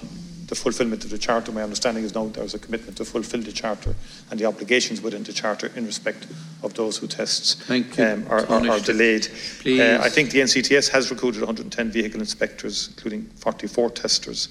the 0.49 0.55
fulfilment 0.55 1.05
of 1.05 1.11
the 1.11 1.17
Charter. 1.17 1.51
My 1.51 1.61
understanding 1.61 2.03
is 2.03 2.13
now 2.15 2.25
there's 2.25 2.55
a 2.55 2.59
commitment 2.59 2.97
to 2.97 3.05
fulfil 3.05 3.41
the 3.41 3.51
Charter 3.51 3.95
and 4.29 4.39
the 4.39 4.45
obligations 4.45 5.01
within 5.01 5.23
the 5.23 5.31
Charter 5.31 5.71
in 5.75 5.85
respect 5.85 6.27
of 6.63 6.73
those 6.73 6.97
who 6.97 7.07
tests 7.07 7.69
um, 7.69 8.25
are, 8.29 8.45
are, 8.47 8.69
are, 8.69 8.79
delayed. 8.79 9.27
Uh, 9.65 9.99
I 10.01 10.09
think 10.09 10.31
the 10.31 10.39
NCTS 10.39 10.89
has 10.89 11.11
recruited 11.11 11.41
110 11.41 11.91
vehicle 11.91 12.19
inspectors, 12.19 12.89
including 12.89 13.25
44 13.35 13.91
testers. 13.91 14.49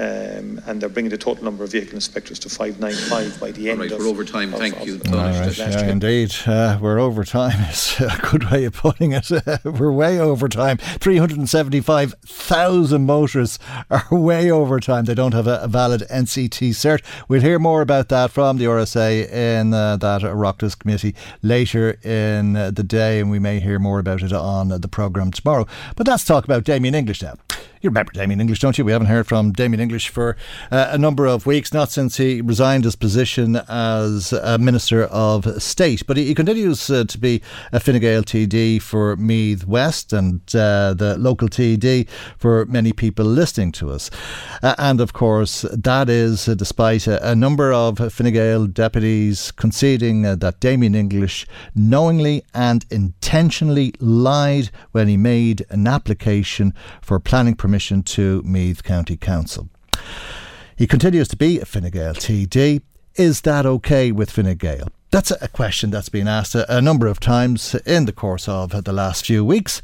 Um, 0.00 0.60
and 0.66 0.80
they're 0.80 0.88
bringing 0.88 1.10
the 1.10 1.18
total 1.18 1.42
number 1.42 1.64
of 1.64 1.72
vehicle 1.72 1.94
inspectors 1.94 2.38
to 2.40 2.48
595 2.48 3.40
by 3.40 3.50
the 3.50 3.68
end 3.68 3.80
right, 3.80 3.90
of... 3.90 3.98
we're 3.98 4.06
over 4.06 4.24
time, 4.24 4.54
of, 4.54 4.60
thank 4.60 4.76
of, 4.76 4.86
you. 4.86 4.94
Of, 4.94 5.10
right, 5.10 5.58
yeah, 5.58 5.88
indeed, 5.88 6.32
uh, 6.46 6.78
we're 6.80 7.00
over 7.00 7.24
time 7.24 7.60
is 7.70 7.98
a 7.98 8.16
good 8.30 8.48
way 8.48 8.64
of 8.64 8.74
putting 8.74 9.10
it. 9.10 9.28
we're 9.64 9.90
way 9.90 10.20
over 10.20 10.48
time. 10.48 10.76
375,000 10.76 13.04
motorists 13.04 13.58
are 13.90 14.06
way 14.12 14.52
over 14.52 14.78
time. 14.78 15.04
They 15.04 15.14
don't 15.14 15.34
have 15.34 15.48
a, 15.48 15.58
a, 15.62 15.68
valid 15.68 16.02
NCT 16.02 16.70
cert. 16.70 17.02
We'll 17.26 17.40
hear 17.40 17.58
more 17.58 17.82
about 17.82 18.08
that 18.10 18.30
from 18.30 18.58
the 18.58 18.66
RSA 18.66 19.28
in 19.32 19.74
uh, 19.74 19.96
that 19.96 20.22
Oireachtas 20.22 20.78
committee 20.78 21.16
later 21.42 21.98
in 22.04 22.54
uh, 22.54 22.70
the 22.70 22.84
day, 22.84 23.18
and 23.18 23.32
we 23.32 23.40
may 23.40 23.58
hear 23.58 23.80
more 23.80 23.98
about 23.98 24.22
it 24.22 24.32
on 24.32 24.68
the 24.68 24.88
programme 24.88 25.32
tomorrow. 25.32 25.66
But 25.96 26.06
let's 26.06 26.24
talk 26.24 26.44
about 26.44 26.62
Damien 26.62 26.94
English 26.94 27.22
now. 27.22 27.34
You 27.80 27.90
remember 27.90 28.10
Damien 28.12 28.40
English, 28.40 28.58
don't 28.58 28.76
you? 28.76 28.84
We 28.84 28.90
haven't 28.90 29.06
heard 29.06 29.28
from 29.28 29.52
Damien 29.52 29.78
English 29.78 30.08
for 30.08 30.36
uh, 30.72 30.88
a 30.90 30.98
number 30.98 31.26
of 31.26 31.46
weeks, 31.46 31.72
not 31.72 31.90
since 31.90 32.16
he 32.16 32.40
resigned 32.40 32.82
his 32.82 32.96
position 32.96 33.54
as 33.68 34.32
a 34.32 34.58
Minister 34.58 35.04
of 35.04 35.62
State. 35.62 36.04
But 36.04 36.16
he, 36.16 36.24
he 36.26 36.34
continues 36.34 36.90
uh, 36.90 37.04
to 37.04 37.18
be 37.18 37.40
a 37.70 37.78
Fine 37.78 38.00
Gael 38.00 38.24
TD 38.24 38.82
for 38.82 39.14
Meath 39.14 39.64
West 39.64 40.12
and 40.12 40.40
uh, 40.56 40.92
the 40.94 41.16
local 41.18 41.48
TD 41.48 42.08
for 42.36 42.66
many 42.66 42.92
people 42.92 43.24
listening 43.24 43.70
to 43.72 43.90
us. 43.90 44.10
Uh, 44.60 44.74
and 44.76 45.00
of 45.00 45.12
course, 45.12 45.62
that 45.72 46.08
is 46.10 46.48
uh, 46.48 46.54
despite 46.54 47.06
a, 47.06 47.30
a, 47.30 47.36
number 47.36 47.72
of 47.72 47.98
Fine 48.12 48.32
Gael 48.32 48.66
deputies 48.66 49.52
conceding 49.52 50.22
that 50.22 50.58
Damien 50.58 50.96
English 50.96 51.46
knowingly 51.76 52.42
and 52.54 52.84
intentionally 52.90 53.94
lied 54.00 54.70
when 54.90 55.06
he 55.06 55.16
made 55.16 55.64
an 55.70 55.86
application 55.86 56.74
for 57.00 57.20
planning 57.20 57.54
permission 57.54 57.67
permission 57.68 58.02
to 58.02 58.40
Meath 58.46 58.82
County 58.82 59.14
Council. 59.14 59.68
He 60.74 60.86
continues 60.86 61.28
to 61.28 61.36
be 61.36 61.60
a 61.60 61.66
Fine 61.66 61.90
Gael 61.90 62.14
TD. 62.14 62.80
Is 63.16 63.42
that 63.42 63.66
okay 63.66 64.10
with 64.10 64.30
Fine 64.30 64.56
Gael? 64.56 64.88
That's 65.10 65.30
a 65.32 65.48
question 65.48 65.90
that's 65.90 66.08
been 66.08 66.26
asked 66.26 66.54
a, 66.54 66.64
a 66.74 66.80
number 66.80 67.06
of 67.06 67.20
times 67.20 67.74
in 67.84 68.06
the 68.06 68.12
course 68.12 68.48
of 68.48 68.84
the 68.84 68.92
last 68.94 69.26
few 69.26 69.44
weeks. 69.44 69.82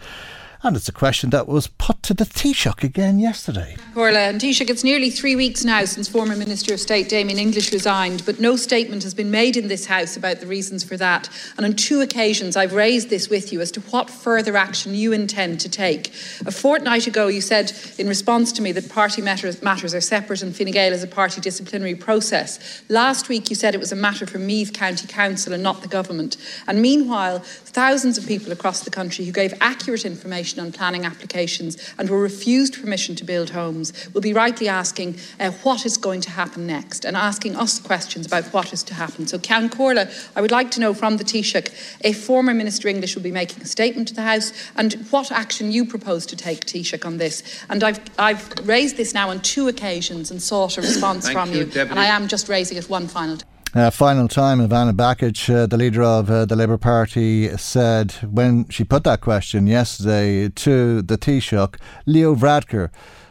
And 0.64 0.79
it's 0.79 0.88
a 0.88 0.92
question 0.92 1.29
that 1.29 1.46
was 1.46 1.66
put 1.66 2.03
to 2.05 2.14
the 2.14 2.24
Taoiseach 2.24 2.83
again 2.83 3.18
yesterday. 3.18 3.77
Corla 3.92 4.20
and 4.20 4.40
Taoiseach, 4.40 4.70
it's 4.70 4.83
nearly 4.83 5.11
three 5.11 5.37
weeks 5.37 5.62
now 5.62 5.85
since 5.85 6.09
former 6.09 6.35
Minister 6.35 6.72
of 6.72 6.81
State 6.81 7.11
Damien 7.11 7.38
English 7.38 7.70
resigned, 7.70 8.24
but 8.24 8.40
no 8.40 8.57
statement 8.57 9.03
has 9.03 9.12
been 9.12 9.31
made 9.31 9.59
in 9.59 9.68
this 9.68 9.85
House 9.85 10.16
about 10.16 10.40
the 10.40 10.46
reasons 10.46 10.83
for 10.83 10.96
that. 10.96 11.29
And 11.59 11.66
on 11.66 11.74
two 11.74 12.00
occasions, 12.00 12.57
I've 12.57 12.72
raised 12.72 13.11
this 13.11 13.29
with 13.29 13.53
you 13.53 13.61
as 13.61 13.70
to 13.72 13.83
what 13.83 14.09
further 14.09 14.57
action 14.57 14.94
you 14.94 15.12
intend 15.12 15.61
to 15.61 15.68
take. 15.68 16.09
A 16.46 16.50
fortnight 16.50 17.07
ago, 17.07 17.27
you 17.27 17.42
said 17.42 17.70
in 17.98 18.09
response 18.09 18.50
to 18.53 18.62
me 18.62 18.72
that 18.72 18.88
party 18.88 19.20
matters, 19.20 19.62
matters 19.62 19.94
are 19.94 20.00
separate 20.00 20.40
and 20.40 20.57
Fine 20.57 20.70
Gael 20.70 20.94
is 20.94 21.03
a 21.03 21.07
party 21.07 21.42
disciplinary 21.42 21.94
process. 21.94 22.83
Last 22.88 23.29
week, 23.29 23.50
you 23.50 23.57
said 23.57 23.74
it 23.74 23.81
was 23.81 23.92
a 23.92 23.96
matter 23.96 24.27
for 24.27 24.38
Meath 24.38 24.72
County 24.72 25.07
Council 25.07 25.53
and 25.53 25.62
not 25.62 25.83
the 25.83 25.88
government. 25.88 26.38
And 26.66 26.81
meanwhile, 26.81 27.40
thousands 27.40 28.16
of 28.16 28.27
people 28.27 28.50
across 28.50 28.81
the 28.81 28.90
country 28.90 29.27
who 29.27 29.33
gave 29.33 29.53
accurate 29.61 30.07
information 30.07 30.54
on 30.59 30.73
planning 30.73 31.05
applications 31.05 31.77
and 31.99 32.09
were 32.11 32.21
refused 32.21 32.81
permission 32.81 33.14
to 33.17 33.25
build 33.25 33.51
homes 33.51 33.93
will 34.12 34.21
be 34.21 34.33
rightly 34.33 34.69
asking 34.69 35.19
uh, 35.40 35.51
what 35.62 35.85
is 35.87 35.97
going 35.97 36.21
to 36.21 36.31
happen 36.31 36.67
next 36.67 37.05
and 37.05 37.17
asking 37.17 37.57
us 37.57 37.79
questions 37.79 38.27
about 38.27 38.45
what 38.53 38.73
is 38.73 38.83
to 38.83 38.95
happen. 38.95 39.27
So, 39.27 39.38
Ceann 39.38 39.71
Comhairle, 39.71 40.11
I 40.37 40.40
would 40.40 40.51
like 40.51 40.71
to 40.73 40.81
know 40.81 40.95
from 40.95 41.17
the 41.17 41.25
Taoiseach 41.25 41.99
if 42.05 42.25
former 42.25 42.55
Minister 42.55 42.88
English 42.88 43.14
will 43.14 43.23
be 43.23 43.33
making 43.33 43.62
a 43.62 43.67
statement 43.67 44.09
to 44.09 44.14
the 44.14 44.23
House 44.23 44.53
and 44.77 44.95
what 45.11 45.31
action 45.33 45.73
you 45.73 45.85
propose 45.85 46.27
to 46.27 46.37
take, 46.37 46.67
Taoiseach, 46.67 47.05
on 47.05 47.19
this. 47.19 47.64
And 47.69 47.83
I've, 47.83 48.01
I've 48.19 48.69
raised 48.69 48.97
this 48.97 49.14
now 49.14 49.31
on 49.31 49.40
two 49.40 49.69
occasions 49.69 50.31
and 50.31 50.43
sought 50.43 50.79
a 50.79 50.81
response 50.81 51.29
from 51.29 51.53
you, 51.53 51.64
you 51.64 51.81
and 51.83 51.99
I 51.99 52.07
am 52.07 52.29
just 52.29 52.49
raising 52.49 52.79
it 52.79 52.88
one 52.88 53.07
final 53.07 53.37
time. 53.37 53.54
Uh, 53.74 53.90
final 53.90 54.28
time, 54.28 54.60
Ivana 54.60 54.92
Bacik, 54.92 55.52
uh, 55.52 55.66
the 55.66 55.76
leader 55.76 56.00
of 56.00 56.30
uh, 56.30 56.44
the 56.44 56.54
Labour 56.54 56.78
Party, 56.78 57.48
said 57.56 58.12
when 58.22 58.68
she 58.68 58.84
put 58.84 59.02
that 59.02 59.20
question 59.20 59.66
yesterday 59.66 60.48
to 60.48 61.02
the 61.02 61.18
Taoiseach, 61.18 61.80
Leo 62.06 62.37
Varadkar, 62.37 62.90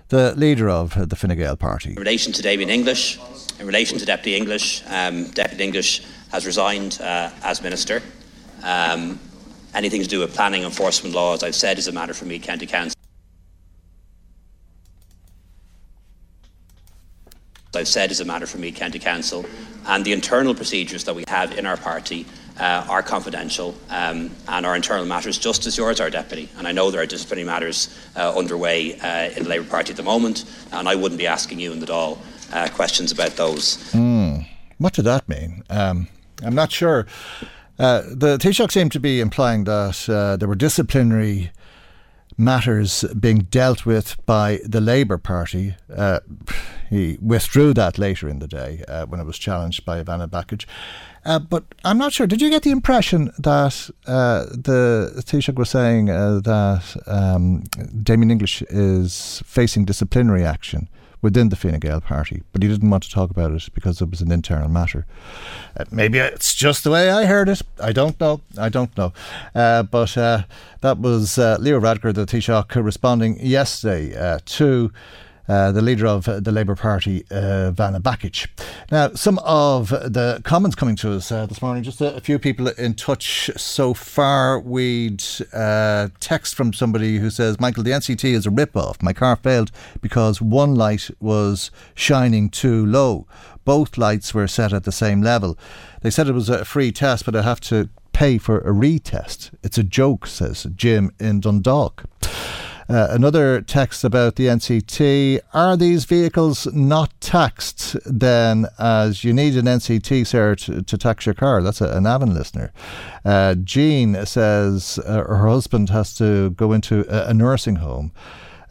the 0.09 0.35
leader 0.35 0.69
of 0.69 1.07
the 1.07 1.15
Fine 1.15 1.37
Gael 1.37 1.55
party. 1.55 1.91
In 1.91 1.95
relation 1.95 2.33
to 2.33 2.41
Damien 2.41 2.69
English, 2.69 3.17
in 3.57 3.65
relation 3.65 3.97
to 3.99 4.05
Deputy 4.05 4.35
English, 4.35 4.83
um, 4.87 5.29
Deputy 5.29 5.63
English 5.63 6.03
has 6.33 6.45
resigned 6.45 6.99
uh, 6.99 7.29
as 7.41 7.61
Minister. 7.61 8.03
Um, 8.63 9.21
anything 9.73 10.01
to 10.01 10.09
do 10.09 10.19
with 10.19 10.33
planning 10.33 10.63
enforcement 10.63 11.15
law, 11.15 11.35
as 11.35 11.43
I've 11.43 11.55
said, 11.55 11.77
is 11.77 11.87
a 11.87 11.93
matter 11.93 12.13
for 12.13 12.25
Meath 12.25 12.43
County 12.43 12.65
Council. 12.65 12.99
I've 17.75 17.87
said 17.87 18.11
is 18.11 18.19
a 18.19 18.25
matter 18.25 18.45
for 18.45 18.57
Meath, 18.57 18.75
County 18.75 18.99
Council, 18.99 19.45
and 19.87 20.05
the 20.05 20.13
internal 20.13 20.53
procedures 20.53 21.03
that 21.05 21.15
we 21.15 21.23
have 21.27 21.57
in 21.57 21.65
our 21.65 21.77
party 21.77 22.25
uh, 22.59 22.85
are 22.87 23.01
confidential 23.01 23.75
um, 23.89 24.29
and 24.47 24.65
are 24.65 24.75
internal 24.75 25.05
matters, 25.05 25.37
just 25.37 25.65
as 25.65 25.77
yours 25.77 25.99
are, 25.99 26.09
Deputy. 26.09 26.49
And 26.57 26.67
I 26.67 26.71
know 26.71 26.91
there 26.91 27.01
are 27.01 27.05
disciplinary 27.05 27.47
matters 27.47 27.97
uh, 28.15 28.37
underway 28.37 28.99
uh, 28.99 29.31
in 29.31 29.43
the 29.43 29.49
Labour 29.49 29.67
Party 29.67 29.91
at 29.91 29.97
the 29.97 30.03
moment, 30.03 30.45
and 30.71 30.87
I 30.87 30.95
wouldn't 30.95 31.19
be 31.19 31.27
asking 31.27 31.59
you 31.59 31.71
in 31.71 31.79
the 31.79 31.87
Dáil 31.87 32.17
uh, 32.51 32.69
questions 32.69 33.11
about 33.11 33.31
those. 33.31 33.77
Mm. 33.91 34.47
What 34.77 34.93
did 34.93 35.05
that 35.05 35.27
mean? 35.27 35.63
Um, 35.69 36.07
I'm 36.43 36.55
not 36.55 36.71
sure. 36.71 37.07
Uh, 37.79 38.03
the 38.05 38.37
Taoiseach 38.37 38.71
seemed 38.71 38.91
to 38.91 38.99
be 38.99 39.19
implying 39.19 39.63
that 39.63 40.07
uh, 40.07 40.37
there 40.37 40.47
were 40.47 40.55
disciplinary 40.55 41.51
matters 42.37 43.03
being 43.19 43.39
dealt 43.39 43.85
with 43.85 44.23
by 44.25 44.59
the 44.63 44.81
Labour 44.81 45.17
Party. 45.17 45.75
Uh, 45.93 46.19
he 46.89 47.17
withdrew 47.21 47.73
that 47.73 47.97
later 47.97 48.27
in 48.27 48.39
the 48.39 48.47
day 48.47 48.83
uh, 48.87 49.05
when 49.05 49.19
it 49.19 49.25
was 49.25 49.37
challenged 49.37 49.85
by 49.85 50.03
Ivana 50.03 50.29
Bacik. 50.29 50.65
Uh, 51.25 51.39
but 51.39 51.63
I'm 51.85 51.97
not 51.97 52.13
sure. 52.13 52.27
Did 52.27 52.41
you 52.41 52.49
get 52.49 52.63
the 52.63 52.71
impression 52.71 53.31
that 53.39 53.89
uh, 54.05 54.45
the 54.45 55.23
Taoiseach 55.25 55.55
was 55.55 55.69
saying 55.69 56.09
uh, 56.09 56.41
that 56.43 57.01
um, 57.07 57.63
Damien 58.03 58.31
English 58.31 58.61
is 58.63 59.41
facing 59.45 59.85
disciplinary 59.85 60.43
action 60.43 60.89
within 61.23 61.49
the 61.49 61.55
Fine 61.55 61.79
Gael 61.79 62.01
party, 62.01 62.43
but 62.51 62.61
he 62.61 62.69
didn't 62.69 62.89
want 62.89 63.01
to 63.03 63.09
talk 63.09 63.31
about 63.31 63.51
it 63.53 63.67
because 63.73 64.01
it 64.01 64.11
was 64.11 64.21
an 64.21 64.31
internal 64.31 64.69
matter. 64.69 65.07
Uh, 65.75 65.85
maybe 65.89 66.19
it's 66.19 66.53
just 66.53 66.83
the 66.83 66.91
way 66.91 67.09
I 67.09 67.25
heard 67.25 67.49
it. 67.49 67.61
I 67.81 67.93
don't 67.93 68.19
know. 68.19 68.41
I 68.57 68.69
don't 68.69 68.95
know. 68.97 69.13
Uh, 69.55 69.83
but 69.83 70.15
uh, 70.17 70.43
that 70.81 70.99
was 70.99 71.39
uh, 71.39 71.57
Leo 71.59 71.79
Varadkar, 71.79 72.13
the 72.13 72.25
Taoiseach, 72.25 72.83
responding 72.83 73.39
yesterday 73.39 74.15
uh, 74.15 74.39
to 74.45 74.91
uh, 75.47 75.71
the 75.71 75.81
leader 75.81 76.07
of 76.07 76.25
the 76.25 76.51
Labour 76.51 76.75
Party, 76.75 77.25
uh, 77.29 77.71
Vanna 77.71 77.99
Bacik. 77.99 78.47
Now, 78.91 79.09
some 79.13 79.39
of 79.39 79.89
the 79.89 80.41
comments 80.43 80.75
coming 80.75 80.95
to 80.97 81.13
us 81.13 81.31
uh, 81.31 81.45
this 81.45 81.61
morning, 81.61 81.83
just 81.83 82.01
a, 82.01 82.15
a, 82.15 82.21
few 82.21 82.39
people 82.39 82.67
in 82.69 82.93
touch 82.93 83.49
so 83.57 83.93
far. 83.93 84.59
We'd 84.59 85.23
uh, 85.51 86.09
text 86.19 86.55
from 86.55 86.73
somebody 86.73 87.17
who 87.17 87.29
says, 87.29 87.59
Michael, 87.59 87.83
the 87.83 87.91
NCT 87.91 88.23
is 88.25 88.45
a 88.45 88.49
rip-off. 88.49 89.01
My 89.01 89.13
car 89.13 89.35
failed 89.35 89.71
because 90.01 90.41
one 90.41 90.75
light 90.75 91.09
was 91.19 91.71
shining 91.93 92.49
too 92.49 92.85
low. 92.85 93.27
Both 93.65 93.97
lights 93.97 94.33
were 94.33 94.47
set 94.47 94.73
at 94.73 94.83
the 94.83 94.91
same 94.91 95.21
level. 95.21 95.57
They 96.01 96.09
said 96.09 96.27
it 96.27 96.33
was 96.33 96.49
a 96.49 96.65
free 96.65 96.91
test, 96.91 97.25
but 97.25 97.35
I 97.35 97.41
have 97.41 97.61
to 97.61 97.89
pay 98.13 98.37
for 98.37 98.59
a 98.59 98.71
retest. 98.71 99.51
It's 99.63 99.77
a 99.77 99.83
joke, 99.83 100.27
says 100.27 100.67
Jim 100.75 101.11
in 101.19 101.41
Dundalk. 101.41 102.05
Uh, 102.89 103.07
another 103.09 103.61
text 103.61 104.03
about 104.03 104.35
the 104.35 104.47
NCT. 104.47 105.39
Are 105.53 105.77
these 105.77 106.05
vehicles 106.05 106.67
not 106.73 107.13
taxed 107.21 107.95
then 108.05 108.67
as 108.77 109.23
you 109.23 109.33
need 109.33 109.55
an 109.55 109.65
NCT, 109.65 110.57
to, 110.57 110.81
to 110.81 110.97
tax 110.97 111.25
your 111.25 111.35
car? 111.35 111.61
That's 111.61 111.81
a, 111.81 111.89
an 111.95 112.05
Avon 112.05 112.33
listener. 112.33 112.73
Uh, 113.23 113.55
Jean 113.55 114.25
says 114.25 114.99
uh, 115.05 115.23
her 115.23 115.47
husband 115.47 115.89
has 115.89 116.13
to 116.15 116.51
go 116.51 116.73
into 116.73 117.05
a, 117.09 117.29
a 117.29 117.33
nursing 117.33 117.77
home. 117.77 118.11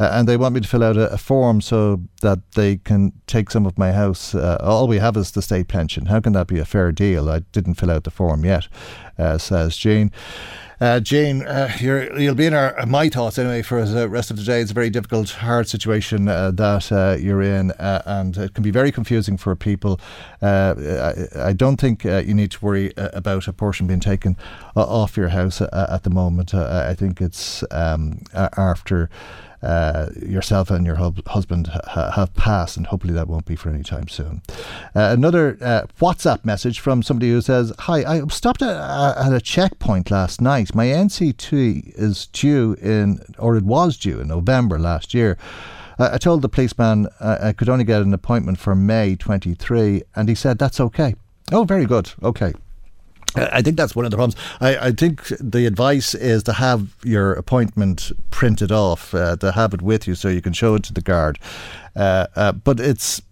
Uh, 0.00 0.10
and 0.14 0.28
they 0.28 0.36
want 0.36 0.54
me 0.54 0.60
to 0.60 0.66
fill 0.66 0.82
out 0.82 0.96
a, 0.96 1.12
a, 1.12 1.18
form 1.18 1.60
so 1.60 2.00
that 2.22 2.38
they 2.52 2.76
can 2.76 3.12
take 3.28 3.50
some 3.50 3.66
of 3.66 3.78
my 3.78 3.92
house. 3.92 4.34
Uh, 4.34 4.58
all 4.60 4.88
we 4.88 4.98
have 4.98 5.16
is 5.16 5.30
the 5.30 5.42
state 5.42 5.68
pension. 5.68 6.06
How 6.06 6.18
can 6.18 6.32
that 6.32 6.48
be 6.48 6.58
a 6.58 6.64
fair 6.64 6.90
deal? 6.90 7.30
I 7.30 7.40
didn't 7.52 7.74
fill 7.74 7.90
out 7.90 8.02
the 8.02 8.10
form 8.10 8.44
yet, 8.44 8.66
uh, 9.16 9.38
says 9.38 9.76
Jean. 9.76 10.10
Uh, 10.82 10.98
Jane, 10.98 11.42
uh, 11.46 11.70
you 11.80 12.10
will 12.26 12.34
be 12.34 12.46
in 12.46 12.54
our, 12.54 12.76
uh, 12.76 12.84
my 12.86 13.08
thoughts 13.08 13.38
anyway 13.38 13.62
for 13.62 13.84
the 13.84 14.08
rest 14.08 14.32
of 14.32 14.36
the 14.36 14.42
day. 14.42 14.60
It's 14.60 14.72
a 14.72 14.74
very 14.74 14.90
difficult, 14.90 15.30
hard 15.30 15.68
situation 15.68 16.26
uh, 16.26 16.50
that 16.50 16.90
uh, 16.90 17.16
you're 17.20 17.40
in, 17.40 17.70
uh, 17.70 18.02
and 18.04 18.36
it 18.36 18.54
can 18.54 18.64
be 18.64 18.72
very 18.72 18.90
confusing 18.90 19.36
for 19.36 19.54
people. 19.54 20.00
I, 20.42 21.28
I, 21.36 21.52
don't 21.52 21.76
think 21.76 22.02
you 22.02 22.34
need 22.34 22.50
to 22.50 22.64
worry 22.64 22.92
about 22.96 23.46
a 23.46 23.52
portion 23.52 23.86
being 23.86 24.00
taken 24.00 24.36
off 24.74 25.16
your 25.16 25.28
house 25.28 25.60
at 25.60 26.02
the 26.02 26.10
moment. 26.10 26.52
I 26.52 26.94
think 26.94 27.20
it's 27.20 27.62
um, 27.70 28.22
after 28.34 29.08
uh, 29.62 30.10
yourself 30.20 30.70
and 30.70 30.84
your 30.84 30.96
hub- 30.96 31.26
husband 31.28 31.68
ha- 31.68 32.10
have 32.12 32.34
passed, 32.34 32.76
and 32.76 32.86
hopefully 32.86 33.14
that 33.14 33.28
won't 33.28 33.46
be 33.46 33.56
for 33.56 33.70
any 33.70 33.82
time 33.82 34.08
soon. 34.08 34.42
Uh, 34.94 35.10
another 35.12 35.56
uh, 35.60 35.82
WhatsApp 36.00 36.44
message 36.44 36.80
from 36.80 37.02
somebody 37.02 37.30
who 37.30 37.40
says, 37.40 37.72
"Hi, 37.80 38.04
I 38.04 38.26
stopped 38.28 38.62
at, 38.62 38.76
at 39.16 39.32
a 39.32 39.40
checkpoint 39.40 40.10
last 40.10 40.40
night. 40.40 40.74
My 40.74 40.86
NCT 40.86 41.92
is 41.94 42.26
due 42.26 42.76
in, 42.80 43.20
or 43.38 43.56
it 43.56 43.64
was 43.64 43.96
due 43.96 44.20
in 44.20 44.28
November 44.28 44.78
last 44.78 45.14
year." 45.14 45.38
I 45.98 46.18
told 46.18 46.42
the 46.42 46.48
policeman 46.48 47.06
uh, 47.20 47.38
I 47.40 47.52
could 47.52 47.68
only 47.68 47.84
get 47.84 48.02
an 48.02 48.14
appointment 48.14 48.58
for 48.58 48.74
May 48.74 49.14
23, 49.14 50.02
and 50.16 50.28
he 50.28 50.34
said, 50.34 50.58
That's 50.58 50.80
okay. 50.80 51.14
Oh, 51.52 51.64
very 51.64 51.86
good. 51.86 52.10
Okay. 52.22 52.54
I 53.34 53.62
think 53.62 53.76
that's 53.76 53.96
one 53.96 54.04
of 54.04 54.10
the 54.10 54.16
problems. 54.16 54.36
I, 54.60 54.88
I, 54.88 54.92
think 54.92 55.26
the 55.40 55.66
advice 55.66 56.14
is 56.14 56.42
to 56.44 56.52
have 56.52 56.94
your 57.02 57.32
appointment 57.32 58.12
printed 58.30 58.70
off, 58.70 59.14
uh, 59.14 59.36
to 59.36 59.52
have 59.52 59.72
it 59.72 59.80
with 59.80 60.06
you 60.06 60.14
so 60.14 60.28
you 60.28 60.42
can 60.42 60.52
show 60.52 60.74
it 60.74 60.82
to 60.84 60.92
the 60.92 61.00
guard. 61.00 61.38
Uh, 61.96 62.26
uh, 62.36 62.52
but 62.52 62.78
it's 62.78 63.22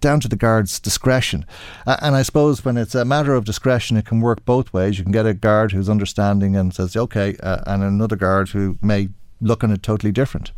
down 0.00 0.20
to 0.20 0.28
the 0.28 0.36
guard's 0.36 0.78
discretion. 0.78 1.44
and 1.86 2.14
I 2.14 2.22
suppose 2.22 2.64
when 2.64 2.76
it's 2.76 2.94
a 2.94 3.04
matter 3.04 3.34
of 3.34 3.44
discretion, 3.44 3.96
it 3.96 4.06
can 4.06 4.20
work 4.20 4.44
both 4.44 4.72
ways. 4.72 4.98
You 4.98 5.04
can 5.04 5.12
get 5.12 5.26
a 5.26 5.34
guard 5.34 5.72
who's 5.72 5.88
understanding 5.88 6.54
and 6.56 6.74
says, 6.74 6.96
okay, 6.96 7.36
uh, 7.42 7.62
and 7.66 7.82
another 7.82 8.16
guard 8.16 8.50
who 8.50 8.78
may 8.82 9.08
look 9.40 9.64
on 9.64 9.70
it 9.70 9.82
totally 9.82 10.12
different. 10.12 10.52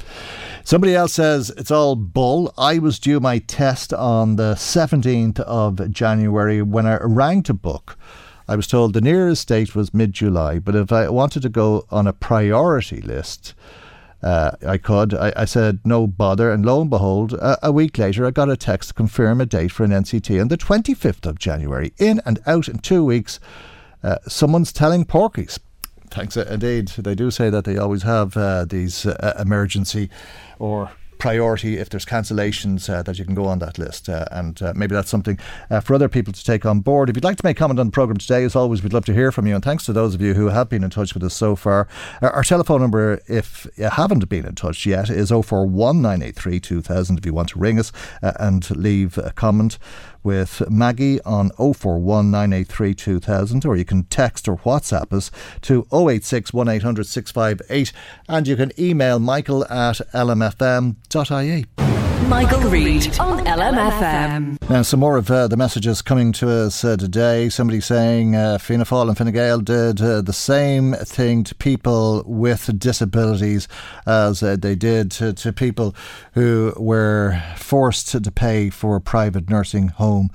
Somebody 0.65 0.95
else 0.95 1.13
says 1.13 1.51
it's 1.57 1.71
all 1.71 1.97
bull. 1.97 2.53
I 2.59 2.79
was 2.79 2.99
due 2.99 3.21
my 3.21 3.39
test 3.39 3.93
on 3.93 4.37
the 4.37 4.55
17th 4.55 5.41
of 5.41 5.91
January 5.91 6.63
when 6.63 6.87
I 6.87 6.99
rang 7.03 7.43
to 7.45 7.55
book. 7.55 7.97
I 8.53 8.55
was 8.55 8.67
told 8.67 8.93
the 8.93 9.01
nearest 9.01 9.49
date 9.49 9.75
was 9.75 9.95
mid 9.95 10.13
July, 10.13 10.59
but 10.59 10.75
if 10.75 10.93
I 10.93 11.09
wanted 11.09 11.41
to 11.41 11.49
go 11.49 11.87
on 11.89 12.07
a 12.07 12.13
priority 12.13 13.01
list, 13.01 13.55
uh, 14.23 14.51
I 14.69 14.77
could. 14.77 15.15
I, 15.15 15.33
I, 15.35 15.45
said 15.47 15.81
no 15.87 16.07
bother, 16.07 16.53
and 16.53 16.63
lo 16.67 16.83
and 16.83 16.91
behold, 16.91 17.35
a, 17.41 17.73
week 17.73 17.97
later, 17.97 18.27
I 18.27 18.31
got 18.31 18.51
a 18.51 18.57
text 18.59 18.91
to 18.91 18.95
confirm 18.95 19.41
a 19.41 19.47
date 19.47 19.73
for 19.73 19.85
an 19.85 19.91
NCT 19.91 20.39
on 20.39 20.49
the 20.49 20.59
25th 20.59 21.25
of 21.25 21.39
January. 21.39 21.95
In 21.97 22.21
and 22.27 22.41
out 22.47 22.69
in 22.69 22.81
two 22.81 23.03
weeks. 23.03 23.41
Uh, 24.03 24.19
someone's 24.29 24.71
telling 24.71 25.07
porkies. 25.07 25.59
Thanks, 26.11 26.37
uh, 26.37 26.47
indeed. 26.51 26.89
They 26.89 27.15
do 27.15 27.31
say 27.31 27.49
that 27.49 27.65
they 27.65 27.79
always 27.79 28.03
have 28.03 28.37
uh, 28.37 28.67
these 28.67 29.07
uh, 29.07 29.35
emergency 29.41 30.11
or 30.59 30.91
priority 31.19 31.79
if 31.79 31.89
there's 31.89 32.05
cancellations 32.05 32.89
uh, 32.89 33.03
that 33.03 33.19
you 33.19 33.25
can 33.25 33.35
go 33.35 33.47
on 33.47 33.59
that 33.61 33.79
list. 33.79 34.09
Uh, 34.09 34.25
and 34.31 34.61
uh, 34.63 34.73
maybe 34.75 34.95
that's 34.95 35.11
something 35.11 35.39
uh, 35.71 35.81
for 35.81 35.95
other 35.95 36.09
people 36.09 36.33
to 36.33 36.45
take 36.45 36.67
on 36.67 36.81
board. 36.81 37.09
If 37.09 37.17
you'd 37.17 37.25
like 37.25 37.37
to 37.37 37.47
make 37.47 37.57
a 37.57 37.61
comment 37.61 37.81
on 37.81 37.87
the 37.87 37.93
programme 37.93 38.19
today, 38.19 38.45
as 38.45 38.57
always, 38.57 38.83
we'd 38.83 38.93
love 38.93 39.05
to 39.07 39.15
hear 39.15 39.33
from 39.33 39.47
you. 39.47 39.55
And 39.55 39.65
thanks 39.65 39.85
to 39.87 39.93
those 39.93 40.15
of 40.15 40.21
you 40.21 40.35
who 40.35 40.47
have 40.49 40.69
been 40.69 40.85
in 40.85 40.91
touch 40.91 41.15
with 41.15 41.23
us 41.23 41.35
so 41.35 41.57
far. 41.57 41.89
our 42.21 42.43
telephone 42.43 42.81
number, 42.81 43.21
if 43.29 43.67
you 43.77 43.85
haven't 43.85 44.29
been 44.29 44.47
in 44.47 44.55
touch 44.55 44.87
yet, 44.87 45.11
is 45.11 45.31
041983 45.31 46.61
2000 46.61 47.19
if 47.19 47.27
you 47.27 47.35
want 47.35 47.49
to 47.51 47.59
ring 47.59 47.79
us 47.79 47.93
uh, 48.23 48.33
and 48.39 48.71
leave 48.77 49.19
a 49.19 49.33
comment 49.33 49.79
with 50.23 50.63
Maggie 50.71 51.21
on 51.23 51.51
041983 51.51 52.95
2000 52.95 53.67
or 53.67 53.77
you 53.77 53.85
can 53.85 54.05
text 54.05 54.49
or 54.49 54.57
WhatsApp 54.59 55.13
us 55.13 55.31
to 55.63 55.87
086 55.93 56.53
1800 56.53 57.07
658 57.07 57.93
and 58.29 58.49
you 58.49 58.57
can 58.57 58.73
email 58.79 59.19
michael 59.19 59.65
at 59.65 60.01
lmfm.ie. 60.13 62.02
Michael 62.33 62.63
Reade 62.71 63.21
on 63.21 63.45
LMFM. 63.45 64.71
Now, 64.71 64.81
some 64.81 65.01
more 65.01 65.19
of 65.19 65.31
uh, 65.31 65.49
the 65.49 65.57
messages 65.59 66.01
coming 66.01 66.33
to 66.33 66.49
us 66.49 66.83
uh, 66.83 66.97
today. 66.97 67.51
Somebody 67.51 67.83
saying 67.83 68.35
uh, 68.35 68.57
Fianna 68.57 68.87
Fáil 68.87 69.09
and 69.09 69.19
Fine 69.19 69.33
Gael 69.33 69.61
did 69.61 70.01
uh, 70.01 70.23
the 70.23 70.33
same 70.33 70.95
thing 70.95 71.45
to 71.45 71.55
people 71.55 72.23
with 72.25 72.79
disabilities 72.79 73.69
as 74.07 74.43
uh, 74.43 74.57
they 74.57 74.75
did 74.75 75.11
to, 75.11 75.35
to, 75.35 75.53
people 75.53 75.95
who 76.33 76.73
were 76.79 77.39
forced 77.59 78.09
to 78.09 78.31
pay 78.31 78.71
for 78.71 78.97
a 78.97 79.01
private 79.03 79.51
nursing 79.51 79.89
home 79.89 80.31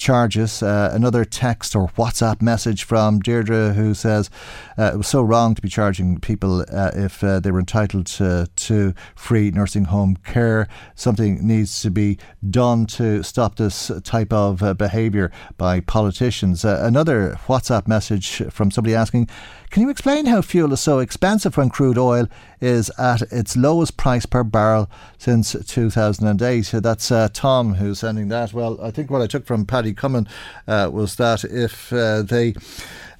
charges. 0.00 0.62
Uh, 0.62 0.90
another 0.92 1.24
text 1.24 1.76
or 1.76 1.88
WhatsApp 1.88 2.42
message 2.42 2.82
from 2.82 3.20
Deirdre 3.20 3.74
who 3.74 3.94
says 3.94 4.30
uh, 4.76 4.90
it 4.94 4.96
was 4.96 5.06
so 5.06 5.22
wrong 5.22 5.54
to 5.54 5.62
be 5.62 5.68
charging 5.68 6.18
people 6.18 6.64
uh, 6.72 6.90
if 6.94 7.22
uh, 7.22 7.38
they 7.38 7.52
were 7.52 7.60
entitled 7.60 8.06
to, 8.06 8.48
to 8.56 8.94
free 9.14 9.50
nursing 9.52 9.84
home 9.84 10.16
care. 10.24 10.66
Something 10.96 11.46
needs 11.46 11.82
to 11.82 11.90
be 11.90 12.18
done 12.48 12.86
to 12.86 13.22
stop 13.22 13.56
this 13.56 13.92
type 14.02 14.32
of 14.32 14.62
uh, 14.62 14.74
behaviour 14.74 15.30
by 15.56 15.80
politicians. 15.80 16.64
Another 16.64 17.38
WhatsApp 17.46 17.86
message 17.86 18.42
from 18.50 18.70
somebody 18.70 18.94
asking, 18.94 19.28
can 19.70 19.82
you 19.82 19.90
explain 19.90 20.26
how 20.26 20.42
fuel 20.42 20.72
is 20.72 20.80
so 20.80 20.98
expensive 20.98 21.56
when 21.56 21.70
crude 21.70 21.98
oil 21.98 22.26
is 22.60 22.90
at 22.98 23.22
its 23.32 23.56
lowest 23.56 23.96
price 23.96 24.26
per 24.26 24.44
barrel 24.44 24.90
since 25.18 25.56
2008? 25.66 26.62
So 26.62 26.80
That's 26.80 27.10
uh, 27.10 27.28
Tom 27.32 27.74
who's 27.74 28.00
sending 28.00 28.28
that. 28.28 28.52
Well, 28.52 28.80
I 28.82 28.90
think 28.90 29.10
what 29.10 29.22
I 29.22 29.26
took 29.26 29.46
from 29.46 29.66
Paddy 29.66 29.94
Comyn 29.94 30.28
uh, 30.66 30.90
was 30.92 31.16
that 31.16 31.44
if 31.44 31.92
uh, 31.92 32.22
they 32.22 32.54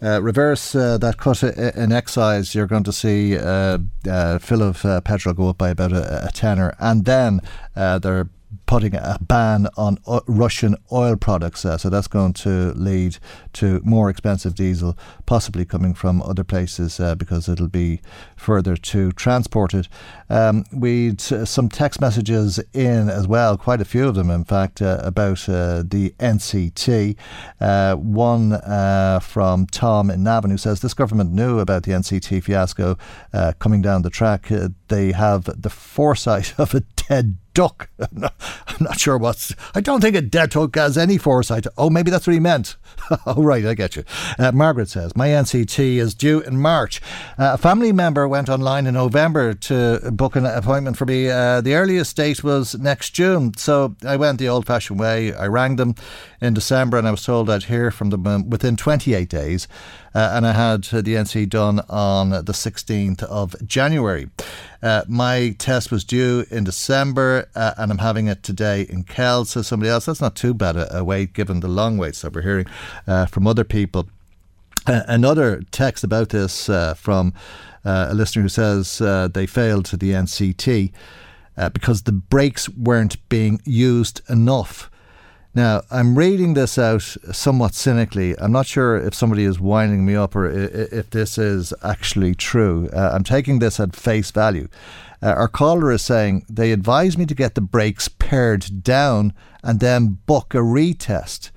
uh, 0.03 0.23
reverse 0.23 0.75
uh, 0.75 0.97
that 0.99 1.19
cut 1.19 1.43
in 1.43 1.93
excise, 1.93 2.55
you're 2.55 2.67
going 2.67 2.85
to 2.85 2.93
see 2.93 3.37
uh, 3.37 3.79
fill 4.39 4.63
of 4.63 5.05
petrol 5.05 5.35
go 5.35 5.51
up 5.51 5.59
by 5.59 5.71
about 5.71 5.93
a, 5.93 6.27
a 6.27 6.31
tenner, 6.33 6.75
and 6.79 7.05
then 7.05 7.41
they're 7.75 8.29
putting 8.71 8.95
a 8.95 9.19
ban 9.23 9.67
on 9.77 9.99
Russian 10.29 10.77
oil 10.93 11.17
products. 11.17 11.65
Uh, 11.65 11.77
so 11.77 11.91
that's 11.91 12.07
going 12.07 12.33
to 12.33 12.73
lead 12.75 13.19
to 13.53 13.81
more 13.83 14.09
expensive 14.09 14.55
diesel, 14.55 14.97
possibly 15.27 15.65
coming 15.65 15.93
from 15.93 16.23
other 16.23 16.45
places 16.45 17.01
uh, 17.01 17.17
because 17.17 17.49
it'll 17.49 17.67
be 17.67 18.01
further 18.37 18.77
to 18.77 19.11
transport 19.11 19.75
it. 19.75 19.89
Um, 20.29 20.65
we'd 20.73 21.21
some 21.21 21.69
text 21.69 22.01
messages 22.01 22.61
in 22.73 23.11
as 23.11 23.27
well, 23.27 23.59
quite 23.59 23.81
a 23.81 23.85
few 23.85 24.07
of 24.07 24.15
them, 24.15 24.31
in 24.31 24.45
fact, 24.45 24.81
uh, 24.81 25.01
about 25.03 25.49
uh, 25.49 25.83
the 25.85 26.15
NCT. 26.21 27.17
Uh, 27.61 27.97
one 27.97 28.53
from 29.21 29.67
Tom 29.67 30.11
in 30.11 30.23
Navan 30.23 30.53
who 30.53 30.57
says 30.57 30.79
this 30.79 30.95
government 30.95 31.33
knew 31.33 31.59
about 31.59 31.83
the 31.83 31.91
NCT 31.91 32.45
fiasco 32.45 32.97
coming 33.59 33.83
down 33.83 34.03
the 34.03 34.11
track. 34.11 34.47
they 34.87 35.11
have 35.11 35.61
the 35.61 35.71
foresight 35.71 36.55
of 36.59 36.73
a 36.73 36.83
dead 37.09 37.37
duck. 37.55 37.91
I'm 38.67 38.77
not, 38.81 39.01
sure 39.01 39.19
what's. 39.19 39.55
I 39.75 39.81
don't 39.81 40.01
think 40.01 40.17
a 40.17 40.21
dead 40.21 40.53
hook 40.53 40.77
has 40.77 40.99
any 40.99 41.19
foresight. 41.19 41.67
Oh, 41.77 41.91
maybe 41.91 42.11
that's 42.11 42.27
what 42.27 42.35
he 42.35 42.41
meant. 42.41 42.77
oh, 43.27 43.43
right, 43.43 43.65
I 43.65 43.75
get 43.75 43.97
you. 43.97 44.05
Uh, 44.39 44.53
Margaret 44.53 44.89
says 44.89 45.17
my 45.17 45.29
NCT 45.29 45.97
is 45.97 46.15
due 46.15 46.41
in 46.41 46.59
March. 46.59 47.01
Uh, 47.39 47.53
a 47.55 47.59
family 47.59 47.93
member 47.93 48.29
went 48.29 48.49
online 48.49 48.87
in 48.87 48.95
November 48.95 49.55
to 49.55 50.11
book 50.13 50.37
an 50.37 50.47
appointment 50.47 50.97
for 50.97 51.07
me. 51.07 51.31
Uh, 51.31 51.61
the 51.61 51.75
earliest 51.75 52.17
date 52.17 52.45
was 52.45 52.75
next 52.79 53.11
June, 53.11 53.53
so 53.57 53.97
I 54.07 54.17
went 54.17 54.39
the 54.39 54.49
old-fashioned 54.49 54.99
way. 54.99 55.35
I 55.35 55.47
rang 55.47 55.77
them 55.77 55.95
in 56.41 56.55
December, 56.55 56.99
and 56.99 57.07
I 57.07 57.11
was 57.11 57.25
told 57.25 57.51
I'd 57.51 57.65
hear 57.65 57.91
from 57.91 58.11
them 58.11 58.27
um, 58.27 58.51
within 58.51 58.77
28 58.77 59.29
days. 59.29 59.69
Uh, 60.15 60.33
and 60.35 60.47
I 60.47 60.53
had 60.53 60.85
the 60.85 61.15
NC 61.15 61.49
done 61.49 61.81
on 61.89 62.31
the 62.31 62.53
16th 62.53 63.23
of 63.25 63.55
January. 63.67 64.29
Uh, 64.83 65.03
my 65.07 65.55
test 65.59 65.91
was 65.93 66.05
due 66.05 66.45
in 66.51 66.65
December, 66.65 67.49
uh, 67.55 67.75
and 67.77 67.93
I'm 67.93 67.99
having 67.99 68.27
it 68.27 68.43
today 68.43 68.83
in 68.83 69.05
Kells. 69.05 69.51
So 69.51 69.63
somebody 69.63 69.91
else, 69.91 70.07
that's 70.07 70.21
not 70.21 70.35
too 70.35 70.55
bad 70.55 70.77
a, 70.77 70.99
a 70.99 71.05
wait 71.05 71.33
given 71.33 71.61
the 71.61 71.69
long 71.69 71.99
waits 71.99 72.23
that 72.23 72.35
we're 72.35 72.43
hearing 72.43 72.67
uh, 73.07 73.27
from 73.27 73.47
other 73.47 73.65
people. 73.65 74.09
Uh, 74.87 75.03
another 75.07 75.63
text 75.71 76.03
about 76.03 76.31
this 76.31 76.69
uh, 76.69 76.95
from 76.95 77.33
a 77.85 78.15
listener 78.15 78.43
who 78.43 78.49
says 78.49 78.99
they 79.33 79.47
failed 79.47 79.87
the 79.87 80.13
NCT 80.13 80.93
because 81.73 82.03
the 82.03 82.13
brakes 82.13 82.69
weren't 82.69 83.29
being 83.29 83.61
used 83.65 84.23
enough. 84.29 84.91
Now, 85.53 85.83
I'm 85.91 86.17
reading 86.17 86.55
this 86.55 86.79
out 86.79 87.03
somewhat 87.03 87.75
cynically. 87.75 88.39
I'm 88.39 88.53
not 88.53 88.67
sure 88.67 88.97
if 88.97 89.15
somebody 89.15 89.45
is 89.45 89.59
winding 89.59 90.07
me 90.07 90.15
up 90.15 90.37
or 90.37 90.49
if 90.49 91.11
this 91.11 91.39
is 91.39 91.75
actually 91.83 92.37
true. 92.37 92.89
Uh, 92.93 93.11
I'm 93.13 93.25
taking 93.25 93.59
this 93.59 93.81
at 93.81 93.97
face 93.97 94.31
value. 94.31 94.69
Uh, 95.21 95.31
our 95.31 95.49
caller 95.49 95.91
is 95.91 96.03
saying 96.03 96.47
they 96.49 96.71
advised 96.71 97.19
me 97.19 97.27
to 97.27 97.35
get 97.35 97.57
the 97.57 97.61
brakes 97.61 98.07
pared 98.07 98.85
down 98.85 99.33
and 99.65 99.81
then 99.81 100.19
book 100.25 100.55
a 100.55 100.59
retest. 100.59 101.51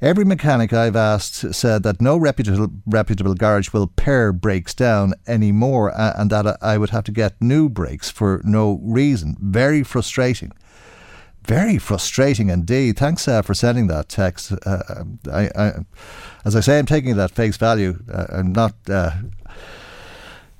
Every 0.00 0.24
mechanic 0.24 0.72
I've 0.72 0.96
asked 0.96 1.52
said 1.52 1.82
that 1.82 2.00
no 2.00 2.16
reputable, 2.16 2.70
reputable 2.86 3.34
garage 3.34 3.72
will 3.72 3.88
pare 3.88 4.32
brakes 4.32 4.72
down 4.72 5.14
anymore 5.26 5.92
and 5.96 6.30
that 6.30 6.58
I 6.62 6.78
would 6.78 6.90
have 6.90 7.04
to 7.04 7.12
get 7.12 7.42
new 7.42 7.68
brakes 7.68 8.08
for 8.08 8.40
no 8.44 8.80
reason. 8.84 9.36
Very 9.40 9.82
frustrating 9.82 10.52
very 11.44 11.78
frustrating 11.78 12.50
indeed. 12.50 12.96
Thanks 12.96 13.26
uh, 13.26 13.42
for 13.42 13.54
sending 13.54 13.88
that 13.88 14.08
text. 14.08 14.52
Uh, 14.64 15.04
I, 15.30 15.50
I, 15.56 15.72
as 16.44 16.56
I 16.56 16.60
say, 16.60 16.78
I'm 16.78 16.86
taking 16.86 17.16
that 17.16 17.32
face 17.32 17.56
value. 17.56 18.02
Uh, 18.12 18.26
I'm 18.30 18.52
not 18.52 18.74
uh, 18.88 19.12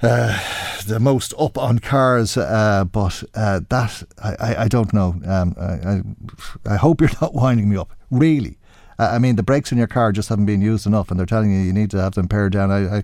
uh, 0.02 0.38
the 0.86 0.98
most 1.00 1.34
up 1.38 1.56
on 1.56 1.78
cars, 1.78 2.36
uh, 2.36 2.84
but 2.84 3.22
that 3.34 4.02
I, 4.22 4.64
I, 4.64 4.68
don't 4.68 4.92
know. 4.92 5.14
Um, 5.24 5.54
I, 5.58 6.72
I, 6.72 6.76
hope 6.76 7.00
you're 7.00 7.10
not 7.20 7.34
winding 7.34 7.68
me 7.68 7.76
up. 7.76 7.92
Really. 8.10 8.58
I 8.98 9.18
mean, 9.18 9.36
the 9.36 9.42
brakes 9.42 9.72
in 9.72 9.78
your 9.78 9.86
car 9.86 10.12
just 10.12 10.28
haven't 10.28 10.46
been 10.46 10.60
used 10.60 10.86
enough, 10.86 11.10
and 11.10 11.18
they're 11.18 11.26
telling 11.26 11.52
you 11.52 11.60
you 11.60 11.72
need 11.72 11.90
to 11.92 12.00
have 12.00 12.14
them 12.14 12.28
pared 12.28 12.52
down. 12.52 12.70
I, 12.70 12.98
I, 12.98 13.02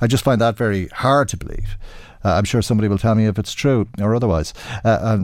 I 0.00 0.06
just 0.06 0.22
find 0.22 0.40
that 0.40 0.56
very 0.56 0.88
hard 0.88 1.28
to 1.30 1.36
believe. 1.36 1.76
Uh, 2.24 2.34
I'm 2.34 2.44
sure 2.44 2.62
somebody 2.62 2.88
will 2.88 2.98
tell 2.98 3.14
me 3.14 3.26
if 3.26 3.38
it's 3.38 3.52
true 3.52 3.88
or 3.98 4.14
otherwise. 4.14 4.52
Uh, 4.84 5.18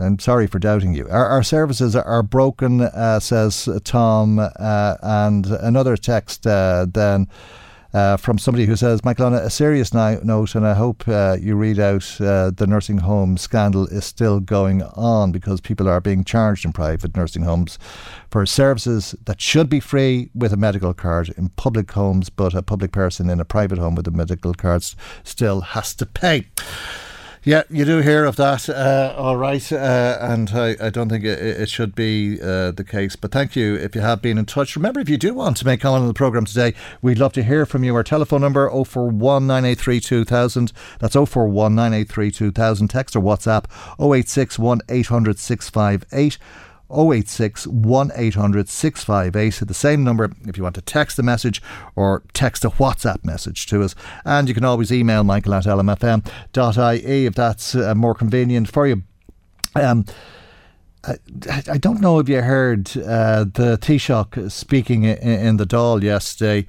I'm 0.00 0.18
sorry 0.18 0.46
for 0.46 0.58
doubting 0.58 0.94
you. 0.94 1.08
Our, 1.08 1.26
our 1.26 1.42
services 1.42 1.96
are 1.96 2.22
broken, 2.22 2.82
uh, 2.82 3.20
says 3.20 3.68
Tom, 3.84 4.38
uh, 4.38 4.96
and 5.02 5.46
another 5.46 5.96
text 5.96 6.46
uh, 6.46 6.86
then 6.88 7.28
uh, 7.94 8.16
from 8.16 8.38
somebody 8.38 8.66
who 8.66 8.76
says, 8.76 9.04
Michael, 9.04 9.26
on 9.26 9.34
a 9.34 9.50
serious 9.50 9.92
note, 9.92 10.54
and 10.54 10.66
I 10.66 10.74
hope 10.74 11.04
uh, 11.06 11.36
you 11.40 11.56
read 11.56 11.78
out 11.78 12.20
uh, 12.20 12.50
the 12.50 12.66
nursing 12.66 12.98
home 12.98 13.36
scandal 13.36 13.86
is 13.86 14.04
still 14.04 14.40
going 14.40 14.82
on 14.82 15.32
because 15.32 15.60
people 15.60 15.88
are 15.88 16.00
being 16.00 16.24
charged 16.24 16.64
in 16.64 16.72
private 16.72 17.16
nursing 17.16 17.42
homes 17.42 17.78
for 18.30 18.46
services 18.46 19.14
that 19.24 19.40
should 19.40 19.68
be 19.68 19.80
free 19.80 20.30
with 20.34 20.52
a 20.52 20.56
medical 20.56 20.94
card 20.94 21.28
in 21.36 21.50
public 21.50 21.90
homes, 21.92 22.30
but 22.30 22.54
a 22.54 22.62
public 22.62 22.92
person 22.92 23.28
in 23.28 23.40
a 23.40 23.44
private 23.44 23.78
home 23.78 23.94
with 23.94 24.08
a 24.08 24.10
medical 24.10 24.54
card 24.54 24.84
still 25.24 25.60
has 25.60 25.94
to 25.94 26.06
pay. 26.06 26.46
Yeah, 27.44 27.64
you 27.68 27.84
do 27.84 27.98
hear 27.98 28.24
of 28.24 28.36
that. 28.36 28.68
Uh, 28.68 29.16
all 29.18 29.36
right. 29.36 29.72
Uh, 29.72 30.16
and 30.20 30.48
I, 30.50 30.76
I, 30.80 30.90
don't 30.90 31.08
think 31.08 31.24
it, 31.24 31.40
it 31.40 31.68
should 31.68 31.92
be 31.92 32.40
uh, 32.40 32.70
the 32.70 32.84
case. 32.84 33.16
But 33.16 33.32
thank 33.32 33.56
you 33.56 33.74
if 33.74 33.96
you 33.96 34.00
have 34.00 34.22
been 34.22 34.38
in 34.38 34.46
touch. 34.46 34.76
Remember, 34.76 35.00
if 35.00 35.08
you 35.08 35.18
do 35.18 35.34
want 35.34 35.56
to 35.56 35.66
make 35.66 35.80
comment 35.80 36.02
on 36.02 36.06
the 36.06 36.14
programme 36.14 36.44
today, 36.44 36.72
we'd 37.00 37.18
love 37.18 37.32
to 37.32 37.42
hear 37.42 37.66
from 37.66 37.82
you. 37.82 37.96
Our 37.96 38.04
telephone 38.04 38.42
number 38.42 38.70
041 38.70 39.44
983 39.48 39.98
2000. 39.98 40.72
That's 41.00 41.14
041 41.14 41.74
983 41.74 42.30
2000. 42.30 42.88
Text 42.88 43.16
or 43.16 43.20
WhatsApp 43.20 43.64
086 43.98 44.60
800 44.88 45.38
658. 45.40 46.38
086 46.92 47.66
1800 47.66 48.68
658. 48.68 49.66
The 49.66 49.74
same 49.74 50.04
number 50.04 50.30
if 50.46 50.56
you 50.56 50.62
want 50.62 50.74
to 50.76 50.82
text 50.82 51.18
a 51.18 51.22
message 51.22 51.62
or 51.96 52.22
text 52.32 52.64
a 52.64 52.70
WhatsApp 52.70 53.24
message 53.24 53.66
to 53.66 53.82
us. 53.82 53.94
And 54.24 54.48
you 54.48 54.54
can 54.54 54.64
always 54.64 54.92
email 54.92 55.24
michael 55.24 55.54
at 55.54 55.64
lmfm.ie 55.64 57.26
if 57.26 57.34
that's 57.34 57.74
uh, 57.74 57.94
more 57.94 58.14
convenient 58.14 58.70
for 58.70 58.86
you. 58.86 59.02
Um, 59.74 60.04
I, 61.04 61.16
I 61.70 61.78
don't 61.78 62.00
know 62.00 62.18
if 62.18 62.28
you 62.28 62.42
heard 62.42 62.88
uh, 62.96 63.44
the 63.44 63.78
Taoiseach 63.80 64.50
speaking 64.50 65.04
in, 65.04 65.16
in 65.18 65.56
the 65.56 65.66
Dáil 65.66 66.02
yesterday. 66.02 66.66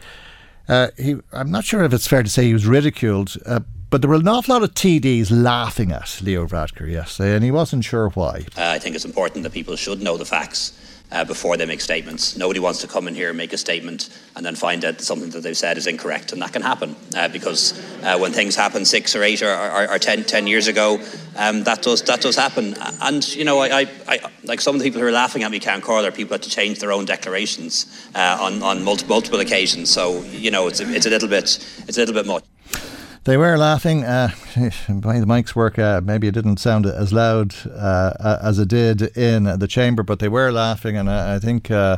Uh, 0.67 0.88
he, 0.97 1.17
I'm 1.32 1.51
not 1.51 1.65
sure 1.65 1.84
if 1.84 1.93
it's 1.93 2.07
fair 2.07 2.24
to 2.24 2.30
say 2.30 2.45
he 2.45 2.53
was 2.53 2.65
ridiculed, 2.65 3.36
uh, 3.45 3.59
but 3.94 4.02
there 4.02 4.10
were 4.10 4.16
an 4.16 4.28
awful 4.28 4.56
lot 4.56 4.64
of 4.64 4.74
TDs 4.74 5.30
laughing 5.30 5.91
at 5.91 6.20
Leo 6.24 6.48
Varadkar 6.48 6.89
yesterday, 6.91 7.36
and 7.36 7.44
he 7.44 7.52
wasn't 7.52 7.86
sure 7.86 8.10
why. 8.10 8.44
Uh, 8.58 8.74
I 8.74 8.80
think 8.80 8.96
it's 8.96 9.06
important 9.06 9.44
that 9.44 9.54
people 9.54 9.76
should 9.76 10.02
know 10.02 10.18
the 10.18 10.26
facts. 10.26 10.80
Uh, 11.12 11.24
before 11.24 11.58
they 11.58 11.66
make 11.68 11.80
statements. 11.80 12.36
Nobody 12.36 12.60
wants 12.60 12.82
to 12.82 12.88
come 12.88 13.08
in 13.08 13.14
here 13.14 13.30
and 13.30 13.38
make 13.38 13.54
a 13.54 13.58
statement 13.58 14.10
and 14.36 14.44
then 14.44 14.56
find 14.56 14.84
out 14.84 14.98
that 14.98 15.04
something 15.04 15.30
that 15.30 15.44
they've 15.44 15.56
said 15.56 15.78
is 15.78 15.86
incorrect, 15.86 16.32
and 16.32 16.41
that 16.41 16.54
can 16.54 16.64
happen 16.64 16.96
uh, 17.16 17.28
because 17.28 17.80
uh, 18.02 18.18
when 18.18 18.32
things 18.32 18.56
happen 18.56 18.84
six 18.84 19.16
or 19.16 19.22
eight 19.22 19.44
or, 19.44 19.54
or, 19.54 19.91
or 19.91 20.00
ten, 20.00 20.24
ten, 20.24 20.48
years 20.48 20.68
ago, 20.68 21.00
um, 21.36 21.64
that 21.66 21.84
does 21.84 22.02
that 22.04 22.20
does 22.22 22.36
happen. 22.36 22.74
And 23.00 23.28
you 23.36 23.46
know, 23.46 23.60
I, 23.60 23.82
I, 23.82 23.88
I, 24.08 24.20
like 24.44 24.60
some 24.60 24.74
of 24.74 24.82
the 24.82 24.88
people 24.88 25.02
who 25.02 25.08
are 25.08 25.12
laughing 25.12 25.44
at 25.44 25.52
me, 25.52 25.60
can't 25.60 25.84
call 25.84 26.02
their 26.02 26.12
people 26.12 26.34
had 26.34 26.41
to 26.44 26.50
change 26.50 26.80
their 26.80 26.91
own 26.91 27.06
declarations 27.06 27.86
uh, 28.16 28.38
on 28.41 28.64
on 28.64 28.84
multiple, 28.84 29.14
multiple 29.14 29.39
occasions. 29.39 29.91
So 29.91 30.24
you 30.24 30.50
know, 30.50 30.68
it's 30.68 30.80
a, 30.80 30.91
it's 30.91 31.06
a 31.06 31.12
little 31.12 31.30
bit 31.30 31.44
it's 31.88 31.98
a 31.98 32.00
little 32.00 32.16
bit 32.16 32.26
much. 32.26 32.44
They 33.26 33.38
were 33.38 33.57
laughing. 33.57 34.03
Uh, 34.03 34.32
the 34.55 35.26
mic's 35.26 35.55
work, 35.55 35.80
uh, 35.80 36.01
maybe 36.03 36.28
it 36.28 36.34
didn't 36.34 36.57
sound 36.57 36.86
as 36.86 37.13
loud 37.13 37.55
uh, 37.67 38.38
as 38.41 38.59
it 38.59 38.67
did 38.67 39.01
in 39.17 39.43
the 39.59 39.67
chamber, 39.67 40.03
but 40.03 40.19
they 40.19 40.28
were 40.28 40.51
laughing, 40.51 40.97
and 40.97 41.09
I, 41.09 41.36
I 41.36 41.39
think. 41.39 41.71
Uh, 41.71 41.97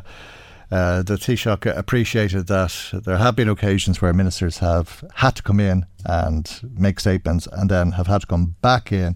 uh, 0.71 1.03
the 1.03 1.13
Taoiseach 1.13 1.77
appreciated 1.77 2.47
that 2.47 2.73
there 3.05 3.17
have 3.17 3.35
been 3.35 3.47
occasions 3.47 4.01
where 4.01 4.11
ministers 4.13 4.57
have 4.57 5.05
had 5.13 5.35
to 5.35 5.43
come 5.43 5.59
in 5.59 5.85
and 6.05 6.59
make 6.75 6.99
statements 6.99 7.47
and 7.51 7.69
then 7.69 7.91
have 7.91 8.07
had 8.07 8.21
to 8.21 8.27
come 8.27 8.55
back 8.61 8.91
in 8.91 9.15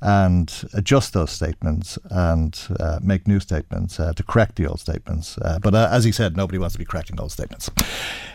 and 0.00 0.68
adjust 0.74 1.12
those 1.12 1.30
statements 1.30 1.98
and 2.10 2.68
uh, 2.78 2.98
make 3.02 3.26
new 3.26 3.40
statements 3.40 3.98
uh, 3.98 4.12
to 4.12 4.22
correct 4.22 4.56
the 4.56 4.66
old 4.66 4.80
statements. 4.80 5.38
Uh, 5.38 5.58
but 5.60 5.74
uh, 5.74 5.88
as 5.90 6.04
he 6.04 6.12
said, 6.12 6.36
nobody 6.36 6.58
wants 6.58 6.74
to 6.74 6.78
be 6.78 6.84
correcting 6.84 7.18
old 7.20 7.32
statements. 7.32 7.70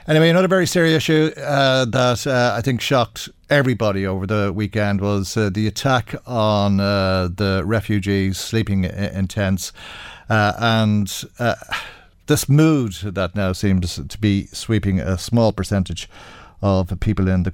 Anyway, 0.07 0.29
another 0.29 0.49
very 0.49 0.67
serious 0.67 0.97
issue 0.97 1.31
uh, 1.37 1.85
that 1.85 2.27
uh, 2.27 2.53
I 2.57 2.61
think 2.61 2.81
shocked 2.81 3.29
everybody 3.49 4.05
over 4.05 4.27
the 4.27 4.51
weekend 4.53 4.99
was 4.99 5.35
the 5.35 5.67
attack 5.67 6.15
on 6.25 6.77
the 6.77 7.63
refugees 7.65 8.37
sleeping 8.37 8.83
in 8.83 9.27
tents 9.27 9.71
and 10.27 11.07
this 12.27 12.49
mood 12.49 12.93
that 13.03 13.35
now 13.35 13.53
seems 13.53 13.95
to 13.95 14.17
be 14.17 14.47
sweeping 14.47 14.99
a 14.99 15.17
small 15.17 15.51
percentage 15.51 16.09
of 16.61 16.97
people 16.99 17.27
in 17.27 17.43
the 17.43 17.53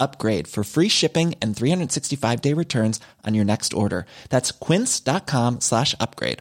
upgrade 0.00 0.48
for 0.48 0.64
free 0.64 0.88
shipping 0.88 1.34
and 1.40 1.54
365 1.54 2.40
day 2.40 2.52
returns 2.54 2.98
on 3.24 3.34
your 3.34 3.44
next 3.44 3.72
order. 3.74 4.06
That's 4.30 4.50
quince.com 4.50 5.60
slash 5.60 5.94
upgrade. 6.00 6.38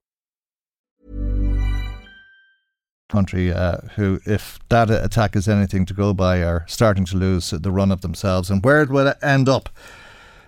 Country 3.09 3.51
uh, 3.51 3.77
who, 3.95 4.19
if 4.25 4.59
that 4.69 4.91
attack 4.91 5.35
is 5.35 5.47
anything 5.47 5.83
to 5.87 5.95
go 5.95 6.13
by, 6.13 6.43
are 6.43 6.63
starting 6.67 7.05
to 7.05 7.17
lose 7.17 7.49
the 7.49 7.71
run 7.71 7.91
of 7.91 8.01
themselves. 8.01 8.51
And 8.51 8.63
where 8.63 8.83
it 8.83 8.89
will 8.89 9.13
end 9.23 9.49
up, 9.49 9.69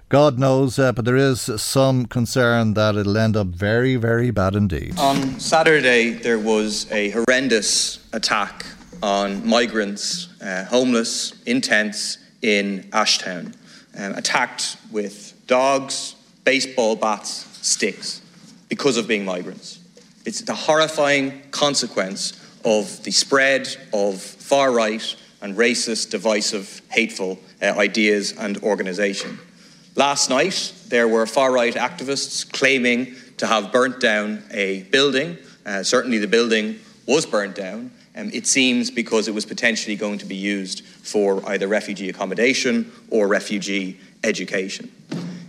God 0.10 0.38
knows, 0.38 0.78
uh, 0.78 0.92
but 0.92 1.06
there 1.06 1.16
is 1.16 1.42
some 1.42 2.06
concern 2.06 2.76
that 2.76 2.96
it'll 2.96 3.18
end 3.18 3.36
up 3.36 3.48
very, 3.48 3.96
very 3.96 4.30
bad 4.30 4.56
indeed. 4.56 5.00
On 5.00 5.40
Saturday, 5.40 6.12
there 6.12 6.38
was 6.38 6.92
a 6.92 7.10
horrendous 7.10 8.08
attack 8.14 8.66
on 9.02 9.48
migrants, 9.48 10.28
uh, 10.40 10.66
homeless, 10.66 11.34
in 11.48 11.62
tents 11.62 12.20
in 12.42 12.84
Ashtown, 12.92 13.54
um, 13.98 14.14
attacked 14.14 14.78
with 14.92 15.34
dogs, 15.48 16.16
baseball 16.44 16.96
bats, 16.96 17.48
sticks, 17.62 18.22
because 18.70 18.98
of 18.98 19.08
being 19.08 19.26
migrants. 19.26 19.80
It's 20.26 20.42
the 20.42 20.54
horrifying 20.54 21.42
consequence 21.52 22.34
of 22.64 23.04
the 23.04 23.12
spread 23.12 23.68
of 23.94 24.22
far 24.22 24.72
right 24.72 25.16
and 25.42 25.58
racist, 25.58 26.12
divisive, 26.12 26.82
hateful 26.90 27.40
uh, 27.62 27.66
ideas 27.66 28.34
and 28.38 28.58
organisation. 28.60 29.40
Last 29.96 30.30
night, 30.30 30.74
there 30.88 31.08
were 31.08 31.26
far 31.26 31.52
right 31.52 31.74
activists 31.74 32.50
claiming 32.50 33.16
to 33.38 33.48
have 33.48 33.72
burnt 33.72 34.00
down 34.00 34.44
a 34.52 34.84
building. 34.84 35.38
Uh, 35.66 35.84
certainly, 35.84 36.20
the 36.20 36.28
building 36.28 36.80
was 37.08 37.26
burnt 37.26 37.56
down. 37.56 37.92
Um, 38.16 38.30
it 38.34 38.46
seems 38.46 38.92
because 38.92 39.28
it 39.28 39.34
was 39.34 39.46
potentially 39.46 39.96
going 39.96 40.20
to 40.20 40.26
be 40.26 40.36
used 40.36 40.84
for 40.86 41.48
either 41.50 41.68
refugee 41.68 42.10
accommodation 42.10 42.92
or 43.10 43.28
refugee 43.28 44.00
education. 44.24 44.92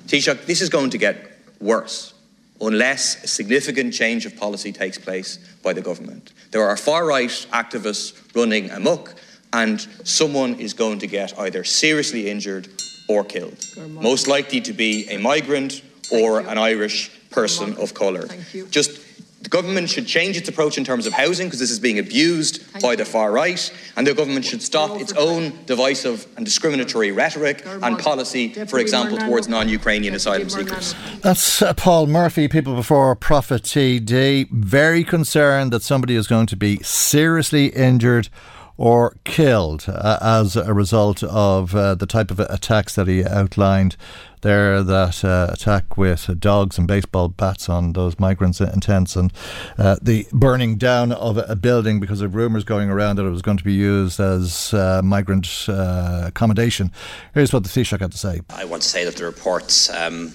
Taoiseach, 0.07 0.47
this 0.47 0.61
is 0.61 0.69
going 0.69 0.91
to 0.91 0.99
get 0.99 1.17
worse 1.61 2.15
unless 2.61 3.25
a 3.25 3.27
significant 3.27 3.93
change 3.93 4.25
of 4.25 4.37
policy 4.37 4.73
takes 4.73 4.97
place 4.97 5.39
by 5.63 5.73
the 5.73 5.81
government. 5.81 6.33
There 6.53 6.63
are 6.63 6.77
far 6.77 7.07
right 7.07 7.29
activists 7.53 8.15
running 8.37 8.71
amok, 8.71 9.15
and 9.53 9.81
someone 10.05 10.55
is 10.55 10.73
going 10.73 11.01
to 11.01 11.07
get 11.07 11.37
either 11.39 11.65
seriously 11.65 12.31
injured 12.31 12.69
or 13.09 13.25
killed. 13.25 13.67
Most 13.89 14.29
likely 14.29 14.61
to 14.61 14.73
be 14.73 15.09
a 15.11 15.19
migrant 15.19 15.83
or 16.13 16.41
an 16.41 16.57
Irish 16.57 17.11
person 17.31 17.75
of 17.79 17.95
colour. 17.95 18.29
Just 18.71 19.01
the 19.43 19.49
government 19.49 19.91
should 19.91 20.07
change 20.07 20.37
its 20.37 20.49
approach 20.49 20.79
in 20.79 20.85
terms 20.85 21.07
of 21.07 21.13
housing 21.13 21.49
because 21.49 21.59
this 21.59 21.71
is 21.71 21.81
being 21.81 21.99
abused 21.99 22.63
Thank 22.63 22.83
by 22.83 22.97
the 22.97 23.05
far 23.05 23.33
right, 23.33 23.73
and 23.97 24.07
the 24.07 24.15
government 24.15 24.45
should 24.45 24.63
stop 24.63 25.01
its 25.01 25.13
own 25.15 25.53
divisive 25.67 26.27
and 26.37 26.45
discriminatory 26.45 27.11
rhetoric 27.11 27.67
and 27.67 27.99
policy, 27.99 28.53
for 28.67 28.79
example, 28.79 29.19
towards 29.19 29.49
non 29.49 29.69
Ukrainian 29.69 30.15
asylum 30.15 30.49
seekers. 30.49 30.95
That's 31.23 31.61
uh, 31.61 31.75
Paul 31.75 32.07
Murphy, 32.07 32.47
People 32.47 32.77
Before 32.77 33.15
Profit 33.17 33.63
TD, 33.63 34.49
very 34.51 35.03
concerned 35.03 35.73
that 35.73 35.83
somebody 35.83 36.15
is 36.15 36.27
going 36.27 36.47
to 36.47 36.57
be 36.57 36.79
seriously 36.83 37.67
injured 37.67 38.29
or 38.77 39.17
killed 39.25 39.85
uh, 39.89 40.19
as 40.21 40.57
a 40.57 40.73
result 40.73 41.23
of 41.25 41.75
uh, 41.75 41.95
the 41.95 42.07
type 42.07 42.31
of 42.31 42.41
attacks 42.41 42.95
that 42.95 43.07
he 43.07 43.25
outlined 43.25 43.97
there 44.43 44.83
that 44.83 45.25
uh, 45.25 45.49
attack 45.53 45.97
with 45.97 46.39
dogs 46.39 46.79
and 46.79 46.87
baseball 46.87 47.29
bats 47.29 47.69
on 47.69 47.95
those 47.95 48.19
migrants 48.19 48.61
in 48.61 48.81
tents 48.81 49.17
and 49.17 49.33
uh, 49.79 49.97
the 50.03 50.27
burning 50.33 50.77
down 50.77 51.13
of 51.13 51.39
a 51.39 51.57
building 51.57 51.99
because 51.99 52.21
of 52.21 52.35
rumours 52.35 52.65
going 52.65 52.91
around 52.91 53.17
that 53.17 53.25
it 53.25 53.31
was 53.31 53.43
going 53.43 53.57
to 53.57 53.65
be 53.65 53.73
used 53.73 54.21
as 54.21 54.75
uh, 54.75 55.01
migrant 55.03 55.67
uh, 55.69 56.25
accommodation. 56.27 56.93
Here's 57.35 57.53
what 57.53 57.63
the 57.63 57.69
Taoiseach 57.69 58.01
had 58.01 58.13
to 58.13 58.19
say. 58.19 58.41
I 58.51 58.65
want 58.65 58.83
to 58.83 58.89
say 58.89 59.05
that 59.05 59.17
the 59.17 59.25
reports 59.25 59.91
um, 59.91 60.33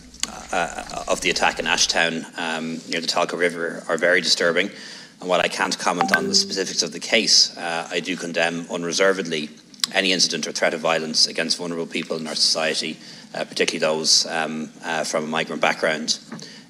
uh, 0.52 1.04
of 1.08 1.22
the 1.22 1.30
attack 1.30 1.60
in 1.60 1.66
Ashtown 1.66 2.26
um, 2.38 2.80
near 2.90 3.02
the 3.02 3.08
Tolka 3.08 3.38
River 3.38 3.84
are 3.88 3.98
very 3.98 4.22
disturbing. 4.22 4.70
And 5.20 5.30
while 5.30 5.42
I 5.42 5.48
can't 5.48 5.78
comment 5.78 6.16
on 6.16 6.28
the 6.28 6.36
specifics 6.36 6.84
of 6.84 6.92
the 6.92 7.00
case, 7.00 7.58
uh, 7.58 7.88
I 7.90 8.00
do 8.00 8.16
condemn 8.16 8.68
unreservedly 8.70 9.50
any 9.94 10.12
incident 10.12 10.48
or 10.48 10.52
threat 10.52 10.74
of 10.74 10.82
violence 10.82 11.28
against 11.28 11.58
vulnerable 11.58 11.86
people 11.86 12.18
in 12.18 12.28
our 12.28 12.36
society, 12.36 12.98
uh, 13.34 13.46
particularly 13.46 13.80
those 13.80 14.26
um, 14.28 14.70
uh, 14.84 15.04
from 15.04 15.24
a 15.24 15.28
migrant 15.28 15.62
background. 15.62 16.20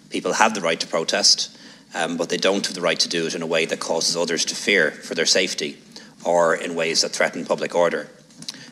People 0.10 0.34
have 0.34 0.54
the 0.54 0.62
right 0.62 0.80
to 0.80 0.88
protest, 0.88 1.58
um, 1.94 2.18
but 2.18 2.30
they 2.30 2.38
don't 2.38 2.66
have 2.66 2.76
the 2.76 2.82
right 2.82 3.00
to 3.00 3.10
do 3.10 3.26
it 3.26 3.36
in 3.36 3.42
a 3.42 3.48
way 3.48 3.66
that 3.66 3.80
causes 3.80 4.16
others 4.16 4.46
to 4.46 4.56
fear 4.56 4.92
for 4.92 5.16
their 5.16 5.26
safety 5.26 5.78
or 6.24 6.56
in 6.56 6.76
ways 6.76 7.02
that 7.02 7.10
threaten 7.10 7.46
public 7.46 7.76
order. 7.76 8.10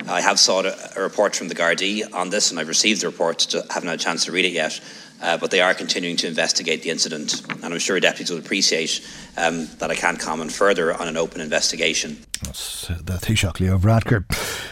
I 0.07 0.21
have 0.21 0.39
sought 0.39 0.65
a, 0.65 0.99
a 0.99 1.01
report 1.01 1.35
from 1.35 1.47
the 1.47 1.55
Gardaí 1.55 2.13
on 2.13 2.29
this, 2.29 2.51
and 2.51 2.59
I've 2.59 2.67
received 2.67 3.01
the 3.01 3.07
report. 3.07 3.51
haven't 3.71 3.89
had 3.89 3.99
a 3.99 4.03
chance 4.03 4.25
to 4.25 4.31
read 4.31 4.45
it 4.45 4.51
yet. 4.51 4.79
Uh, 5.25 5.35
but 5.37 5.49
they 5.49 5.59
are 5.59 5.73
continuing 5.73 6.15
to 6.15 6.27
investigate 6.27 6.83
the 6.83 6.91
incident. 6.91 7.41
And 7.49 7.73
I'm 7.73 7.79
sure 7.79 7.99
deputies 7.99 8.29
will 8.29 8.37
appreciate 8.37 9.01
um, 9.37 9.67
that 9.79 9.89
I 9.89 9.95
can't 9.95 10.19
comment 10.19 10.51
further 10.51 10.93
on 10.93 11.07
an 11.07 11.17
open 11.17 11.41
investigation. 11.41 12.23
That's 12.43 12.91
uh, 12.91 12.99
the 13.03 13.13
Taoiseach 13.13 13.59
Leo 13.59 13.79
Varadkar. 13.79 14.23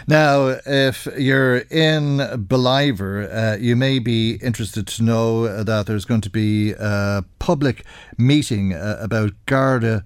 Now, 0.08 0.60
if 0.66 1.08
you're 1.18 1.58
in 1.72 2.18
Ballivor, 2.48 3.28
uh, 3.34 3.58
you 3.58 3.76
may 3.76 3.98
be 3.98 4.36
interested 4.44 4.86
to 4.86 5.04
know 5.04 5.64
that 5.64 5.88
there's 5.88 6.06
going 6.06 6.22
to 6.22 6.30
be 6.30 6.74
a 6.74 7.26
public 7.40 7.84
meeting 8.20 8.74
uh, 8.74 8.98
about 9.02 9.32
Garda 9.48 10.04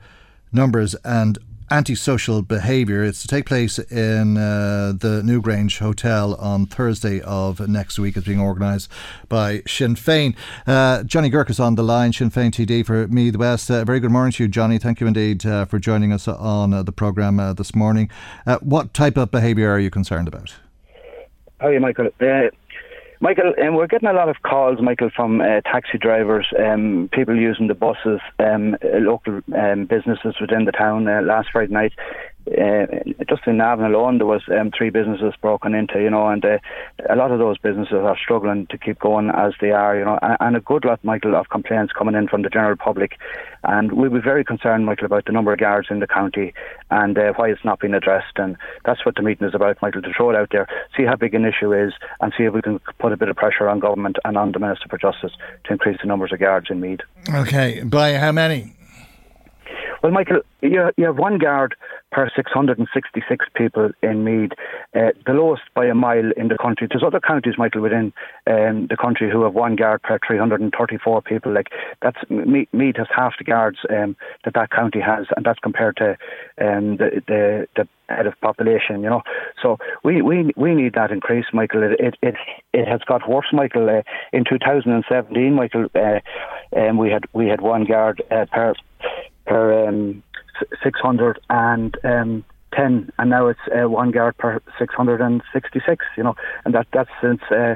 numbers 0.54 0.96
and 1.04 1.38
antisocial 1.70 2.42
behaviour. 2.42 3.04
It's 3.04 3.22
to 3.22 3.28
take 3.28 3.46
place 3.46 3.78
in 3.80 4.38
uh, 4.38 4.94
the 4.98 5.22
Newgrange 5.24 5.80
Hotel 5.80 6.36
on 6.36 6.66
Thursday 6.66 7.22
of 7.22 7.68
next 7.68 8.00
week. 8.00 8.16
It's 8.18 8.28
being 8.28 8.40
organised 8.40 8.90
by 9.28 9.62
Sinn 9.68 9.96
Féin. 9.96 10.36
Uh, 10.66 11.04
Johnny 11.04 11.30
Guirke 11.30 11.50
is 11.50 11.60
on 11.60 11.76
the 11.76 11.84
line, 11.84 12.14
Sinn 12.14 12.32
Féin 12.32 12.52
TD 12.52 12.86
for 12.86 13.08
Meath 13.08 13.36
West. 13.36 13.70
Uh, 13.70 13.84
very 13.84 14.00
good 14.00 14.12
morning 14.12 14.32
to 14.34 14.44
you, 14.44 14.48
Johnny. 14.48 14.78
Thank 14.78 15.02
you 15.02 15.08
indeed 15.08 15.46
uh, 15.46 15.66
for 15.66 15.80
joining 15.80 16.14
us 16.14 16.28
on 16.28 16.74
uh, 16.74 16.84
the 16.84 16.92
programme 16.92 17.40
uh, 17.40 17.54
this 17.54 17.76
morning. 17.76 18.10
what 18.62 18.94
type 18.94 19.18
of 19.18 19.32
behaviour 19.32 19.70
are 19.70 19.80
you 19.80 19.90
concerned 19.90 20.28
about? 20.28 20.56
Hi, 21.60 21.78
Michael. 21.80 22.10
Michael, 23.20 23.54
um, 23.64 23.76
we're 23.76 23.88
getting 23.88 24.10
a 24.10 24.14
lot 24.14 24.30
of 24.30 24.44
calls, 24.44 24.80
Michael, 24.80 25.10
from 25.16 25.42
uh, 25.42 25.62
taxi 25.62 25.98
drivers, 25.98 26.48
um, 26.60 27.10
people 27.12 27.36
using 27.36 27.68
the 27.68 27.74
buses, 27.74 28.20
um, 28.38 28.76
uh, 28.76 29.00
local 29.00 29.42
um, 29.58 29.86
businesses 29.86 30.36
within 30.40 30.66
the 30.66 30.72
town. 30.72 31.08
Uh, 31.08 31.22
last 31.24 31.50
Friday 31.52 31.74
night, 31.74 31.94
uh, 32.48 32.86
just 33.28 33.46
in 33.46 33.58
Navan 33.58 33.94
alone, 33.94 34.18
there 34.18 34.28
was 34.28 34.42
um, 34.50 34.72
three 34.76 34.90
businesses 34.90 35.34
broken 35.42 35.76
into, 35.76 36.02
you 36.02 36.10
know, 36.10 36.28
and 36.28 36.44
uh, 36.46 36.60
a 37.10 37.16
lot 37.16 37.32
of 37.32 37.40
those 37.40 37.58
businesses 37.58 37.94
are 37.94 38.18
struggling 38.18 38.68
to 38.68 38.78
keep 38.78 39.00
going 39.00 39.30
as 39.30 39.54
they 39.60 39.72
are, 39.72 39.98
you 39.98 40.06
know, 40.06 40.18
and, 40.22 40.38
and 40.40 40.56
a 40.56 40.62
good 40.62 40.86
lot, 40.86 41.04
Michael, 41.04 41.36
of 41.36 41.50
complaints 41.50 41.94
coming 41.94 42.16
in 42.16 42.28
from 42.28 42.44
the 42.44 42.50
general 42.50 42.76
public, 42.76 43.18
and 43.64 43.92
we'll 43.92 44.10
be 44.10 44.20
very 44.20 44.46
concerned, 44.46 44.86
Michael, 44.86 45.06
about 45.06 45.26
the 45.26 45.32
number 45.32 45.52
of 45.52 45.60
guards 45.60 45.88
in 45.90 46.00
the 46.00 46.08
county 46.08 46.54
and 46.90 47.18
uh, 47.18 47.34
why 47.36 47.50
it's 47.50 47.66
not 47.66 47.80
being 47.80 47.94
addressed, 47.94 48.38
and 48.38 48.56
that's 48.86 49.06
what 49.06 49.16
the 49.16 49.22
meeting 49.22 49.48
is 49.48 49.56
about, 49.56 49.82
Michael, 49.82 50.02
to 50.02 50.14
throw 50.16 50.30
it 50.30 50.36
out 50.36 50.50
there, 50.52 50.68
see 50.96 51.04
how 51.04 51.16
big 51.16 51.34
an 51.34 51.46
issue 51.46 51.74
is, 51.74 51.94
and 52.22 52.34
see 52.38 52.44
if 52.44 52.54
we 52.54 52.62
can 52.62 52.80
put 53.00 53.12
a 53.12 53.18
bit 53.18 53.30
of 53.30 53.36
pressure 53.36 53.68
on 53.68 53.80
government 53.80 54.18
and 54.24 54.38
on 54.38 54.52
the 54.52 54.60
Minister 54.60 54.88
for 54.90 54.98
Justice 54.98 55.34
to 55.66 55.74
increase 55.74 55.98
the 56.02 56.08
numbers 56.08 56.32
of 56.32 56.40
guards 56.40 56.68
in 56.70 56.80
Meath. 56.80 57.02
Okay, 57.30 57.84
by 57.84 58.14
how 58.14 58.32
many? 58.32 58.77
Well, 60.04 60.12
Michael, 60.12 60.42
you, 60.62 60.92
you 60.96 61.06
have 61.06 61.18
one 61.18 61.38
guard 61.38 61.76
per 62.12 62.30
666 62.36 63.46
people 63.56 63.90
in 64.02 64.24
Meath, 64.24 64.52
uh, 64.96 65.12
the 65.26 65.34
lowest 65.34 65.64
by 65.76 65.86
a 65.86 65.96
mile 65.96 66.32
in 66.38 66.48
the 66.48 66.58
country. 66.58 66.88
There's 66.90 67.04
other 67.04 67.20
counties, 67.20 67.56
Michael, 67.58 67.82
within 67.82 68.14
um, 68.48 68.88
the 68.88 68.98
country 69.00 69.30
who 69.30 69.44
have 69.44 69.54
one 69.54 69.76
guard 69.76 70.02
per 70.04 70.20
334 70.26 71.22
people. 71.22 71.54
Like 71.54 71.68
that's 72.02 72.18
Meath 72.30 72.98
has 72.98 73.08
half 73.16 73.34
the 73.38 73.44
guards 73.44 73.80
um, 73.90 74.16
that 74.46 74.54
that 74.54 74.72
county 74.72 75.00
has, 75.00 75.26
and 75.36 75.46
that's 75.46 75.60
compared 75.60 75.98
to 75.98 76.12
um, 76.62 76.98
the, 76.98 77.22
the 77.28 77.68
the 77.76 77.88
head 78.10 78.28
of 78.28 78.40
population. 78.42 79.04
You 79.04 79.10
know, 79.10 79.22
so 79.62 79.78
we 80.04 80.22
we 80.22 80.52
we 80.56 80.74
need 80.76 80.94
that 80.94 81.12
increase, 81.12 81.46
Michael. 81.54 81.84
It 81.84 82.00
it 82.00 82.16
it, 82.22 82.36
it 82.74 82.88
has 82.88 83.02
got 83.08 83.28
worse, 83.30 83.48
Michael. 83.52 83.90
Uh, 83.90 84.02
in 84.32 84.46
2017, 84.46 85.54
Michael, 85.54 85.88
uh, 85.96 86.20
um, 86.80 86.98
we 86.98 87.10
had 87.10 87.26
we 87.34 87.48
had 87.48 87.62
one 87.62 87.86
guard 87.86 88.22
uh, 88.32 88.46
per 88.52 88.74
per 89.48 89.88
um, 89.88 90.24
610 90.84 91.94
um, 92.04 92.46
and 92.78 93.30
now 93.30 93.48
it's 93.48 93.60
uh, 93.76 93.90
one 93.90 94.12
guard 94.12 94.38
per 94.38 94.62
666 94.78 96.06
you 96.16 96.24
know 96.24 96.36
and 96.64 96.76
that 96.76 96.88
that's 96.94 97.10
since 97.22 97.42
uh, 97.50 97.76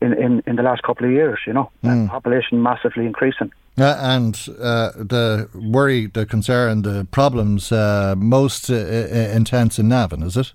in, 0.00 0.12
in 0.14 0.42
in 0.46 0.56
the 0.56 0.62
last 0.62 0.82
couple 0.82 1.06
of 1.06 1.12
years 1.12 1.38
you 1.46 1.52
know. 1.52 1.70
Mm. 1.84 2.08
population 2.08 2.62
massively 2.62 3.06
increasing. 3.06 3.52
Uh, 3.78 3.96
and 4.00 4.48
uh, 4.60 4.90
the 4.96 5.48
worry 5.54 6.06
the 6.06 6.26
concern 6.26 6.82
the 6.82 7.06
problems 7.10 7.70
uh, 7.72 8.14
most 8.16 8.70
uh, 8.70 8.74
intense 8.74 9.78
in 9.78 9.88
Navan 9.88 10.22
is 10.22 10.36
it 10.36 10.52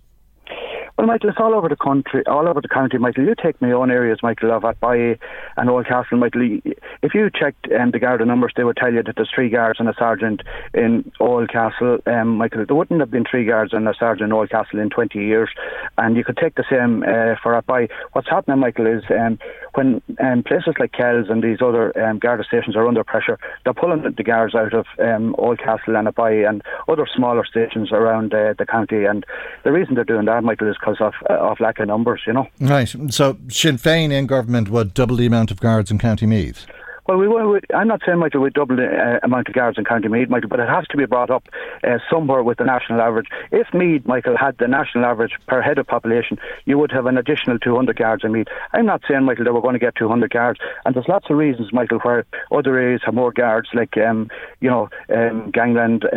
well, 0.97 1.07
Michael, 1.07 1.29
it's 1.29 1.39
all 1.41 1.53
over 1.53 1.67
the 1.67 1.75
country, 1.75 2.23
all 2.25 2.47
over 2.47 2.61
the 2.61 2.69
county, 2.69 2.97
Michael. 2.97 3.25
You 3.25 3.35
take 3.35 3.61
my 3.61 3.71
own 3.71 3.91
areas, 3.91 4.19
Michael, 4.23 4.51
of 4.51 4.63
Athboy 4.63 5.19
and 5.57 5.69
Oldcastle, 5.69 6.17
Michael. 6.17 6.61
If 7.03 7.13
you 7.13 7.29
checked 7.29 7.67
um, 7.73 7.91
the 7.91 7.99
Garda 7.99 8.23
numbers, 8.23 8.53
they 8.55 8.63
would 8.63 8.77
tell 8.77 8.93
you 8.93 9.03
that 9.03 9.17
there's 9.17 9.29
three 9.35 9.49
guards 9.49 9.81
and 9.81 9.89
a 9.89 9.93
sergeant 9.99 10.41
in 10.73 11.11
Oldcastle. 11.19 11.99
Um, 12.07 12.37
Michael, 12.37 12.65
there 12.65 12.77
wouldn't 12.77 13.01
have 13.01 13.11
been 13.11 13.25
three 13.29 13.43
guards 13.43 13.73
and 13.73 13.85
a 13.89 13.93
sergeant 13.93 14.31
in 14.31 14.37
Oldcastle 14.37 14.81
in 14.81 14.89
20 14.89 15.19
years. 15.19 15.49
And 15.97 16.15
you 16.15 16.23
could 16.23 16.37
take 16.37 16.55
the 16.55 16.63
same 16.69 17.03
uh, 17.03 17.35
for 17.43 17.61
Athboy. 17.61 17.89
What's 18.13 18.29
happening, 18.29 18.59
Michael, 18.59 18.87
is 18.87 19.03
um, 19.09 19.37
when 19.73 20.01
um, 20.23 20.43
places 20.43 20.75
like 20.79 20.93
Kells 20.93 21.27
and 21.29 21.43
these 21.43 21.61
other 21.61 21.91
um, 22.01 22.19
Garda 22.19 22.45
stations 22.45 22.77
are 22.77 22.87
under 22.87 23.03
pressure, 23.03 23.37
they're 23.65 23.73
pulling 23.73 24.03
the 24.15 24.23
guards 24.23 24.55
out 24.55 24.73
of 24.73 24.85
um, 24.99 25.35
Oldcastle 25.37 25.97
and 25.99 26.07
Athboy 26.07 26.47
and 26.47 26.61
other 26.87 27.05
smaller 27.13 27.43
stations 27.43 27.91
around 27.91 28.33
uh, 28.33 28.53
the 28.57 28.65
county. 28.65 29.03
And 29.03 29.25
the 29.65 29.73
reason 29.73 29.95
they're 29.95 30.05
doing 30.05 30.25
that, 30.27 30.41
Michael, 30.41 30.69
is 30.69 30.77
because 30.85 31.01
of, 31.01 31.13
uh, 31.29 31.33
of 31.33 31.59
lack 31.59 31.79
of 31.79 31.87
numbers, 31.87 32.21
you 32.27 32.33
know. 32.33 32.47
Right. 32.59 32.93
So 33.09 33.37
Sinn 33.49 33.77
Féin 33.77 34.11
in 34.11 34.27
government 34.27 34.69
would 34.69 34.93
double 34.93 35.15
the 35.15 35.25
amount 35.25 35.51
of 35.51 35.59
guards 35.59 35.91
in 35.91 35.97
County 35.97 36.25
Meath? 36.25 36.65
Well, 37.07 37.19
we, 37.19 37.27
we, 37.27 37.59
I'm 37.71 37.87
not 37.87 38.01
saying, 38.03 38.17
Michael, 38.17 38.41
we 38.41 38.49
double 38.49 38.77
the 38.77 38.87
uh, 38.87 39.19
amount 39.21 39.47
of 39.47 39.53
guards 39.53 39.77
in 39.77 39.85
County 39.85 40.07
Meath, 40.07 40.27
Michael, 40.27 40.49
but 40.49 40.59
it 40.59 40.67
has 40.67 40.87
to 40.87 40.97
be 40.97 41.05
brought 41.05 41.29
up 41.29 41.47
uh, 41.83 41.99
somewhere 42.09 42.41
with 42.41 42.57
the 42.57 42.63
national 42.63 42.99
average. 42.99 43.27
If 43.51 43.71
Meath, 43.75 44.07
Michael, 44.07 44.35
had 44.35 44.57
the 44.57 44.67
national 44.67 45.05
average 45.05 45.33
per 45.47 45.61
head 45.61 45.77
of 45.77 45.85
population, 45.85 46.39
you 46.65 46.79
would 46.79 46.91
have 46.91 47.05
an 47.05 47.19
additional 47.19 47.59
200 47.59 47.95
guards 47.95 48.23
in 48.23 48.31
Meath. 48.31 48.47
I'm 48.73 48.87
not 48.87 49.03
saying, 49.07 49.23
Michael, 49.23 49.45
that 49.45 49.53
we're 49.53 49.61
going 49.61 49.73
to 49.73 49.79
get 49.79 49.95
200 49.95 50.31
guards, 50.31 50.59
and 50.83 50.95
there's 50.95 51.07
lots 51.07 51.27
of 51.29 51.37
reasons, 51.37 51.71
Michael, 51.71 51.99
where 51.99 52.25
other 52.51 52.75
areas 52.75 53.01
have 53.05 53.13
more 53.13 53.31
guards, 53.31 53.69
like, 53.75 53.95
um, 53.97 54.31
you 54.59 54.69
know, 54.71 54.89
um, 55.15 55.51
gangland, 55.51 56.05
um, 56.05 56.09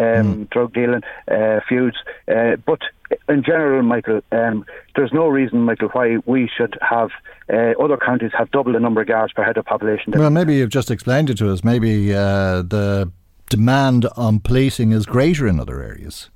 mm. 0.47 0.51
drug 0.51 0.73
dealing, 0.73 1.03
uh, 1.31 1.61
feuds, 1.69 1.99
uh, 2.35 2.57
but 2.65 2.81
in 3.29 3.43
general, 3.43 3.83
Michael, 3.83 4.21
um, 4.33 4.65
there's 4.97 5.13
no 5.13 5.29
reason, 5.29 5.61
Michael, 5.61 5.89
why 5.89 6.19
we 6.27 6.51
should 6.55 6.77
have 6.81 7.11
uh, 7.53 7.73
other 7.83 7.97
counties 7.97 8.31
have 8.37 8.51
double 8.51 8.73
the 8.73 8.81
number 8.81 9.01
of 9.01 9.09
guards 9.09 9.33
per 9.33 9.45
head 9.45 9.57
of 9.57 9.65
population. 9.65 10.13
Well, 10.17 10.31
maybe 10.31 10.57
you've 10.57 10.71
just 10.71 10.91
explained 10.91 11.31
it 11.31 11.39
to 11.39 11.51
us. 11.51 11.65
Maybe 11.65 12.13
uh, 12.15 12.63
the 12.63 13.11
demand 13.49 14.07
on 14.17 14.41
policing 14.41 14.93
is 14.93 15.07
greater 15.07 15.47
in 15.47 15.59
other 15.59 15.83
areas. 15.83 16.31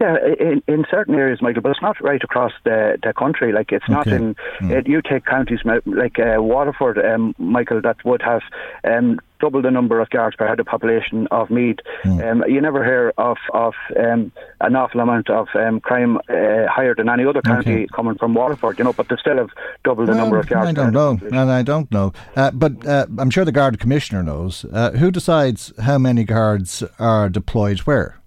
Yeah, 0.00 0.16
in, 0.40 0.60
in 0.66 0.84
certain 0.90 1.14
areas, 1.14 1.40
Michael, 1.40 1.62
but 1.62 1.70
it's 1.70 1.80
not 1.80 2.00
right 2.00 2.22
across 2.22 2.50
the, 2.64 2.98
the 3.02 3.12
country. 3.12 3.52
Like 3.52 3.70
it's 3.70 3.88
not 3.88 4.08
in. 4.08 4.34
Mm. 4.60 4.76
Uh, 4.76 4.82
you 4.86 5.00
take 5.00 5.24
counties 5.24 5.60
like 5.86 6.18
uh, 6.18 6.42
Waterford, 6.42 6.98
um, 6.98 7.32
Michael, 7.38 7.80
that 7.80 8.04
would 8.04 8.20
have 8.20 8.42
um, 8.82 9.20
double 9.40 9.62
the 9.62 9.70
number 9.70 10.00
of 10.00 10.10
guards 10.10 10.34
per 10.34 10.48
head 10.48 10.58
of 10.58 10.66
population 10.66 11.28
of 11.30 11.48
Meath. 11.48 11.78
Um, 12.04 12.42
you 12.48 12.60
never 12.60 12.84
hear 12.84 13.12
of 13.18 13.36
of 13.52 13.74
um, 13.96 14.32
an 14.60 14.74
awful 14.74 15.00
amount 15.00 15.30
of 15.30 15.46
um, 15.54 15.78
crime 15.80 16.16
uh, 16.28 16.66
higher 16.68 16.96
than 16.96 17.08
any 17.08 17.24
other 17.24 17.40
county 17.40 17.74
Okay. 17.84 17.86
coming 17.94 18.16
from 18.16 18.34
Waterford. 18.34 18.78
You 18.78 18.84
know, 18.84 18.92
but 18.92 19.08
they 19.08 19.16
still 19.16 19.36
have 19.36 19.50
double 19.84 20.06
the 20.06 20.14
number 20.14 20.40
of 20.40 20.48
guards. 20.48 20.70
I 20.70 20.72
don't 20.72 20.92
know, 20.92 21.18
and 21.22 21.50
I 21.50 21.62
don't 21.62 21.90
know. 21.92 22.12
Uh, 22.34 22.50
but 22.50 22.84
uh, 22.84 23.06
I'm 23.16 23.30
sure 23.30 23.44
the 23.44 23.52
Guard 23.52 23.78
Commissioner 23.78 24.24
knows. 24.24 24.64
Uh, 24.72 24.90
who 24.90 25.12
decides 25.12 25.72
how 25.78 25.98
many 25.98 26.24
guards 26.24 26.82
are 26.98 27.28
deployed 27.28 27.78
where? 27.80 28.18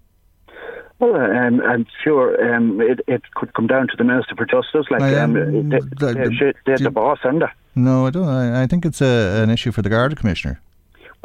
Well, 1.00 1.14
um, 1.16 1.60
I'm 1.60 1.86
sure 2.02 2.54
um, 2.54 2.80
it, 2.80 3.00
it 3.06 3.22
could 3.34 3.54
come 3.54 3.66
down 3.68 3.86
to 3.88 3.96
the 3.96 4.02
Minister 4.04 4.34
for 4.34 4.44
Justice. 4.46 4.86
Like 4.90 5.02
I, 5.02 5.14
um, 5.20 5.36
um, 5.36 5.68
they, 5.68 5.78
the- 5.78 6.12
they, 6.12 6.12
the- 6.14 6.54
they're 6.66 6.78
the 6.78 6.90
boss, 6.90 7.18
they? 7.24 7.52
No, 7.76 8.06
I 8.06 8.10
don't. 8.10 8.26
I, 8.28 8.62
I 8.62 8.66
think 8.66 8.84
it's 8.84 9.00
a, 9.00 9.40
an 9.42 9.50
issue 9.50 9.70
for 9.70 9.82
the 9.82 9.88
Guard 9.90 10.16
Commissioner. 10.16 10.60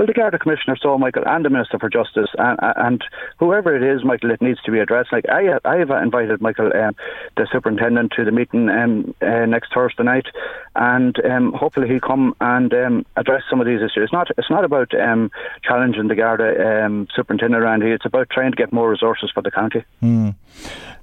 Well, 0.04 0.08
the 0.08 0.14
Garda 0.16 0.38
Commissioner 0.38 0.76
saw 0.76 0.98
Michael 0.98 1.24
and 1.26 1.46
the 1.46 1.50
Minister 1.50 1.80
for 1.80 1.90
Justice 1.90 2.28
and, 2.38 2.60
and 2.62 3.02
whoever 3.40 3.74
it 3.74 3.82
is, 3.82 4.04
Michael, 4.04 4.32
it 4.32 4.42
needs 4.42 4.62
to 4.64 4.72
be 4.72 4.80
addressed. 4.80 5.14
Like 5.14 5.24
I, 5.30 5.58
I 5.64 5.78
have 5.78 5.92
invited 5.92 6.42
Michael, 6.42 6.74
um, 6.76 6.94
the 7.38 7.48
superintendent, 7.50 8.12
to 8.18 8.26
the 8.26 8.32
meeting 8.34 8.68
um, 8.68 9.16
uh, 9.22 9.46
next 9.46 9.74
Thursday 9.74 10.04
night, 10.04 10.26
and 10.76 11.18
um, 11.24 11.54
hopefully 11.54 11.88
he'll 11.88 12.02
come 12.02 12.36
and 12.42 12.74
um, 12.74 13.06
address 13.16 13.44
some 13.50 13.62
of 13.62 13.66
these 13.66 13.78
issues. 13.78 14.04
It's 14.04 14.12
not, 14.12 14.28
it's 14.38 14.50
not 14.50 14.66
about 14.66 14.94
um, 14.94 15.32
challenging 15.64 16.10
the 16.10 16.16
Garda 16.16 16.84
um, 16.84 17.08
superintendent 17.16 17.64
around 17.64 17.84
here. 17.84 17.94
It's 17.94 18.06
about 18.06 18.30
trying 18.30 18.52
to 18.52 18.58
get 18.58 18.74
more 18.74 18.90
resources 18.90 19.32
for 19.34 19.42
the 19.42 19.52
county. 19.52 19.86
Hmm. 20.02 20.32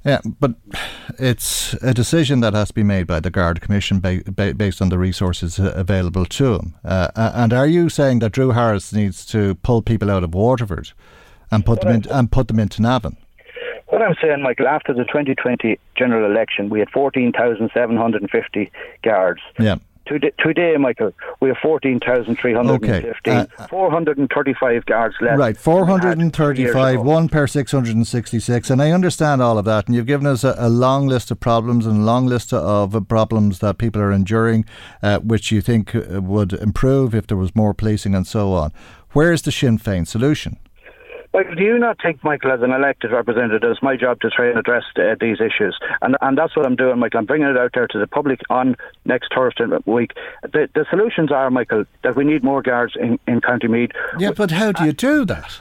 Yeah, 0.04 0.20
but 0.24 0.52
it's 1.18 1.74
a 1.74 1.92
decision 1.92 2.40
that 2.40 2.54
has 2.54 2.68
to 2.68 2.74
be 2.74 2.82
made 2.82 3.06
by 3.06 3.20
the 3.20 3.30
Guard 3.30 3.60
Commission 3.60 4.00
ba- 4.00 4.22
ba- 4.26 4.54
based 4.54 4.80
on 4.80 4.88
the 4.88 4.98
resources 4.98 5.60
uh, 5.60 5.72
available 5.76 6.24
to 6.24 6.56
them. 6.56 6.74
Uh, 6.84 7.08
and 7.14 7.52
are 7.52 7.66
you 7.66 7.88
saying 7.90 8.20
that 8.20 8.32
Drew 8.32 8.52
Harris 8.52 8.92
needs 8.94 9.26
to 9.26 9.56
pull 9.56 9.82
people 9.82 10.10
out 10.10 10.24
of 10.24 10.34
Waterford 10.34 10.92
and 11.50 11.66
put 11.66 11.82
them 11.82 11.90
in, 11.92 12.10
and 12.10 12.32
put 12.32 12.48
them 12.48 12.58
into 12.58 12.80
Navan? 12.80 13.18
What 13.88 14.00
I'm 14.02 14.14
saying, 14.22 14.42
Michael, 14.42 14.68
after 14.68 14.94
the 14.94 15.04
2020 15.04 15.78
general 15.96 16.30
election, 16.30 16.70
we 16.70 16.78
had 16.78 16.88
14,750 16.90 18.70
guards. 19.02 19.40
Yeah. 19.58 19.76
Today, 20.10 20.32
today, 20.40 20.76
Michael, 20.76 21.12
we 21.38 21.50
have 21.50 21.58
14,315. 21.62 22.90
Okay, 22.90 23.46
uh, 23.58 23.66
435 23.68 24.84
guards 24.86 25.14
left. 25.20 25.38
Right, 25.38 25.56
than 25.56 25.86
we 25.86 25.92
had 26.00 26.18
two 26.32 26.50
years 26.50 26.72
435, 26.72 27.06
one 27.06 27.28
per 27.28 27.46
666. 27.46 28.70
And 28.70 28.82
I 28.82 28.90
understand 28.90 29.40
all 29.40 29.56
of 29.56 29.64
that. 29.66 29.86
And 29.86 29.94
you've 29.94 30.06
given 30.06 30.26
us 30.26 30.42
a, 30.42 30.56
a 30.58 30.68
long 30.68 31.06
list 31.06 31.30
of 31.30 31.38
problems 31.38 31.86
and 31.86 31.98
a 31.98 32.04
long 32.04 32.26
list 32.26 32.52
of 32.52 32.96
uh, 32.96 33.00
problems 33.00 33.60
that 33.60 33.78
people 33.78 34.02
are 34.02 34.10
enduring, 34.10 34.64
uh, 35.00 35.20
which 35.20 35.52
you 35.52 35.60
think 35.60 35.94
uh, 35.94 36.20
would 36.20 36.54
improve 36.54 37.14
if 37.14 37.28
there 37.28 37.36
was 37.36 37.54
more 37.54 37.72
policing 37.72 38.16
and 38.16 38.26
so 38.26 38.52
on. 38.52 38.72
Where's 39.12 39.42
the 39.42 39.52
Sinn 39.52 39.78
Féin 39.78 40.08
solution? 40.08 40.58
Michael, 41.32 41.54
do 41.54 41.62
you 41.62 41.78
not 41.78 41.98
think, 42.02 42.24
Michael, 42.24 42.50
as 42.50 42.60
an 42.60 42.72
elected 42.72 43.12
representative, 43.12 43.70
it's 43.70 43.82
my 43.82 43.96
job 43.96 44.20
to 44.20 44.30
try 44.30 44.48
and 44.48 44.58
address 44.58 44.82
uh, 44.96 45.14
these 45.20 45.36
issues? 45.40 45.78
And 46.02 46.16
and 46.20 46.36
that's 46.36 46.56
what 46.56 46.66
I'm 46.66 46.74
doing, 46.74 46.98
Michael. 46.98 47.20
I'm 47.20 47.26
bringing 47.26 47.48
it 47.48 47.56
out 47.56 47.70
there 47.72 47.86
to 47.86 47.98
the 47.98 48.06
public 48.06 48.40
on 48.50 48.76
next 49.04 49.32
Thursday 49.32 49.64
week. 49.86 50.12
The, 50.42 50.68
the 50.74 50.84
solutions 50.90 51.30
are, 51.30 51.48
Michael, 51.50 51.84
that 52.02 52.16
we 52.16 52.24
need 52.24 52.42
more 52.42 52.62
guards 52.62 52.94
in, 52.98 53.18
in 53.28 53.40
County 53.40 53.68
Meath. 53.68 53.92
Yeah, 54.18 54.32
but 54.32 54.50
how 54.50 54.72
do 54.72 54.84
you 54.84 54.92
do 54.92 55.24
that? 55.26 55.60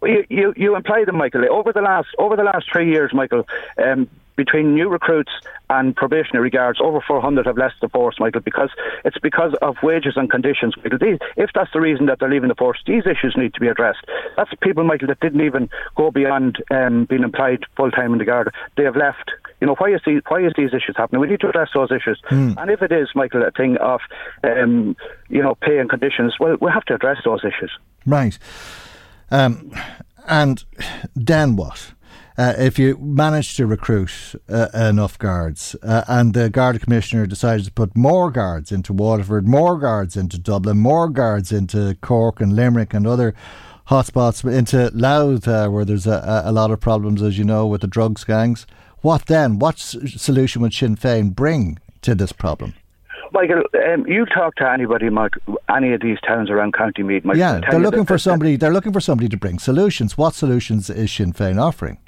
Well, 0.00 0.10
you, 0.10 0.24
you, 0.28 0.54
you 0.56 0.76
imply 0.76 1.04
them, 1.04 1.16
Michael. 1.16 1.44
Over 1.50 1.72
the 1.72 1.80
last 1.80 2.08
over 2.18 2.36
the 2.36 2.44
last 2.44 2.66
three 2.70 2.90
years, 2.90 3.12
Michael, 3.14 3.48
um, 3.82 4.08
between 4.38 4.72
new 4.72 4.88
recruits 4.88 5.32
and 5.68 5.94
probationary 5.94 6.48
guards, 6.48 6.78
over 6.80 7.00
400 7.06 7.44
have 7.44 7.58
left 7.58 7.74
the 7.82 7.88
force, 7.88 8.16
Michael, 8.18 8.40
because 8.40 8.70
it's 9.04 9.18
because 9.18 9.52
of 9.60 9.76
wages 9.82 10.14
and 10.16 10.30
conditions, 10.30 10.74
Michael. 10.78 10.98
These, 10.98 11.18
if 11.36 11.50
that's 11.54 11.72
the 11.74 11.80
reason 11.80 12.06
that 12.06 12.20
they're 12.20 12.30
leaving 12.30 12.48
the 12.48 12.54
force, 12.54 12.78
these 12.86 13.02
issues 13.04 13.34
need 13.36 13.52
to 13.54 13.60
be 13.60 13.66
addressed. 13.66 14.06
That's 14.36 14.50
people, 14.62 14.84
Michael, 14.84 15.08
that 15.08 15.20
didn't 15.20 15.42
even 15.42 15.68
go 15.96 16.10
beyond 16.10 16.62
um, 16.70 17.04
being 17.04 17.24
employed 17.24 17.66
full 17.76 17.90
time 17.90 18.12
in 18.12 18.18
the 18.18 18.24
guard. 18.24 18.54
They 18.76 18.84
have 18.84 18.96
left. 18.96 19.32
You 19.60 19.66
know, 19.66 19.74
why 19.76 19.90
is, 19.92 20.00
these, 20.06 20.22
why 20.28 20.40
is 20.46 20.52
these 20.56 20.70
issues 20.70 20.94
happening? 20.96 21.20
We 21.20 21.26
need 21.26 21.40
to 21.40 21.48
address 21.48 21.70
those 21.74 21.90
issues. 21.90 22.22
Hmm. 22.28 22.52
And 22.56 22.70
if 22.70 22.80
it 22.80 22.92
is, 22.92 23.08
Michael, 23.16 23.42
a 23.42 23.50
thing 23.50 23.76
of, 23.78 24.00
um, 24.44 24.96
you 25.28 25.42
know, 25.42 25.56
pay 25.56 25.78
and 25.78 25.90
conditions, 25.90 26.36
well, 26.38 26.56
we 26.60 26.70
have 26.70 26.84
to 26.84 26.94
address 26.94 27.18
those 27.24 27.40
issues. 27.40 27.76
Right. 28.06 28.38
Um, 29.30 29.72
and 30.28 30.64
then 31.16 31.56
what? 31.56 31.92
Uh, 32.38 32.54
if 32.56 32.78
you 32.78 32.96
manage 32.98 33.56
to 33.56 33.66
recruit 33.66 34.12
uh, 34.48 34.68
enough 34.72 35.18
guards 35.18 35.74
uh, 35.82 36.04
and 36.06 36.34
the 36.34 36.48
Guard 36.48 36.80
Commissioner 36.80 37.26
decides 37.26 37.64
to 37.64 37.72
put 37.72 37.96
more 37.96 38.30
guards 38.30 38.70
into 38.70 38.92
Waterford, 38.92 39.48
more 39.48 39.76
guards 39.76 40.16
into 40.16 40.38
Dublin, 40.38 40.78
more 40.78 41.08
guards 41.08 41.50
into 41.50 41.96
Cork 42.00 42.40
and 42.40 42.54
Limerick 42.54 42.94
and 42.94 43.08
other 43.08 43.34
hotspots, 43.88 44.48
into 44.48 44.88
Louth, 44.94 45.48
uh, 45.48 45.68
where 45.68 45.84
there's 45.84 46.06
a, 46.06 46.42
a 46.44 46.52
lot 46.52 46.70
of 46.70 46.78
problems, 46.78 47.22
as 47.22 47.38
you 47.38 47.44
know, 47.44 47.66
with 47.66 47.80
the 47.80 47.88
drugs 47.88 48.22
gangs, 48.22 48.68
what 49.00 49.26
then? 49.26 49.58
What 49.58 49.74
s- 49.74 49.96
solution 50.16 50.62
would 50.62 50.72
Sinn 50.72 50.94
Féin 50.94 51.34
bring 51.34 51.78
to 52.02 52.14
this 52.14 52.30
problem? 52.30 52.74
Michael, 53.32 53.64
um, 53.92 54.06
you 54.06 54.24
talk 54.26 54.54
to 54.56 54.70
anybody, 54.70 55.10
Mike, 55.10 55.34
any 55.74 55.92
of 55.92 56.00
these 56.02 56.18
towns 56.26 56.50
around 56.50 56.72
County 56.74 57.02
Meath, 57.02 57.24
Michael. 57.24 57.40
yeah, 57.40 57.60
they're 57.68 57.80
looking 57.80 58.06
for 58.06 58.16
somebody. 58.16 58.54
They're 58.54 58.72
looking 58.72 58.92
for 58.92 59.00
somebody 59.00 59.28
to 59.28 59.36
bring 59.36 59.58
solutions. 59.58 60.16
What 60.16 60.34
solutions 60.34 60.88
is 60.88 61.10
Sinn 61.12 61.32
Féin 61.32 61.60
offering? 61.60 61.98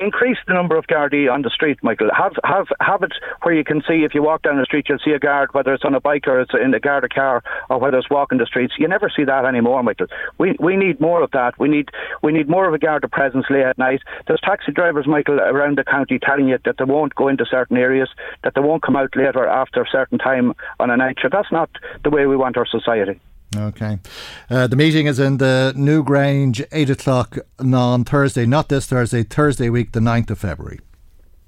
Increase 0.00 0.38
the 0.48 0.54
number 0.54 0.78
of 0.78 0.86
Gardaí 0.86 1.30
on 1.30 1.42
the 1.42 1.50
street, 1.50 1.78
Michael. 1.82 2.08
Have 2.16 2.32
have 2.42 2.68
have 2.80 3.02
it 3.02 3.12
where 3.42 3.54
you 3.54 3.62
can 3.62 3.82
see 3.86 4.02
if 4.02 4.14
you 4.14 4.22
walk 4.22 4.40
down 4.40 4.56
the 4.56 4.64
street, 4.64 4.86
you'll 4.88 4.98
see 4.98 5.10
a 5.10 5.18
guard, 5.18 5.52
whether 5.52 5.74
it's 5.74 5.84
on 5.84 5.94
a 5.94 6.00
bike 6.00 6.26
or 6.26 6.40
it's 6.40 6.52
in 6.54 6.72
a 6.72 6.80
Garda 6.80 7.10
car, 7.10 7.42
or 7.68 7.78
whether 7.78 7.98
it's 7.98 8.08
walking 8.08 8.38
the 8.38 8.46
streets. 8.46 8.72
You 8.78 8.88
never 8.88 9.12
see 9.14 9.24
that 9.24 9.44
anymore, 9.44 9.82
Michael. 9.82 10.06
We 10.38 10.56
we 10.58 10.76
need 10.76 11.02
more 11.02 11.22
of 11.22 11.32
that. 11.32 11.58
We 11.58 11.68
need 11.68 11.90
we 12.22 12.32
need 12.32 12.48
more 12.48 12.66
of 12.66 12.72
a 12.72 12.78
Garda 12.78 13.08
presence 13.08 13.44
late 13.50 13.66
at 13.66 13.76
night. 13.76 14.00
There's 14.26 14.40
taxi 14.40 14.72
drivers, 14.72 15.06
Michael, 15.06 15.38
around 15.38 15.76
the 15.76 15.84
county 15.84 16.18
telling 16.18 16.48
you 16.48 16.56
that 16.64 16.76
they 16.78 16.84
won't 16.84 17.14
go 17.14 17.28
into 17.28 17.44
certain 17.44 17.76
areas, 17.76 18.08
that 18.42 18.54
they 18.54 18.62
won't 18.62 18.82
come 18.82 18.96
out 18.96 19.14
later 19.14 19.46
after 19.46 19.82
a 19.82 19.90
certain 19.92 20.16
time 20.16 20.54
on 20.78 20.88
a 20.88 20.96
night 20.96 21.18
shift. 21.20 21.32
That's 21.32 21.52
not 21.52 21.68
the 22.04 22.10
way 22.10 22.24
we 22.24 22.38
want 22.38 22.56
our 22.56 22.66
society. 22.66 23.20
Okay. 23.56 23.98
Uh, 24.48 24.66
the 24.66 24.76
meeting 24.76 25.06
is 25.06 25.18
in 25.18 25.38
the 25.38 25.72
Newgrange, 25.76 26.64
8 26.70 26.90
o'clock 26.90 27.38
on 27.58 28.04
Thursday, 28.04 28.46
not 28.46 28.68
this 28.68 28.86
Thursday, 28.86 29.22
Thursday 29.24 29.68
week, 29.68 29.92
the 29.92 30.00
9th 30.00 30.30
of 30.30 30.38
February. 30.38 30.78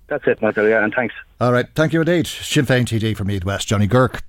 That's 0.09 0.26
it, 0.26 0.42
Michael. 0.42 0.68
Yeah, 0.68 0.84
and 0.84 0.92
thanks. 0.92 1.14
All 1.40 1.53
right. 1.53 1.66
Thank 1.74 1.92
you 1.92 2.00
indeed. 2.00 2.26
Sinn 2.26 2.66
Féin 2.66 2.84
TD 2.84 3.16
from 3.16 3.28
Meath 3.28 3.44
West, 3.44 3.68
Johnny 3.68 3.88
Guirke. 3.88 4.20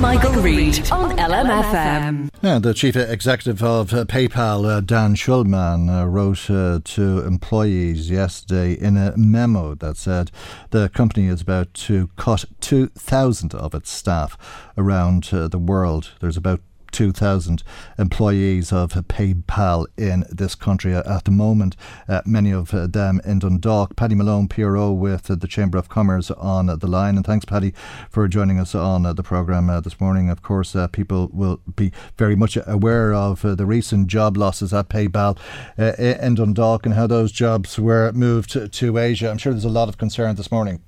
Michael 0.00 0.42
Reade 0.42 0.90
on 0.92 1.16
LMFM. 1.16 2.28
Yeah, 2.42 2.58
the 2.58 2.74
chief 2.74 2.96
executive 2.96 3.62
of 3.62 3.94
uh, 3.94 4.04
PayPal, 4.04 4.66
uh, 4.66 4.80
Dan 4.80 5.14
Schulman, 5.16 5.88
uh, 5.88 6.06
wrote 6.06 6.50
uh, 6.50 6.80
to 6.84 7.20
employees 7.26 8.10
yesterday 8.10 8.74
in 8.74 8.96
a 8.96 9.16
memo 9.16 9.74
that 9.74 9.96
said 9.96 10.30
the 10.70 10.90
company 10.90 11.28
is 11.28 11.40
about 11.40 11.72
to 11.74 12.08
cut 12.16 12.44
2,000 12.60 13.54
of 13.54 13.74
its 13.74 13.90
staff 13.90 14.36
around 14.76 15.30
uh, 15.32 15.48
the 15.48 15.58
world. 15.58 16.12
There's 16.20 16.36
about 16.36 16.60
2,000 16.92 17.62
employees 17.98 18.72
of 18.72 18.92
PayPal 18.92 19.86
in 19.96 20.24
this 20.30 20.54
country 20.54 20.94
at 20.94 21.24
the 21.24 21.30
moment, 21.30 21.76
uh, 22.08 22.22
many 22.24 22.50
of 22.50 22.72
uh, 22.74 22.86
them 22.86 23.20
in 23.24 23.38
Dundalk. 23.38 23.96
Paddy 23.96 24.14
Malone, 24.14 24.48
PRO 24.48 24.92
with 24.92 25.30
uh, 25.30 25.34
the 25.34 25.46
Chamber 25.46 25.78
of 25.78 25.88
Commerce 25.88 26.30
on 26.30 26.66
the 26.66 26.86
line. 26.86 27.16
And 27.16 27.24
thanks, 27.24 27.44
Paddy, 27.44 27.72
for 28.10 28.28
joining 28.28 28.58
us 28.58 28.74
on 28.74 29.06
uh, 29.06 29.12
the 29.12 29.22
programme 29.22 29.70
uh, 29.70 29.80
this 29.80 30.00
morning. 30.00 30.30
Of 30.30 30.42
course, 30.42 30.74
uh, 30.74 30.88
people 30.88 31.30
will 31.32 31.60
be 31.74 31.92
very 32.16 32.36
much 32.36 32.58
aware 32.66 33.12
of 33.14 33.44
uh, 33.44 33.54
the 33.54 33.66
recent 33.66 34.08
job 34.08 34.36
losses 34.36 34.72
at 34.72 34.88
PayPal 34.88 35.38
uh, 35.78 35.92
in 35.98 36.34
Dundalk 36.34 36.86
and 36.86 36.94
how 36.94 37.06
those 37.06 37.32
jobs 37.32 37.78
were 37.78 38.12
moved 38.12 38.50
to, 38.50 38.68
to 38.68 38.98
Asia. 38.98 39.30
I'm 39.30 39.38
sure 39.38 39.52
there's 39.52 39.64
a 39.64 39.68
lot 39.68 39.88
of 39.88 39.98
concern 39.98 40.36
this 40.36 40.50
morning. 40.50 40.82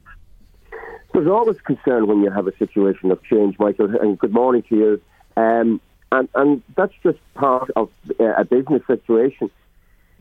There's 1.15 1.27
always 1.27 1.61
concern 1.63 2.07
when 2.07 2.23
you 2.23 2.31
have 2.31 2.47
a 2.47 2.57
situation 2.59 3.11
of 3.11 3.23
change, 3.25 3.59
Michael, 3.59 3.95
and 4.01 4.19
good 4.19 4.33
morning 4.33 4.63
to 4.69 4.77
you. 4.77 5.03
Um, 5.37 5.81
and, 6.13 6.29
and 6.35 6.63
that's 6.77 6.95
just 7.03 7.19
part 7.35 7.71
of 7.77 7.91
uh, 8.19 8.25
a 8.37 8.45
business 8.45 8.83
situation. 8.87 9.51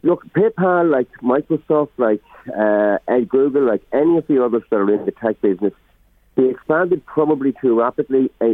Look, 0.03 0.25
PayPal, 0.33 0.89
like 0.89 1.09
Microsoft, 1.21 1.89
like 1.97 2.21
uh, 2.55 2.99
Google, 3.27 3.63
like 3.63 3.81
any 3.91 4.17
of 4.17 4.27
the 4.27 4.43
others 4.43 4.63
that 4.69 4.75
are 4.77 4.93
in 4.93 5.05
the 5.05 5.11
tech 5.11 5.41
business, 5.41 5.73
They 6.37 6.49
expanded 6.49 7.03
probably 7.07 7.51
too 7.59 7.79
rapidly 7.79 8.29
uh, 8.41 8.45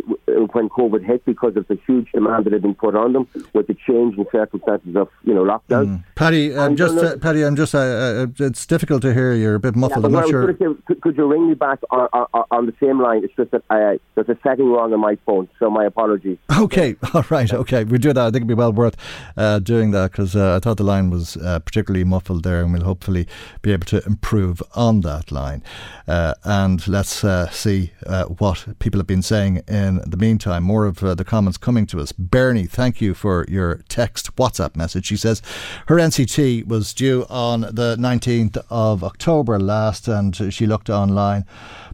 when 0.54 0.70
COVID 0.70 1.06
hit 1.06 1.26
because 1.26 1.58
of 1.58 1.68
the 1.68 1.78
huge 1.86 2.10
demand 2.14 2.46
that 2.46 2.54
had 2.54 2.62
been 2.62 2.76
put 2.76 2.96
on 2.96 3.12
them 3.12 3.28
with 3.52 3.68
the 3.68 3.74
change 3.74 4.18
in 4.18 4.26
circumstances 4.32 4.96
of 4.96 5.10
you 5.26 5.34
know 5.34 5.44
lockdown. 5.44 5.88
Mm. 5.88 6.04
Paddy, 6.16 6.56
I'm 6.56 6.78
just 6.78 6.98
uh, 6.98 7.18
Paddy, 7.18 7.44
I'm 7.44 7.58
just. 7.58 7.76
Uh, 7.76 7.80
uh, 7.80 8.28
it's 8.40 8.66
difficult 8.66 9.02
to 9.02 9.14
hear. 9.14 9.34
You're 9.34 9.56
a 9.56 9.60
bit 9.60 9.76
muffled. 9.76 10.04
Yeah, 10.04 10.08
I'm 10.08 10.14
not 10.14 10.30
sure. 10.30 10.54
Say, 10.54 10.66
could, 10.86 11.02
could, 11.02 11.18
you 11.18 11.26
ring 11.26 11.50
me 11.50 11.56
back 11.56 11.80
on, 11.92 12.08
on, 12.14 12.46
on, 12.52 12.66
the 12.68 12.74
same 12.80 13.02
line? 13.02 13.26
It's 13.26 13.36
just 13.36 13.52
that 13.52 13.64
uh, 13.70 13.98
there's 14.16 14.30
a 14.30 14.38
setting 14.42 14.72
wrong 14.72 14.94
on 14.94 15.02
my 15.02 15.18
phone, 15.26 15.50
so 15.60 15.70
my 15.70 15.84
apologies. 15.84 16.38
Okay, 16.58 16.96
all 17.14 17.26
right, 17.30 17.52
okay, 17.52 17.84
we 17.84 17.98
do 17.98 18.14
that. 18.14 18.22
I 18.22 18.28
think 18.28 18.38
it'd 18.38 18.48
be 18.48 18.54
well 18.54 18.72
worth 18.72 18.96
uh, 19.36 19.60
doing 19.60 19.92
that 19.92 20.14
because 20.14 20.38
I 20.38 20.60
thought 20.60 20.78
the 20.78 20.84
line 20.84 21.10
was 21.10 21.36
particularly 21.66 22.06
muffled 22.06 22.44
there, 22.44 22.62
and 22.62 22.72
we'll 22.72 22.86
hopefully 22.86 23.28
be 23.62 23.74
able 23.74 23.88
to 23.88 24.02
improve 24.06 24.64
on 24.74 25.02
that 25.02 25.34
line. 25.34 25.64
and 26.08 26.88
let's 26.88 27.26
see 27.52 27.73
uh, 28.06 28.26
what 28.26 28.80
people 28.80 29.00
have 29.00 29.08
been 29.08 29.22
saying 29.22 29.62
in 29.68 30.02
the 30.06 30.18
meantime. 30.18 30.64
More 30.64 30.86
of 30.86 31.04
uh, 31.04 31.16
the 31.16 31.24
comments 31.24 31.58
coming 31.58 31.86
to 31.88 32.00
us. 32.00 32.12
Bernie, 32.12 32.66
thank 32.66 33.02
you 33.02 33.14
for 33.14 33.46
your 33.48 33.82
text 33.90 34.36
WhatsApp 34.36 34.76
message. 34.76 35.06
She 35.06 35.18
says 35.18 35.42
her 35.88 35.96
NCT 35.96 36.68
was 36.68 36.94
due 36.94 37.26
on 37.30 37.62
the 37.62 37.96
19th 38.00 38.58
of 38.70 39.04
October 39.04 39.60
last, 39.60 40.08
and 40.08 40.54
she 40.54 40.66
looked 40.66 40.90
online 40.90 41.46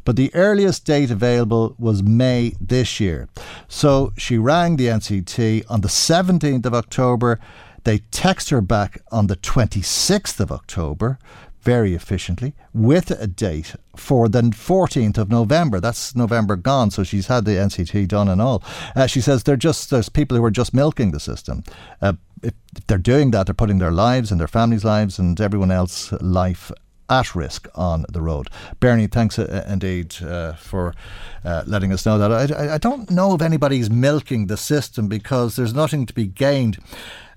but 0.05 0.15
the 0.15 0.33
earliest 0.33 0.85
date 0.85 1.11
available 1.11 1.75
was 1.77 2.01
May 2.01 2.53
this 2.59 2.99
year. 2.99 3.27
So 3.67 4.11
she 4.17 4.37
rang 4.37 4.77
the 4.77 4.87
NCT 4.87 5.65
on 5.69 5.81
the 5.81 5.87
17th 5.87 6.65
of 6.65 6.73
October. 6.73 7.39
They 7.83 7.99
text 8.11 8.49
her 8.49 8.61
back 8.61 9.01
on 9.11 9.27
the 9.27 9.35
26th 9.35 10.39
of 10.39 10.51
October 10.51 11.19
very 11.61 11.93
efficiently 11.93 12.53
with 12.73 13.11
a 13.11 13.27
date 13.27 13.75
for 13.95 14.29
the 14.29 14.41
14th 14.41 15.17
of 15.17 15.29
November. 15.29 15.79
That's 15.79 16.15
November 16.15 16.55
gone, 16.55 16.91
so 16.91 17.03
she's 17.03 17.27
had 17.27 17.45
the 17.45 17.51
NCT 17.51 18.07
done 18.07 18.27
and 18.27 18.41
all. 18.41 18.63
Uh, 18.95 19.07
she 19.07 19.21
says 19.21 19.43
they're 19.43 19.57
just 19.57 19.89
there's 19.89 20.09
people 20.09 20.37
who 20.37 20.43
are 20.43 20.51
just 20.51 20.73
milking 20.73 21.11
the 21.11 21.19
system. 21.19 21.63
Uh, 22.01 22.13
if 22.41 22.53
they're 22.87 22.97
doing 22.97 23.31
that, 23.31 23.47
they're 23.47 23.53
putting 23.53 23.79
their 23.79 23.91
lives 23.91 24.31
and 24.31 24.39
their 24.39 24.47
families' 24.47 24.85
lives 24.85 25.19
and 25.19 25.39
everyone 25.41 25.71
else's 25.71 26.21
life 26.21 26.71
at 27.09 27.35
risk 27.35 27.67
on 27.75 28.05
the 28.09 28.21
road. 28.21 28.49
Bernie, 28.79 29.07
thanks 29.07 29.39
uh, 29.39 29.65
indeed 29.67 30.15
uh, 30.21 30.53
for 30.53 30.93
uh, 31.43 31.63
letting 31.65 31.91
us 31.91 32.05
know 32.05 32.17
that. 32.17 32.51
I, 32.51 32.75
I, 32.75 32.77
don't 32.77 33.09
know 33.09 33.33
if 33.33 33.41
anybody's 33.41 33.89
milking 33.89 34.47
the 34.47 34.57
system 34.57 35.07
because 35.07 35.55
there's 35.55 35.73
nothing 35.73 36.05
to 36.05 36.13
be 36.13 36.27
gained. 36.27 36.77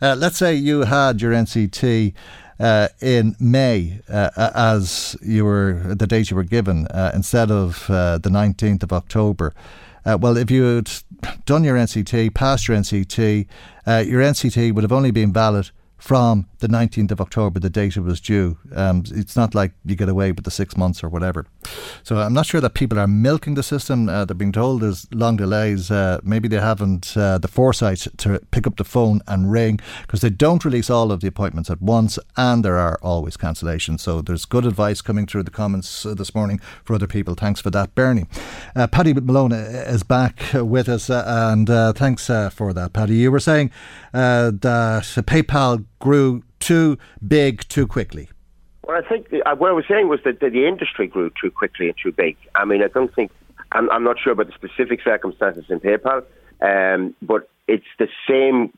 Uh, 0.00 0.14
let's 0.18 0.36
say 0.36 0.54
you 0.54 0.82
had 0.82 1.22
your 1.22 1.32
NCT 1.32 2.12
uh, 2.58 2.88
in 3.00 3.36
May 3.40 4.00
uh, 4.08 4.50
as 4.54 5.16
you 5.22 5.44
were 5.44 5.94
the 5.94 6.06
date 6.06 6.30
you 6.30 6.36
were 6.36 6.44
given 6.44 6.86
uh, 6.88 7.12
instead 7.14 7.50
of 7.50 7.88
uh, 7.90 8.18
the 8.18 8.30
19th 8.30 8.82
of 8.82 8.92
October. 8.92 9.52
Uh, 10.04 10.18
well, 10.20 10.36
if 10.36 10.50
you 10.50 10.62
had 10.64 10.90
done 11.46 11.62
your 11.64 11.76
NCT, 11.76 12.34
passed 12.34 12.66
your 12.66 12.76
NCT, 12.76 13.46
uh, 13.86 14.04
your 14.06 14.20
NCT 14.20 14.74
would 14.74 14.82
have 14.82 14.92
only 14.92 15.12
been 15.12 15.32
valid 15.32 15.70
from 16.02 16.48
the 16.58 16.66
19th 16.66 17.12
of 17.12 17.20
October, 17.20 17.60
the 17.60 17.70
date 17.70 17.96
it 17.96 18.00
was 18.00 18.20
due. 18.20 18.58
Um, 18.74 19.04
it's 19.14 19.36
not 19.36 19.54
like 19.54 19.70
you 19.84 19.94
get 19.94 20.08
away 20.08 20.32
with 20.32 20.44
the 20.44 20.50
six 20.50 20.76
months 20.76 21.04
or 21.04 21.08
whatever. 21.08 21.46
So 22.02 22.16
I'm 22.18 22.34
not 22.34 22.44
sure 22.44 22.60
that 22.60 22.74
people 22.74 22.98
are 22.98 23.06
milking 23.06 23.54
the 23.54 23.62
system. 23.62 24.08
Uh, 24.08 24.24
they're 24.24 24.34
being 24.34 24.50
told 24.50 24.80
there's 24.80 25.06
long 25.12 25.36
delays. 25.36 25.92
Uh, 25.92 26.18
maybe 26.24 26.48
they 26.48 26.58
haven't 26.58 27.16
uh, 27.16 27.38
the 27.38 27.46
foresight 27.46 28.08
to 28.16 28.40
pick 28.50 28.66
up 28.66 28.78
the 28.78 28.84
phone 28.84 29.20
and 29.28 29.52
ring 29.52 29.78
because 30.02 30.22
they 30.22 30.28
don't 30.30 30.64
release 30.64 30.90
all 30.90 31.12
of 31.12 31.20
the 31.20 31.28
appointments 31.28 31.70
at 31.70 31.80
once 31.80 32.18
and 32.36 32.64
there 32.64 32.78
are 32.78 32.98
always 33.00 33.36
cancellations. 33.36 34.00
So 34.00 34.22
there's 34.22 34.44
good 34.44 34.66
advice 34.66 35.02
coming 35.02 35.26
through 35.28 35.44
the 35.44 35.52
comments 35.52 36.04
uh, 36.04 36.14
this 36.14 36.34
morning 36.34 36.60
for 36.84 36.94
other 36.94 37.06
people. 37.06 37.36
Thanks 37.36 37.60
for 37.60 37.70
that, 37.70 37.94
Bernie. 37.94 38.26
Uh, 38.74 38.88
Paddy 38.88 39.14
Malone 39.14 39.52
is 39.52 40.02
back 40.02 40.42
with 40.52 40.88
us 40.88 41.08
uh, 41.08 41.22
and 41.26 41.68
thanks 41.96 42.26
for 42.26 42.72
that, 42.72 42.92
Paddy. 42.92 43.14
You 43.14 43.30
were 43.30 43.38
saying 43.38 43.70
that 44.12 45.04
PayPal 45.28 45.84
grew 46.02 46.42
too 46.58 46.98
big 47.26 47.54
too 47.68 47.86
quickly? 47.86 48.28
Well, 48.84 49.00
I 49.02 49.08
think 49.08 49.28
uh, 49.32 49.54
what 49.54 49.70
I 49.70 49.72
was 49.72 49.84
saying 49.88 50.08
was 50.08 50.20
that 50.24 50.40
the, 50.40 50.50
the 50.50 50.66
industry 50.66 51.06
grew 51.06 51.30
too 51.40 51.50
quickly 51.50 51.86
and 51.86 51.96
too 52.02 52.10
big. 52.10 52.36
I 52.56 52.64
mean, 52.64 52.82
I 52.82 52.88
don't 52.88 53.14
think 53.14 53.30
I'm, 53.70 53.88
I'm 53.90 54.02
not 54.02 54.16
sure 54.22 54.32
about 54.32 54.48
the 54.48 54.52
specific 54.52 55.00
circumstances 55.04 55.64
in 55.68 55.78
PayPal, 55.78 56.24
um, 56.60 57.14
but 57.22 57.48
it's 57.68 57.92
the 58.00 58.08
same 58.28 58.72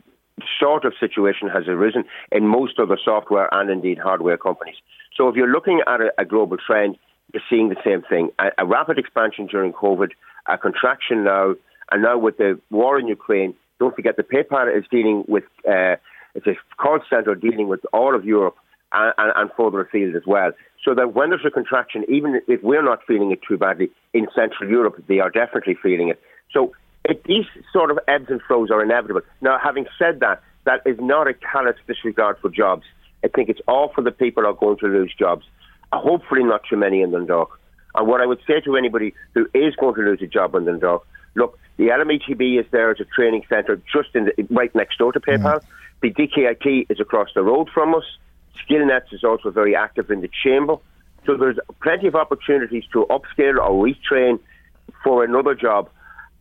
sort 0.60 0.84
of 0.84 0.92
situation 1.00 1.48
has 1.48 1.64
arisen 1.66 2.04
in 2.30 2.46
most 2.46 2.78
other 2.78 2.98
software 3.02 3.48
and 3.52 3.70
indeed 3.70 3.98
hardware 3.98 4.36
companies. 4.36 4.76
So 5.16 5.28
if 5.28 5.36
you're 5.36 5.54
looking 5.56 5.80
at 5.86 6.00
a, 6.02 6.12
a 6.18 6.24
global 6.26 6.58
trend, 6.58 6.98
you're 7.32 7.42
seeing 7.48 7.70
the 7.70 7.82
same 7.82 8.02
thing: 8.02 8.28
a, 8.38 8.48
a 8.58 8.66
rapid 8.66 8.98
expansion 8.98 9.46
during 9.46 9.72
COVID, 9.72 10.10
a 10.46 10.58
contraction 10.58 11.24
now, 11.24 11.54
and 11.90 12.02
now 12.02 12.18
with 12.18 12.36
the 12.36 12.60
war 12.70 12.98
in 12.98 13.06
Ukraine. 13.08 13.54
Don't 13.80 13.96
forget 13.96 14.16
that 14.16 14.30
PayPal 14.30 14.66
is 14.78 14.84
dealing 14.88 15.24
with 15.26 15.44
uh, 15.68 15.96
it's 16.35 16.47
a 16.47 16.55
call 16.76 17.01
centre 17.09 17.35
dealing 17.35 17.68
with 17.68 17.80
all 17.93 18.14
of 18.14 18.24
Europe 18.24 18.57
and, 18.93 19.14
and, 19.18 19.32
and 19.37 19.51
further 19.57 19.80
afield 19.80 20.16
as 20.16 20.22
well. 20.26 20.53
So 20.85 20.95
that 20.95 21.14
when 21.14 21.30
there's 21.30 21.45
a 21.47 21.51
contraction, 21.51 22.05
even 22.09 22.41
if 22.47 22.62
we're 22.62 22.85
not 22.85 23.01
feeling 23.07 23.30
it 23.32 23.41
too 23.47 23.57
badly 23.57 23.91
in 24.12 24.26
Central 24.35 24.68
Europe, 24.68 25.03
they 25.09 25.20
are 25.20 25.30
definitely 25.30 25.76
feeling 25.82 26.09
it. 26.09 26.20
So 26.53 26.72
it, 27.05 27.24
these 27.24 27.47
sort 27.72 27.91
of 27.91 27.99
ebbs 28.09 28.26
and 28.28 28.41
flows 28.47 28.70
are 28.70 28.82
inevitable. 28.82 29.22
Now, 29.41 29.59
having 29.62 29.87
said 29.99 30.20
that, 30.20 30.43
that 30.64 30.80
is 30.87 30.97
not 31.01 31.28
a 31.28 31.35
callous 31.35 31.76
disregard 31.87 32.37
for 32.41 32.51
jobs. 32.51 32.85
I 33.24 33.28
think 33.28 33.49
it's 33.49 33.61
all 33.68 33.91
for 33.95 34.03
the 34.03 34.11
people 34.11 34.43
who 34.43 34.51
are 34.51 34.55
going 34.55 34.78
to 34.78 34.87
lose 34.87 35.14
jobs. 35.18 35.45
Uh, 35.93 36.01
hopefully, 36.01 36.43
not 36.43 36.62
too 36.68 36.76
many 36.76 37.03
in 37.03 37.11
Dundalk. 37.12 37.59
And 37.95 38.09
what 38.09 38.20
I 38.20 38.26
would 38.26 38.41
say 38.47 38.61
to 38.64 38.76
anybody 38.76 39.14
who 39.35 39.47
is 39.55 39.74
going 39.76 39.95
to 39.95 40.03
lose 40.03 40.20
a 40.22 40.26
job 40.26 40.55
in 40.55 40.64
Dundalk, 40.64 41.07
look, 41.35 41.59
the 41.76 41.89
LMETB 41.89 42.61
is 42.61 42.66
there 42.70 42.91
as 42.91 43.01
a 43.01 43.05
training 43.05 43.43
centre 43.49 43.80
just 43.93 44.09
in 44.14 44.26
the, 44.26 44.47
right 44.51 44.74
next 44.74 44.99
door 44.99 45.12
to 45.12 45.20
PayPal. 45.20 45.61
Mm. 45.61 45.64
The 46.05 46.11
DKIT 46.11 46.90
is 46.90 47.00
across 47.00 47.30
the 47.34 47.42
road 47.42 47.70
from 47.72 47.94
us. 47.94 48.05
Skillnets 48.62 49.11
is 49.11 49.24
also 49.24 49.50
very 49.50 49.74
active 49.74 50.11
in 50.11 50.20
the 50.20 50.28
chamber. 50.44 50.76
So 51.24 51.34
there's 51.34 51.57
plenty 51.82 52.09
of 52.09 52.14
opportunities 52.14 52.84
to 52.92 53.07
upskill 53.09 53.57
or 53.57 53.82
retrain 53.82 54.38
for 55.02 55.24
another 55.24 55.55
job. 55.55 55.88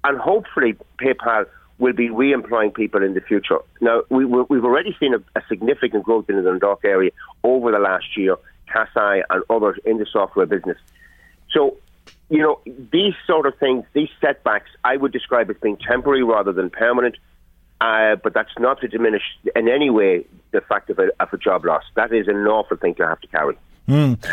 And 0.03 0.20
hopefully 0.20 0.76
PayPal 1.01 1.45
will 1.78 1.93
be 1.93 2.09
re-employing 2.09 2.72
people 2.72 3.01
in 3.03 3.14
the 3.14 3.22
future. 3.22 3.59
Now, 3.80 4.01
we, 4.09 4.24
have 4.26 4.66
already 4.66 4.97
seen 4.99 5.14
a, 5.14 5.39
a, 5.39 5.41
significant 5.47 6.03
growth 6.03 6.26
in 6.30 6.36
the 6.36 6.41
Dundalk 6.41 6.84
area 6.84 7.11
over 7.45 7.72
the 7.72 7.80
last 7.80 8.18
year, 8.18 8.36
Kasai 8.68 9.24
and 9.30 9.45
others 9.49 9.80
in 9.86 9.97
the 9.97 10.05
software 10.11 10.45
business. 10.45 10.78
So, 11.51 11.78
you 12.30 12.39
know, 12.39 12.59
these 12.66 13.14
sort 13.26 13.45
of 13.45 13.57
things, 13.59 13.86
these 13.93 14.09
setbacks, 14.20 14.72
I 14.84 14.97
would 14.97 15.14
describe 15.14 15.49
as 15.49 15.55
being 15.64 15.78
temporary 15.78 16.24
rather 16.24 16.51
than 16.51 16.70
permanent. 16.70 17.16
Uh, 17.84 18.15
but 18.23 18.34
that's 18.34 18.57
not 18.59 18.79
to 18.79 18.88
diminish 18.88 19.23
in 19.57 19.67
any 19.67 19.89
way 19.89 20.25
the 20.51 20.61
fact 20.61 20.89
of 20.89 20.99
a, 20.99 21.09
of 21.19 21.34
a 21.34 21.38
job 21.38 21.65
loss. 21.65 21.84
That 21.95 22.13
is 22.13 22.29
an 22.29 22.47
awful 22.47 22.77
thing 22.77 22.95
to 22.95 23.05
have 23.05 23.19
to 23.19 23.27
carry. 23.27 23.57
Mm. 23.89 24.23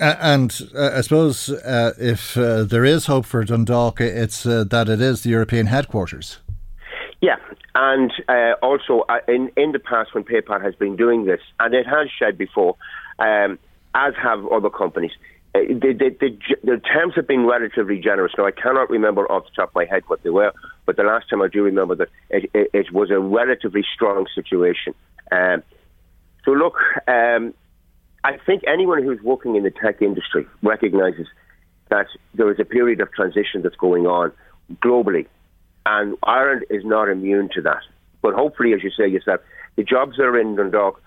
Uh, 0.00 0.14
and 0.20 0.60
uh, 0.74 0.90
I 0.96 1.00
suppose 1.02 1.48
uh, 1.48 1.92
if 1.98 2.36
uh, 2.36 2.64
there 2.64 2.84
is 2.84 3.06
hope 3.06 3.24
for 3.24 3.44
Dundalk, 3.44 4.00
it's 4.00 4.44
uh, 4.44 4.64
that 4.70 4.88
it 4.88 5.00
is 5.00 5.22
the 5.22 5.30
European 5.30 5.66
headquarters. 5.66 6.38
Yeah, 7.20 7.36
and 7.74 8.12
also 8.62 9.04
in 9.26 9.50
in 9.56 9.72
the 9.72 9.80
past 9.80 10.14
when 10.14 10.24
PayPal 10.24 10.60
has 10.62 10.74
been 10.74 10.96
doing 10.96 11.24
this, 11.24 11.40
and 11.60 11.74
it 11.74 11.86
has 11.86 12.08
shed 12.16 12.36
before, 12.36 12.76
um, 13.18 13.58
as 13.94 14.14
have 14.14 14.46
other 14.46 14.70
companies, 14.70 15.12
uh, 15.16 15.37
the, 15.54 15.94
the, 15.98 16.16
the, 16.20 16.56
the, 16.62 16.76
terms 16.78 17.14
have 17.16 17.26
been 17.26 17.46
relatively 17.46 17.98
generous. 17.98 18.32
Now, 18.36 18.46
I 18.46 18.50
cannot 18.50 18.90
remember 18.90 19.30
off 19.30 19.44
the 19.44 19.50
top 19.56 19.70
of 19.70 19.74
my 19.74 19.86
head 19.86 20.02
what 20.06 20.22
they 20.22 20.30
were, 20.30 20.52
but 20.86 20.96
the 20.96 21.02
last 21.02 21.28
time 21.30 21.42
I 21.42 21.48
do 21.48 21.62
remember 21.62 21.94
that 21.96 22.08
it, 22.30 22.50
it, 22.54 22.70
it 22.72 22.92
was 22.92 23.10
a 23.10 23.18
relatively 23.18 23.84
strong 23.94 24.26
situation. 24.34 24.94
Um, 25.32 25.62
so, 26.44 26.52
look, 26.52 26.76
um, 27.06 27.54
I 28.24 28.36
think 28.44 28.62
anyone 28.66 29.02
who's 29.02 29.20
working 29.22 29.56
in 29.56 29.62
the 29.62 29.70
tech 29.70 30.02
industry 30.02 30.46
recognizes 30.62 31.26
that 31.90 32.06
there 32.34 32.50
is 32.52 32.60
a 32.60 32.64
period 32.64 33.00
of 33.00 33.10
transition 33.12 33.62
that's 33.62 33.76
going 33.76 34.06
on 34.06 34.32
globally, 34.76 35.26
and 35.86 36.16
Ireland 36.22 36.64
is 36.68 36.84
not 36.84 37.08
immune 37.08 37.48
to 37.54 37.62
that. 37.62 37.82
But 38.20 38.34
hopefully, 38.34 38.74
as 38.74 38.82
you 38.82 38.90
say 38.90 39.08
yourself, 39.08 39.40
the 39.76 39.84
jobs 39.84 40.16
that 40.16 40.24
are 40.24 40.38
in 40.38 40.56
Dundalk 40.56 41.00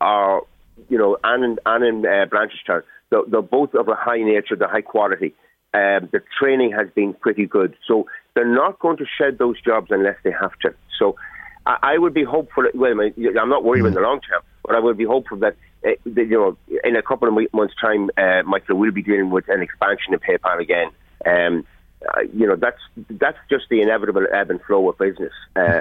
are, 0.00 0.42
you 0.88 0.98
know, 0.98 1.16
and 1.24 1.44
in, 1.44 1.58
and 1.66 1.84
in 1.84 2.06
uh, 2.06 2.26
Blanchardstown 2.26 2.82
they're, 3.10 3.22
they're 3.28 3.42
both 3.42 3.74
of 3.74 3.88
a 3.88 3.94
high 3.94 4.22
nature, 4.22 4.56
they're 4.56 4.68
high 4.68 4.82
quality. 4.82 5.34
Um, 5.74 6.08
the 6.12 6.22
training 6.40 6.72
has 6.72 6.88
been 6.94 7.12
pretty 7.14 7.46
good. 7.46 7.74
So 7.86 8.06
they're 8.34 8.54
not 8.54 8.78
going 8.78 8.96
to 8.98 9.04
shed 9.18 9.38
those 9.38 9.60
jobs 9.60 9.88
unless 9.90 10.16
they 10.24 10.32
have 10.32 10.58
to. 10.62 10.74
So 10.98 11.16
I, 11.66 11.76
I 11.82 11.98
would 11.98 12.14
be 12.14 12.24
hopeful. 12.24 12.64
Well, 12.74 13.00
I'm 13.00 13.48
not 13.48 13.64
worried 13.64 13.84
mm. 13.84 13.88
in 13.88 13.94
the 13.94 14.00
long 14.00 14.20
term, 14.20 14.42
but 14.64 14.74
I 14.74 14.80
would 14.80 14.96
be 14.96 15.04
hopeful 15.04 15.38
that, 15.38 15.56
uh, 15.86 15.90
that 16.06 16.26
you 16.26 16.38
know, 16.38 16.56
in 16.84 16.96
a 16.96 17.02
couple 17.02 17.28
of 17.28 17.52
months' 17.52 17.74
time, 17.80 18.10
uh, 18.16 18.42
Michael 18.44 18.76
will 18.76 18.92
be 18.92 19.02
dealing 19.02 19.30
with 19.30 19.48
an 19.48 19.62
expansion 19.62 20.14
of 20.14 20.22
PayPal 20.22 20.60
again. 20.60 20.90
Um, 21.26 21.66
uh, 22.06 22.20
you 22.32 22.46
know, 22.46 22.56
that's 22.56 22.80
that's 23.10 23.38
just 23.50 23.64
the 23.70 23.82
inevitable 23.82 24.24
ebb 24.32 24.50
and 24.50 24.62
flow 24.62 24.88
of 24.88 24.98
business. 24.98 25.32
Uh, 25.56 25.80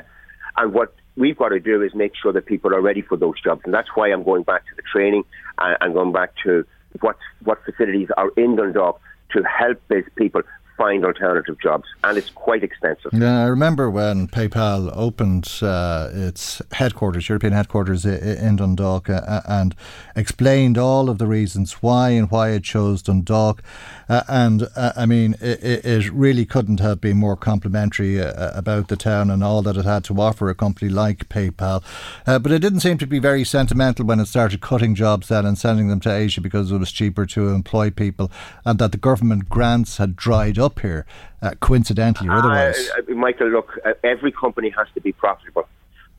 and 0.58 0.74
what 0.74 0.96
we've 1.16 1.38
got 1.38 1.50
to 1.50 1.60
do 1.60 1.82
is 1.84 1.94
make 1.94 2.14
sure 2.22 2.34
that 2.34 2.46
people 2.46 2.74
are 2.74 2.82
ready 2.82 3.02
for 3.02 3.18
those 3.18 3.40
jobs, 3.42 3.62
and 3.66 3.74
that's 3.74 3.90
why 3.96 4.12
I'm 4.12 4.24
going 4.24 4.44
back 4.44 4.66
to 4.66 4.76
the 4.76 4.82
training 4.82 5.24
and, 5.60 5.78
and 5.80 5.94
going 5.94 6.12
back 6.12 6.34
to 6.44 6.66
what 7.02 7.18
what 7.44 7.60
facilities 7.66 8.10
are 8.18 8.30
in 8.38 8.56
Dundalk 8.56 9.00
to 9.32 9.44
help 9.44 9.82
these 9.90 10.06
people 10.16 10.42
find 10.78 11.04
alternative 11.04 11.60
jobs, 11.60 11.88
and 12.04 12.18
it's 12.18 12.30
quite 12.30 12.64
expensive. 12.64 13.12
Yeah, 13.14 13.42
I 13.42 13.48
remember 13.48 13.90
when 13.90 14.28
PayPal 14.28 14.92
opened 14.96 15.52
uh, 15.62 16.10
its 16.14 16.62
headquarters, 16.72 17.28
European 17.28 17.54
headquarters 17.54 18.06
in 18.06 18.58
Dundalk, 18.58 19.10
uh, 19.10 19.42
and 19.48 19.76
explained 20.16 20.78
all 20.78 21.10
of 21.10 21.18
the 21.18 21.28
reasons 21.28 21.74
why 21.74 22.12
and 22.12 22.30
why 22.30 22.52
it 22.52 22.64
chose 22.64 23.02
Dundalk. 23.02 23.64
Uh, 24.10 24.24
and 24.30 24.68
uh, 24.76 24.94
I 24.96 25.06
mean, 25.06 25.36
it, 25.42 25.84
it, 25.86 26.12
really 26.12 26.46
couldn't 26.46 26.80
have 26.80 27.02
been 27.02 27.18
more 27.18 27.36
complimentary 27.36 28.22
uh, 28.22 28.58
about 28.58 28.88
the 28.88 28.96
town 28.96 29.30
and 29.30 29.44
all 29.44 29.62
that 29.64 29.76
it 29.76 29.84
had 29.84 30.06
to 30.06 30.22
offer 30.22 30.50
a 30.50 30.56
company 30.56 30.90
like 30.90 31.28
PayPal. 31.28 31.84
Uh, 32.26 32.40
but 32.40 32.52
it 32.52 32.60
didn't 32.60 32.80
seem 32.80 32.98
to 33.00 33.08
be 33.08 33.20
very 33.20 33.44
sentimental 33.44 34.06
when 34.06 34.20
it 34.20 34.28
started 34.28 34.62
cutting 34.62 34.96
jobs 34.96 35.28
then 35.28 35.46
and 35.46 35.58
sending 35.58 35.90
them 35.90 36.00
to 36.00 36.14
Asia 36.14 36.40
because 36.40 36.72
it 36.72 36.78
was 36.78 36.92
cheaper 36.92 37.26
to 37.26 37.50
employ 37.50 37.90
people, 37.90 38.32
and 38.64 38.80
that 38.80 38.92
the 38.92 38.98
government 38.98 39.50
grants 39.50 39.98
had 39.98 40.16
dried 40.16 40.58
up 40.58 40.67
here, 40.80 41.06
uh, 41.42 41.52
coincidentally 41.60 42.30
or 42.30 42.34
otherwise. 42.34 42.90
Uh, 42.98 43.14
Michael, 43.14 43.50
look, 43.50 43.80
every 44.04 44.32
company 44.32 44.70
has 44.70 44.88
to 44.94 45.02
be 45.02 45.12
profitable. 45.12 45.68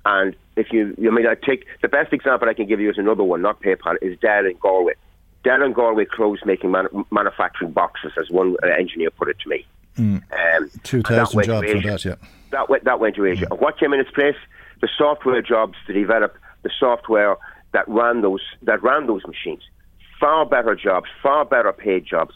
And 0.04 0.34
if 0.56 0.72
you, 0.72 0.94
I 0.98 1.10
mean, 1.10 1.26
I 1.26 1.34
take 1.34 1.66
the 1.82 1.88
best 1.88 2.12
example 2.12 2.48
I 2.48 2.54
can 2.54 2.66
give 2.66 2.80
you 2.80 2.90
is 2.90 2.98
another 2.98 3.24
one, 3.24 3.42
not 3.42 3.60
PayPal, 3.60 3.96
is 4.00 4.18
Dell 4.20 4.46
in 4.46 4.56
Galway. 4.58 4.94
Dell 5.44 5.62
and 5.62 5.74
Galway 5.74 6.04
closed 6.04 6.44
making 6.46 6.70
man- 6.70 6.88
manufacturing 7.10 7.72
boxes, 7.72 8.12
as 8.18 8.30
one 8.30 8.56
uh, 8.62 8.68
engineer 8.68 9.10
put 9.10 9.28
it 9.28 9.38
to 9.40 9.48
me. 9.48 9.66
Mm. 9.98 10.22
Um, 10.56 10.70
2,000 10.82 11.42
jobs 11.44 11.70
for 11.70 11.80
that, 11.80 12.04
yeah. 12.04 12.14
That 12.50 12.68
went, 12.68 12.84
that 12.84 13.00
went 13.00 13.16
to 13.16 13.24
Asia. 13.26 13.46
Mm. 13.46 13.60
What 13.60 13.78
came 13.78 13.92
in 13.92 14.00
its 14.00 14.10
place? 14.10 14.36
The 14.80 14.88
software 14.96 15.42
jobs 15.42 15.74
to 15.86 15.92
develop 15.92 16.36
the 16.62 16.70
software 16.78 17.36
that 17.72 17.86
ran 17.88 18.22
those 18.22 18.40
that 18.62 18.82
ran 18.82 19.06
those 19.06 19.26
machines. 19.26 19.62
Far 20.20 20.46
better 20.46 20.74
jobs, 20.74 21.08
far 21.22 21.44
better 21.44 21.72
paid 21.72 22.06
jobs, 22.06 22.34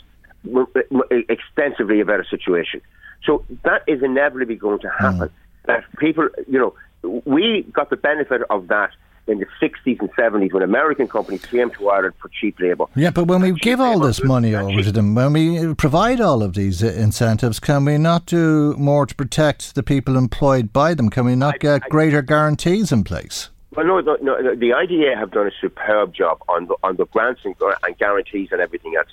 extensively 1.28 2.00
about 2.00 2.20
a 2.20 2.24
situation. 2.24 2.80
So 3.24 3.44
that 3.64 3.82
is 3.86 4.02
inevitably 4.02 4.56
going 4.56 4.80
to 4.80 4.90
happen. 4.90 5.28
Mm. 5.28 5.32
That 5.66 5.84
people, 5.98 6.28
you 6.48 6.58
know, 6.58 7.22
we 7.24 7.62
got 7.72 7.90
the 7.90 7.96
benefit 7.96 8.42
of 8.50 8.68
that 8.68 8.90
in 9.28 9.38
the 9.38 9.46
60s 9.60 10.00
and 10.00 10.12
70s 10.14 10.52
when 10.52 10.62
American 10.62 11.06
companies 11.06 11.44
came 11.46 11.70
to 11.70 11.88
Ireland 11.88 12.14
for 12.20 12.28
cheap 12.28 12.58
labour. 12.58 12.86
Yeah, 12.96 13.10
but 13.10 13.28
when 13.28 13.40
we 13.40 13.52
give 13.52 13.80
all 13.80 14.00
this 14.00 14.22
money 14.24 14.54
over 14.54 14.82
to 14.82 14.90
them, 14.90 15.14
when 15.14 15.32
we 15.32 15.74
provide 15.74 16.20
all 16.20 16.42
of 16.42 16.54
these 16.54 16.82
incentives, 16.82 17.60
can 17.60 17.84
we 17.84 17.98
not 17.98 18.26
do 18.26 18.74
more 18.76 19.06
to 19.06 19.14
protect 19.14 19.76
the 19.76 19.82
people 19.84 20.16
employed 20.16 20.72
by 20.72 20.94
them? 20.94 21.08
Can 21.08 21.24
we 21.24 21.36
not 21.36 21.60
get 21.60 21.82
greater 21.82 22.20
guarantees 22.20 22.90
in 22.90 23.04
place? 23.04 23.50
Well, 23.74 23.86
no, 23.86 24.00
no, 24.00 24.16
no, 24.16 24.54
the 24.54 24.74
IDA 24.74 25.16
have 25.16 25.30
done 25.30 25.46
a 25.46 25.50
superb 25.60 26.14
job 26.14 26.42
on 26.46 26.66
the, 26.66 26.76
on 26.82 26.96
the 26.96 27.06
grants 27.06 27.40
and, 27.44 27.54
uh, 27.62 27.74
and 27.82 27.96
guarantees 27.96 28.48
and 28.52 28.60
everything 28.60 28.94
else. 28.96 29.08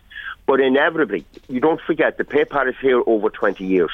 But 0.45 0.59
inevitably, 0.59 1.25
you 1.47 1.61
don't 1.61 1.79
forget 1.79 2.17
the 2.17 2.25
PayPal 2.25 2.67
is 2.67 2.75
here 2.81 3.01
over 3.05 3.29
20 3.29 3.65
years. 3.65 3.91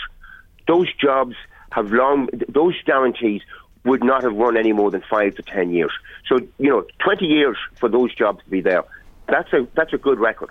Those 0.68 0.91
jobs 0.95 1.36
have 1.72 1.91
long, 1.91 2.30
those 2.49 2.74
guarantees 2.84 3.43
would 3.84 4.03
not 4.03 4.24
have 4.24 4.34
run 4.34 4.57
any 4.57 4.74
more 4.74 4.89
than 4.89 5.03
five 5.07 5.36
to 5.36 5.43
10 5.43 5.72
years. 5.72 5.91
So, 6.28 6.39
you 6.57 6.70
know, 6.70 6.84
20 6.99 7.26
years 7.26 7.57
for 7.76 7.88
those 7.88 8.16
jobs 8.16 8.43
to 8.43 8.49
be 8.49 8.61
there, 8.61 8.84
that's 9.28 9.53
a, 9.53 9.68
that's 9.76 9.93
a 9.93 9.97
good 9.99 10.18
record. 10.18 10.49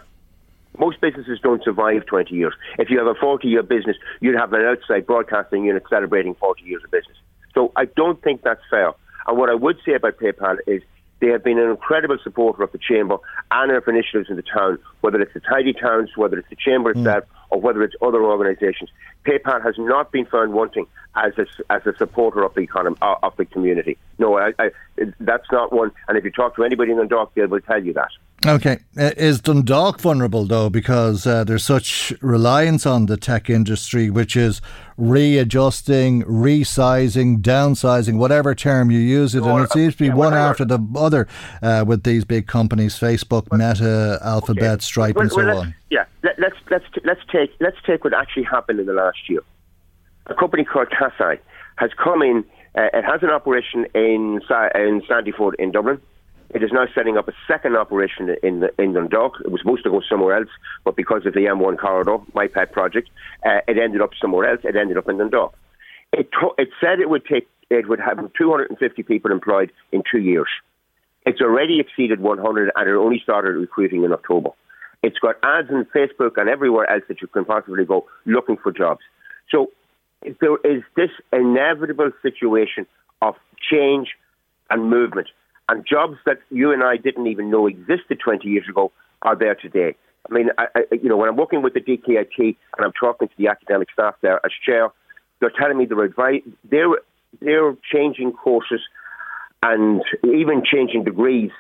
Most 0.79 1.01
businesses 1.01 1.41
don't 1.43 1.63
survive 1.65 2.07
20 2.07 2.35
years. 2.35 2.55
If 2.79 2.89
you 2.91 2.99
have 2.99 3.09
a 3.09 3.15
40 3.15 3.49
year 3.49 3.65
business, 3.65 3.97
you'd 4.21 4.37
have 4.37 4.53
an 4.53 4.63
outside 4.63 5.07
broadcasting 5.07 5.65
unit 5.65 5.83
celebrating 5.91 6.35
40 6.35 6.63
years 6.63 6.85
of 6.85 6.91
business. 6.93 7.17
So 7.55 7.73
I 7.75 7.87
don't 7.87 8.23
think 8.23 8.43
that's 8.43 8.63
fair. 8.71 8.93
And 9.27 9.39
what 9.39 9.51
I 9.51 9.55
would 9.55 9.79
say 9.85 9.95
about 9.95 10.19
PayPal 10.19 10.59
is 10.67 10.83
they 11.21 11.29
have 11.29 11.45
been 11.45 11.59
an 11.59 11.71
incredible 11.71 12.19
supporter 12.23 12.63
of 12.63 12.73
the 12.73 12.79
Chamber 12.79 13.17
and 13.51 13.73
of 13.73 13.87
initiatives 13.89 14.29
in 14.29 14.37
the 14.37 14.43
town, 14.43 14.79
whether 15.01 15.21
it's 15.21 15.33
the 15.33 15.41
Tidy 15.41 15.73
Towns, 15.73 16.11
whether 16.17 16.39
it's 16.39 16.49
the 16.51 16.57
Chamber 16.57 16.93
mm. 16.93 16.99
itself, 16.99 17.25
or 17.51 17.61
whether 17.61 17.83
it's 17.83 17.95
other 18.03 18.23
organisations. 18.23 18.91
PayPal 19.25 19.63
has 19.63 19.77
not 19.79 20.13
been 20.13 20.27
found 20.27 20.53
wanting 20.53 20.87
as 21.15 21.33
a, 21.39 21.47
as 21.73 21.87
a 21.87 21.97
supporter 21.97 22.43
of 22.43 22.53
the 22.55 22.61
economy, 22.61 22.97
uh, 23.01 23.15
of 23.23 23.37
the 23.37 23.45
community. 23.45 23.97
No, 24.19 24.39
I, 24.39 24.53
I, 24.59 24.71
that's 25.21 25.51
not 25.51 25.73
one. 25.73 25.93
And 26.09 26.19
if 26.19 26.25
you 26.25 26.31
talk 26.31 26.57
to 26.57 26.65
anybody 26.65 26.91
in 26.91 26.99
Dundalk, 26.99 27.35
they 27.35 27.47
will 27.47 27.61
tell 27.61 27.83
you 27.83 27.93
that. 27.95 28.11
Okay. 28.47 28.79
Uh, 28.99 29.11
is 29.17 29.41
Dundalk 29.41 30.01
vulnerable, 30.01 30.45
though, 30.45 30.69
because 30.69 31.27
uh, 31.27 31.45
there's 31.45 31.65
such 31.65 32.13
reliance 32.21 32.85
on 32.85 33.07
the 33.07 33.17
tech 33.17 33.49
industry, 33.49 34.11
which 34.11 34.37
is 34.37 34.61
readjusting, 34.99 36.23
resizing, 36.25 37.39
downsizing, 37.39 38.19
whatever 38.19 38.55
term 38.55 38.91
you 38.91 38.99
use 38.99 39.35
it, 39.35 39.43
and 39.43 39.65
it 39.65 39.73
seems 39.73 39.97
to 39.97 40.05
be 40.05 40.11
one 40.11 40.35
after 40.35 40.65
the 40.65 40.79
other 40.95 41.27
uh, 41.63 41.85
with 41.87 42.03
these 42.03 42.25
big 42.25 42.47
companies: 42.47 42.99
Facebook, 42.99 43.51
Meta, 43.51 44.19
Alphabet. 44.23 44.83
Stripe, 44.83 45.17
and 45.17 45.33
so 45.33 45.41
on. 45.41 45.75
Yeah, 45.91 46.05
Let, 46.23 46.39
let's 46.39 46.57
let's 46.71 46.85
let's 47.05 47.21
take 47.33 47.55
let's 47.61 47.79
take 47.87 48.05
what 48.05 48.13
actually 48.13 48.45
happened 48.45 48.79
in 48.79 48.87
the 48.87 48.93
last 48.93 49.29
year. 49.29 49.41
A 50.27 50.35
company 50.35 50.65
called 50.65 50.89
Kaseya 50.89 51.39
has 51.77 51.91
come 52.03 52.23
in. 52.23 52.45
Uh, 52.77 52.89
it 52.93 53.05
has 53.05 53.23
an 53.23 53.31
operation 53.31 53.87
in 53.95 54.41
in 54.75 55.03
Sandyford 55.09 55.55
in 55.59 55.73
Dublin. 55.73 56.01
It 56.55 56.63
is 56.63 56.71
now 56.73 56.87
setting 56.95 57.19
up 57.19 57.27
a 57.27 57.33
second 57.49 57.77
operation 57.77 58.37
in 58.45 58.61
the, 58.61 58.71
in 58.81 58.93
Dundalk. 58.93 59.41
It 59.45 59.51
was 59.51 59.61
supposed 59.61 59.83
to 59.85 59.91
go 59.91 60.01
somewhere 60.09 60.37
else, 60.37 60.49
but 60.85 60.95
because 60.95 61.27
of 61.27 61.35
the 61.35 61.41
M1 61.41 61.79
corridor, 61.79 62.19
my 62.33 62.47
pet 62.47 62.71
project, 62.71 63.11
uh, 63.45 63.59
it 63.67 63.77
ended 63.77 64.01
up 64.01 64.11
somewhere 64.21 64.49
else. 64.49 64.61
It 64.63 64.77
ended 64.77 64.97
up 64.97 65.09
in 65.09 65.19
Dundalk. 65.19 65.53
It, 66.13 66.31
to- 66.41 66.55
it 66.57 66.69
said 66.81 67.01
it 67.01 67.11
would 67.11 67.27
take 67.27 67.49
it 67.71 67.89
would 67.89 67.99
have 67.99 68.19
250 68.39 69.03
people 69.03 69.33
employed 69.33 69.73
in 69.91 70.03
two 70.09 70.21
years. 70.21 70.49
It's 71.27 71.41
already 71.41 71.81
exceeded 71.81 72.21
100, 72.21 72.71
and 72.77 72.89
it 72.89 72.95
only 72.95 73.19
started 73.21 73.57
recruiting 73.57 74.05
in 74.05 74.13
October. 74.13 74.51
It's 75.03 75.19
got 75.19 75.37
ads 75.43 75.71
on 75.71 75.87
Facebook 75.87 76.37
and 76.37 76.49
everywhere 76.49 76.89
else 76.89 77.03
that 77.09 77.21
you 77.21 77.27
can 77.27 77.45
possibly 77.47 77.85
go 77.85 78.07
looking 78.27 78.59
for 78.59 78.71
jobs. 78.71 79.01
So 79.51 79.71
there 80.23 80.57
is 80.63 80.83
this 80.95 81.11
inevitable 81.33 82.13
situation 82.23 82.87
of 83.23 83.35
change 83.71 84.11
and 84.71 84.89
movement 84.89 85.29
and 85.69 85.87
jobs 85.87 86.17
that 86.27 86.39
you 86.51 86.73
and 86.73 86.83
I 86.83 86.97
didn't 86.97 87.27
even 87.27 87.51
know 87.51 87.67
existed 87.67 88.21
20 88.23 88.49
years 88.49 88.69
ago 88.69 88.93
are 89.23 89.37
there 89.37 89.55
today. 89.55 89.95
I 90.29 90.33
mean, 90.33 90.49
I, 90.59 90.67
I, 90.75 90.81
you 90.91 91.09
know, 91.09 91.17
when 91.17 91.29
I'm 91.29 91.37
working 91.37 91.63
with 91.63 91.75
the 91.75 91.81
DKIT 91.81 92.39
and 92.39 92.85
I'm 92.85 92.93
talking 92.99 93.29
to 93.29 93.35
the 93.37 93.49
academic 93.49 93.89
staff 93.93 94.15
there 94.23 94.45
as 94.45 94.53
chair, 94.65 94.89
they're 95.41 95.53
telling 95.59 95.79
me 95.79 95.87
they're 95.87 96.03
advice, 96.03 96.43
they're 96.71 96.99
they're 97.41 97.77
changing 97.93 98.33
courses 98.33 98.81
and 99.63 100.03
even 100.23 100.63
changing 100.65 101.05
degrees 101.05 101.51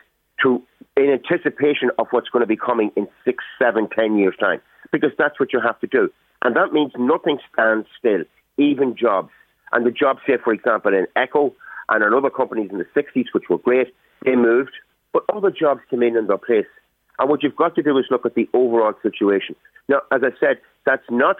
to 0.42 0.62
in 0.96 1.10
anticipation 1.10 1.90
of 1.98 2.06
what's 2.10 2.28
going 2.28 2.40
to 2.42 2.46
be 2.46 2.56
coming 2.56 2.90
in 2.96 3.08
six, 3.24 3.42
seven, 3.58 3.88
ten 3.88 4.16
years 4.16 4.34
time, 4.38 4.60
because 4.92 5.10
that's 5.18 5.40
what 5.40 5.52
you 5.52 5.60
have 5.60 5.78
to 5.80 5.86
do, 5.86 6.10
and 6.42 6.56
that 6.56 6.72
means 6.72 6.92
nothing 6.98 7.38
stands 7.52 7.86
still, 7.98 8.22
even 8.56 8.96
jobs. 8.96 9.30
And 9.72 9.84
the 9.84 9.90
jobs 9.90 10.20
here, 10.24 10.38
for 10.42 10.52
example, 10.52 10.94
in 10.94 11.06
Echo 11.16 11.52
and 11.88 12.02
in 12.02 12.14
other 12.14 12.30
companies 12.30 12.70
in 12.70 12.78
the 12.78 12.86
60s, 12.96 13.26
which 13.32 13.48
were 13.48 13.58
great, 13.58 13.94
they 14.24 14.36
moved, 14.36 14.72
but 15.12 15.24
other 15.34 15.50
jobs 15.50 15.80
came 15.90 16.02
in 16.02 16.16
in 16.16 16.26
their 16.26 16.38
place. 16.38 16.66
And 17.18 17.28
what 17.30 17.42
you've 17.42 17.56
got 17.56 17.74
to 17.76 17.82
do 17.82 17.96
is 17.98 18.06
look 18.10 18.26
at 18.26 18.34
the 18.34 18.48
overall 18.52 18.94
situation. 19.02 19.54
Now, 19.88 20.02
as 20.10 20.22
I 20.24 20.30
said, 20.40 20.58
that's 20.84 21.04
not 21.10 21.36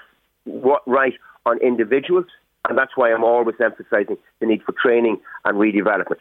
right 0.86 1.14
on 1.47 1.59
individuals, 1.61 2.26
and 2.68 2.78
that's 2.78 2.92
why 2.97 3.12
I'm 3.12 3.24
always 3.24 3.57
emphasising 3.62 4.16
the 4.40 4.47
need 4.47 4.62
for 4.62 4.72
training 4.72 5.20
and 5.45 5.59
redevelopment. 5.59 6.20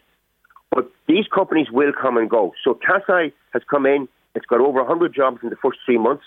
But 0.71 0.89
these 1.07 1.25
companies 1.33 1.67
will 1.71 1.91
come 1.93 2.17
and 2.17 2.29
go. 2.29 2.53
So 2.63 2.73
Kaseya 2.73 3.31
has 3.53 3.61
come 3.69 3.85
in, 3.85 4.07
it's 4.35 4.45
got 4.45 4.59
over 4.59 4.79
100 4.79 5.13
jobs 5.13 5.39
in 5.43 5.49
the 5.49 5.55
first 5.55 5.77
three 5.85 5.99
months. 5.99 6.23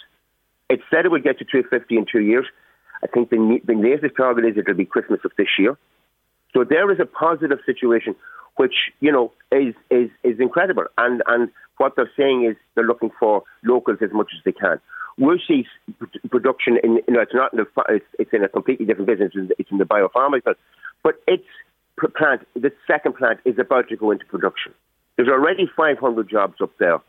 It 0.70 0.80
said 0.90 1.04
it 1.04 1.10
would 1.10 1.24
get 1.24 1.38
to 1.38 1.44
250 1.44 1.96
in 1.96 2.06
two 2.10 2.20
years. 2.20 2.46
I 3.02 3.08
think 3.08 3.30
the, 3.30 3.60
the 3.64 3.74
latest 3.74 4.16
target 4.16 4.44
is 4.44 4.56
it'll 4.56 4.74
be 4.74 4.84
Christmas 4.84 5.20
of 5.24 5.32
this 5.36 5.48
year. 5.58 5.76
So 6.56 6.64
there 6.64 6.90
is 6.90 6.98
a 6.98 7.04
positive 7.04 7.58
situation, 7.66 8.16
which 8.56 8.74
you 9.00 9.12
know 9.12 9.30
is 9.52 9.74
is 9.90 10.08
is 10.24 10.40
incredible. 10.40 10.84
And 10.96 11.22
and 11.26 11.50
what 11.76 11.96
they're 11.96 12.10
saying 12.16 12.46
is 12.50 12.56
they're 12.74 12.86
looking 12.86 13.10
for 13.20 13.42
locals 13.62 13.98
as 14.00 14.08
much 14.10 14.30
as 14.34 14.42
they 14.46 14.52
can. 14.52 14.80
We'll 15.18 15.38
see 15.46 15.66
production 16.30 16.78
in 16.82 16.94
you 17.06 17.14
know 17.14 17.20
it's 17.20 17.34
not 17.34 17.52
in 17.52 17.58
the, 17.58 17.66
it's, 17.90 18.06
it's 18.18 18.32
in 18.32 18.42
a 18.42 18.48
completely 18.48 18.86
different 18.86 19.06
business. 19.06 19.32
It's 19.58 19.70
in 19.70 19.76
the 19.76 19.84
biopharmaceutical, 19.84 20.54
but 21.02 21.16
its 21.28 21.44
plant, 22.16 22.46
the 22.54 22.72
second 22.86 23.16
plant, 23.16 23.40
is 23.44 23.58
about 23.58 23.90
to 23.90 23.96
go 23.96 24.10
into 24.10 24.24
production. 24.24 24.72
There's 25.16 25.28
already 25.28 25.68
500 25.76 26.28
jobs 26.28 26.54
up 26.62 26.70
there. 26.78 27.00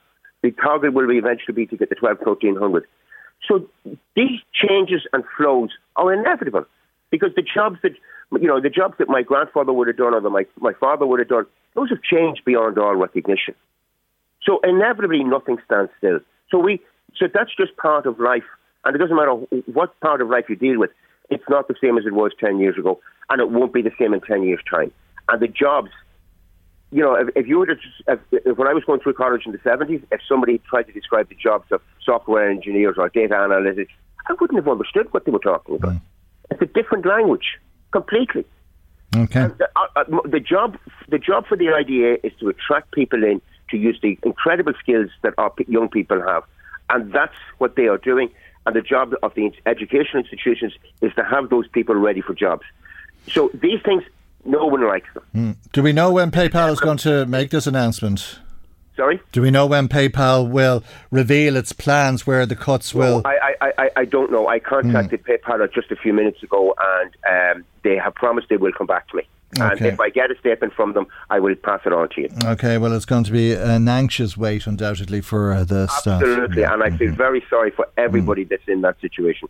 The 0.44 0.52
target 0.52 0.94
will 0.94 1.10
eventually 1.10 1.56
be 1.56 1.66
to 1.68 1.78
get 1.78 1.88
to 1.90 1.96
12, 1.96 2.18
1300. 2.20 2.86
So 3.48 3.66
these 4.16 4.40
changes 4.54 5.04
and 5.14 5.24
flows 5.38 5.70
are 5.96 6.14
inevitable 6.14 6.66
because 7.12 7.32
the 7.36 7.44
jobs 7.44 7.78
that 7.84 7.94
you 8.32 8.48
know, 8.48 8.60
the 8.60 8.70
jobs 8.70 8.96
that 9.00 9.08
my 9.08 9.22
grandfather 9.22 9.74
would 9.74 9.88
have 9.88 9.98
done 9.98 10.14
or 10.14 10.22
that 10.22 10.30
my, 10.30 10.46
my 10.60 10.74
father 10.74 11.06
would 11.06 11.20
have 11.20 11.30
done, 11.30 11.46
those 11.76 11.90
have 11.90 12.02
changed 12.02 12.42
beyond 12.46 12.78
all 12.78 12.96
recognition. 12.96 13.56
So 14.44 14.60
inevitably, 14.64 15.24
nothing 15.24 15.58
stands 15.66 15.92
still. 15.98 16.20
So 16.52 16.58
we, 16.60 16.80
so 17.16 17.28
that's 17.34 17.52
just 17.56 17.76
part 17.78 18.06
of 18.06 18.20
life, 18.20 18.44
and 18.86 18.96
it 18.96 19.00
doesn't 19.00 19.16
matter 19.16 19.34
what 19.66 20.00
part 20.00 20.22
of 20.22 20.30
life 20.30 20.46
you 20.50 20.56
deal 20.56 20.80
with. 20.80 20.92
It's 21.30 21.44
not 21.50 21.68
the 21.68 21.76
same 21.82 21.98
as 21.98 22.06
it 22.06 22.14
was 22.14 22.32
ten 22.40 22.60
years 22.60 22.78
ago, 22.78 23.00
and 23.30 23.42
it 23.42 23.50
won't 23.50 23.74
be 23.74 23.82
the 23.82 23.92
same 24.00 24.14
in 24.14 24.22
ten 24.22 24.44
years' 24.44 24.62
time. 24.70 24.94
And 25.28 25.42
the 25.42 25.48
jobs, 25.48 25.92
you 26.92 27.02
know, 27.02 27.16
if, 27.16 27.28
if 27.36 27.48
you 27.48 27.60
were 27.60 27.66
to, 27.66 27.76
if, 28.08 28.20
if, 28.32 28.58
when 28.58 28.68
I 28.68 28.74
was 28.74 28.86
going 28.86 29.02
through 29.02 29.14
college 29.14 29.42
in 29.46 29.52
the 29.52 29.60
seventies, 29.64 30.02
if 30.12 30.22
somebody 30.28 30.62
tried 30.70 30.84
to 30.84 30.94
describe 30.94 31.28
the 31.28 31.36
jobs 31.36 31.70
of 31.72 31.82
software 32.02 32.50
engineers 32.50 32.96
or 32.98 33.10
data 33.10 33.34
analytics 33.34 33.90
I 34.28 34.34
wouldn't 34.40 34.58
have 34.58 34.68
understood 34.68 35.12
what 35.14 35.26
they 35.26 35.32
were 35.32 35.40
talking 35.40 35.76
about. 35.76 35.94
Mm. 35.94 36.02
It's 36.52 36.62
a 36.62 36.66
different 36.66 37.06
language, 37.06 37.58
completely. 37.98 38.46
Okay. 39.16 39.48
The, 39.58 39.70
uh, 39.76 39.88
uh, 39.96 40.04
the 40.26 40.40
job, 40.40 40.78
the 41.10 41.18
job 41.18 41.48
for 41.48 41.58
the 41.58 41.70
IDA 41.70 42.26
is 42.26 42.34
to 42.40 42.50
attract 42.50 42.92
people 42.92 43.24
in 43.24 43.42
to 43.70 43.78
use 43.78 43.98
the 44.02 44.18
incredible 44.24 44.74
skills 44.80 45.10
that 45.24 45.34
our 45.38 45.52
young 45.68 45.90
people 45.90 46.22
have, 46.22 46.44
and 46.90 47.12
that's 47.12 47.40
what 47.58 47.76
they 47.76 47.88
are 47.88 47.98
doing. 47.98 48.30
And 48.66 48.76
the 48.76 48.82
job 48.82 49.14
of 49.24 49.34
the 49.34 49.52
educational 49.66 50.24
institutions 50.24 50.74
is 51.02 51.14
to 51.16 51.24
have 51.24 51.50
those 51.50 51.68
people 51.70 51.96
ready 51.96 52.22
for 52.22 52.34
jobs. 52.34 52.64
So 53.30 53.50
these 53.54 53.82
things, 53.84 54.04
no 54.46 54.66
one 54.66 54.86
likes 54.86 55.08
them. 55.14 55.24
Mm. 55.36 55.56
Do 55.72 55.82
we 55.84 55.94
know 55.94 56.12
when 56.12 56.32
PayPal 56.32 56.72
is 56.72 56.80
going 56.80 56.98
to 57.00 57.26
make 57.26 57.50
this 57.50 57.66
announcement? 57.66 58.40
Sorry? 58.98 59.22
Do 59.32 59.42
we 59.44 59.52
know 59.52 59.66
when 59.68 59.88
PayPal 59.88 60.50
will 60.50 60.84
reveal 61.12 61.56
its 61.56 61.72
plans 61.72 62.26
where 62.28 62.46
the 62.48 62.56
cuts 62.56 62.94
will? 62.96 63.22
No, 63.22 63.30
I, 63.30 63.56
I, 63.62 63.72
I, 63.78 63.90
I 63.98 64.06
don't 64.06 64.32
know. 64.32 64.48
I 64.48 64.58
contacted 64.60 65.22
Hmm. 65.26 65.32
PayPal 65.32 65.72
just 65.72 65.92
a 65.92 65.96
few 65.96 66.12
minutes 66.14 66.42
ago, 66.44 66.74
and 67.00 67.58
um, 67.58 67.66
they 67.84 67.96
have 67.96 68.16
promised 68.16 68.50
they 68.50 68.58
will 68.58 68.74
come 68.74 68.88
back 68.88 69.08
to 69.10 69.18
me. 69.18 69.24
And 69.60 69.74
Okay. 69.74 69.88
if 69.90 70.00
I 70.00 70.10
get 70.10 70.30
a 70.32 70.38
statement 70.40 70.74
from 70.74 70.94
them, 70.94 71.06
I 71.30 71.40
will 71.40 71.56
pass 71.56 71.80
it 71.86 71.94
on 71.94 72.10
to 72.10 72.22
you. 72.22 72.30
Okay, 72.44 72.78
well, 72.78 72.92
it's 72.92 73.06
going 73.06 73.24
to 73.24 73.32
be 73.32 73.54
an 73.54 73.88
anxious 73.88 74.36
wait, 74.36 74.68
undoubtedly, 74.68 75.22
for 75.22 75.54
uh, 75.54 75.64
the 75.64 75.88
staff. 75.88 76.22
Absolutely, 76.22 76.64
and 76.64 76.84
I 76.84 76.90
feel 76.98 77.14
very 77.14 77.46
sorry 77.50 77.72
for 77.72 77.88
everybody 77.98 78.44
that's 78.44 78.68
in 78.68 78.82
that 78.82 79.00
situation. 79.00 79.48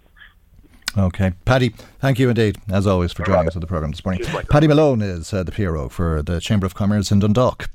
Okay. 0.98 1.32
Paddy, 1.46 1.74
thank 2.00 2.20
you 2.20 2.28
indeed, 2.30 2.58
as 2.70 2.86
always, 2.86 3.14
for 3.14 3.24
joining 3.24 3.48
us 3.48 3.56
on 3.56 3.62
the 3.62 3.68
programme 3.68 3.92
this 3.92 4.04
morning. 4.04 4.24
Paddy 4.50 4.68
Malone 4.68 5.02
is 5.02 5.34
uh, 5.34 5.42
the 5.44 5.52
PRO 5.52 5.90
for 5.90 6.22
the 6.22 6.40
Chamber 6.42 6.66
of 6.66 6.76
Commerce 6.76 7.12
in 7.12 7.20
Dundalk. 7.20 7.70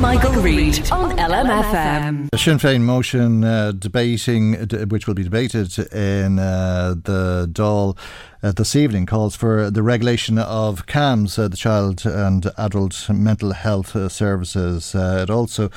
Michael 0.00 0.40
Reade 0.40 0.92
on 0.92 1.16
LMFM. 1.18 2.30
The 2.30 2.38
Sinn 2.38 2.58
Féin 2.58 2.82
motion 2.82 3.42
uh, 3.42 3.72
debating, 3.72 4.52
which 4.88 5.08
will 5.08 5.14
be 5.14 5.24
debated 5.24 5.76
in 5.92 6.38
uh, 6.38 6.94
the 7.02 7.48
Dáil 7.50 7.98
uh, 8.40 8.52
this 8.52 8.76
evening, 8.76 9.06
calls 9.06 9.34
for 9.34 9.68
the 9.70 9.82
regulation 9.82 10.38
of 10.38 10.86
CAMHS, 10.86 11.38
uh, 11.40 11.48
the 11.48 11.56
Child 11.56 12.06
and 12.06 12.48
Adult 12.56 13.10
Mental 13.10 13.52
Health 13.52 13.96
uh, 13.96 14.08
Services. 14.08 14.94
Uh, 14.94 15.24
it 15.28 15.30
also 15.30 15.68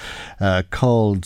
called 0.69 1.25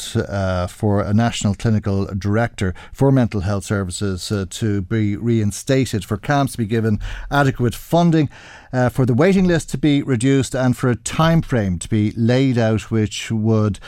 for 0.70 1.02
a 1.02 1.14
national 1.14 1.56
clinical 1.56 2.06
director 2.06 2.74
for 2.94 3.12
mental 3.12 3.42
health 3.42 3.66
services 3.66 4.32
to 4.50 4.82
be 4.84 5.18
reinstated, 5.18 6.06
for 6.06 6.16
CAMHS 6.18 6.54
to 6.54 6.58
be 6.60 6.66
given 6.66 7.00
adequate 7.30 7.76
funding. 7.76 8.30
Uh, 8.76 8.90
for 8.90 9.06
the 9.06 9.14
waiting 9.14 9.46
list 9.46 9.70
to 9.70 9.78
be 9.78 10.02
reduced 10.02 10.54
and 10.54 10.76
for 10.76 10.90
a 10.90 10.98
time 10.98 11.42
frame 11.42 11.80
to 11.80 11.88
be 11.88 12.12
laid 12.18 12.58
out 12.58 12.92
which 12.92 13.32
would 13.32 13.80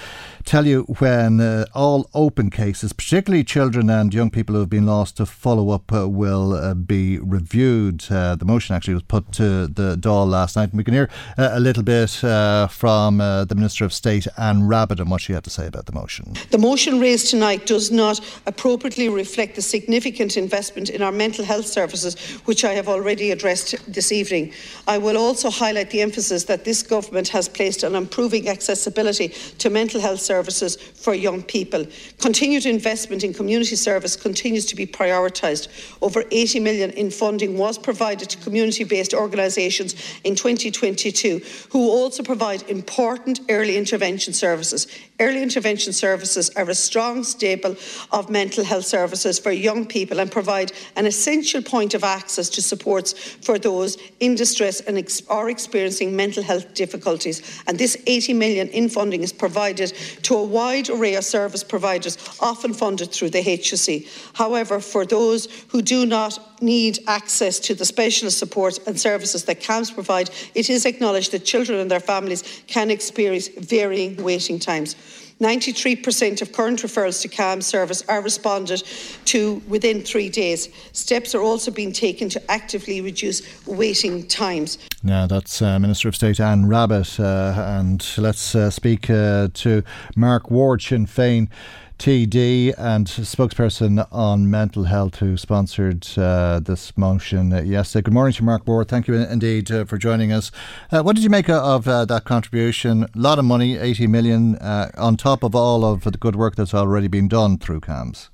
tell 0.48 0.66
you 0.66 0.84
when 1.00 1.42
uh, 1.42 1.66
all 1.76 2.10
open 2.14 2.50
cases, 2.50 2.94
particularly 2.94 3.44
children 3.44 3.90
and 3.90 4.14
young 4.14 4.30
people 4.30 4.56
who 4.56 4.62
have 4.62 4.70
been 4.70 4.86
lost 4.86 5.18
to 5.18 5.26
follow 5.26 5.72
up, 5.72 5.92
uh, 5.92 6.08
will 6.08 6.54
uh, 6.54 6.74
be 6.74 7.20
reviewed. 7.20 8.06
Uh, 8.10 8.36
the 8.36 8.46
motion 8.46 8.74
actually 8.74 8.94
was 8.94 9.04
put 9.04 9.30
to 9.34 9.68
the 9.68 9.98
Dáil 9.98 10.26
last 10.28 10.56
night, 10.56 10.70
and 10.70 10.78
we 10.78 10.86
can 10.86 10.94
hear 10.94 11.10
uh, 11.38 11.50
a 11.52 11.60
little 11.60 11.84
bit 11.84 12.24
uh, 12.24 12.68
from 12.68 13.18
the 13.18 13.54
Minister 13.56 13.84
of 13.84 13.92
State, 13.92 14.26
Anne 14.38 14.62
Rabbitte, 14.62 15.02
and 15.02 15.12
what 15.12 15.22
she 15.22 15.34
had 15.34 15.44
to 15.44 15.50
say 15.50 15.68
about 15.68 15.86
the 15.86 15.92
motion. 15.92 16.34
The 16.52 16.58
motion 16.58 17.00
raised 17.00 17.30
tonight 17.30 17.66
does 17.66 17.92
not 17.92 18.22
appropriately 18.46 19.10
reflect 19.10 19.56
the 19.56 19.62
significant 19.62 20.38
investment 20.38 20.90
in 20.90 21.02
our 21.02 21.12
mental 21.12 21.44
health 21.44 21.66
services, 21.66 22.16
which 22.46 22.64
I 22.64 22.74
have 22.74 22.88
already 22.88 23.32
addressed 23.32 23.76
this 23.92 24.14
evening. 24.14 24.54
I 24.88 24.98
will 24.98 25.18
also 25.18 25.50
highlight 25.50 25.90
the 25.90 26.02
emphasis 26.02 26.46
that 26.46 26.64
this 26.64 26.84
government 26.84 27.28
has 27.30 27.50
placed 27.50 27.84
on 27.84 27.96
improving 27.96 28.48
accessibility 28.48 29.30
to 29.58 29.70
mental 29.70 30.00
health 30.00 30.22
services 30.22 30.37
for 30.76 31.14
young 31.14 31.44
people. 31.44 31.86
Continued 32.20 32.66
investment 32.66 33.24
in 33.24 33.34
community 33.34 33.76
service 33.76 34.16
continues 34.16 34.66
to 34.66 34.76
be 34.76 34.86
prioritised. 34.86 35.68
Over 36.02 36.24
80 36.32 36.60
million 36.60 36.92
in 36.92 37.12
funding 37.12 37.58
was 37.58 37.78
provided 37.78 38.30
to 38.30 38.38
community-based 38.38 39.14
organisations 39.14 39.96
in 40.24 40.36
2022, 40.36 41.42
who 41.72 41.90
also 41.90 42.24
provide 42.24 42.70
important 42.70 43.40
early 43.50 43.78
intervention 43.78 44.34
services. 44.34 44.88
Early 45.20 45.42
intervention 45.42 45.94
services 45.94 46.52
are 46.52 46.70
a 46.70 46.76
strong 46.76 47.24
staple 47.24 47.76
of 48.12 48.30
mental 48.30 48.64
health 48.64 48.86
services 48.86 49.40
for 49.40 49.52
young 49.52 49.86
people 49.86 50.20
and 50.20 50.32
provide 50.32 50.72
an 50.96 51.06
essential 51.08 51.62
point 51.62 51.94
of 51.94 52.04
access 52.04 52.50
to 52.50 52.62
supports 52.62 53.14
for 53.14 53.58
those 53.58 53.98
in 54.20 54.36
distress 54.36 54.82
and 54.82 54.98
ex- 54.98 55.22
are 55.28 55.50
experiencing 55.50 56.16
mental 56.16 56.44
health 56.44 56.74
difficulties. 56.74 57.62
And 57.68 57.78
this 57.78 57.98
80 58.06 58.34
million 58.34 58.68
in 58.70 58.90
funding 58.90 59.24
is 59.24 59.34
provided 59.34 59.92
to 60.28 60.36
a 60.36 60.44
wide 60.44 60.90
array 60.90 61.16
of 61.16 61.24
service 61.24 61.64
providers, 61.64 62.18
often 62.42 62.74
funded 62.74 63.10
through 63.14 63.30
the 63.30 63.42
HSE. 63.42 64.06
However, 64.34 64.82
for 64.82 65.06
those 65.06 65.48
who 65.70 65.82
do 65.82 66.06
not 66.06 66.62
need 66.62 67.00
access 67.08 67.60
to 67.60 67.74
the 67.74 67.86
specialist 67.86 68.38
support 68.38 68.78
and 68.86 69.00
services 69.00 69.46
that 69.46 69.62
CAMHS 69.62 69.94
provide, 69.94 70.30
it 70.54 70.70
is 70.70 70.86
acknowledged 70.86 71.32
that 71.32 71.46
children 71.46 71.80
and 71.80 71.90
their 71.90 72.02
families 72.02 72.44
can 72.68 72.92
experience 72.92 73.48
varying 73.48 74.22
waiting 74.22 74.60
times. 74.60 74.98
93% 75.40 76.42
of 76.42 76.52
current 76.52 76.82
referrals 76.82 77.22
to 77.22 77.28
CAMHS 77.28 77.64
service 77.64 78.04
are 78.08 78.22
responded 78.22 78.82
to 79.26 79.62
within 79.68 80.02
three 80.02 80.30
days. 80.30 80.70
Steps 80.94 81.36
are 81.36 81.42
also 81.42 81.72
being 81.72 81.92
taken 81.92 82.28
to 82.30 82.52
actively 82.52 83.02
reduce 83.02 83.42
waiting 83.68 84.28
times. 84.28 84.78
Now, 85.04 85.28
that's 85.28 85.62
uh, 85.62 85.78
Minister 85.80 86.10
of 86.10 86.16
State 86.16 86.40
Anne 86.40 86.66
Rabbitte, 86.66 87.20
Uh, 87.20 87.80
and 87.80 88.06
let's 88.18 88.56
uh, 88.56 88.70
speak 88.70 89.10
uh, 89.10 89.48
to 89.54 89.84
Mark 90.16 90.50
Ward, 90.50 90.82
Sinn 90.82 91.06
Féin. 91.06 91.50
TD 91.98 92.74
and 92.78 93.08
spokesperson 93.08 94.08
on 94.12 94.50
mental 94.52 94.84
health 94.84 95.16
who 95.16 95.36
sponsored 95.36 96.08
uh, 96.18 96.60
this 96.60 96.96
motion 96.96 97.50
yesterday. 97.66 98.04
Good 98.04 98.14
morning 98.14 98.34
to 98.34 98.44
Mark 98.44 98.68
Ward. 98.68 98.88
Thank 98.88 99.08
you 99.08 99.16
indeed 99.16 99.72
uh, 99.72 99.86
for 99.86 99.98
joining 99.98 100.32
us. 100.32 100.52
Uh, 100.92 101.02
what 101.02 101.16
did 101.16 101.24
you 101.24 101.30
make 101.30 101.50
of 101.50 101.88
uh, 101.88 102.06
that 102.06 102.24
contribution? 102.24 103.04
A 103.04 103.10
lot 103.16 103.40
of 103.40 103.46
money, 103.46 103.78
80 103.78 104.08
million, 104.08 104.56
uh, 104.58 104.92
on 104.96 105.18
top 105.18 105.44
of 105.44 105.56
all 105.56 105.84
of 105.84 106.04
the 106.04 106.12
good 106.12 106.36
work 106.36 106.56
that's 106.56 106.74
already 106.74 107.08
been 107.08 107.28
done 107.28 107.58
through 107.58 107.80
CAMHS. 107.80 108.30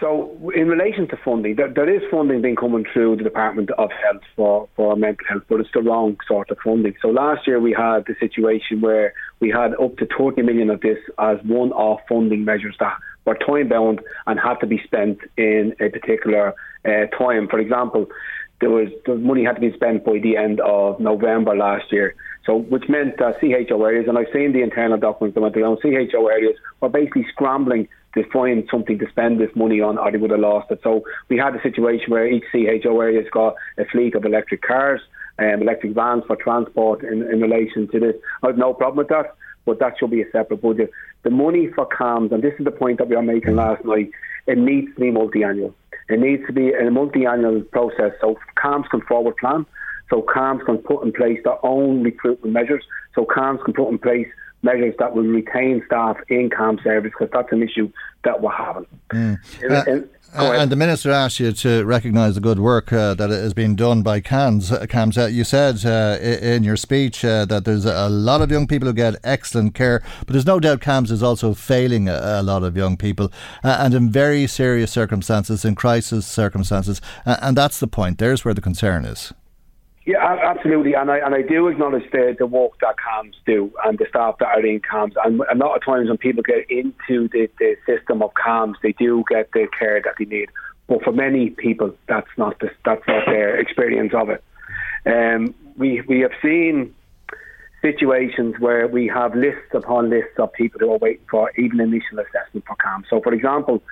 So, 0.00 0.52
in 0.54 0.68
relation 0.68 1.06
to 1.08 1.16
funding, 1.24 1.56
there, 1.56 1.72
there 1.72 1.88
is 1.88 2.02
funding 2.10 2.42
being 2.42 2.56
coming 2.56 2.84
through 2.92 3.16
the 3.16 3.22
Department 3.22 3.70
of 3.78 3.90
Health 3.90 4.22
for, 4.34 4.68
for 4.76 4.96
mental 4.96 5.24
health, 5.28 5.44
but 5.48 5.60
it's 5.60 5.70
the 5.72 5.82
wrong 5.82 6.16
sort 6.26 6.50
of 6.50 6.58
funding. 6.64 6.94
So, 7.00 7.08
last 7.08 7.46
year 7.46 7.60
we 7.60 7.72
had 7.72 8.04
the 8.06 8.14
situation 8.18 8.80
where 8.80 9.14
we 9.44 9.50
had 9.50 9.74
up 9.74 9.94
to 9.98 10.08
30 10.18 10.40
million 10.40 10.70
of 10.70 10.80
this 10.80 10.96
as 11.18 11.36
one 11.44 11.70
off 11.72 12.00
funding 12.08 12.46
measures 12.46 12.74
that 12.80 12.96
were 13.26 13.36
time 13.36 13.68
bound 13.68 14.00
and 14.26 14.40
had 14.40 14.54
to 14.54 14.66
be 14.66 14.80
spent 14.84 15.18
in 15.36 15.76
a 15.80 15.90
particular 15.90 16.54
uh, 16.86 17.04
time. 17.18 17.46
For 17.48 17.58
example, 17.58 18.06
there 18.62 18.70
was 18.70 18.88
the 19.04 19.16
money 19.16 19.44
had 19.44 19.56
to 19.56 19.60
be 19.60 19.74
spent 19.74 20.02
by 20.02 20.18
the 20.18 20.38
end 20.38 20.60
of 20.60 20.98
November 20.98 21.54
last 21.54 21.92
year. 21.92 22.14
So, 22.46 22.56
which 22.56 22.84
meant 22.88 23.18
that 23.18 23.38
CHO 23.40 23.84
areas, 23.84 24.06
and 24.08 24.16
I've 24.16 24.32
seen 24.32 24.54
the 24.54 24.62
internal 24.62 24.96
documents 24.96 25.34
that 25.34 25.42
went 25.42 25.56
around, 25.58 25.80
CHO 25.82 26.26
areas 26.28 26.56
were 26.80 26.88
basically 26.88 27.26
scrambling 27.30 27.86
to 28.14 28.24
find 28.32 28.66
something 28.70 28.98
to 28.98 29.06
spend 29.10 29.40
this 29.40 29.50
money 29.54 29.82
on 29.82 29.98
or 29.98 30.10
they 30.10 30.16
would 30.16 30.30
have 30.30 30.40
lost 30.40 30.70
it. 30.70 30.80
So 30.82 31.02
we 31.28 31.36
had 31.36 31.54
a 31.54 31.60
situation 31.60 32.10
where 32.10 32.26
each 32.26 32.44
CHO 32.50 32.98
area's 32.98 33.28
got 33.30 33.56
a 33.76 33.84
fleet 33.84 34.14
of 34.14 34.24
electric 34.24 34.62
cars, 34.62 35.02
um, 35.38 35.62
electric 35.62 35.92
vans 35.94 36.24
for 36.26 36.36
transport 36.36 37.02
in, 37.02 37.22
in 37.22 37.40
relation 37.40 37.88
to 37.92 38.00
this. 38.00 38.14
I 38.42 38.48
have 38.48 38.58
no 38.58 38.74
problem 38.74 38.98
with 38.98 39.08
that, 39.08 39.34
but 39.64 39.78
that 39.80 39.98
should 39.98 40.10
be 40.10 40.22
a 40.22 40.30
separate 40.30 40.62
budget. 40.62 40.90
The 41.22 41.30
money 41.30 41.68
for 41.74 41.88
CAMHS, 41.88 42.32
and 42.32 42.42
this 42.42 42.54
is 42.58 42.64
the 42.64 42.70
point 42.70 42.98
that 42.98 43.08
we 43.08 43.16
were 43.16 43.22
making 43.22 43.56
last 43.56 43.84
night, 43.84 44.10
it 44.46 44.58
needs 44.58 44.94
to 44.94 45.00
be 45.00 45.10
multi-annual. 45.10 45.74
It 46.08 46.20
needs 46.20 46.46
to 46.46 46.52
be 46.52 46.72
a 46.72 46.90
multi-annual 46.90 47.62
process 47.62 48.12
so 48.20 48.38
CAMHS 48.62 48.90
can 48.90 49.00
forward 49.02 49.36
plan, 49.38 49.64
so 50.10 50.22
CAMHS 50.22 50.66
can 50.66 50.78
put 50.78 51.02
in 51.04 51.12
place 51.12 51.40
their 51.44 51.64
own 51.64 52.02
recruitment 52.02 52.52
measures, 52.52 52.84
so 53.14 53.24
CAMHS 53.24 53.64
can 53.64 53.74
put 53.74 53.88
in 53.90 53.98
place 53.98 54.28
measures 54.62 54.94
that 54.98 55.14
will 55.14 55.24
retain 55.24 55.82
staff 55.86 56.16
in 56.28 56.50
CAMHS 56.50 56.82
service 56.84 57.12
because 57.18 57.30
that's 57.32 57.52
an 57.52 57.62
issue 57.62 57.90
that 58.24 58.40
we're 58.42 58.50
having. 58.52 58.86
Mm. 59.10 59.38
Uh, 59.70 59.90
in- 59.90 59.98
Uh, 60.04 60.06
and 60.34 60.70
the 60.70 60.76
minister 60.76 61.10
asked 61.10 61.38
you 61.38 61.52
to 61.52 61.84
recognise 61.84 62.34
the 62.34 62.40
good 62.40 62.58
work 62.58 62.92
uh, 62.92 63.14
that 63.14 63.30
has 63.30 63.54
been 63.54 63.76
done 63.76 64.02
by 64.02 64.20
CAMHS. 64.20 64.72
Uh, 64.72 64.86
CAMHS. 64.86 65.24
Uh, 65.24 65.26
you 65.26 65.44
said 65.44 65.84
uh, 65.84 66.18
in 66.20 66.64
your 66.64 66.76
speech 66.76 67.24
uh, 67.24 67.44
that 67.44 67.64
there's 67.64 67.84
a 67.84 68.08
lot 68.08 68.42
of 68.42 68.50
young 68.50 68.66
people 68.66 68.88
who 68.88 68.94
get 68.94 69.14
excellent 69.22 69.74
care, 69.74 70.02
but 70.20 70.28
there's 70.28 70.46
no 70.46 70.58
doubt 70.58 70.80
CAMHS 70.80 71.10
is 71.10 71.22
also 71.22 71.54
failing 71.54 72.08
a, 72.08 72.20
a 72.40 72.42
lot 72.42 72.62
of 72.62 72.76
young 72.76 72.96
people, 72.96 73.32
uh, 73.62 73.76
and 73.80 73.94
in 73.94 74.10
very 74.10 74.46
serious 74.46 74.90
circumstances, 74.90 75.64
in 75.64 75.74
crisis 75.74 76.26
circumstances, 76.26 77.00
and 77.24 77.56
that's 77.56 77.78
the 77.78 77.86
point. 77.86 78.18
There's 78.18 78.44
where 78.44 78.54
the 78.54 78.60
concern 78.60 79.04
is. 79.04 79.32
Yeah, 80.06 80.18
absolutely, 80.22 80.92
and 80.92 81.10
I 81.10 81.18
and 81.18 81.34
I 81.34 81.40
do 81.40 81.66
acknowledge 81.68 82.10
the 82.12 82.36
the 82.38 82.46
work 82.46 82.72
that 82.82 82.96
CAMHS 82.98 83.36
do 83.46 83.72
and 83.86 83.98
the 83.98 84.04
staff 84.10 84.36
that 84.38 84.48
are 84.48 84.66
in 84.66 84.80
CAMHS. 84.80 85.14
And 85.24 85.40
a 85.50 85.54
lot 85.54 85.76
of 85.76 85.82
times 85.82 86.08
when 86.08 86.18
people 86.18 86.42
get 86.42 86.70
into 86.70 87.28
the, 87.28 87.48
the 87.58 87.76
system 87.86 88.20
of 88.22 88.32
CAMHS, 88.34 88.74
they 88.82 88.92
do 88.92 89.24
get 89.30 89.50
the 89.52 89.66
care 89.78 90.02
that 90.04 90.14
they 90.18 90.26
need. 90.26 90.50
But 90.88 91.02
for 91.02 91.12
many 91.12 91.48
people, 91.48 91.94
that's 92.06 92.28
not 92.36 92.60
the, 92.60 92.70
that's 92.84 93.06
not 93.08 93.24
their 93.24 93.56
experience 93.58 94.12
of 94.14 94.28
it. 94.28 94.44
Um, 95.06 95.54
we 95.78 96.02
we 96.02 96.20
have 96.20 96.32
seen 96.42 96.94
situations 97.80 98.56
where 98.58 98.86
we 98.86 99.06
have 99.06 99.34
lists 99.34 99.72
upon 99.72 100.10
lists 100.10 100.38
of 100.38 100.52
people 100.52 100.80
who 100.80 100.92
are 100.92 100.98
waiting 100.98 101.24
for 101.30 101.50
even 101.56 101.80
initial 101.80 102.18
assessment 102.18 102.66
for 102.66 102.76
CAMHS. 102.76 103.08
So, 103.08 103.22
for 103.22 103.32
example, 103.32 103.82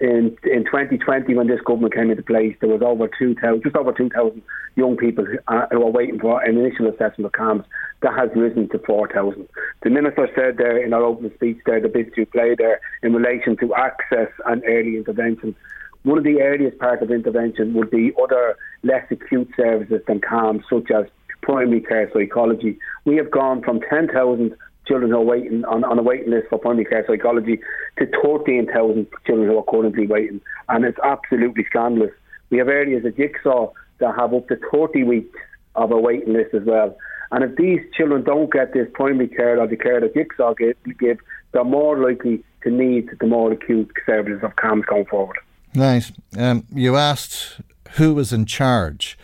in 0.00 0.36
in 0.44 0.64
2020 0.64 1.34
when 1.34 1.46
this 1.46 1.60
government 1.60 1.94
came 1.94 2.10
into 2.10 2.22
place, 2.22 2.56
there 2.60 2.70
was 2.70 2.82
over 2.82 3.08
2,000, 3.18 3.62
just 3.62 3.76
over 3.76 3.92
2,000 3.92 4.42
young 4.76 4.96
people 4.96 5.24
who, 5.24 5.38
uh, 5.48 5.66
who 5.70 5.80
were 5.80 5.90
waiting 5.90 6.18
for 6.18 6.42
an 6.42 6.56
initial 6.56 6.88
assessment 6.88 7.26
of 7.26 7.32
CAMHS. 7.32 7.64
That 8.00 8.14
has 8.18 8.30
risen 8.34 8.68
to 8.70 8.78
4,000. 8.80 9.48
The 9.82 9.90
minister 9.90 10.28
said 10.34 10.56
there 10.56 10.82
in 10.82 10.92
our 10.92 11.04
opening 11.04 11.32
speech 11.34 11.58
there, 11.66 11.80
the 11.80 11.88
bit 11.88 12.14
to 12.14 12.26
play 12.26 12.56
there 12.56 12.80
in 13.02 13.12
relation 13.12 13.56
to 13.58 13.74
access 13.74 14.28
and 14.46 14.62
early 14.66 14.96
intervention. 14.96 15.54
One 16.02 16.18
of 16.18 16.24
the 16.24 16.40
earliest 16.40 16.78
parts 16.78 17.02
of 17.02 17.12
intervention 17.12 17.74
would 17.74 17.90
be 17.90 18.12
other 18.20 18.56
less 18.82 19.06
acute 19.10 19.50
services 19.56 20.00
than 20.08 20.20
CAMHS, 20.20 20.62
such 20.68 20.90
as 20.90 21.04
primary 21.42 21.80
care 21.80 22.10
psychology. 22.12 22.78
We 23.04 23.16
have 23.16 23.30
gone 23.30 23.62
from 23.62 23.80
10,000 23.88 24.56
children 24.86 25.10
who 25.10 25.18
are 25.18 25.24
waiting 25.24 25.64
on, 25.64 25.84
on 25.84 25.98
a 25.98 26.02
waiting 26.02 26.30
list 26.30 26.48
for 26.48 26.58
primary 26.58 26.84
care 26.84 27.04
psychology 27.06 27.60
to 27.98 28.06
13,000 28.22 29.06
children 29.26 29.48
who 29.48 29.58
are 29.58 29.64
currently 29.64 30.06
waiting. 30.06 30.40
And 30.68 30.84
it's 30.84 30.98
absolutely 31.04 31.64
scandalous. 31.64 32.12
We 32.50 32.58
have 32.58 32.68
areas 32.68 33.04
of 33.04 33.16
Jigsaw 33.16 33.72
that 33.98 34.14
have 34.16 34.34
up 34.34 34.48
to 34.48 34.58
30 34.72 35.04
weeks 35.04 35.38
of 35.74 35.90
a 35.90 35.98
waiting 35.98 36.32
list 36.32 36.54
as 36.54 36.62
well. 36.64 36.96
And 37.30 37.44
if 37.44 37.56
these 37.56 37.80
children 37.96 38.24
don't 38.24 38.52
get 38.52 38.74
this 38.74 38.88
primary 38.92 39.28
care 39.28 39.58
or 39.58 39.66
the 39.66 39.76
care 39.76 40.00
that 40.00 40.14
Jigsaw 40.14 40.54
give, 40.54 40.76
give 40.98 41.18
they're 41.52 41.64
more 41.64 41.98
likely 41.98 42.42
to 42.62 42.70
need 42.70 43.08
the 43.20 43.26
more 43.26 43.52
acute 43.52 43.90
services 44.06 44.42
of 44.42 44.54
CAMHS 44.56 44.86
going 44.86 45.06
forward. 45.06 45.38
Right. 45.74 46.10
Um, 46.36 46.66
you 46.72 46.96
asked 46.96 47.60
who 47.92 48.14
was 48.14 48.32
in 48.32 48.46
charge. 48.46 49.18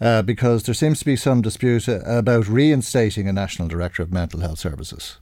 Uh, 0.00 0.22
because 0.22 0.62
there 0.62 0.74
seems 0.74 1.00
to 1.00 1.04
be 1.04 1.16
some 1.16 1.42
dispute 1.42 1.88
about 1.88 2.46
reinstating 2.46 3.26
a 3.26 3.32
national 3.32 3.66
director 3.66 4.00
of 4.00 4.12
mental 4.12 4.40
health 4.40 4.58
services. 4.60 5.18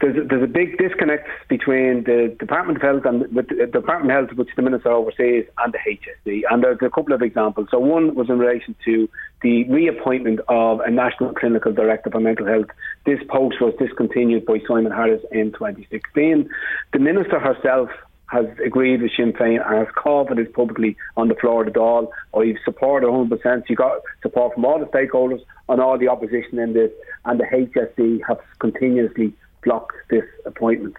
There's 0.00 0.16
a, 0.16 0.26
there's 0.26 0.42
a 0.42 0.46
big 0.46 0.78
disconnect 0.78 1.28
between 1.48 2.04
the 2.04 2.34
Department 2.38 2.78
of 2.78 2.82
Health 2.82 3.04
and 3.04 3.22
the 3.36 3.42
Department 3.66 4.10
of 4.10 4.28
Health, 4.28 4.38
which 4.38 4.48
the 4.56 4.62
Minister 4.62 4.90
oversees, 4.90 5.44
and 5.58 5.74
the 5.74 5.78
HSE. 5.78 6.42
And 6.50 6.64
there's 6.64 6.78
a 6.80 6.88
couple 6.88 7.12
of 7.12 7.20
examples. 7.20 7.68
So 7.70 7.78
one 7.78 8.14
was 8.14 8.30
in 8.30 8.38
relation 8.38 8.74
to 8.86 9.08
the 9.42 9.64
reappointment 9.64 10.40
of 10.48 10.80
a 10.80 10.90
national 10.90 11.34
clinical 11.34 11.72
director 11.72 12.10
for 12.10 12.18
mental 12.18 12.46
health. 12.46 12.68
This 13.04 13.20
post 13.28 13.60
was 13.60 13.74
discontinued 13.78 14.46
by 14.46 14.60
Simon 14.66 14.90
Harris 14.90 15.22
in 15.32 15.52
2016. 15.52 16.48
The 16.94 16.98
Minister 16.98 17.38
herself 17.38 17.90
has 18.30 18.46
agreed 18.64 19.02
with 19.02 19.10
Sinn 19.16 19.32
Féin 19.32 19.60
and 19.66 19.78
has 19.78 19.88
called 19.96 20.28
for 20.28 20.36
this 20.36 20.46
publicly 20.54 20.96
on 21.16 21.28
the 21.28 21.34
floor 21.34 21.66
of 21.66 21.72
the 21.72 21.78
Dáil. 21.78 22.08
I've 22.32 22.62
supported 22.64 23.06
100%. 23.06 23.68
You 23.68 23.76
got 23.76 24.00
support 24.22 24.54
from 24.54 24.64
all 24.64 24.78
the 24.78 24.86
stakeholders 24.86 25.40
and 25.68 25.80
all 25.80 25.98
the 25.98 26.08
opposition 26.08 26.58
in 26.58 26.72
this, 26.72 26.90
and 27.24 27.40
the 27.40 27.44
HSE 27.44 28.20
have 28.28 28.38
continuously 28.60 29.32
blocked 29.64 29.96
this 30.10 30.24
appointment. 30.46 30.96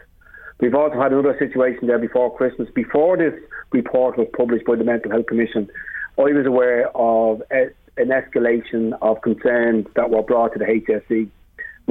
We've 0.59 0.75
also 0.75 1.01
had 1.01 1.13
another 1.13 1.35
situation 1.39 1.87
there 1.87 1.99
before 1.99 2.35
Christmas. 2.35 2.69
Before 2.75 3.17
this 3.17 3.33
report 3.71 4.17
was 4.17 4.27
published 4.35 4.65
by 4.65 4.75
the 4.75 4.83
Mental 4.83 5.11
Health 5.11 5.27
Commission, 5.27 5.69
I 6.17 6.23
was 6.23 6.45
aware 6.45 6.89
of 6.95 7.41
an 7.49 8.09
escalation 8.09 8.91
of 9.01 9.21
concerns 9.21 9.87
that 9.95 10.09
were 10.09 10.21
brought 10.21 10.53
to 10.53 10.59
the 10.59 10.65
HSE 10.65 11.29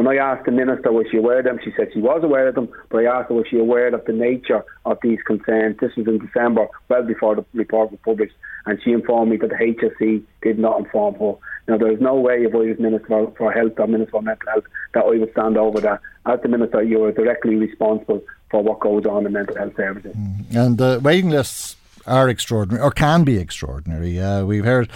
when 0.01 0.18
I 0.18 0.32
asked 0.32 0.47
the 0.47 0.51
minister 0.51 0.90
was 0.90 1.06
she 1.10 1.18
aware 1.18 1.40
of 1.40 1.44
them, 1.44 1.59
she 1.62 1.72
said 1.77 1.89
she 1.93 2.01
was 2.01 2.24
aware 2.24 2.48
of 2.48 2.55
them, 2.55 2.70
but 2.89 3.05
I 3.05 3.05
asked 3.05 3.28
her 3.28 3.35
was 3.35 3.47
she 3.51 3.59
aware 3.59 3.94
of 3.94 4.02
the 4.06 4.14
nature 4.14 4.64
of 4.86 4.97
these 5.02 5.18
concerns. 5.27 5.77
This 5.78 5.94
was 5.94 6.06
in 6.06 6.18
December, 6.18 6.68
well 6.89 7.02
before 7.02 7.36
the 7.36 7.44
report 7.52 7.90
was 7.90 8.01
published, 8.02 8.35
and 8.64 8.81
she 8.82 8.93
informed 8.93 9.31
me 9.31 9.36
that 9.36 9.51
the 9.51 9.56
HSE 9.56 10.22
did 10.40 10.59
not 10.59 10.78
inform 10.78 11.16
her. 11.16 11.35
Now 11.68 11.77
there 11.77 11.93
is 11.93 12.01
no 12.01 12.14
way 12.14 12.44
if 12.44 12.55
I 12.55 12.59
was 12.59 12.78
Minister 12.78 13.27
for 13.36 13.52
Health 13.52 13.72
or 13.78 13.86
Minister 13.86 14.12
for 14.12 14.22
Mental 14.22 14.48
Health 14.48 14.64
that 14.94 15.05
I 15.05 15.18
would 15.18 15.32
stand 15.32 15.59
over 15.59 15.81
that. 15.81 16.01
As 16.24 16.40
the 16.40 16.48
Minister, 16.48 16.82
you 16.82 17.05
are 17.05 17.12
directly 17.12 17.56
responsible 17.56 18.22
for 18.51 18.62
what 18.62 18.81
goes 18.81 19.05
on 19.05 19.27
in 19.27 19.32
mental 19.32 19.56
health 19.56 19.77
services. 19.77 20.14
Mm. 20.16 20.56
And 20.56 20.78
the 20.78 20.97
uh, 20.97 21.01
waiting 21.01 21.31
lists 21.31 21.77
are 22.06 22.28
extraordinary 22.28 22.82
or 22.82 22.90
can 22.90 23.24
be 23.24 23.36
extraordinary. 23.36 24.18
Uh, 24.18 24.44
we've 24.44 24.64
heard 24.64 24.90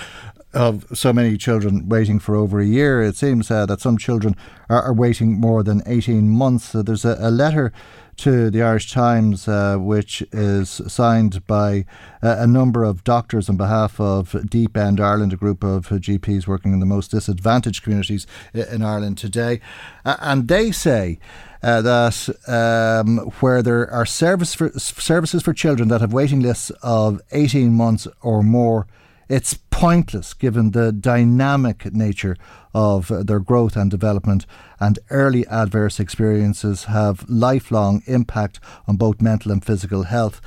of 0.54 0.86
so 0.96 1.12
many 1.12 1.36
children 1.36 1.88
waiting 1.88 2.18
for 2.18 2.36
over 2.36 2.60
a 2.60 2.64
year. 2.64 3.02
It 3.02 3.16
seems 3.16 3.50
uh, 3.50 3.66
that 3.66 3.80
some 3.80 3.98
children 3.98 4.36
are, 4.68 4.82
are, 4.82 4.92
waiting 4.92 5.40
more 5.40 5.62
than 5.62 5.82
18 5.86 6.28
months. 6.28 6.70
So 6.70 6.82
there's 6.82 7.04
a, 7.04 7.16
a, 7.20 7.30
letter 7.30 7.72
to 8.18 8.50
the 8.50 8.62
Irish 8.62 8.92
Times 8.92 9.48
uh, 9.48 9.76
which 9.76 10.22
is 10.32 10.80
signed 10.86 11.44
by 11.46 11.84
uh, 12.22 12.36
a 12.38 12.46
number 12.46 12.84
of 12.84 13.02
doctors 13.02 13.48
on 13.48 13.56
behalf 13.56 14.00
of 14.00 14.48
Deep 14.48 14.76
End 14.76 15.00
Ireland, 15.00 15.32
a 15.32 15.36
group 15.36 15.64
of 15.64 15.88
GPs 15.88 16.46
working 16.46 16.72
in 16.72 16.80
the 16.80 16.86
most 16.86 17.10
disadvantaged 17.10 17.82
communities 17.82 18.26
in 18.54 18.82
Ireland 18.82 19.18
today. 19.18 19.60
and 20.04 20.46
they 20.46 20.70
say 20.70 21.18
uh, 21.64 21.80
that 21.80 22.28
um, 22.46 23.18
where 23.40 23.62
there 23.62 23.90
are 23.90 24.06
service 24.06 24.54
for, 24.54 24.70
services 24.78 25.42
for 25.42 25.52
children 25.52 25.88
that 25.88 26.00
have 26.00 26.12
waiting 26.12 26.40
lists 26.40 26.70
of 26.82 27.20
18 27.32 27.72
months 27.72 28.06
or 28.22 28.42
more 28.42 28.86
it's 29.28 29.54
pointless 29.70 30.34
given 30.34 30.70
the 30.70 30.92
dynamic 30.92 31.92
nature 31.92 32.36
of 32.74 33.08
their 33.26 33.40
growth 33.40 33.76
and 33.76 33.90
development, 33.90 34.46
and 34.80 34.98
early 35.10 35.46
adverse 35.46 36.00
experiences 36.00 36.84
have 36.84 37.28
lifelong 37.28 38.02
impact 38.06 38.60
on 38.86 38.96
both 38.96 39.20
mental 39.20 39.52
and 39.52 39.64
physical 39.64 40.04
health. 40.04 40.40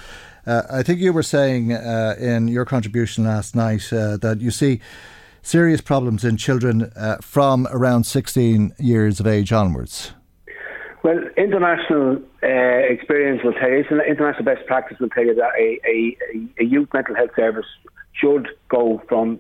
Uh, 0.45 0.63
I 0.71 0.83
think 0.83 0.99
you 0.99 1.11
were 1.11 1.23
saying 1.23 1.73
uh, 1.73 2.15
in 2.19 2.47
your 2.47 2.65
contribution 2.65 3.25
last 3.25 3.55
night 3.55 3.91
uh, 3.91 4.17
that 4.17 4.39
you 4.39 4.51
see 4.51 4.79
serious 5.41 5.81
problems 5.81 6.23
in 6.23 6.37
children 6.37 6.91
uh, 6.95 7.17
from 7.21 7.67
around 7.71 8.05
16 8.05 8.73
years 8.79 9.19
of 9.19 9.27
age 9.27 9.51
onwards. 9.51 10.13
Well, 11.03 11.19
international 11.37 12.17
uh, 12.43 12.47
experience 12.47 13.41
will 13.43 13.53
tell 13.53 13.69
you, 13.69 13.83
international 14.07 14.43
best 14.43 14.65
practice 14.67 14.99
will 14.99 15.09
tell 15.09 15.25
you 15.25 15.35
that 15.35 15.51
a, 15.57 15.79
a, 15.85 16.17
a 16.59 16.65
youth 16.65 16.89
mental 16.93 17.15
health 17.15 17.31
service 17.35 17.65
should 18.19 18.47
go 18.69 19.01
from 19.07 19.39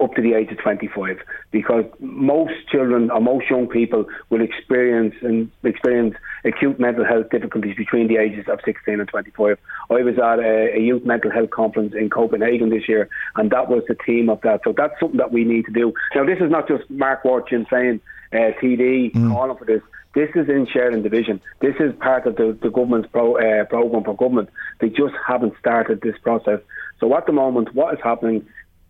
up 0.00 0.14
to 0.14 0.22
the 0.22 0.34
age 0.34 0.50
of 0.50 0.58
25 0.58 1.18
because 1.50 1.84
most 1.98 2.52
children 2.70 3.10
or 3.10 3.20
most 3.20 3.50
young 3.50 3.66
people 3.66 4.04
will 4.30 4.40
experience 4.40 5.14
and 5.22 5.50
experience 5.64 6.14
acute 6.44 6.78
mental 6.78 7.04
health 7.04 7.28
difficulties 7.30 7.76
between 7.76 8.06
the 8.06 8.16
ages 8.16 8.44
of 8.48 8.60
16 8.64 9.00
and 9.00 9.08
25. 9.08 9.58
I 9.90 9.94
was 9.94 10.14
at 10.18 10.38
a, 10.38 10.76
a, 10.76 10.80
youth 10.80 11.04
mental 11.04 11.30
health 11.32 11.50
conference 11.50 11.94
in 11.98 12.10
Copenhagen 12.10 12.70
this 12.70 12.88
year 12.88 13.08
and 13.36 13.50
that 13.50 13.68
was 13.68 13.82
the 13.88 13.96
theme 14.06 14.28
of 14.28 14.40
that. 14.42 14.60
So 14.62 14.72
that's 14.76 14.94
something 15.00 15.18
that 15.18 15.32
we 15.32 15.44
need 15.44 15.64
to 15.66 15.72
do. 15.72 15.92
Now 16.14 16.24
this 16.24 16.38
is 16.40 16.50
not 16.50 16.68
just 16.68 16.88
Mark 16.90 17.24
Ward 17.24 17.48
saying 17.48 18.00
uh, 18.32 18.36
TD 18.62 19.12
mm. 19.12 19.32
calling 19.32 19.56
for 19.56 19.64
this. 19.64 19.82
This 20.14 20.30
is 20.34 20.48
in 20.48 20.66
Sharing 20.72 21.02
the 21.02 21.08
Vision. 21.08 21.40
This 21.60 21.74
is 21.80 21.94
part 22.00 22.26
of 22.26 22.36
the, 22.36 22.56
the 22.62 22.70
government's 22.70 23.08
pro, 23.10 23.36
uh, 23.36 23.64
program 23.64 24.04
for 24.04 24.16
government. 24.16 24.48
They 24.80 24.88
just 24.88 25.14
haven't 25.26 25.54
started 25.60 26.00
this 26.00 26.16
process. 26.22 26.60
So 27.00 27.16
at 27.16 27.26
the 27.26 27.32
moment, 27.32 27.74
what 27.74 27.94
is 27.94 28.00
happening, 28.02 28.46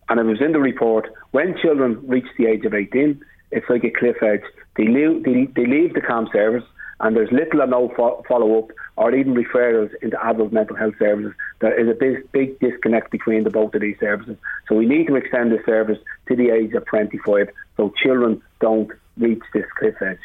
and 0.09 0.21
it 0.21 0.25
was 0.25 0.41
in 0.41 0.53
the 0.53 0.61
report, 0.61 1.09
when 1.33 1.57
children 1.61 2.07
reach 2.07 2.27
the 2.39 2.47
age 2.47 2.65
of 2.65 2.75
18, 2.75 3.21
it's 3.51 3.69
like 3.69 3.85
a 3.85 3.91
cliff 3.91 4.17
edge. 4.23 4.43
They 4.77 4.87
leave, 4.87 5.25
they, 5.25 5.47
they 5.55 5.67
leave 5.67 5.95
the 5.95 6.01
CAMHS 6.01 6.33
service, 6.33 6.65
and 7.01 7.17
there's 7.17 7.31
little 7.31 7.63
or 7.63 7.67
no 7.67 7.93
fo- 7.97 8.23
follow 8.29 8.59
up 8.59 8.71
or 8.97 9.15
even 9.15 9.35
referrals 9.35 9.91
into 10.03 10.21
adult 10.27 10.53
mental 10.53 10.77
health 10.77 10.95
services. 10.99 11.33
There 11.61 11.79
is 11.79 11.89
a 11.89 11.95
big, 11.95 12.31
big 12.33 12.59
disconnect 12.59 13.11
between 13.11 13.45
the 13.45 13.51
both 13.51 13.75
of 13.75 13.81
these 13.81 13.99
services. 14.01 14.37
So 14.69 14.75
we 14.75 14.87
need 14.87 15.07
to 15.07 15.17
extend 15.17 15.53
the 15.53 15.63
service 15.65 15.99
to 16.27 16.37
the 16.37 16.51
age 16.51 16.75
of 16.75 16.85
25 16.87 17.49
so 17.77 17.93
children 18.03 18.43
don't 18.61 18.91
reach 19.17 19.43
this 19.55 19.65
cliff 19.79 19.95
edge. 20.03 20.19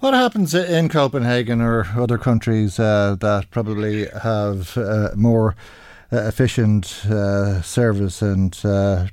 What 0.00 0.12
happens 0.12 0.54
in 0.54 0.90
Copenhagen 0.90 1.62
or 1.62 1.86
other 1.96 2.18
countries 2.18 2.78
uh, 2.78 3.16
that 3.20 3.50
probably 3.50 4.06
have 4.22 4.76
uh, 4.76 5.10
more 5.16 5.56
efficient 6.14 7.06
uh, 7.06 7.62
service 7.62 8.22
and 8.22 8.58
uh, 8.64 9.06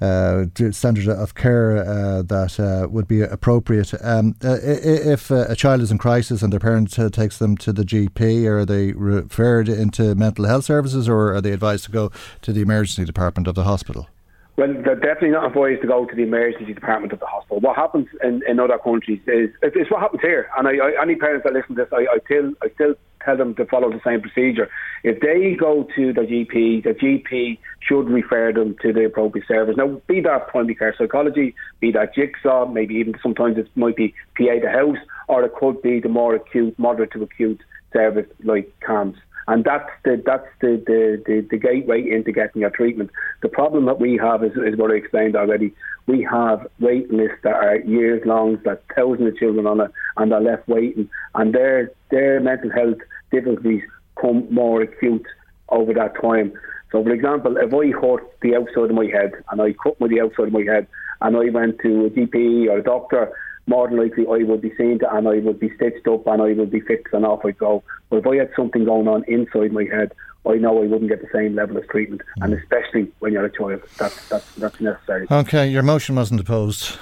uh, 0.00 0.46
standard 0.70 1.08
of 1.08 1.34
care 1.34 1.76
uh, 1.76 2.22
that 2.22 2.58
uh, 2.58 2.88
would 2.88 3.06
be 3.06 3.20
appropriate. 3.20 3.92
Um, 4.02 4.34
if 4.42 5.30
a 5.30 5.54
child 5.54 5.82
is 5.82 5.90
in 5.90 5.98
crisis 5.98 6.42
and 6.42 6.52
their 6.52 6.60
parent 6.60 6.92
takes 7.12 7.38
them 7.38 7.56
to 7.58 7.72
the 7.72 7.82
GP, 7.82 8.46
are 8.46 8.64
they 8.64 8.92
referred 8.92 9.68
into 9.68 10.14
mental 10.14 10.46
health 10.46 10.64
services 10.64 11.08
or 11.08 11.34
are 11.34 11.40
they 11.40 11.52
advised 11.52 11.84
to 11.84 11.90
go 11.90 12.10
to 12.42 12.52
the 12.52 12.62
emergency 12.62 13.04
department 13.04 13.46
of 13.46 13.54
the 13.54 13.64
hospital? 13.64 14.08
Well, 14.56 14.74
they're 14.84 14.94
definitely 14.94 15.30
not 15.30 15.46
advised 15.46 15.80
to 15.82 15.86
go 15.86 16.04
to 16.04 16.14
the 16.14 16.22
emergency 16.22 16.74
department 16.74 17.12
of 17.12 17.20
the 17.20 17.26
hospital. 17.26 17.60
What 17.60 17.76
happens 17.76 18.08
in, 18.22 18.42
in 18.46 18.60
other 18.60 18.78
countries 18.78 19.20
is 19.26 19.50
it's 19.62 19.90
what 19.90 20.00
happens 20.00 20.20
here. 20.22 20.50
And 20.58 20.68
I, 20.68 20.72
I, 20.72 21.02
any 21.02 21.16
parents 21.16 21.44
that 21.44 21.52
listen 21.52 21.76
to 21.76 21.84
this, 21.84 21.92
I, 21.92 22.06
I 22.12 22.18
still 22.26 22.52
I 22.62 22.68
still 22.74 22.94
tell 23.24 23.36
them 23.36 23.54
to 23.56 23.66
follow 23.66 23.90
the 23.90 24.00
same 24.04 24.20
procedure. 24.20 24.68
If 25.02 25.20
they 25.20 25.56
go 25.58 25.86
to 25.96 26.12
the 26.12 26.22
GP, 26.22 26.84
the 26.84 26.90
GP 26.90 27.58
should 27.80 28.08
refer 28.08 28.52
them 28.52 28.76
to 28.82 28.92
the 28.92 29.04
appropriate 29.06 29.46
service. 29.46 29.76
Now, 29.76 30.00
be 30.06 30.20
that 30.20 30.48
primary 30.48 30.74
care 30.74 30.94
psychology, 30.96 31.54
be 31.80 31.92
that 31.92 32.14
jigsaw, 32.14 32.66
maybe 32.66 32.94
even 32.94 33.14
sometimes 33.22 33.58
it 33.58 33.68
might 33.74 33.96
be 33.96 34.14
Pieta 34.34 34.68
House, 34.68 34.98
or 35.28 35.44
it 35.44 35.54
could 35.54 35.80
be 35.82 36.00
the 36.00 36.08
more 36.08 36.34
acute, 36.34 36.78
moderate 36.78 37.12
to 37.12 37.22
acute 37.22 37.60
service 37.92 38.26
like 38.44 38.72
CAMHS 38.86 39.16
and 39.50 39.64
that's 39.64 39.90
the 40.04 40.22
that's 40.24 40.46
the, 40.60 40.82
the, 40.86 41.22
the, 41.26 41.46
the, 41.50 41.56
gateway 41.56 42.08
into 42.08 42.30
getting 42.30 42.60
your 42.60 42.70
treatment. 42.70 43.10
The 43.42 43.48
problem 43.48 43.86
that 43.86 43.98
we 43.98 44.16
have 44.16 44.44
is, 44.44 44.52
is 44.52 44.78
what 44.78 44.92
I 44.92 44.94
explained 44.94 45.34
already. 45.34 45.74
We 46.06 46.26
have 46.30 46.68
wait 46.78 47.12
lists 47.12 47.38
that 47.42 47.54
are 47.54 47.78
years 47.78 48.22
long, 48.24 48.58
that 48.64 48.84
thousands 48.94 49.28
of 49.28 49.36
children 49.38 49.66
on 49.66 49.80
it, 49.80 49.90
and 50.16 50.32
are 50.32 50.40
left 50.40 50.68
waiting, 50.68 51.10
and 51.34 51.52
their 51.52 51.90
their 52.10 52.40
mental 52.40 52.70
health 52.70 52.98
difficulties 53.30 53.82
come 54.20 54.46
more 54.52 54.82
acute 54.82 55.26
over 55.68 55.92
that 55.94 56.20
time. 56.20 56.52
So, 56.92 57.02
for 57.02 57.12
example, 57.12 57.56
if 57.56 57.72
I 57.72 57.98
hurt 58.00 58.22
the 58.42 58.56
outside 58.56 58.90
of 58.90 58.96
my 58.96 59.06
head 59.06 59.32
and 59.50 59.62
I 59.62 59.72
cut 59.72 60.00
with 60.00 60.10
the 60.10 60.20
outside 60.20 60.48
of 60.48 60.52
my 60.52 60.62
head 60.62 60.86
and 61.20 61.36
I 61.36 61.50
went 61.50 61.78
to 61.80 62.06
a 62.06 62.10
GP 62.10 62.68
or 62.68 62.78
a 62.78 62.82
doctor, 62.82 63.32
more 63.66 63.88
than 63.88 63.98
likely 63.98 64.26
I 64.26 64.44
would 64.44 64.60
be 64.60 64.74
seen 64.76 64.98
and 65.10 65.28
I 65.28 65.38
would 65.38 65.60
be 65.60 65.72
stitched 65.76 66.08
up 66.08 66.26
and 66.26 66.42
I 66.42 66.52
would 66.52 66.70
be 66.70 66.80
fixed 66.80 67.14
and 67.14 67.24
off 67.24 67.44
I 67.44 67.52
go. 67.52 67.84
But 68.08 68.18
if 68.18 68.26
I 68.26 68.36
had 68.36 68.50
something 68.56 68.84
going 68.84 69.06
on 69.06 69.24
inside 69.28 69.72
my 69.72 69.84
head, 69.84 70.12
I 70.46 70.54
know 70.54 70.82
I 70.82 70.86
wouldn't 70.86 71.10
get 71.10 71.20
the 71.20 71.28
same 71.32 71.54
level 71.54 71.76
of 71.76 71.86
treatment, 71.88 72.22
mm. 72.38 72.44
and 72.44 72.54
especially 72.54 73.12
when 73.18 73.34
you're 73.34 73.44
a 73.44 73.52
child, 73.52 73.82
that's 73.98 74.28
that's 74.28 74.54
that's 74.54 74.80
necessary. 74.80 75.26
Okay, 75.30 75.68
your 75.68 75.82
motion 75.82 76.16
wasn't 76.16 76.40
opposed. 76.40 76.98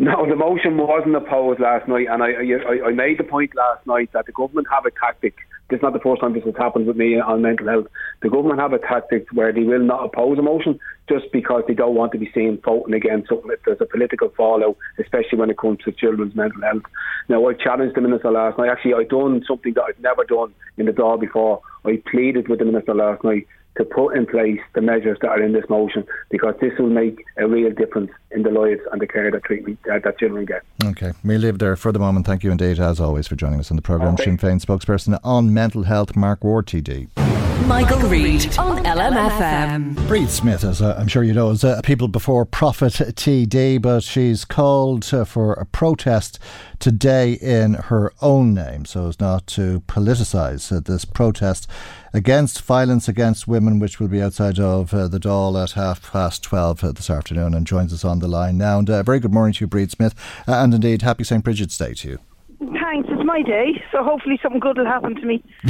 No, 0.00 0.26
the 0.26 0.34
motion 0.34 0.78
wasn't 0.78 1.14
opposed 1.14 1.60
last 1.60 1.86
night, 1.86 2.06
and 2.08 2.22
I, 2.22 2.30
I 2.32 2.88
I 2.88 2.92
made 2.92 3.18
the 3.18 3.24
point 3.24 3.54
last 3.54 3.86
night 3.86 4.08
that 4.14 4.24
the 4.24 4.32
government 4.32 4.66
have 4.70 4.86
a 4.86 4.90
tactic 4.90 5.34
this 5.70 5.78
is 5.78 5.82
not 5.84 5.92
the 5.92 6.00
first 6.00 6.20
time 6.20 6.34
this 6.34 6.44
has 6.44 6.56
happened 6.58 6.88
with 6.88 6.96
me 6.96 7.20
on 7.20 7.42
mental 7.42 7.68
health. 7.68 7.86
The 8.22 8.28
government 8.28 8.58
have 8.58 8.72
a 8.72 8.78
tactic 8.78 9.26
where 9.32 9.52
they 9.52 9.62
will 9.62 9.84
not 9.84 10.04
oppose 10.04 10.36
a 10.36 10.42
motion 10.42 10.80
just 11.08 11.26
because 11.32 11.62
they 11.68 11.74
don't 11.74 11.94
want 11.94 12.10
to 12.12 12.18
be 12.18 12.30
seen 12.34 12.60
voting 12.64 12.92
against 12.92 13.28
something 13.28 13.50
if 13.52 13.60
there's 13.64 13.80
a 13.80 13.86
political 13.86 14.30
fallout, 14.36 14.76
especially 14.98 15.38
when 15.38 15.48
it 15.48 15.58
comes 15.58 15.78
to 15.84 15.92
children's 15.92 16.34
mental 16.34 16.60
health. 16.62 16.82
Now, 17.28 17.46
I 17.46 17.54
challenged 17.54 17.94
the 17.94 18.00
minister 18.00 18.32
last 18.32 18.58
night. 18.58 18.68
Actually, 18.68 18.94
I 18.94 19.04
done 19.04 19.44
something 19.46 19.74
that 19.74 19.84
I've 19.84 20.00
never 20.00 20.24
done 20.24 20.52
in 20.76 20.86
the 20.86 20.92
Dáil 20.92 21.20
before. 21.20 21.62
I 21.84 22.02
pleaded 22.10 22.48
with 22.48 22.58
the 22.58 22.64
minister 22.64 22.94
last 22.94 23.22
night 23.22 23.46
to 23.76 23.84
put 23.84 24.16
in 24.16 24.26
place 24.26 24.60
the 24.74 24.80
measures 24.80 25.18
that 25.22 25.28
are 25.28 25.42
in 25.42 25.52
this 25.52 25.68
motion 25.68 26.06
because 26.30 26.54
this 26.60 26.72
will 26.78 26.90
make 26.90 27.24
a 27.36 27.46
real 27.46 27.72
difference 27.72 28.10
in 28.30 28.42
the 28.42 28.50
lives 28.50 28.80
and 28.92 29.00
the 29.00 29.06
care 29.06 29.30
that 29.30 29.44
treatment 29.44 29.78
uh, 29.90 29.98
that 30.04 30.18
children 30.18 30.44
get. 30.44 30.62
Okay, 30.84 31.12
we 31.24 31.38
leave 31.38 31.58
there 31.58 31.76
for 31.76 31.92
the 31.92 31.98
moment. 31.98 32.26
Thank 32.26 32.44
you 32.44 32.50
indeed, 32.50 32.78
as 32.78 33.00
always, 33.00 33.26
for 33.28 33.36
joining 33.36 33.60
us 33.60 33.70
on 33.70 33.76
the 33.76 33.82
programme. 33.82 34.14
Okay. 34.14 34.24
Sinn 34.24 34.38
Féin 34.38 34.60
spokesperson 34.64 35.18
on 35.24 35.54
mental 35.54 35.84
health, 35.84 36.16
Mark 36.16 36.44
Ward, 36.44 36.66
TD. 36.66 37.39
Michael 37.66 38.00
Reade 38.08 38.58
on 38.58 38.84
LMFM. 38.84 39.94
Bríd 40.06 40.28
Smith, 40.28 40.64
as 40.64 40.80
uh, 40.80 40.96
I'm 40.98 41.08
sure 41.08 41.22
you 41.22 41.32
know, 41.32 41.50
is 41.50 41.64
uh, 41.64 41.80
People 41.82 42.08
Before 42.08 42.44
Profit 42.44 42.92
TD, 42.92 43.80
but 43.80 44.02
she's 44.02 44.44
called 44.44 45.12
uh, 45.12 45.24
for 45.24 45.52
a 45.54 45.64
protest 45.66 46.38
today 46.78 47.34
in 47.34 47.74
her 47.74 48.12
own 48.22 48.54
name, 48.54 48.84
so 48.84 49.08
as 49.08 49.20
not 49.20 49.46
to 49.48 49.80
politicise 49.82 50.74
uh, 50.74 50.80
this 50.80 51.04
protest 51.04 51.68
against 52.12 52.62
violence 52.62 53.08
against 53.08 53.46
women, 53.46 53.78
which 53.78 54.00
will 54.00 54.08
be 54.08 54.22
outside 54.22 54.58
of 54.58 54.92
uh, 54.92 55.08
the 55.08 55.18
Dáil 55.18 55.62
at 55.62 55.72
half 55.72 56.12
past 56.12 56.42
12 56.42 56.84
uh, 56.84 56.92
this 56.92 57.10
afternoon 57.10 57.54
and 57.54 57.66
joins 57.66 57.92
us 57.92 58.04
on 58.04 58.18
the 58.18 58.28
line 58.28 58.58
now. 58.58 58.78
And 58.78 58.90
uh, 58.90 59.02
very 59.02 59.20
good 59.20 59.32
morning 59.32 59.54
to 59.54 59.64
you, 59.64 59.68
Bríd 59.68 59.90
Smith, 59.90 60.14
uh, 60.48 60.54
and 60.54 60.74
indeed 60.74 61.02
happy 61.02 61.24
St. 61.24 61.44
Bridget's 61.44 61.78
Day 61.78 61.94
to 61.94 62.08
you. 62.08 62.18
Thanks, 62.58 63.08
it's 63.10 63.19
my 63.30 63.42
day, 63.42 63.82
so 63.92 64.02
hopefully 64.02 64.38
something 64.42 64.60
good 64.60 64.76
will 64.76 64.92
happen 64.96 65.14
to 65.14 65.24
me. 65.24 65.42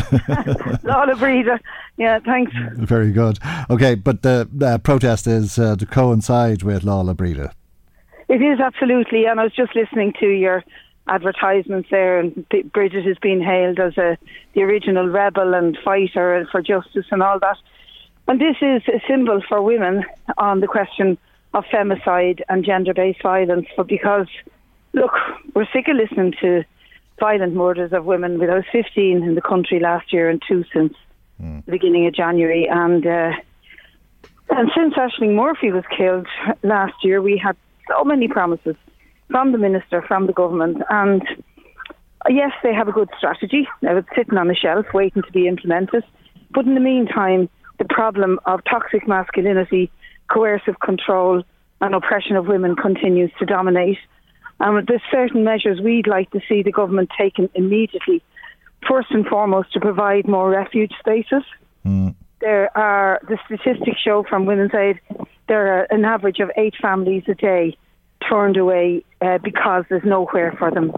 Lá 0.89 1.07
le 1.07 1.15
Bríde. 1.15 1.59
Yeah, 1.99 2.19
thanks. 2.21 2.53
Very 2.77 3.13
good. 3.13 3.39
Okay, 3.69 3.95
but 3.95 4.23
the 4.23 4.81
protest 4.83 5.27
is 5.27 5.59
uh, 5.59 5.77
to 5.77 5.85
coincide 5.85 6.63
with 6.63 6.83
Lá 6.85 7.05
le 7.05 7.15
Bríde. 7.15 7.53
It 8.29 8.41
is 8.41 8.61
absolutely, 8.61 9.27
and 9.27 9.41
I 9.41 9.45
was 9.45 9.53
just 9.53 9.75
listening 9.75 10.15
to 10.21 10.27
your 10.27 10.65
advertisements 11.09 11.89
there, 11.91 12.21
and 12.21 12.47
Bridget 12.73 13.05
has 13.05 13.19
been 13.19 13.43
hailed 13.43 13.79
as 13.79 13.99
a 13.99 14.17
the 14.55 14.63
original 14.63 15.09
rebel 15.09 15.53
and 15.55 15.77
fighter 15.85 16.47
for 16.51 16.63
justice 16.63 17.07
and 17.11 17.23
all 17.23 17.39
that. 17.41 17.59
And 18.29 18.41
this 18.41 18.57
is 18.63 18.83
a 18.89 19.03
symbol 19.09 19.43
for 19.49 19.61
women 19.61 20.05
on 20.39 20.61
the 20.61 20.69
question 20.69 21.19
of 21.53 21.65
femicide 21.65 22.41
and 22.49 22.65
gender-based 22.65 23.23
violence, 23.23 23.67
for 23.75 23.85
because 23.85 24.29
look, 24.93 25.13
we're 25.55 25.67
sick 25.73 25.89
of 25.89 25.97
listening 25.97 26.33
to 26.41 26.65
violent 27.21 27.55
murders 27.55 27.93
of 27.93 28.05
women. 28.05 28.39
There 28.39 28.55
was 28.55 28.65
15 28.73 29.23
in 29.23 29.35
the 29.35 29.43
country 29.43 29.79
last 29.79 30.13
year 30.13 30.29
and 30.29 30.43
two 30.49 30.65
since 30.73 30.95
mm. 31.41 31.65
the 31.65 31.71
beginning 31.71 32.07
of 32.07 32.15
January, 32.15 32.67
and. 32.69 33.07
Uh, 33.07 33.33
and 34.53 34.69
since 34.77 34.95
Ashling 34.95 35.37
Murphy 35.37 35.71
was 35.71 35.85
killed 35.97 36.27
last 36.65 37.05
year, 37.05 37.23
we 37.23 37.39
had 37.39 37.57
so 37.89 38.03
many 38.03 38.27
promises 38.27 38.75
from 39.31 39.53
the 39.53 39.59
minister, 39.59 40.03
from 40.03 40.27
the 40.27 40.33
government, 40.33 40.83
and 40.91 41.23
yes, 42.29 42.53
they 42.63 42.75
have 42.75 42.89
a 42.89 42.93
good 42.93 43.09
strategy. 43.17 43.69
Now 43.81 43.97
it's 43.97 44.09
sitting 44.17 44.37
on 44.37 44.49
the 44.49 44.55
shelf 44.55 44.87
waiting 44.93 45.23
to 45.23 45.33
be 45.33 45.47
implemented. 45.47 46.05
But 46.53 46.67
in 46.67 46.75
the 46.75 46.81
meantime, 46.81 47.49
the 47.79 47.85
problem 47.85 48.41
of 48.45 48.61
toxic 48.65 49.07
masculinity, 49.07 49.91
coercive 50.29 50.81
control, 50.81 51.43
and 51.81 51.95
oppression 51.95 52.37
of 52.37 52.47
women 52.47 52.77
continues 52.77 53.31
to 53.39 53.47
dominate. 53.47 53.99
Um, 54.61 54.85
there's 54.87 55.03
certain 55.11 55.45
measures 55.45 55.81
we'd 55.81 56.07
like 56.07 56.31
to 56.31 56.41
see 56.49 56.63
the 56.63 56.73
government 56.73 57.11
taken 57.19 57.49
immediately. 57.55 58.23
First 58.89 59.11
and 59.11 59.27
foremost, 59.27 59.73
to 59.73 59.81
provide 59.81 60.27
more 60.27 60.51
refuge 60.51 60.93
spaces. 60.99 61.43
Mm. 61.85 62.15
There 62.41 62.77
are 62.77 63.21
the 63.29 63.39
statistics 63.45 64.01
show 64.01 64.25
from 64.29 64.47
Women's 64.47 64.75
Aid 64.75 65.01
there 65.51 65.81
are 65.81 65.87
an 65.91 66.05
average 66.05 66.39
of 66.39 66.49
eight 66.57 66.75
families 66.81 67.25
a 67.27 67.35
day 67.35 67.77
turned 68.27 68.57
away 68.57 69.05
uh, 69.21 69.39
because 69.39 69.85
there's 69.91 70.05
nowhere 70.05 70.55
for 70.57 70.71
them 70.71 70.93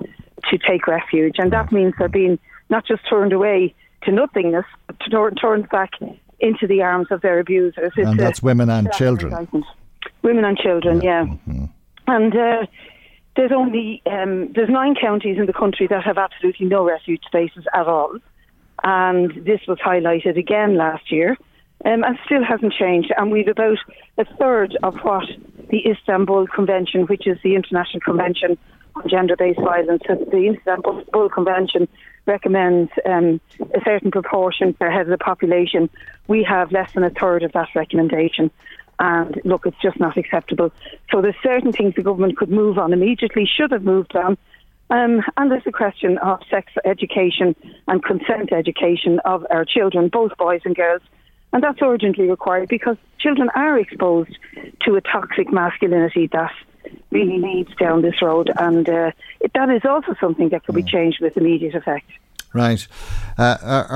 to 0.51 0.59
take 0.59 0.87
refuge. 0.87 1.37
And 1.39 1.51
that 1.55 1.73
means 1.73 1.95
they're 1.99 2.09
being 2.09 2.39
not 2.69 2.87
just 2.87 3.01
turned 3.09 3.33
away 3.33 3.75
to 4.03 4.13
nothingness, 4.13 4.67
but 4.87 4.97
turned 5.41 5.71
back 5.71 5.93
into 6.39 6.67
the 6.67 6.83
arms 6.83 7.07
of 7.11 7.23
their 7.23 7.39
abusers. 7.39 7.93
It's 7.97 8.07
and 8.07 8.21
that's 8.21 8.43
women 8.43 8.69
and 8.69 8.93
children. 8.93 9.49
Women 10.21 10.45
and 10.45 10.59
children, 10.59 11.01
yeah. 11.01 11.25
yeah. 11.25 11.33
Mm-hmm. 11.49 11.65
And 12.09 12.37
uh, 12.37 12.67
there's 13.37 13.53
only 13.53 14.03
um, 14.07 14.53
there's 14.53 14.69
nine 14.69 14.95
counties 14.95 15.39
in 15.39 15.47
the 15.47 15.53
country 15.53 15.87
that 15.87 16.05
have 16.05 16.19
absolutely 16.19 16.67
no 16.67 16.85
refuge 16.85 17.23
spaces 17.27 17.65
at 17.73 17.87
all, 17.87 18.17
and 18.83 19.45
this 19.45 19.61
was 19.67 19.79
highlighted 19.79 20.37
again 20.37 20.77
last 20.77 21.11
year 21.11 21.37
um, 21.85 22.05
and 22.05 22.19
still 22.25 22.45
hasn't 22.45 22.73
changed. 22.73 23.13
And 23.17 23.31
we've 23.31 23.49
about 23.49 23.79
a 24.19 24.25
third 24.37 24.77
of 24.83 24.97
what 25.03 25.25
the 25.71 25.89
Istanbul 25.89 26.47
Convention, 26.47 27.03
which 27.07 27.27
is 27.27 27.39
the 27.43 27.55
International 27.55 28.01
Convention 28.01 28.59
on 28.95 29.09
Gender-Based 29.09 29.61
Violence, 29.61 30.03
the 30.07 30.55
Istanbul 30.55 31.29
Convention 31.31 31.89
recommends 32.27 32.91
um, 33.07 33.41
a 33.75 33.81
certain 33.85 34.11
proportion 34.11 34.75
per 34.75 34.91
head 34.91 35.03
of 35.03 35.09
the 35.09 35.19
population. 35.19 35.89
We 36.29 36.45
have 36.45 36.71
less 36.71 36.93
than 36.93 37.03
a 37.03 37.11
third 37.11 37.43
of 37.43 37.53
that 37.53 37.69
recommendation. 37.75 38.51
And 39.03 39.41
look, 39.45 39.67
it's 39.67 39.77
just 39.83 39.99
not 39.99 40.17
acceptable. 40.17 40.71
So 41.11 41.21
there's 41.21 41.35
certain 41.43 41.73
things 41.73 41.97
the 41.97 42.05
government 42.05 42.37
could 42.37 42.51
move 42.51 42.79
on 42.79 42.93
immediately, 42.93 43.51
should 43.53 43.73
have 43.73 43.83
moved 43.83 44.15
on. 44.15 44.39
Um, 44.91 45.23
and 45.37 45.51
there's 45.51 45.67
a 45.67 45.73
question 45.73 46.19
of 46.19 46.39
sex 46.49 46.73
education 46.85 47.57
and 47.89 48.05
consent 48.05 48.53
education 48.53 49.19
of 49.25 49.45
our 49.51 49.65
children, 49.65 50.09
both 50.09 50.37
boys 50.39 50.61
and 50.65 50.77
girls. 50.77 51.03
And 51.53 51.65
that's 51.65 51.81
urgently 51.83 52.31
required 52.31 52.69
because 52.69 52.97
children 53.19 53.51
are 53.57 53.77
exposed 53.77 54.39
to 54.83 54.95
a 54.95 55.01
toxic 55.01 55.53
masculinity 55.53 56.29
that 56.29 56.53
really 57.11 57.39
leads 57.41 57.75
down 57.75 58.03
this 58.03 58.23
road. 58.23 58.53
And 58.57 58.89
uh, 58.89 59.11
it, 59.41 59.51
that 59.55 59.69
is 59.69 59.83
also 59.85 60.15
something 60.21 60.51
that 60.51 60.65
could 60.65 60.77
be 60.77 60.85
changed 60.85 61.21
with 61.21 61.37
immediate 61.37 61.75
effect. 61.75 62.09
Right. 62.55 62.87
Uh, 63.37 63.57
are, 63.63 63.87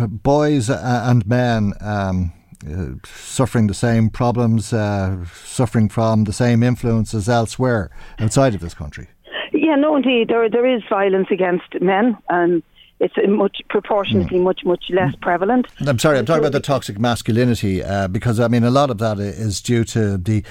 are, 0.00 0.08
boys 0.08 0.68
and 0.68 1.24
men 1.28 1.74
um, 1.80 2.32
uh, 2.66 2.94
suffering 3.04 3.66
the 3.66 3.74
same 3.74 4.10
problems, 4.10 4.72
uh, 4.72 5.24
suffering 5.44 5.88
from 5.88 6.24
the 6.24 6.32
same 6.32 6.62
influences 6.62 7.28
elsewhere 7.28 7.90
outside 8.18 8.54
of 8.54 8.60
this 8.60 8.74
country? 8.74 9.08
Yeah, 9.52 9.76
no, 9.76 9.96
indeed. 9.96 10.28
There, 10.28 10.48
there 10.48 10.66
is 10.66 10.82
violence 10.88 11.28
against 11.30 11.80
men. 11.80 12.16
and 12.28 12.62
it's 13.00 13.14
much 13.28 13.62
proportionately 13.68 14.38
mm. 14.38 14.42
much 14.42 14.64
much 14.64 14.86
less 14.90 15.14
prevalent. 15.16 15.66
I'm 15.86 15.98
sorry, 15.98 16.18
I'm 16.18 16.26
talking 16.26 16.42
about 16.42 16.52
the 16.52 16.60
toxic 16.60 16.98
masculinity 16.98 17.82
uh, 17.82 18.08
because 18.08 18.40
I 18.40 18.48
mean 18.48 18.64
a 18.64 18.70
lot 18.70 18.90
of 18.90 18.98
that 18.98 19.18
is 19.18 19.60
due 19.60 19.84
to 19.84 20.16
the 20.16 20.44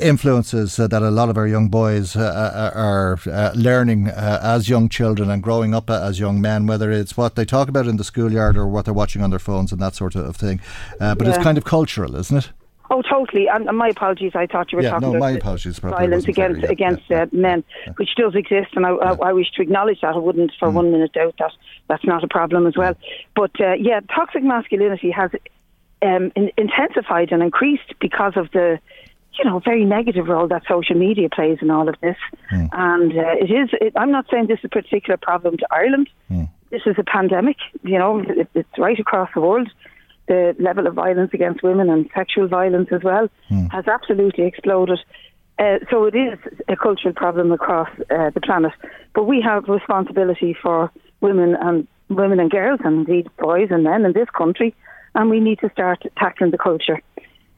influences 0.00 0.76
that 0.76 0.92
a 0.92 1.10
lot 1.10 1.28
of 1.28 1.36
our 1.36 1.46
young 1.46 1.68
boys 1.68 2.16
uh, 2.16 2.20
uh 2.20 2.78
are 2.78 3.18
uh, 3.30 3.52
learning 3.54 4.08
uh, 4.08 4.40
as 4.42 4.68
young 4.68 4.88
children 4.88 5.30
and 5.30 5.42
growing 5.42 5.74
up 5.74 5.90
as 5.90 6.18
young 6.18 6.40
men, 6.40 6.66
whether 6.66 6.90
it's 6.90 7.16
what 7.16 7.36
they 7.36 7.44
talk 7.44 7.68
about 7.68 7.86
in 7.86 7.96
the 7.96 8.04
schoolyard 8.04 8.56
or 8.56 8.66
what 8.66 8.84
they're 8.84 8.94
watching 8.94 9.22
on 9.22 9.30
their 9.30 9.38
phones 9.38 9.72
and 9.72 9.80
that 9.80 9.94
sort 9.94 10.14
of 10.14 10.36
thing. 10.36 10.60
Uh, 11.00 11.14
but 11.14 11.26
yeah. 11.26 11.34
it's 11.34 11.42
kind 11.42 11.58
of 11.58 11.64
cultural, 11.64 12.16
isn't 12.16 12.38
it? 12.38 12.50
Oh, 12.92 13.00
totally. 13.00 13.48
And, 13.48 13.66
and, 13.66 13.78
my 13.78 13.88
apologies. 13.88 14.32
I 14.34 14.46
thought 14.46 14.70
you 14.70 14.76
were 14.76 14.84
yeah, 14.84 14.90
talking 14.90 15.12
no, 15.12 15.16
about 15.16 15.34
apologies, 15.36 15.78
violence 15.78 16.28
against 16.28 16.60
fair, 16.60 16.68
yeah, 16.68 16.72
against 16.72 17.02
yeah, 17.08 17.22
uh, 17.22 17.26
men, 17.32 17.64
which 17.96 18.10
does 18.16 18.34
exist, 18.34 18.68
and 18.74 18.84
I, 18.84 18.90
I, 18.90 19.30
I, 19.30 19.32
wish 19.32 19.50
to 19.52 19.62
acknowledge 19.62 20.02
that. 20.02 20.14
I 20.14 20.18
wouldn't 20.18 20.52
for 20.60 20.68
mm. 20.68 20.74
one 20.74 20.92
minute 20.92 21.14
doubt 21.14 21.34
that 21.38 21.52
that's 21.88 22.04
not 22.04 22.22
a 22.22 22.28
problem 22.28 22.66
as 22.66 22.76
well. 22.76 22.94
But 23.34 23.58
uh, 23.60 23.72
yeah, 23.80 24.00
toxic 24.14 24.44
masculinity 24.44 25.10
has 25.10 25.30
um, 26.02 26.32
in, 26.36 26.50
intensified 26.58 27.32
and 27.32 27.42
increased 27.42 27.94
because 27.98 28.34
of 28.36 28.50
the 28.52 28.78
you 29.38 29.44
know, 29.46 29.60
very 29.60 29.86
negative 29.86 30.28
role 30.28 30.46
that 30.48 30.62
social 30.68 30.94
media 30.94 31.30
plays 31.30 31.56
in 31.62 31.70
all 31.70 31.88
of 31.88 31.94
this. 32.02 32.18
Mm. 32.50 32.68
And 32.72 33.12
uh, 33.12 33.34
it 33.40 33.50
is, 33.50 33.70
it, 33.80 33.94
I'm 33.96 34.10
not 34.10 34.26
saying 34.30 34.48
this 34.48 34.58
is 34.58 34.66
a 34.66 34.68
particular 34.68 35.16
problem 35.16 35.56
to 35.56 35.66
Ireland. 35.70 36.10
Mm. 36.30 36.50
This 36.70 36.82
is 36.84 36.96
a 36.98 37.02
pandemic, 37.02 37.56
you 37.82 37.98
know, 37.98 38.18
it, 38.18 38.48
it's 38.54 38.78
right 38.78 38.98
across 38.98 39.30
the 39.34 39.40
world 39.40 39.70
the 40.28 40.54
level 40.58 40.86
of 40.86 40.94
violence 40.94 41.30
against 41.34 41.62
women 41.62 41.90
and 41.90 42.08
sexual 42.14 42.48
violence 42.48 42.88
as 42.92 43.02
well 43.02 43.28
mm. 43.50 43.70
has 43.72 43.86
absolutely 43.88 44.44
exploded. 44.44 44.98
Uh, 45.58 45.78
so 45.90 46.04
it 46.04 46.14
is 46.14 46.38
a 46.68 46.76
cultural 46.76 47.14
problem 47.14 47.52
across 47.52 47.88
uh, 48.10 48.30
the 48.30 48.40
planet. 48.40 48.72
But 49.14 49.24
we 49.24 49.40
have 49.42 49.68
responsibility 49.68 50.56
for 50.60 50.90
women 51.20 51.56
and 51.60 51.86
women 52.08 52.40
and 52.40 52.50
girls, 52.50 52.80
and 52.84 53.06
indeed 53.06 53.28
boys 53.38 53.68
and 53.70 53.84
men 53.84 54.04
in 54.04 54.12
this 54.12 54.28
country, 54.30 54.74
and 55.14 55.30
we 55.30 55.40
need 55.40 55.58
to 55.60 55.70
start 55.70 56.02
tackling 56.18 56.50
the 56.50 56.58
culture. 56.58 57.00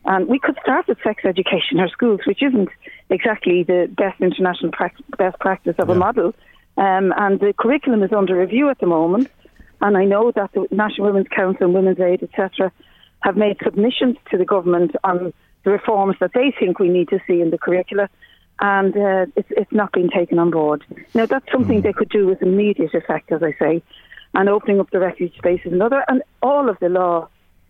And 0.05 0.29
we 0.29 0.39
could 0.39 0.59
start 0.63 0.87
with 0.87 0.99
sex 1.03 1.25
education 1.25 1.79
in 1.79 1.81
our 1.81 1.89
schools, 1.89 2.21
which 2.27 2.43
isn't 2.43 2.69
exactly 3.09 3.63
the 3.63 3.89
best 3.97 4.21
international 4.21 4.71
pra- 4.71 4.91
best 5.17 5.39
practice 5.39 5.77
of 5.79 5.89
a 5.89 5.95
model. 5.95 6.35
Um, 6.77 7.15
and 7.17 7.41
the 7.41 7.55
curriculum 7.57 8.03
is 8.03 8.13
under 8.13 8.37
review 8.37 8.69
at 8.69 8.79
the 8.81 8.87
moment. 8.87 9.31
And 9.81 9.97
I 9.97 10.05
know 10.05 10.33
that 10.33 10.53
the 10.53 10.67
National 10.71 11.09
Women's 11.09 11.29
Council 11.29 11.67
and 11.67 11.75
Women's 11.75 12.01
Aid, 12.01 12.23
etc., 12.23 12.73
have 13.21 13.37
made 13.37 13.57
submissions 13.63 14.17
to 14.31 14.39
the 14.39 14.45
government 14.45 14.95
on 15.03 15.33
the 15.65 15.71
reforms 15.71 16.17
that 16.21 16.33
they 16.35 16.53
think 16.59 16.79
we 16.79 16.89
need 16.89 17.09
to 17.09 17.19
see 17.27 17.41
in 17.41 17.51
the 17.51 17.59
curricula. 17.59 18.09
And 18.61 18.97
uh, 18.97 19.27
it's, 19.35 19.49
it's 19.51 19.73
not 19.73 19.93
been 19.93 20.11
taken 20.11 20.39
on 20.39 20.51
board. 20.51 20.85
Now, 21.15 21.27
that's 21.27 21.51
something 21.51 21.81
they 21.81 21.93
could 21.93 22.11
do 22.11 22.27
with 22.27 22.41
immediate 22.43 22.95
effect, 22.95 23.33
as 23.33 23.43
I 23.43 23.55
say, 23.59 23.83
and 24.35 24.49
opening 24.49 24.79
up 24.79 24.91
the 24.91 25.01
refuge 25.01 25.37
spaces 25.37 25.73
and 25.73 25.83
other. 25.83 26.05
And 26.07 26.23
all 26.43 26.69
of 26.69 26.79
the 26.81 26.89
law 26.89 27.29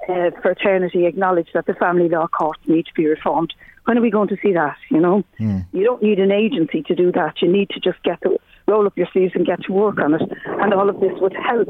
uh, 0.09 0.31
fraternity 0.43 1.07
acknowledge 1.07 1.49
that 1.55 1.67
the 1.67 1.75
family 1.75 2.09
law 2.09 2.27
courts 2.27 2.61
need 2.67 2.87
to 2.87 2.95
be 2.95 3.07
reformed. 3.07 3.55
When 3.85 3.97
are 3.97 4.03
we 4.03 4.11
going 4.11 4.29
to 4.29 4.37
see 4.43 4.53
that? 4.53 4.77
You 4.91 5.01
know, 5.01 5.25
Mm. 5.41 5.67
you 5.73 5.85
don't 5.85 6.03
need 6.03 6.19
an 6.19 6.33
agency 6.33 6.83
to 6.83 6.95
do 6.95 7.13
that. 7.13 7.41
You 7.41 7.51
need 7.51 7.71
to 7.71 7.81
just 7.81 8.03
get 8.03 8.21
to 8.23 8.39
roll 8.67 8.87
up 8.87 8.97
your 8.97 9.09
sleeves 9.13 9.33
and 9.35 9.47
get 9.47 9.63
to 9.65 9.73
work 9.73 9.99
on 9.99 10.15
it. 10.15 10.23
And 10.47 10.73
all 10.73 10.89
of 10.89 11.01
this 11.01 11.13
would 11.21 11.35
help 11.35 11.69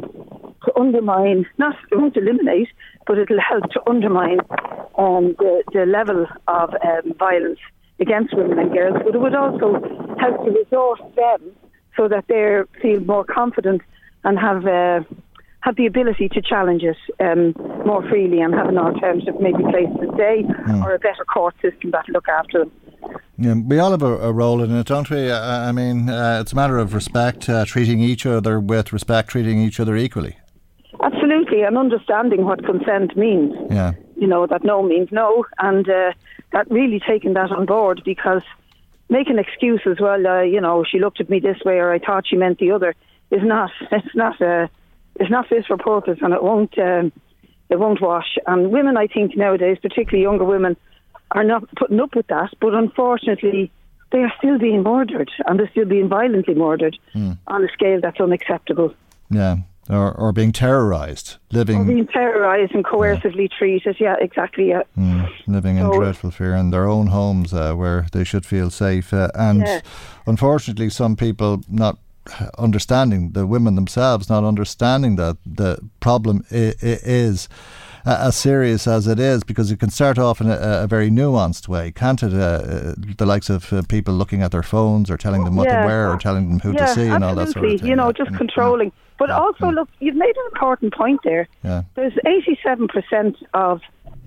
to 0.65 0.79
undermine, 0.79 1.47
not 1.59 1.77
it 1.91 1.97
won't 1.97 2.17
eliminate, 2.17 2.69
but 3.07 3.19
it'll 3.19 3.41
help 3.41 3.71
to 3.71 3.81
undermine 3.89 4.41
um, 4.97 5.35
the 5.39 5.63
the 5.73 5.87
level 5.87 6.27
of 6.49 6.71
um, 6.71 7.15
violence 7.19 7.59
against 8.01 8.35
women 8.37 8.59
and 8.59 8.73
girls. 8.73 8.97
But 9.05 9.15
it 9.15 9.21
would 9.21 9.35
also 9.35 9.81
help 10.19 10.45
to 10.45 10.51
resource 10.51 11.01
them 11.17 11.53
so 11.97 12.09
that 12.09 12.25
they 12.29 12.63
feel 12.81 13.01
more 13.01 13.25
confident 13.25 13.83
and 14.25 14.39
have. 14.39 14.67
Uh, 14.67 15.01
have 15.65 15.77
the 15.77 15.87
ability 15.87 16.29
to 16.29 16.43
challenge 16.43 16.83
it 16.83 16.97
um, 17.21 17.55
more 17.87 18.07
freely 18.11 18.39
and 18.39 18.53
have 18.53 18.69
an 18.69 18.77
alternative, 18.77 19.35
maybe 19.41 19.63
place 19.63 19.89
to 19.99 20.13
stay 20.15 20.45
or 20.83 20.95
a 20.95 20.99
better 20.99 21.25
court 21.25 21.55
system 21.63 21.91
that 21.91 22.07
look 22.11 22.29
after 22.29 22.59
them. 22.59 22.73
Yeah, 23.37 23.55
we 23.55 23.79
all 23.79 23.91
have 23.91 24.03
a, 24.03 24.19
a 24.19 24.33
role 24.33 24.63
in 24.63 24.75
it, 24.77 24.87
don't 24.87 25.11
we? 25.11 25.31
I 25.31 25.73
mean, 25.73 26.09
uh, 26.09 26.39
it's 26.41 26.53
a 26.53 26.57
matter 26.57 26.79
of 26.79 26.95
respect, 26.95 27.49
uh, 27.49 27.65
treating 27.65 28.01
each 28.01 28.27
other 28.27 28.61
with 28.61 28.93
respect, 28.93 29.31
treating 29.31 29.61
each 29.61 29.81
other 29.81 29.97
equally. 29.97 30.37
Absolutely, 31.03 31.63
and 31.63 31.77
understanding 31.77 32.45
what 32.45 32.65
consent 32.65 33.17
means. 33.17 33.55
Yeah. 33.71 33.93
You 34.17 34.29
know 34.29 34.47
that 34.47 34.63
no 34.65 34.83
means 34.83 35.09
no, 35.11 35.45
and 35.59 35.89
uh, 35.89 36.13
that 36.53 36.71
really 36.71 37.01
taking 37.01 37.35
that 37.35 37.51
on 37.51 37.67
board 37.67 38.03
because 38.05 38.43
making 39.09 39.39
excuses, 39.39 39.99
well, 40.01 40.27
uh, 40.27 40.43
you 40.43 40.61
know, 40.61 40.85
she 40.85 40.99
looked 40.99 41.21
at 41.21 41.29
me 41.29 41.41
this 41.41 41.59
way 41.65 41.75
or 41.75 41.93
I 41.93 41.99
thought 41.99 42.27
she 42.29 42.37
meant 42.37 42.59
the 42.59 42.71
other, 42.71 42.95
is 43.31 43.43
not. 43.43 43.71
It's 43.93 44.15
not. 44.15 44.41
Uh, 44.41 44.69
it's 45.17 45.31
not 45.31 45.49
fit 45.49 45.67
for 45.67 45.77
purpose, 45.77 46.19
and 46.23 46.35
it 46.35 46.43
won't. 46.43 46.77
Um, 46.79 47.13
it 47.71 47.79
won't 47.79 48.01
wash. 48.01 48.37
And 48.47 48.71
women, 48.71 48.97
I 48.97 49.07
think 49.07 49.37
nowadays, 49.37 49.79
particularly 49.81 50.23
younger 50.23 50.45
women, 50.45 50.77
are 51.35 51.45
not 51.45 51.63
putting 51.77 52.01
up 52.01 52.15
with 52.15 52.27
that. 52.29 52.51
But 52.61 52.75
unfortunately, 52.75 53.71
they 54.13 54.19
are 54.21 54.33
still 54.39 54.59
being 54.59 54.83
murdered, 54.83 55.31
and 55.47 55.59
they're 55.59 55.71
still 55.71 55.85
being 55.87 56.09
violently 56.09 56.55
murdered 56.55 56.97
Mm. 57.15 57.37
on 57.49 57.65
a 57.65 57.69
scale 57.69 58.01
that's 58.01 58.21
unacceptable. 58.21 58.95
Yeah. 59.31 59.57
Or, 59.91 60.13
or 60.13 60.33
being 60.33 60.53
terrorised, 60.53 61.37
living 61.53 61.81
Or 61.81 61.85
being 61.85 62.07
terrorised 62.07 62.75
and 62.75 62.85
coercively 62.85 63.51
treated. 63.51 63.97
Yeah, 64.01 64.17
exactly. 64.19 64.69
Yeah. 64.71 64.85
Mm, 64.97 65.29
living 65.47 65.77
in 65.77 65.91
dreadful 65.91 66.31
fear 66.31 66.55
in 66.55 66.71
their 66.71 66.87
own 66.89 67.09
homes 67.09 67.53
uh, 67.53 67.75
where 67.75 68.07
they 68.13 68.25
should 68.25 68.47
feel 68.47 68.71
safe. 68.71 69.13
Uh, 69.13 69.29
and 69.35 69.61
Yeah. 69.61 69.81
unfortunately, 70.27 70.89
some 70.89 71.17
people 71.17 71.61
not 71.69 71.99
understanding, 72.59 73.33
the 73.33 73.47
women 73.47 73.75
themselves 73.75 74.31
not 74.31 74.43
understanding 74.45 75.17
that 75.17 75.37
the 75.45 75.79
problem 76.01 76.45
I- 76.51 76.75
I- 76.83 77.01
is. 77.05 77.49
Uh, 78.07 78.19
as 78.29 78.37
serious 78.37 78.87
as 78.87 79.07
it 79.07 79.19
is, 79.19 79.43
because 79.45 79.71
it 79.71 79.81
can 79.81 79.89
start 79.89 80.19
off 80.19 80.39
in 80.41 80.51
a, 80.51 80.83
a 80.83 80.87
very 80.87 81.11
nuanced 81.11 81.69
way, 81.69 81.91
can't 81.91 82.23
it? 82.23 82.35
Uh, 82.35 82.37
uh, 82.37 82.95
the 83.17 83.25
likes 83.25 83.49
of 83.49 83.73
uh, 83.73 83.81
people 83.89 84.13
looking 84.13 84.43
at 84.43 84.51
their 84.53 84.63
phones 84.63 85.11
or 85.11 85.17
telling 85.17 85.45
them 85.45 85.57
what 85.57 85.69
Yeah. 85.69 85.81
to 85.81 85.87
wear 85.87 86.11
or 86.11 86.19
telling 86.19 86.51
them 86.51 86.61
who 86.61 86.73
yeah, 86.73 86.87
to 86.87 86.95
see 86.95 87.07
and 87.07 87.25
all 87.25 87.35
that 87.35 87.47
sort 87.49 87.65
of 87.65 87.65
absolutely. 87.65 87.79
thing. 87.79 87.89
You 87.89 87.97
know, 87.97 88.13
just 88.13 88.35
controlling. 88.37 88.93
But 89.19 89.31
also, 89.31 89.71
look, 89.71 89.89
you've 90.01 90.17
made 90.17 90.37
an 90.37 90.45
important 90.53 90.93
point 90.93 91.21
there. 91.25 91.49
Yeah. 91.63 91.85
There's 91.95 92.13
87% 92.27 93.37
of 93.55 93.81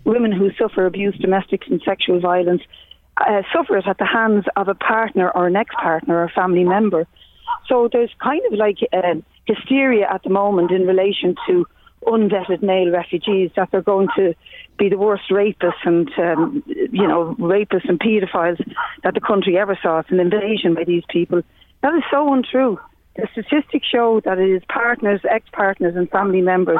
women 0.05 0.31
who 0.31 0.49
suffer 0.57 0.85
abuse, 0.85 1.15
domestic 1.17 1.67
and 1.69 1.79
sexual 1.83 2.19
violence, 2.19 2.63
uh, 3.17 3.41
suffer 3.53 3.77
it 3.77 3.85
at 3.85 3.97
the 3.99 4.05
hands 4.05 4.45
of 4.55 4.69
a 4.69 4.75
partner 4.75 5.29
or 5.31 5.45
an 5.45 5.55
ex-partner 5.55 6.15
or 6.15 6.23
a 6.23 6.29
family 6.29 6.63
member. 6.63 7.05
So 7.67 7.89
there's 7.91 8.11
kind 8.23 8.41
of 8.51 8.57
like 8.57 8.77
uh, 8.93 9.15
hysteria 9.45 10.07
at 10.11 10.23
the 10.23 10.29
moment 10.29 10.71
in 10.71 10.87
relation 10.87 11.35
to 11.47 11.67
unvetted 12.07 12.61
male 12.63 12.89
refugees 12.91 13.51
that 13.55 13.69
they're 13.71 13.81
going 13.81 14.07
to 14.15 14.33
be 14.79 14.89
the 14.89 14.97
worst 14.97 15.29
rapists 15.29 15.83
and 15.83 16.09
um, 16.17 16.63
you 16.67 17.07
know 17.07 17.35
rapists 17.39 17.87
and 17.89 17.99
paedophiles 17.99 18.59
that 19.03 19.13
the 19.13 19.21
country 19.21 19.57
ever 19.57 19.77
saw. 19.81 19.99
It's 19.99 20.09
an 20.11 20.19
invasion 20.19 20.73
by 20.73 20.83
these 20.85 21.03
people. 21.09 21.41
That 21.81 21.93
is 21.93 22.03
so 22.09 22.33
untrue. 22.33 22.79
The 23.15 23.27
statistics 23.31 23.87
show 23.87 24.21
that 24.25 24.37
it 24.39 24.49
is 24.49 24.63
partners, 24.69 25.21
ex-partners, 25.29 25.95
and 25.95 26.09
family 26.09 26.41
members 26.41 26.79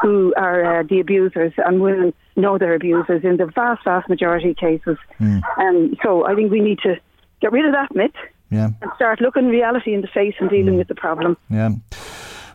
who 0.00 0.32
are 0.36 0.80
uh, 0.80 0.82
the 0.82 1.00
abusers, 1.00 1.52
and 1.58 1.80
women 1.80 2.12
know 2.36 2.58
they're 2.58 2.74
abusers 2.74 3.22
in 3.24 3.36
the 3.36 3.46
vast, 3.46 3.84
vast 3.84 4.08
majority 4.08 4.50
of 4.50 4.56
cases. 4.56 4.96
Mm. 5.20 5.42
Um, 5.58 5.96
so 6.02 6.26
I 6.26 6.34
think 6.34 6.50
we 6.50 6.60
need 6.60 6.78
to 6.80 6.96
get 7.40 7.52
rid 7.52 7.66
of 7.66 7.72
that 7.72 7.94
myth 7.94 8.12
Yeah. 8.50 8.70
and 8.80 8.90
start 8.96 9.20
looking 9.20 9.48
reality 9.48 9.92
in 9.92 10.00
the 10.00 10.08
face 10.08 10.34
and 10.40 10.48
dealing 10.48 10.76
with 10.76 10.88
the 10.88 10.94
problem. 10.94 11.36
Yeah. 11.50 11.70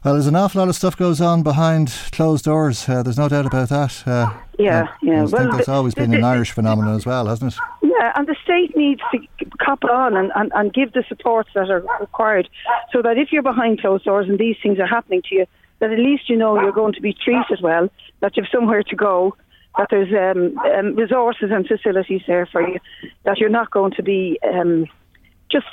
Well, 0.06 0.14
there's 0.14 0.27
an 0.27 0.36
awful 0.36 0.60
lot 0.60 0.69
of 0.69 0.76
stuff 0.76 0.95
goes 0.95 1.19
on 1.19 1.41
behind 1.41 1.91
closed 2.11 2.45
doors. 2.45 2.88
Uh, 2.88 3.02
there's 3.02 3.18
no 3.18 3.27
doubt 3.27 3.48
about 3.48 3.69
that. 3.69 4.03
Uh, 4.06 4.32
Yeah, 4.60 4.88
yeah. 5.02 5.14
I 5.14 5.23
Well, 5.23 5.27
think 5.27 5.52
that's 5.53 5.68
always 5.68 5.95
been 5.95 6.14
an 6.14 6.23
Irish 6.23 6.52
phenomenon 6.52 6.95
as 6.95 7.07
well, 7.07 7.26
hasn't 7.26 7.53
it? 7.53 7.60
Yeah, 7.82 8.11
and 8.15 8.27
the 8.27 8.36
state 8.44 8.77
needs 8.77 9.02
to 9.11 9.45
cop 9.60 9.84
on 9.84 10.15
and, 10.15 10.32
and, 10.36 10.52
and 10.53 10.72
give 10.72 10.94
the 10.94 11.03
supports 11.10 11.49
that 11.56 11.72
are 11.72 11.84
required 11.99 12.48
so 12.94 13.02
that 13.02 13.18
if 13.18 13.32
you're 13.32 13.41
behind 13.41 13.82
closed 13.82 14.06
doors 14.06 14.30
and 14.30 14.38
these 14.38 14.57
things 14.61 14.77
are 14.77 14.86
happening 14.86 15.23
to 15.30 15.36
you, 15.38 15.45
that 15.80 15.91
at 15.91 15.98
least 15.98 16.30
you 16.30 16.38
know 16.38 16.61
you're 16.61 16.72
going 16.72 16.94
to 16.94 17.02
be 17.02 17.11
treated 17.11 17.64
well, 17.64 17.90
that 18.19 18.38
you've 18.38 18.45
somewhere 18.53 18.84
to 18.84 18.95
go, 18.95 19.36
that 19.80 19.88
there's 19.90 20.14
um, 20.14 20.56
um, 20.60 20.95
resources 20.95 21.49
and 21.52 21.65
facilities 21.65 22.22
there 22.27 22.45
for 22.45 22.61
you, 22.61 22.77
that 23.23 23.40
you're 23.40 23.49
not 23.49 23.72
going 23.72 23.91
to 23.94 24.03
be 24.03 24.38
um, 24.53 24.86
just 25.56 25.68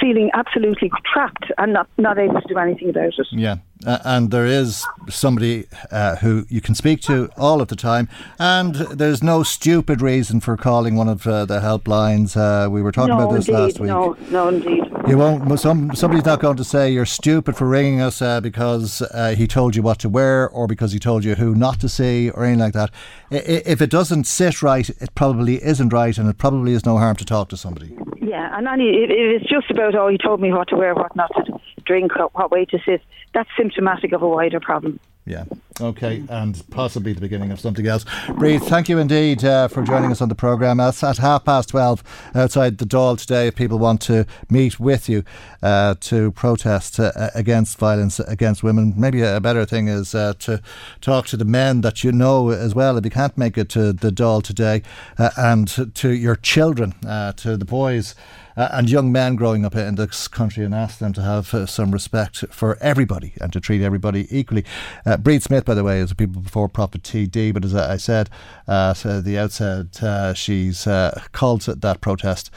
feeling 0.00 0.30
absolutely 0.34 0.90
trapped 1.12 1.46
and 1.58 1.72
not, 1.72 1.88
not 1.98 2.18
able 2.18 2.40
to 2.40 2.48
do 2.48 2.58
anything 2.58 2.90
about 2.90 3.06
it. 3.06 3.26
Yeah, 3.32 3.56
uh, 3.84 3.98
and 4.04 4.30
there 4.30 4.46
is 4.46 4.84
somebody 5.08 5.66
uh, 5.90 6.16
who 6.16 6.46
you 6.48 6.60
can 6.60 6.74
speak 6.74 7.00
to 7.02 7.28
all 7.36 7.60
of 7.60 7.68
the 7.68 7.76
time, 7.76 8.08
and 8.38 8.74
there's 8.74 9.22
no 9.22 9.42
stupid 9.42 10.00
reason 10.00 10.40
for 10.40 10.56
calling 10.56 10.96
one 10.96 11.08
of 11.08 11.26
uh, 11.26 11.44
the 11.44 11.60
helplines. 11.60 12.36
Uh, 12.36 12.70
we 12.70 12.80
were 12.82 12.92
talking 12.92 13.16
no, 13.16 13.24
about 13.24 13.34
this 13.34 13.48
indeed, 13.48 13.60
last 13.60 13.80
week. 13.80 13.88
No, 13.88 14.16
no, 14.30 14.48
indeed. 14.48 14.82
You 15.08 15.18
won't. 15.18 15.60
Some 15.60 15.94
somebody's 15.94 16.24
not 16.24 16.40
going 16.40 16.56
to 16.56 16.64
say 16.64 16.90
you're 16.90 17.06
stupid 17.06 17.56
for 17.56 17.68
ringing 17.68 18.00
us 18.00 18.20
uh, 18.22 18.40
because 18.40 19.02
uh, 19.02 19.34
he 19.36 19.46
told 19.46 19.76
you 19.76 19.82
what 19.82 19.98
to 20.00 20.08
wear 20.08 20.48
or 20.48 20.66
because 20.66 20.92
he 20.92 20.98
told 20.98 21.22
you 21.24 21.34
who 21.36 21.54
not 21.54 21.78
to 21.80 21.88
see 21.88 22.30
or 22.30 22.44
anything 22.44 22.60
like 22.60 22.72
that. 22.72 22.90
I- 23.30 23.36
i- 23.36 23.62
If 23.66 23.80
it 23.80 23.90
doesn't 23.90 24.24
sit 24.24 24.62
right, 24.62 24.88
it 24.88 25.14
probably 25.14 25.62
isn't 25.62 25.92
right, 25.92 26.16
and 26.18 26.28
it 26.28 26.38
probably 26.38 26.72
is 26.72 26.84
no 26.86 26.96
harm 26.98 27.16
to 27.16 27.24
talk 27.24 27.48
to 27.50 27.56
somebody. 27.56 27.96
Yeah, 28.20 28.56
and 28.58 28.66
Annie, 28.66 28.88
if 28.90 29.10
it's 29.42 29.48
just 29.48 29.70
about, 29.70 29.94
oh, 29.94 30.08
he 30.08 30.18
told 30.18 30.40
me 30.40 30.50
what 30.52 30.66
to 30.68 30.76
wear, 30.76 30.94
what 30.94 31.14
not 31.14 31.30
to 31.36 31.52
drink, 31.86 32.16
what, 32.16 32.34
what 32.34 32.50
way 32.50 32.64
to 32.66 32.78
sit, 32.84 33.02
that's 33.32 33.48
symptomatic 33.56 34.12
of 34.12 34.22
a 34.22 34.28
wider 34.28 34.60
problem. 34.60 35.00
Yeah. 35.26 35.44
Okay, 35.80 36.22
and 36.28 36.62
possibly 36.70 37.12
the 37.12 37.20
beginning 37.20 37.50
of 37.50 37.58
something 37.58 37.84
else. 37.84 38.04
Bríd, 38.28 38.62
thank 38.62 38.88
you 38.88 38.98
indeed 38.98 39.44
uh, 39.44 39.66
for 39.66 39.82
joining 39.82 40.12
us 40.12 40.22
on 40.22 40.28
the 40.28 40.36
programme. 40.36 40.76
That's 40.76 41.02
at 41.02 41.18
half 41.18 41.44
past 41.44 41.70
12 41.70 42.04
outside 42.34 42.78
the 42.78 42.84
Dáil 42.84 43.18
today 43.18 43.48
if 43.48 43.56
people 43.56 43.78
want 43.80 44.00
to 44.02 44.24
meet 44.48 44.78
with 44.78 45.08
you 45.08 45.24
uh, 45.62 45.96
to 46.00 46.30
protest 46.30 47.00
uh, 47.00 47.30
against 47.34 47.76
violence 47.76 48.20
against 48.20 48.62
women. 48.62 48.94
Maybe 48.96 49.20
a 49.20 49.40
better 49.40 49.64
thing 49.64 49.88
is 49.88 50.14
uh, 50.14 50.34
to 50.38 50.62
talk 51.00 51.26
to 51.26 51.36
the 51.36 51.44
men 51.44 51.80
that 51.80 52.04
you 52.04 52.12
know 52.12 52.50
as 52.50 52.76
well 52.76 52.96
if 52.96 53.04
you 53.04 53.10
can't 53.10 53.36
make 53.36 53.58
it 53.58 53.68
to 53.70 53.92
the 53.92 54.10
Dáil 54.10 54.44
today 54.44 54.82
uh, 55.18 55.30
and 55.36 55.92
to 55.96 56.10
your 56.10 56.36
children, 56.36 56.94
uh, 57.04 57.32
to 57.32 57.56
the 57.56 57.64
boys 57.64 58.14
uh, 58.56 58.68
and 58.72 58.90
young 58.90 59.12
men 59.12 59.36
growing 59.36 59.64
up 59.64 59.74
in 59.74 59.96
this 59.96 60.28
country 60.28 60.64
and 60.64 60.74
ask 60.74 60.98
them 60.98 61.12
to 61.12 61.22
have 61.22 61.52
uh, 61.52 61.66
some 61.66 61.90
respect 61.90 62.44
for 62.50 62.78
everybody 62.80 63.34
and 63.40 63.52
to 63.52 63.60
treat 63.60 63.82
everybody 63.82 64.26
equally. 64.36 64.64
Uh, 65.04 65.16
Bríd 65.16 65.42
Smith, 65.42 65.64
by 65.64 65.74
the 65.74 65.84
way, 65.84 66.00
is 66.00 66.10
a 66.10 66.14
People 66.14 66.40
Before 66.40 66.68
Profit 66.68 67.02
TD, 67.02 67.52
but 67.52 67.64
as 67.64 67.74
I 67.74 67.96
said 67.96 68.30
at 68.66 69.04
uh, 69.04 69.20
the 69.20 69.38
outset, 69.38 70.02
uh, 70.02 70.34
she's 70.34 70.86
uh, 70.86 71.22
called 71.32 71.62
that 71.62 72.00
protest 72.00 72.50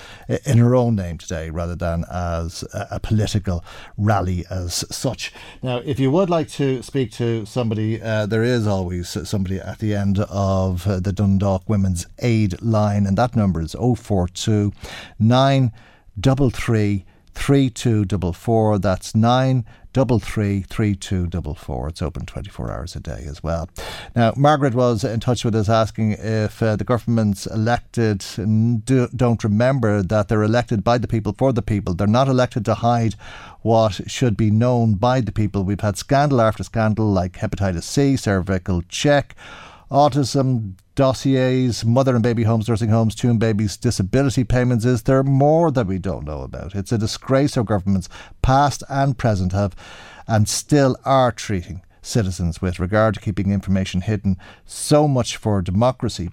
in 0.45 0.57
her 0.57 0.76
own 0.76 0.95
name 0.95 1.17
today 1.17 1.49
rather 1.49 1.76
than 1.76 2.05
as 2.11 2.63
a, 2.73 2.99
political 2.99 3.63
rally 3.97 4.45
as 4.49 4.85
such. 4.91 5.34
Now, 5.63 5.77
if 5.77 5.99
you 5.99 6.11
would 6.11 6.30
like 6.30 6.49
to 6.49 6.81
speak 6.84 7.11
to 7.13 7.45
somebody, 7.45 7.97
there 7.97 8.43
is 8.43 8.67
always 8.67 9.09
somebody 9.27 9.59
at 9.59 9.80
the 9.80 9.95
end 9.95 10.19
of 10.19 10.84
the 11.03 11.13
Dundalk 11.13 11.67
Women's 11.67 12.05
Aid 12.19 12.61
line, 12.61 13.05
and 13.05 13.17
that 13.17 13.35
number 13.35 13.61
is 13.61 13.73
042 13.73 14.71
9 15.17 15.71
double 16.20 16.50
three 16.50 17.06
3244. 17.34 18.80
That's 18.80 19.16
9 19.16 19.66
double 19.91 20.20
three 20.20 20.62
three 20.62 20.96
two 20.96 21.26
double 21.28 21.56
four. 21.56 21.88
It's 21.90 22.02
open 22.02 22.26
twenty 22.26 22.50
four 22.50 22.72
hours 22.72 22.96
a 22.96 23.00
day 23.00 23.26
as 23.28 23.41
well. 23.41 23.70
Now, 24.16 24.34
Margaret 24.38 24.76
was 24.76 25.04
in 25.04 25.20
touch 25.20 25.44
with 25.44 25.56
us 25.56 25.70
asking 25.70 26.12
if 26.12 26.62
uh, 26.62 26.76
the 26.76 26.84
government's 26.84 27.48
elected 27.48 28.24
do, 28.86 29.08
don't 29.16 29.44
remember 29.44 30.04
that 30.04 30.28
they're 30.28 30.44
elected 30.44 30.84
by 30.84 30.98
the 30.98 31.08
people 31.08 31.34
for 31.38 31.52
the 31.52 31.62
people. 31.62 31.94
They're 31.94 32.08
not 32.08 32.28
elected 32.28 32.66
to 32.66 32.76
hide 32.76 33.16
what 33.62 34.10
should 34.10 34.38
be 34.38 34.52
known 34.52 34.94
by 34.94 35.22
the 35.22 35.32
people. 35.32 35.64
We've 35.64 35.82
had 35.82 35.98
scandal 35.98 36.41
after 36.41 36.64
scandal 36.64 37.12
like 37.12 37.34
hepatitis 37.34 37.84
C, 37.84 38.16
cervical 38.16 38.84
check, 38.84 39.36
autism 39.91 40.74
dossiers, 40.95 41.86
mother 41.86 42.14
and 42.14 42.24
baby 42.24 42.44
homes, 42.44 42.68
nursing 42.68 42.90
homes, 42.90 43.16
Tuam 43.16 43.40
babies, 43.40 43.78
disability 43.78 44.44
payments. 44.44 44.86
Is 44.86 45.03
there 45.03 45.24
more 45.24 45.72
that 45.72 45.88
we 45.88 45.98
don't 45.98 46.26
know 46.26 46.41
about? 46.41 46.76
It's 46.76 46.91
a 46.91 46.98
disgrace 46.98 47.57
our 47.57 47.64
governments, 47.64 48.10
past 48.41 48.84
and 48.90 49.18
present, 49.18 49.53
have 49.53 49.76
and 50.28 50.48
still 50.48 50.95
are 51.06 51.32
treating 51.32 51.82
citizens 52.02 52.61
with 52.61 52.80
regard 52.80 53.16
to 53.16 53.20
keeping 53.20 53.52
information 53.52 54.02
hidden. 54.02 54.38
So 54.66 55.07
much 55.07 55.38
for 55.38 55.61
democracy. 55.61 56.30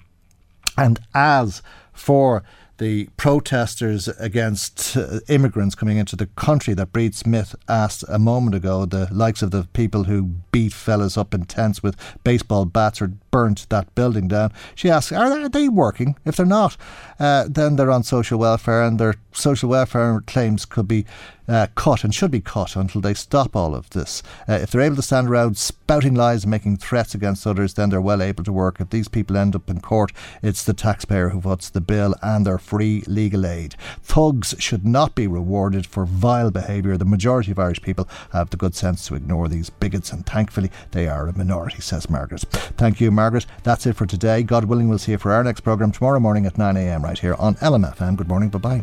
And 0.77 1.01
as 1.15 1.63
for 1.93 2.43
the 2.79 3.09
protesters 3.17 4.09
against 4.09 4.97
uh, 4.97 5.21
immigrants 5.29 5.75
coming 5.75 5.97
into 5.97 6.15
the 6.15 6.27
country 6.27 6.75
that 6.75 6.93
Bríd 6.93 7.15
Smith 7.15 7.55
asked 7.69 8.05
a 8.09 8.19
moment 8.19 8.55
ago, 8.55 8.85
the 8.85 9.09
likes 9.11 9.43
of 9.43 9.51
the 9.51 9.67
people 9.73 10.05
who 10.05 10.25
beat 10.53 10.73
fellas 10.73 11.17
up 11.17 11.33
in 11.33 11.45
tents 11.45 11.83
with 11.83 11.97
baseball 12.23 12.67
bats 12.67 13.01
or 13.01 13.13
burnt 13.37 13.67
that 13.69 13.95
building 13.95 14.29
down. 14.29 14.51
She 14.75 14.89
asks, 14.89 15.13
are 15.13 15.47
they 15.51 15.69
working? 15.69 16.17
If 16.25 16.37
they're 16.37 16.47
not, 16.47 16.79
uh, 17.21 17.45
then 17.47 17.77
they're 17.77 17.91
on 17.91 18.03
social 18.03 18.39
welfare 18.39 18.83
and 18.83 18.99
their 18.99 19.17
social 19.33 19.69
welfare 19.69 20.23
claims 20.27 20.65
could 20.65 20.89
be 20.89 21.05
uh, 21.49 21.67
cut 21.75 22.03
and 22.03 22.15
should 22.15 22.31
be 22.31 22.41
cut 22.41 22.77
until 22.77 23.01
they 23.01 23.15
stop 23.15 23.55
all 23.55 23.75
of 23.75 23.91
this. 23.91 24.23
Uh, 24.49 24.55
if 24.55 24.71
they're 24.71 24.81
able 24.81 24.97
to 24.97 25.03
stand 25.03 25.29
around 25.29 25.57
spouting 25.57 26.15
lies 26.15 26.45
and 26.45 26.51
making 26.51 26.77
threats 26.77 27.15
against 27.15 27.47
others, 27.47 27.75
then 27.75 27.91
they're 27.91 28.01
well 28.01 28.23
able 28.23 28.43
to 28.43 28.53
work. 28.53 28.81
If 28.81 28.91
these 28.91 29.09
people 29.09 29.37
end 29.37 29.55
up 29.55 29.71
in 29.71 29.81
court, 29.81 30.13
it's 30.43 30.65
the 30.65 30.73
taxpayer 30.73 31.29
who 31.29 31.41
puts 31.41 31.71
the 31.71 31.81
bill 31.81 32.15
and 32.23 32.47
their 32.47 32.59
free 32.59 33.05
legal 33.07 33.47
aid. 33.47 33.75
Thugs 34.03 34.55
should 34.59 34.85
not 34.85 35.15
be 35.15 35.27
rewarded 35.27 35.87
for 35.87 36.05
vile 36.05 36.51
behaviour. 36.51 36.97
The 36.97 37.05
majority 37.05 37.53
of 37.53 37.59
Irish 37.59 37.83
people 37.83 38.09
have 38.33 38.51
the 38.51 38.57
good 38.57 38.75
sense 38.75 39.07
to 39.07 39.15
ignore 39.15 39.49
these 39.49 39.71
bigots, 39.71 40.13
and 40.13 40.27
thankfully 40.27 40.71
they 40.91 41.07
are 41.07 41.29
a 41.29 41.37
minority, 41.37 41.81
says 41.81 42.11
Margaret. 42.11 42.41
Thank 42.77 43.01
you, 43.01 43.11
Margaret. 43.11 43.26
That's 43.63 43.87
it 43.87 43.97
for 43.97 44.07
today. 44.07 44.43
God 44.43 44.65
willing, 44.65 44.89
we'll 44.89 44.99
see 44.99 45.13
you 45.13 45.19
for 45.19 45.33
our 45.33 45.43
next 45.45 45.61
programme 45.61 45.93
tomorrow 45.93 46.21
morning 46.21 46.47
at 46.47 46.55
9am 46.55 47.03
right 47.03 47.19
here 47.19 47.35
on 47.35 47.55
LMFM. 47.57 48.17
Good 48.17 48.29
morning. 48.29 48.49
Bye 48.51 48.59
bye. 48.59 48.83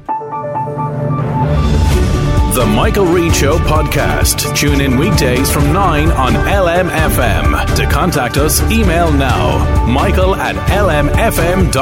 The 2.54 2.66
Michael 2.68 3.06
Reade 3.06 3.34
Show 3.34 3.58
podcast. 3.58 4.56
Tune 4.56 4.80
in 4.80 4.98
weekdays 5.00 5.52
from 5.52 5.74
9 5.74 6.12
on 6.12 6.34
LMFM. 6.34 7.76
To 7.78 7.86
contact 7.88 8.38
us, 8.38 8.62
email 8.72 9.12
now 9.12 9.88
michael 9.88 10.36
at 10.36 10.56
lmfm.ie. 10.70 11.74